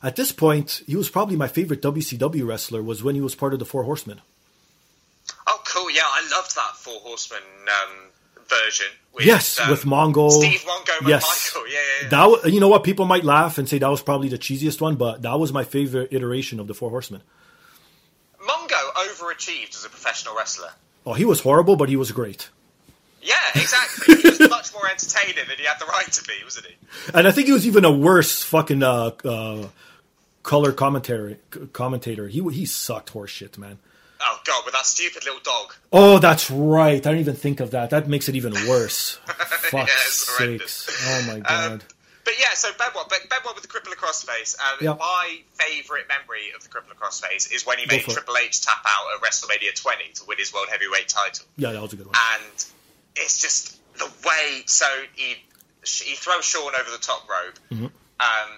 at 0.03 0.15
this 0.15 0.31
point, 0.31 0.83
he 0.85 0.95
was 0.95 1.09
probably 1.09 1.35
my 1.35 1.47
favorite 1.47 1.81
WCW 1.81 2.45
wrestler. 2.47 2.83
Was 2.83 3.01
when 3.03 3.15
he 3.15 3.21
was 3.21 3.33
part 3.33 3.53
of 3.53 3.59
the 3.59 3.65
Four 3.65 3.83
Horsemen. 3.85 4.21
Oh. 5.89 5.93
Yeah, 5.93 6.03
I 6.03 6.21
loved 6.35 6.55
that 6.55 6.75
Four 6.75 6.99
Horsemen 7.01 7.41
um, 7.67 7.95
version. 8.47 8.87
With, 9.13 9.25
yes, 9.25 9.59
um, 9.59 9.69
with 9.69 9.83
Mongo, 9.83 10.29
Steve 10.31 10.61
Mongo, 10.61 11.07
yes. 11.07 11.53
Michael. 11.53 11.67
Yeah, 11.67 11.73
yeah, 11.73 12.03
yeah. 12.03 12.37
That 12.43 12.51
you 12.53 12.59
know 12.59 12.67
what? 12.67 12.83
People 12.83 13.05
might 13.05 13.23
laugh 13.23 13.57
and 13.57 13.67
say 13.67 13.79
that 13.79 13.89
was 13.89 14.01
probably 14.01 14.29
the 14.29 14.37
cheesiest 14.37 14.81
one, 14.81 14.95
but 14.95 15.21
that 15.23 15.39
was 15.39 15.51
my 15.51 15.63
favorite 15.63 16.13
iteration 16.13 16.59
of 16.59 16.67
the 16.67 16.73
Four 16.73 16.89
Horsemen. 16.89 17.21
Mongo 18.41 18.93
overachieved 18.95 19.75
as 19.75 19.85
a 19.85 19.89
professional 19.89 20.35
wrestler. 20.35 20.69
Oh, 21.05 21.13
he 21.13 21.25
was 21.25 21.41
horrible, 21.41 21.75
but 21.75 21.89
he 21.89 21.95
was 21.95 22.11
great. 22.11 22.49
Yeah, 23.21 23.35
exactly. 23.55 24.15
he 24.15 24.29
was 24.29 24.39
much 24.49 24.73
more 24.73 24.87
entertaining 24.87 25.35
than 25.35 25.57
he 25.57 25.65
had 25.65 25.79
the 25.79 25.85
right 25.85 26.09
to 26.09 26.23
be, 26.23 26.33
wasn't 26.43 26.67
he? 26.67 26.75
And 27.13 27.27
I 27.27 27.31
think 27.31 27.47
he 27.47 27.53
was 27.53 27.67
even 27.67 27.83
a 27.83 27.91
worse 27.91 28.43
fucking 28.43 28.81
uh, 28.81 29.11
uh, 29.25 29.67
color 30.43 30.71
commentary 30.71 31.37
c- 31.53 31.67
commentator. 31.73 32.27
He 32.27 32.41
he 32.49 32.65
sucked 32.65 33.09
horse 33.09 33.31
shit, 33.31 33.57
man. 33.57 33.79
Oh 34.21 34.39
God, 34.45 34.65
with 34.65 34.73
that 34.73 34.85
stupid 34.85 35.23
little 35.25 35.39
dog. 35.41 35.73
Oh, 35.93 36.19
that's 36.19 36.51
right. 36.51 36.95
I 36.95 36.99
didn't 37.11 37.19
even 37.19 37.35
think 37.35 37.59
of 37.61 37.71
that. 37.71 37.89
That 37.91 38.07
makes 38.07 38.27
it 38.29 38.35
even 38.35 38.53
worse. 38.67 39.19
It's 39.71 40.27
horrendous. 40.27 40.71
sakes. 40.73 41.05
Oh 41.07 41.21
my 41.27 41.39
god. 41.41 41.71
Um, 41.73 41.81
but 42.25 42.33
yeah, 42.39 42.53
so 42.55 42.69
Benoit, 42.77 43.07
but 43.07 43.19
Benoit 43.29 43.53
with 43.55 43.61
the 43.63 43.67
crippler 43.69 43.95
crossface. 43.95 44.55
Um, 44.59 44.77
Yeah. 44.81 44.93
My 44.95 45.39
favourite 45.53 46.05
memory 46.07 46.51
of 46.55 46.63
the 46.63 46.69
crippler 46.69 46.95
crossface 46.99 47.51
is 47.53 47.65
when 47.67 47.77
he 47.77 47.85
made 47.85 48.01
it. 48.01 48.09
Triple 48.09 48.35
H 48.37 48.61
tap 48.61 48.83
out 48.85 49.05
at 49.15 49.21
WrestleMania 49.21 49.79
20 49.79 50.03
to 50.15 50.23
win 50.27 50.37
his 50.39 50.51
world 50.53 50.67
heavyweight 50.71 51.07
title, 51.07 51.45
yeah, 51.57 51.71
that 51.71 51.81
was 51.81 51.93
a 51.93 51.97
good 51.97 52.07
one. 52.07 52.15
and 52.33 52.65
it's 53.15 53.39
just 53.41 53.79
the 53.97 54.05
way. 54.25 54.63
So 54.65 54.85
he 55.15 55.35
he 55.83 56.15
throws 56.15 56.45
Shawn 56.45 56.73
over 56.75 56.89
the 56.91 56.97
top 56.97 57.27
rope. 57.29 57.59
Mm-hmm. 57.71 57.85
Um, 57.85 58.49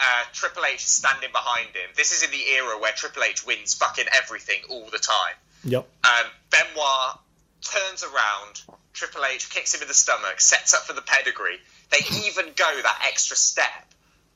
uh, 0.00 0.24
Triple 0.32 0.64
H 0.64 0.76
is 0.76 0.90
standing 0.90 1.30
behind 1.32 1.68
him. 1.68 1.90
This 1.96 2.12
is 2.12 2.22
in 2.22 2.30
the 2.30 2.42
era 2.56 2.78
where 2.78 2.92
Triple 2.92 3.22
H 3.24 3.46
wins 3.46 3.74
fucking 3.74 4.06
everything 4.16 4.60
all 4.70 4.88
the 4.90 4.98
time. 4.98 5.34
Yep. 5.64 5.88
Um, 6.04 6.26
Benoit 6.50 7.18
turns 7.62 8.02
around. 8.04 8.62
Triple 8.92 9.24
H 9.24 9.48
kicks 9.50 9.74
him 9.74 9.80
in 9.82 9.88
the 9.88 9.94
stomach, 9.94 10.40
sets 10.40 10.74
up 10.74 10.82
for 10.82 10.92
the 10.92 11.02
pedigree. 11.02 11.58
They 11.90 11.98
even 12.26 12.46
go 12.56 12.80
that 12.82 13.04
extra 13.08 13.36
step 13.36 13.86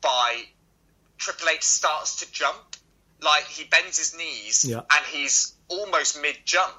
by 0.00 0.42
Triple 1.18 1.48
H 1.50 1.62
starts 1.62 2.16
to 2.24 2.32
jump. 2.32 2.76
Like 3.22 3.44
he 3.44 3.64
bends 3.64 3.98
his 3.98 4.16
knees 4.16 4.64
Yeah. 4.64 4.78
and 4.78 5.06
he's 5.10 5.54
almost 5.68 6.20
mid 6.20 6.36
jump 6.44 6.74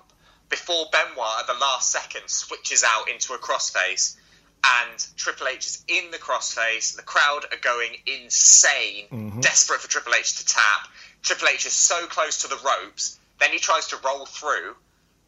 before 0.49 0.85
Benoit 0.91 1.39
at 1.41 1.47
the 1.47 1.53
last 1.59 1.91
second 1.91 2.21
switches 2.27 2.83
out 2.87 3.09
into 3.09 3.33
a 3.33 3.37
crossface. 3.37 4.15
And 4.63 5.05
Triple 5.15 5.47
H 5.47 5.65
is 5.65 5.83
in 5.87 6.11
the 6.11 6.17
crossface. 6.17 6.95
The 6.95 7.03
crowd 7.03 7.45
are 7.51 7.59
going 7.61 7.95
insane, 8.05 9.05
mm-hmm. 9.11 9.39
desperate 9.39 9.79
for 9.79 9.89
Triple 9.89 10.13
H 10.15 10.37
to 10.37 10.45
tap. 10.45 10.87
Triple 11.21 11.47
H 11.47 11.65
is 11.65 11.73
so 11.73 12.07
close 12.07 12.41
to 12.41 12.47
the 12.47 12.57
ropes. 12.57 13.19
Then 13.39 13.51
he 13.51 13.59
tries 13.59 13.87
to 13.87 13.97
roll 14.03 14.25
through, 14.25 14.75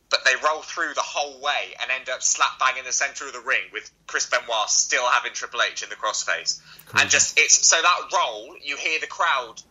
but 0.09 0.25
they 0.25 0.33
roll 0.43 0.61
through 0.61 0.93
the 0.95 1.01
whole 1.01 1.39
way 1.39 1.75
and 1.81 1.91
end 1.91 2.09
up 2.09 2.23
slap 2.23 2.59
bang 2.59 2.77
in 2.79 2.85
the 2.85 2.91
center 2.91 3.27
of 3.27 3.33
the 3.33 3.39
ring 3.39 3.61
with 3.71 3.89
Chris 4.07 4.25
Benoit 4.25 4.69
still 4.69 5.05
having 5.05 5.33
Triple 5.33 5.61
H 5.61 5.83
in 5.83 5.89
the 5.89 5.95
crossface. 5.95 6.59
And 6.99 7.09
just 7.09 7.39
it's 7.39 7.67
so 7.67 7.79
that 7.81 8.09
roll, 8.13 8.55
you 8.61 8.77
hear 8.77 8.99
the 8.99 9.07
crowd 9.07 9.61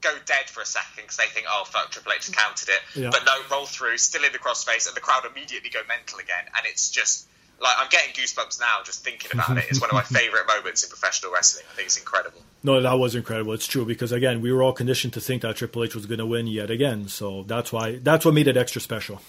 go 0.00 0.14
dead 0.26 0.48
for 0.48 0.62
a 0.62 0.66
second 0.66 1.02
because 1.02 1.16
they 1.16 1.26
think, 1.26 1.46
oh 1.48 1.64
fuck, 1.64 1.90
Triple 1.90 2.12
H 2.12 2.30
counted 2.32 2.68
it. 2.68 2.80
Yeah. 2.94 3.10
But 3.10 3.24
no, 3.24 3.36
roll 3.50 3.66
through, 3.66 3.98
still 3.98 4.24
in 4.24 4.32
the 4.32 4.38
crossface, 4.38 4.86
and 4.86 4.96
the 4.96 5.00
crowd 5.00 5.24
immediately 5.24 5.70
go 5.70 5.80
mental 5.88 6.18
again. 6.18 6.44
And 6.56 6.66
it's 6.66 6.90
just 6.90 7.26
like 7.60 7.76
I'm 7.78 7.88
getting 7.90 8.14
goosebumps 8.14 8.58
now 8.60 8.78
just 8.84 9.04
thinking 9.04 9.30
about 9.32 9.56
it. 9.58 9.64
It's 9.68 9.80
one 9.80 9.90
of 9.90 9.94
my 9.94 10.02
favorite 10.18 10.46
moments 10.46 10.82
in 10.82 10.88
professional 10.88 11.32
wrestling. 11.32 11.64
I 11.70 11.74
think 11.76 11.86
it's 11.86 11.98
incredible. 11.98 12.40
No, 12.62 12.80
that 12.80 12.98
was 12.98 13.14
incredible. 13.14 13.52
It's 13.52 13.66
true 13.66 13.84
because 13.84 14.12
again, 14.12 14.40
we 14.40 14.52
were 14.52 14.62
all 14.62 14.72
conditioned 14.72 15.12
to 15.14 15.20
think 15.20 15.42
that 15.42 15.56
Triple 15.56 15.84
H 15.84 15.94
was 15.94 16.06
going 16.06 16.18
to 16.18 16.26
win 16.26 16.46
yet 16.46 16.70
again. 16.70 17.08
So 17.08 17.42
that's 17.44 17.72
why 17.72 17.96
that's 17.96 18.24
what 18.24 18.34
made 18.34 18.48
it 18.48 18.56
extra 18.56 18.80
special. 18.80 19.20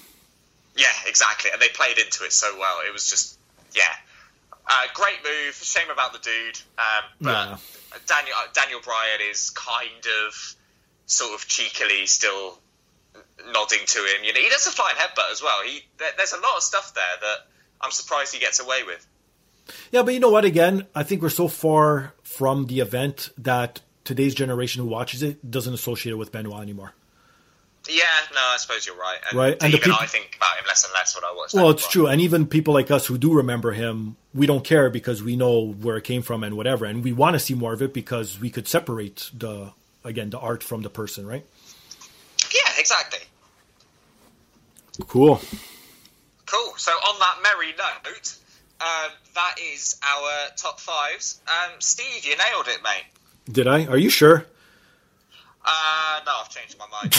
Yeah, 0.75 0.88
exactly. 1.07 1.51
And 1.51 1.61
they 1.61 1.69
played 1.69 1.97
into 1.97 2.23
it 2.23 2.32
so 2.34 2.57
well. 2.57 2.77
It 2.88 2.93
was 2.93 3.09
just 3.09 3.38
yeah, 3.75 3.84
uh, 4.67 4.84
great 4.93 5.17
move. 5.23 5.55
Shame 5.55 5.89
about 5.91 6.13
the 6.13 6.19
dude, 6.19 6.59
um, 6.77 7.03
but 7.21 7.29
Yeah. 7.32 7.57
Daniel 8.07 8.36
Daniel 8.53 8.79
Bryan 8.82 9.19
is 9.29 9.49
kind 9.49 10.05
of 10.25 10.55
sort 11.05 11.34
of 11.34 11.45
cheekily 11.47 12.05
still 12.05 12.57
nodding 13.51 13.86
to 13.86 13.99
him. 13.99 14.23
You 14.23 14.34
know, 14.34 14.39
he 14.39 14.49
does 14.49 14.65
a 14.67 14.71
flying 14.71 14.95
headbutt 14.95 15.32
as 15.32 15.41
well. 15.41 15.59
He 15.65 15.82
there, 15.97 16.11
there's 16.17 16.32
a 16.34 16.38
lot 16.39 16.55
of 16.57 16.63
stuff 16.63 16.93
there 16.93 17.03
that 17.21 17.38
I'm 17.82 17.91
surprised 17.91 18.34
he 18.34 18.39
gets 18.39 18.59
away 18.59 18.84
with. 18.84 19.05
Yeah, 19.91 20.03
but 20.03 20.13
you 20.13 20.19
know 20.19 20.29
what? 20.29 20.45
Again, 20.45 20.86
I 20.95 21.03
think 21.03 21.21
we're 21.21 21.29
so 21.29 21.47
far 21.47 22.13
from 22.23 22.67
the 22.67 22.79
event 22.79 23.29
that 23.38 23.82
today's 24.03 24.34
generation 24.36 24.82
who 24.82 24.88
watches 24.89 25.23
it 25.23 25.49
doesn't 25.49 25.73
associate 25.73 26.13
it 26.13 26.15
with 26.15 26.32
Benoit 26.32 26.61
anymore. 26.61 26.93
Yeah, 27.89 28.03
no, 28.34 28.39
I 28.39 28.57
suppose 28.57 28.86
you're 28.86 28.95
right. 28.95 29.17
And 29.29 29.39
Right, 29.39 29.57
and 29.61 29.73
even 29.73 29.91
peop- 29.91 30.01
I 30.01 30.05
think 30.05 30.36
about 30.38 30.57
him 30.57 30.65
less 30.67 30.84
and 30.84 30.93
less 30.93 31.15
when 31.15 31.23
I 31.23 31.34
watch. 31.36 31.53
Well, 31.53 31.71
it's 31.71 31.88
true, 31.88 32.05
and 32.07 32.21
even 32.21 32.45
people 32.45 32.73
like 32.73 32.91
us 32.91 33.07
who 33.07 33.17
do 33.17 33.34
remember 33.34 33.71
him, 33.71 34.17
we 34.34 34.45
don't 34.45 34.63
care 34.63 34.89
because 34.91 35.23
we 35.23 35.36
know 35.36 35.71
where 35.73 35.97
it 35.97 36.03
came 36.03 36.21
from 36.21 36.43
and 36.43 36.55
whatever, 36.55 36.86
and 36.86 37.03
we 37.03 37.11
want 37.11 37.34
to 37.34 37.39
see 37.39 37.55
more 37.55 37.73
of 37.73 37.82
it 37.82 37.91
because 37.91 38.39
we 38.39 38.49
could 38.51 38.67
separate 38.67 39.32
the 39.36 39.73
again 40.03 40.29
the 40.29 40.39
art 40.39 40.63
from 40.63 40.84
the 40.84 40.89
person, 40.89 41.25
right? 41.25 41.45
Yeah, 42.53 42.71
exactly. 42.77 43.19
Cool. 45.07 45.41
Cool. 46.52 46.74
So 46.78 46.91
on 46.91 47.20
that 47.20 47.38
merry 47.41 47.74
note, 47.78 48.36
um, 48.82 49.12
that 49.36 49.56
is 49.74 49.95
our 50.04 50.49
top 50.58 50.80
fives. 50.80 51.39
Um, 51.47 51.80
Steve, 51.80 52.26
you 52.26 52.36
nailed 52.36 52.68
it, 52.68 52.84
mate. 52.84 53.06
Did 53.49 53.68
I? 53.68 53.86
Are 53.86 53.97
you 53.97 54.10
sure? 54.10 54.45
Uh, 55.64 56.20
no, 56.26 56.32
I've 56.41 56.49
changed 56.49 56.78
my 56.78 56.88
mind. 56.91 57.16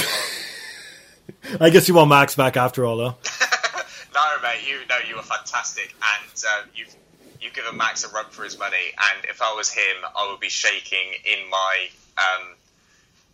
I 1.61 1.71
guess 1.71 1.89
you 1.89 1.95
want 1.95 2.11
Max 2.11 2.35
back 2.35 2.57
after 2.57 2.85
all, 2.85 2.97
though. 2.97 3.05
no, 4.15 4.43
mate, 4.43 4.69
you 4.69 4.79
know 4.89 4.99
you 5.09 5.17
were 5.17 5.23
fantastic, 5.23 5.95
and 5.95 6.45
uh, 6.49 6.63
you've 6.75 6.95
you've 7.41 7.55
given 7.55 7.77
Max 7.77 8.05
a 8.05 8.09
run 8.09 8.27
for 8.31 8.45
his 8.45 8.59
money. 8.59 8.93
And 9.15 9.25
if 9.25 9.41
I 9.41 9.55
was 9.55 9.71
him, 9.71 9.97
I 10.17 10.31
would 10.31 10.41
be 10.41 10.49
shaking 10.49 11.15
in 11.25 11.49
my 11.51 11.87
um, 12.19 12.49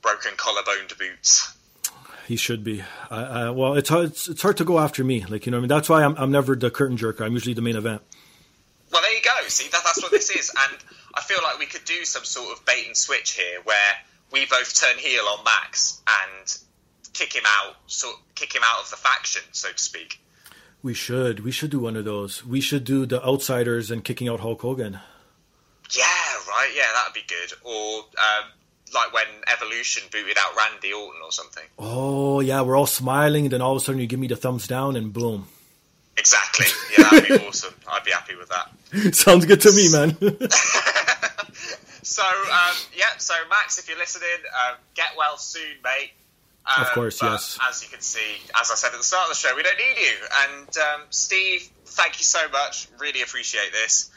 broken 0.01 0.33
collarbone 0.37 0.87
boots. 0.99 1.55
He 2.29 2.37
should 2.37 2.62
be. 2.62 2.83
Uh, 3.11 3.14
uh, 3.14 3.53
well, 3.55 3.72
it's 3.72 3.89
hard. 3.89 4.05
It's, 4.09 4.29
it's 4.29 4.43
hard 4.43 4.59
to 4.59 4.64
go 4.66 4.79
after 4.79 5.03
me. 5.03 5.24
Like 5.24 5.47
you 5.47 5.51
know, 5.51 5.57
I 5.57 5.61
mean, 5.62 5.68
that's 5.68 5.89
why 5.89 6.05
I'm, 6.05 6.14
I'm 6.18 6.31
never 6.31 6.55
the 6.55 6.70
curtain 6.70 6.99
jerker. 6.99 7.24
I'm 7.24 7.33
usually 7.33 7.55
the 7.55 7.62
main 7.62 7.74
event. 7.74 8.03
Well, 8.93 9.01
there 9.01 9.14
you 9.14 9.22
go. 9.22 9.49
See, 9.49 9.66
that, 9.70 9.81
that's 9.83 10.03
what 10.03 10.12
this 10.12 10.29
is, 10.29 10.51
and 10.51 10.79
I 11.14 11.22
feel 11.22 11.39
like 11.43 11.59
we 11.59 11.64
could 11.64 11.87
do 11.87 12.05
some 12.05 12.24
sort 12.24 12.55
of 12.55 12.66
bait 12.66 12.87
and 12.87 12.95
switch 12.95 13.33
here, 13.33 13.62
where 13.64 13.93
we 14.31 14.45
both 14.45 14.79
turn 14.79 14.99
heel 14.99 15.24
on 15.24 15.43
Max 15.43 16.03
and 16.07 16.59
kick 17.14 17.33
him 17.33 17.45
out, 17.47 17.76
sort 17.87 18.16
kick 18.35 18.55
him 18.55 18.62
out 18.62 18.83
of 18.83 18.91
the 18.91 18.97
faction, 18.97 19.43
so 19.53 19.72
to 19.72 19.79
speak. 19.79 20.20
We 20.83 20.93
should. 20.93 21.41
We 21.41 21.51
should 21.51 21.70
do 21.70 21.79
one 21.79 21.97
of 21.97 22.05
those. 22.05 22.45
We 22.45 22.61
should 22.61 22.85
do 22.85 23.07
the 23.07 23.24
outsiders 23.24 23.91
and 23.91 24.05
kicking 24.05 24.29
out 24.29 24.41
Hulk 24.41 24.61
Hogan. 24.61 25.01
Yeah, 25.93 26.05
right. 26.47 26.72
Yeah, 26.76 26.93
that'd 26.93 27.14
be 27.14 27.24
good. 27.26 27.55
Or 27.64 28.01
um, 28.18 28.51
like 28.95 29.12
when 29.12 29.26
Evolution 29.53 30.03
booted 30.11 30.36
out 30.39 30.57
Randy 30.57 30.93
Orton 30.93 31.20
or 31.22 31.32
something. 31.32 31.64
Oh 31.78 32.41
yeah, 32.41 32.62
we're 32.62 32.76
all 32.76 32.86
smiling, 32.86 33.45
and 33.47 33.53
then 33.53 33.61
all 33.62 33.72
of 33.76 33.82
a 33.82 33.84
sudden 33.84 34.01
you 34.01 34.07
give 34.07 34.20
me 34.20 34.26
the 34.28 34.36
thumbs 34.36 34.66
down, 34.66 34.97
and 34.97 35.12
boom. 35.12 35.47
Exactly. 36.16 36.66
Yeah, 36.99 37.11
that'd 37.11 37.28
be 37.28 37.47
awesome. 37.47 37.74
I'd 37.86 38.03
be 38.03 38.11
happy 38.11 38.34
with 38.34 38.49
that. 38.49 39.14
Sounds 39.14 39.47
good 39.47 39.61
to 39.61 39.72
me, 39.72 39.89
man. 39.93 40.16
So 42.09 42.22
um, 42.22 42.74
yeah, 42.97 43.16
so 43.18 43.34
Max, 43.51 43.78
if 43.78 43.86
you're 43.89 43.99
listening, 43.99 44.28
um, 44.66 44.76
get 44.95 45.09
well 45.16 45.36
soon, 45.36 45.76
mate. 45.84 46.12
Um, 46.66 46.84
Of 46.84 46.93
course, 46.93 47.22
yes. 47.22 47.59
As 47.68 47.82
you 47.82 47.89
can 47.91 48.01
see, 48.01 48.41
as 48.61 48.70
I 48.70 48.74
said 48.74 48.93
at 48.93 48.99
the 48.99 49.05
start 49.05 49.24
of 49.24 49.28
the 49.30 49.34
show, 49.36 49.55
we 49.55 49.62
don't 49.62 49.76
need 49.78 50.01
you. 50.01 50.14
And 50.47 50.68
um, 50.78 51.01
Steve, 51.11 51.68
thank 51.84 52.18
you 52.18 52.24
so 52.24 52.49
much. 52.49 52.89
Really 52.99 53.22
appreciate 53.22 53.72
this. 53.72 54.11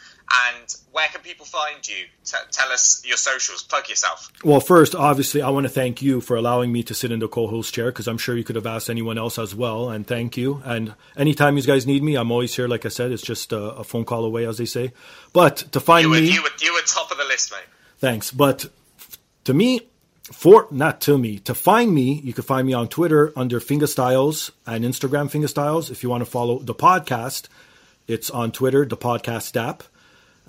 And 0.50 0.74
where 0.92 1.08
can 1.10 1.22
people 1.22 1.46
find 1.46 1.86
you? 1.86 2.06
T- 2.24 2.38
tell 2.52 2.70
us 2.72 3.04
your 3.06 3.18
socials. 3.18 3.64
Plug 3.64 3.90
yourself. 3.90 4.32
Well, 4.46 4.60
first, 4.62 4.96
obviously, 4.96 5.42
I 5.42 5.50
want 5.50 5.66
to 5.66 5.70
thank 5.70 6.02
you 6.02 6.22
for 6.22 6.38
allowing 6.38 6.72
me 6.72 6.84
to 6.84 6.94
sit 6.94 7.12
in 7.12 7.20
the 7.20 7.28
co-host 7.28 7.74
chair 7.74 7.88
because 7.88 8.08
I'm 8.08 8.18
sure 8.18 8.38
you 8.38 8.44
could 8.46 8.56
have 8.56 8.66
asked 8.66 8.90
anyone 8.90 9.18
else 9.18 9.38
as 9.38 9.54
well. 9.54 9.90
And 9.90 10.08
thank 10.08 10.38
you. 10.38 10.62
And 10.64 10.96
anytime 11.18 11.58
you 11.58 11.64
guys 11.64 11.86
need 11.86 12.02
me, 12.02 12.16
I'm 12.16 12.32
always 12.32 12.56
here. 12.56 12.68
Like 12.68 12.86
I 12.86 12.90
said, 12.90 13.12
it's 13.12 13.24
just 13.24 13.52
a, 13.52 13.60
a 13.76 13.84
phone 13.84 14.06
call 14.06 14.24
away, 14.24 14.46
as 14.46 14.58
they 14.58 14.66
say. 14.66 14.94
But 15.34 15.58
to 15.74 15.80
find 15.82 16.04
You 16.04 16.10
were, 16.12 16.16
me, 16.22 16.32
you, 16.34 16.42
were, 16.44 16.50
you 16.62 16.74
were 16.74 16.82
top 16.86 17.12
of 17.12 17.18
the 17.18 17.26
list, 17.26 17.52
mate. 17.52 17.62
thanks. 17.98 18.32
But 18.32 18.68
to 19.44 19.54
me, 19.54 19.82
for 20.32 20.68
not 20.72 21.02
to 21.02 21.18
me, 21.18 21.40
to 21.40 21.54
find 21.54 21.94
me, 21.94 22.22
you 22.24 22.32
can 22.32 22.44
find 22.46 22.66
me 22.66 22.74
on 22.74 22.88
Twitter 22.88 23.34
under 23.36 23.60
Fingerstyles 23.60 24.52
and 24.66 24.86
Instagram 24.86 25.30
Fingerstyles. 25.30 25.92
If 25.92 26.04
you 26.04 26.10
want 26.10 26.24
to 26.24 26.30
follow 26.30 26.60
the 26.60 26.76
podcast, 26.76 27.48
it's 28.08 28.30
on 28.30 28.52
Twitter, 28.54 28.86
the 28.86 28.96
podcast 28.96 29.60
app. 29.62 29.84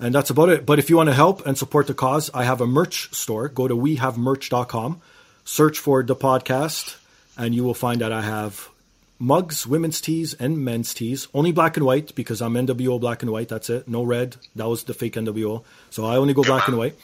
And 0.03 0.13
that's 0.13 0.29
about 0.29 0.49
it. 0.49 0.65
But 0.65 0.79
if 0.79 0.89
you 0.89 0.97
want 0.97 1.07
to 1.07 1.13
help 1.13 1.45
and 1.45 1.57
support 1.57 1.87
the 1.87 1.93
cause, 1.93 2.29
I 2.33 2.43
have 2.43 2.59
a 2.59 2.67
merch 2.67 3.13
store. 3.13 3.47
Go 3.47 3.69
to 3.69 3.73
wehavemerch.com, 3.73 4.99
search 5.45 5.79
for 5.79 6.03
the 6.03 6.13
podcast, 6.13 6.97
and 7.37 7.55
you 7.55 7.63
will 7.63 7.73
find 7.73 8.01
that 8.01 8.11
I 8.11 8.21
have 8.21 8.67
mugs, 9.17 9.65
women's 9.65 10.01
tees, 10.01 10.33
and 10.33 10.57
men's 10.57 10.93
tees. 10.93 11.29
Only 11.33 11.53
black 11.53 11.77
and 11.77 11.85
white 11.85 12.13
because 12.15 12.41
I'm 12.41 12.53
NWO 12.55 12.99
black 12.99 13.21
and 13.21 13.31
white. 13.31 13.47
That's 13.47 13.69
it. 13.69 13.87
No 13.87 14.03
red. 14.03 14.35
That 14.57 14.67
was 14.67 14.83
the 14.83 14.93
fake 14.93 15.13
NWO. 15.13 15.63
So 15.89 16.03
I 16.03 16.17
only 16.17 16.33
go 16.33 16.43
black 16.43 16.67
and 16.67 16.77
white. 16.77 16.97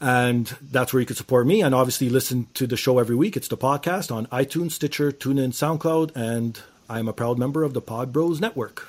And 0.00 0.52
that's 0.60 0.92
where 0.92 0.98
you 0.98 1.06
can 1.06 1.14
support 1.14 1.46
me 1.46 1.62
and 1.62 1.72
obviously 1.72 2.08
listen 2.08 2.48
to 2.54 2.66
the 2.66 2.76
show 2.76 2.98
every 2.98 3.14
week. 3.14 3.36
It's 3.36 3.46
the 3.46 3.56
podcast 3.56 4.10
on 4.10 4.26
iTunes, 4.26 4.72
Stitcher, 4.72 5.12
TuneIn, 5.12 5.50
SoundCloud, 5.50 6.16
and 6.16 6.60
I'm 6.90 7.06
a 7.06 7.12
proud 7.12 7.38
member 7.38 7.62
of 7.62 7.74
the 7.74 7.80
Pod 7.80 8.12
Bros 8.12 8.40
Network. 8.40 8.88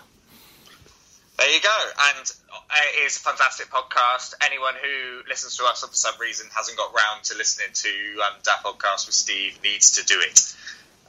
There 1.38 1.54
you 1.54 1.62
go. 1.62 1.78
And 2.00 2.34
it 2.72 3.06
is 3.06 3.18
a 3.18 3.20
fantastic 3.20 3.70
podcast. 3.70 4.34
Anyone 4.46 4.76
who 4.76 5.22
listens 5.28 5.58
to 5.58 5.66
us 5.66 5.82
for 5.82 5.94
some 5.94 6.14
reason 6.20 6.48
hasn't 6.56 6.78
got 6.78 6.94
round 6.94 7.24
to 7.26 7.38
listening 7.38 7.70
to 7.74 7.90
um, 8.28 8.38
that 8.46 8.64
podcast 8.64 9.08
with 9.08 9.16
Steve 9.16 9.60
needs 9.64 9.92
to 9.98 10.06
do 10.06 10.20
it. 10.20 10.56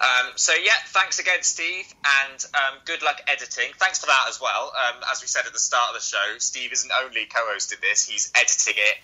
Um, 0.00 0.32
so 0.36 0.52
yeah, 0.54 0.80
thanks 0.88 1.18
again, 1.18 1.42
Steve, 1.42 1.84
and 2.24 2.44
um, 2.54 2.80
good 2.86 3.02
luck 3.02 3.20
editing. 3.28 3.70
Thanks 3.76 4.00
for 4.00 4.06
that 4.06 4.24
as 4.28 4.40
well. 4.40 4.72
Um, 4.72 5.02
as 5.12 5.20
we 5.20 5.26
said 5.26 5.44
at 5.46 5.52
the 5.52 5.58
start 5.58 5.90
of 5.90 6.00
the 6.00 6.06
show, 6.06 6.38
Steve 6.38 6.72
isn't 6.72 6.90
only 7.04 7.26
co-hosting 7.26 7.78
this; 7.82 8.08
he's 8.08 8.32
editing 8.34 8.74
it 8.76 8.96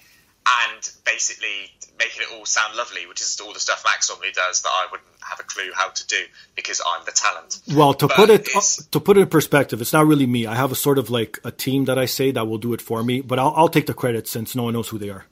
and 0.46 0.90
basically 1.04 1.72
making 1.98 2.22
it 2.22 2.28
all 2.32 2.44
sound 2.44 2.76
lovely, 2.76 3.06
which 3.06 3.20
is 3.20 3.40
all 3.40 3.52
the 3.52 3.60
stuff 3.60 3.82
Max 3.84 4.08
normally 4.08 4.32
does 4.32 4.62
that 4.62 4.68
I 4.68 4.86
wouldn't 4.90 5.08
have 5.22 5.40
a 5.40 5.42
clue 5.42 5.70
how 5.74 5.88
to 5.88 6.06
do 6.06 6.22
because 6.54 6.80
I'm 6.86 7.04
the 7.04 7.12
talent. 7.12 7.60
Well, 7.74 7.94
to 7.94 8.06
But 8.06 8.16
put 8.16 8.30
it 8.30 8.44
to 8.92 9.00
put 9.00 9.16
it 9.16 9.22
in 9.22 9.28
perspective, 9.28 9.80
it's 9.80 9.92
not 9.92 10.06
really 10.06 10.26
me. 10.26 10.46
I 10.46 10.54
have 10.54 10.70
a 10.70 10.76
sort 10.76 10.98
of 10.98 11.10
like 11.10 11.38
a 11.44 11.50
team 11.50 11.86
that 11.86 11.98
I 11.98 12.06
say 12.06 12.30
that 12.30 12.46
will 12.46 12.58
do 12.58 12.74
it 12.74 12.80
for 12.80 13.02
me, 13.02 13.20
but 13.20 13.38
I'll, 13.38 13.52
I'll 13.56 13.68
take 13.68 13.86
the 13.86 13.94
credit 13.94 14.28
since 14.28 14.54
no 14.54 14.64
one 14.64 14.74
knows 14.74 14.88
who 14.88 14.98
they 14.98 15.10
are. 15.10 15.24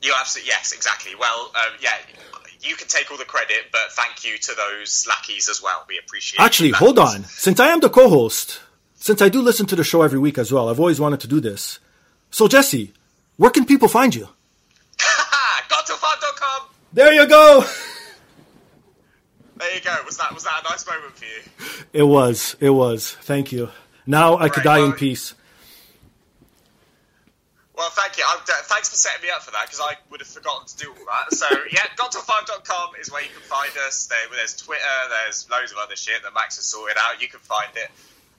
You 0.00 0.14
absolutely 0.18 0.50
yes, 0.50 0.72
exactly. 0.72 1.12
Well, 1.18 1.50
um, 1.56 1.74
yeah, 1.80 1.96
you 2.60 2.76
can 2.76 2.86
take 2.86 3.10
all 3.10 3.16
the 3.16 3.24
credit, 3.24 3.66
but 3.72 3.90
thank 3.92 4.24
you 4.24 4.38
to 4.38 4.54
those 4.54 5.06
lackeys 5.08 5.48
as 5.48 5.60
well. 5.60 5.84
We 5.88 5.98
appreciate. 5.98 6.40
Actually, 6.40 6.70
that. 6.70 6.78
hold 6.78 6.98
on. 6.98 7.24
Since 7.24 7.58
I 7.58 7.68
am 7.68 7.80
the 7.80 7.90
co-host, 7.90 8.60
since 8.94 9.20
I 9.20 9.28
do 9.28 9.42
listen 9.42 9.66
to 9.66 9.76
the 9.76 9.84
show 9.84 10.02
every 10.02 10.18
week 10.18 10.38
as 10.38 10.52
well, 10.52 10.68
I've 10.68 10.78
always 10.78 11.00
wanted 11.00 11.20
to 11.20 11.28
do 11.28 11.40
this. 11.40 11.80
So 12.30 12.46
Jesse, 12.46 12.92
where 13.38 13.50
can 13.50 13.64
people 13.64 13.88
find 13.88 14.14
you? 14.14 14.28
GotToFun.com. 14.98 16.68
There 16.92 17.14
you 17.14 17.26
go. 17.26 17.64
There 19.56 19.74
you 19.74 19.80
go. 19.80 19.96
Was 20.04 20.18
that 20.18 20.34
was 20.34 20.44
that 20.44 20.62
a 20.64 20.70
nice 20.70 20.86
moment 20.86 21.16
for 21.16 21.24
you? 21.24 21.84
It 21.92 22.02
was. 22.02 22.56
It 22.60 22.70
was. 22.70 23.12
Thank 23.22 23.50
you. 23.50 23.70
Now 24.06 24.36
I 24.38 24.48
could 24.48 24.62
die 24.64 24.80
in 24.80 24.92
peace. 24.92 25.34
Well, 27.76 27.90
thank 27.90 28.18
you. 28.18 28.24
I'm, 28.28 28.40
thanks 28.42 28.88
for 28.88 28.96
setting 28.96 29.22
me 29.22 29.30
up 29.30 29.42
for 29.42 29.52
that 29.52 29.66
because 29.66 29.80
I 29.80 29.94
would 30.10 30.18
have 30.20 30.28
forgotten 30.28 30.66
to 30.66 30.76
do 30.76 30.90
all 30.90 31.06
that. 31.06 31.32
So, 31.32 31.46
yeah, 31.72 31.86
GotToFun.com 31.94 32.98
is 33.00 33.12
where 33.12 33.22
you 33.22 33.28
can 33.30 33.42
find 33.42 33.70
us. 33.86 34.08
There, 34.08 34.18
there's 34.34 34.56
Twitter, 34.56 34.82
there's 35.10 35.48
loads 35.48 35.70
of 35.70 35.78
other 35.78 35.94
shit 35.94 36.20
that 36.24 36.34
Max 36.34 36.56
has 36.56 36.64
sorted 36.66 36.96
out. 36.98 37.22
You 37.22 37.28
can 37.28 37.38
find 37.38 37.70
it. 37.76 37.88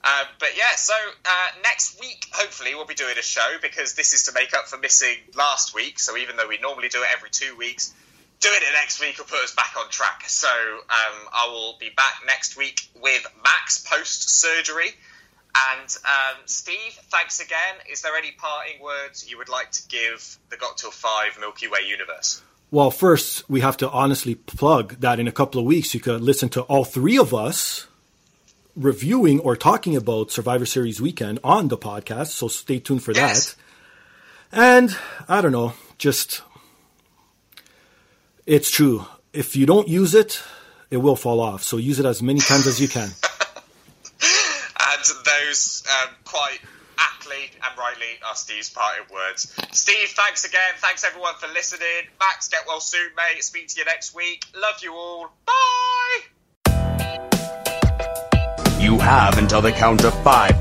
Um, 0.03 0.27
but 0.39 0.49
yeah, 0.55 0.75
so 0.77 0.93
uh, 1.25 1.47
next 1.63 1.99
week, 1.99 2.27
hopefully, 2.31 2.73
we'll 2.73 2.85
be 2.85 2.95
doing 2.95 3.17
a 3.19 3.21
show 3.21 3.57
because 3.61 3.95
this 3.95 4.13
is 4.13 4.23
to 4.23 4.31
make 4.33 4.53
up 4.53 4.67
for 4.67 4.77
missing 4.77 5.15
last 5.35 5.75
week. 5.75 5.99
So, 5.99 6.15
even 6.15 6.37
though 6.37 6.47
we 6.47 6.57
normally 6.57 6.87
do 6.87 7.01
it 7.01 7.09
every 7.13 7.29
two 7.29 7.55
weeks, 7.57 7.93
doing 8.39 8.55
it 8.57 8.73
next 8.73 9.01
week 9.01 9.17
will 9.17 9.25
put 9.25 9.43
us 9.43 9.53
back 9.53 9.73
on 9.77 9.89
track. 9.89 10.23
So, 10.27 10.47
um, 10.47 11.27
I 11.33 11.49
will 11.51 11.75
be 11.79 11.89
back 11.95 12.21
next 12.25 12.55
week 12.55 12.89
with 13.01 13.27
Max 13.43 13.79
post 13.79 14.29
surgery. 14.29 14.91
And 15.71 15.97
um, 16.05 16.37
Steve, 16.45 16.93
thanks 17.09 17.41
again. 17.41 17.75
Is 17.91 18.01
there 18.01 18.15
any 18.15 18.31
parting 18.31 18.81
words 18.81 19.29
you 19.29 19.37
would 19.37 19.49
like 19.49 19.71
to 19.71 19.87
give 19.87 20.37
the 20.49 20.57
Got 20.57 20.77
Till 20.77 20.91
Five 20.91 21.37
Milky 21.39 21.67
Way 21.67 21.79
universe? 21.87 22.41
Well, 22.71 22.91
first 22.91 23.49
we 23.49 23.61
have 23.61 23.75
to 23.77 23.89
honestly 23.89 24.35
plug 24.35 25.01
that 25.01 25.19
in 25.19 25.27
a 25.27 25.31
couple 25.31 25.59
of 25.59 25.65
weeks 25.65 25.93
you 25.93 25.99
could 25.99 26.21
listen 26.21 26.49
to 26.49 26.61
all 26.63 26.85
three 26.85 27.17
of 27.17 27.33
us 27.33 27.87
reviewing 28.79 29.39
or 29.41 29.55
talking 29.55 29.95
about 29.95 30.31
Survivor 30.31 30.65
Series 30.65 31.01
weekend 31.01 31.39
on 31.43 31.67
the 31.67 31.77
podcast, 31.77 32.27
so 32.27 32.47
stay 32.47 32.79
tuned 32.79 33.03
for 33.03 33.11
Yes. 33.11 33.55
that. 34.51 34.59
And 34.79 34.97
I 35.27 35.41
don't 35.41 35.51
know, 35.51 35.73
just 35.97 36.41
it's 38.45 38.71
true. 38.71 39.05
If 39.33 39.55
you 39.55 39.65
don't 39.67 39.87
use 39.87 40.15
it, 40.15 40.41
it 40.89 40.97
will 40.97 41.15
fall 41.15 41.39
off. 41.39 41.61
So 41.61 41.77
use 41.77 41.99
it 41.99 42.05
as 42.05 42.23
many 42.23 42.39
times 42.39 42.65
as 42.65 42.79
you 42.81 42.87
can. 42.87 43.09
And 44.81 45.05
those 45.23 45.83
um, 46.01 46.09
quite 46.25 46.57
aptly 46.97 47.51
and 47.63 47.77
rightly 47.77 48.17
are 48.27 48.35
Steve's 48.35 48.69
parting 48.69 49.05
words. 49.13 49.53
Steve, 49.71 50.09
thanks 50.09 50.43
again. 50.45 50.73
Thanks 50.77 51.03
everyone 51.03 51.35
for 51.39 51.47
listening. 51.53 52.07
Max, 52.19 52.47
get 52.47 52.63
well 52.67 52.81
soon, 52.81 53.09
mate. 53.15 53.43
Speak 53.43 53.67
to 53.69 53.79
you 53.79 53.85
next 53.85 54.15
week. 54.15 54.45
Love 54.55 54.75
you 54.81 54.93
all. 54.93 55.29
Bye. 55.45 56.38
You 58.99 59.05
have 59.05 59.37
until 59.37 59.61
the 59.61 59.71
count 59.71 60.03
of 60.03 60.13
five. 60.25 60.51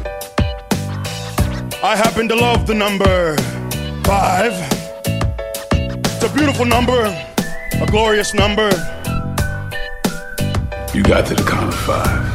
I 1.82 1.96
happen 1.96 2.28
to 2.28 2.36
love 2.36 2.68
the 2.68 2.74
number 2.74 3.36
five. 4.04 4.52
It's 5.74 6.22
a 6.22 6.32
beautiful 6.32 6.64
number, 6.64 7.02
a 7.02 7.86
glorious 7.90 8.34
number. 8.34 8.68
You 10.94 11.02
got 11.02 11.26
to 11.26 11.34
the 11.34 11.44
count 11.48 11.74
of 11.74 11.80
five. 11.80 12.27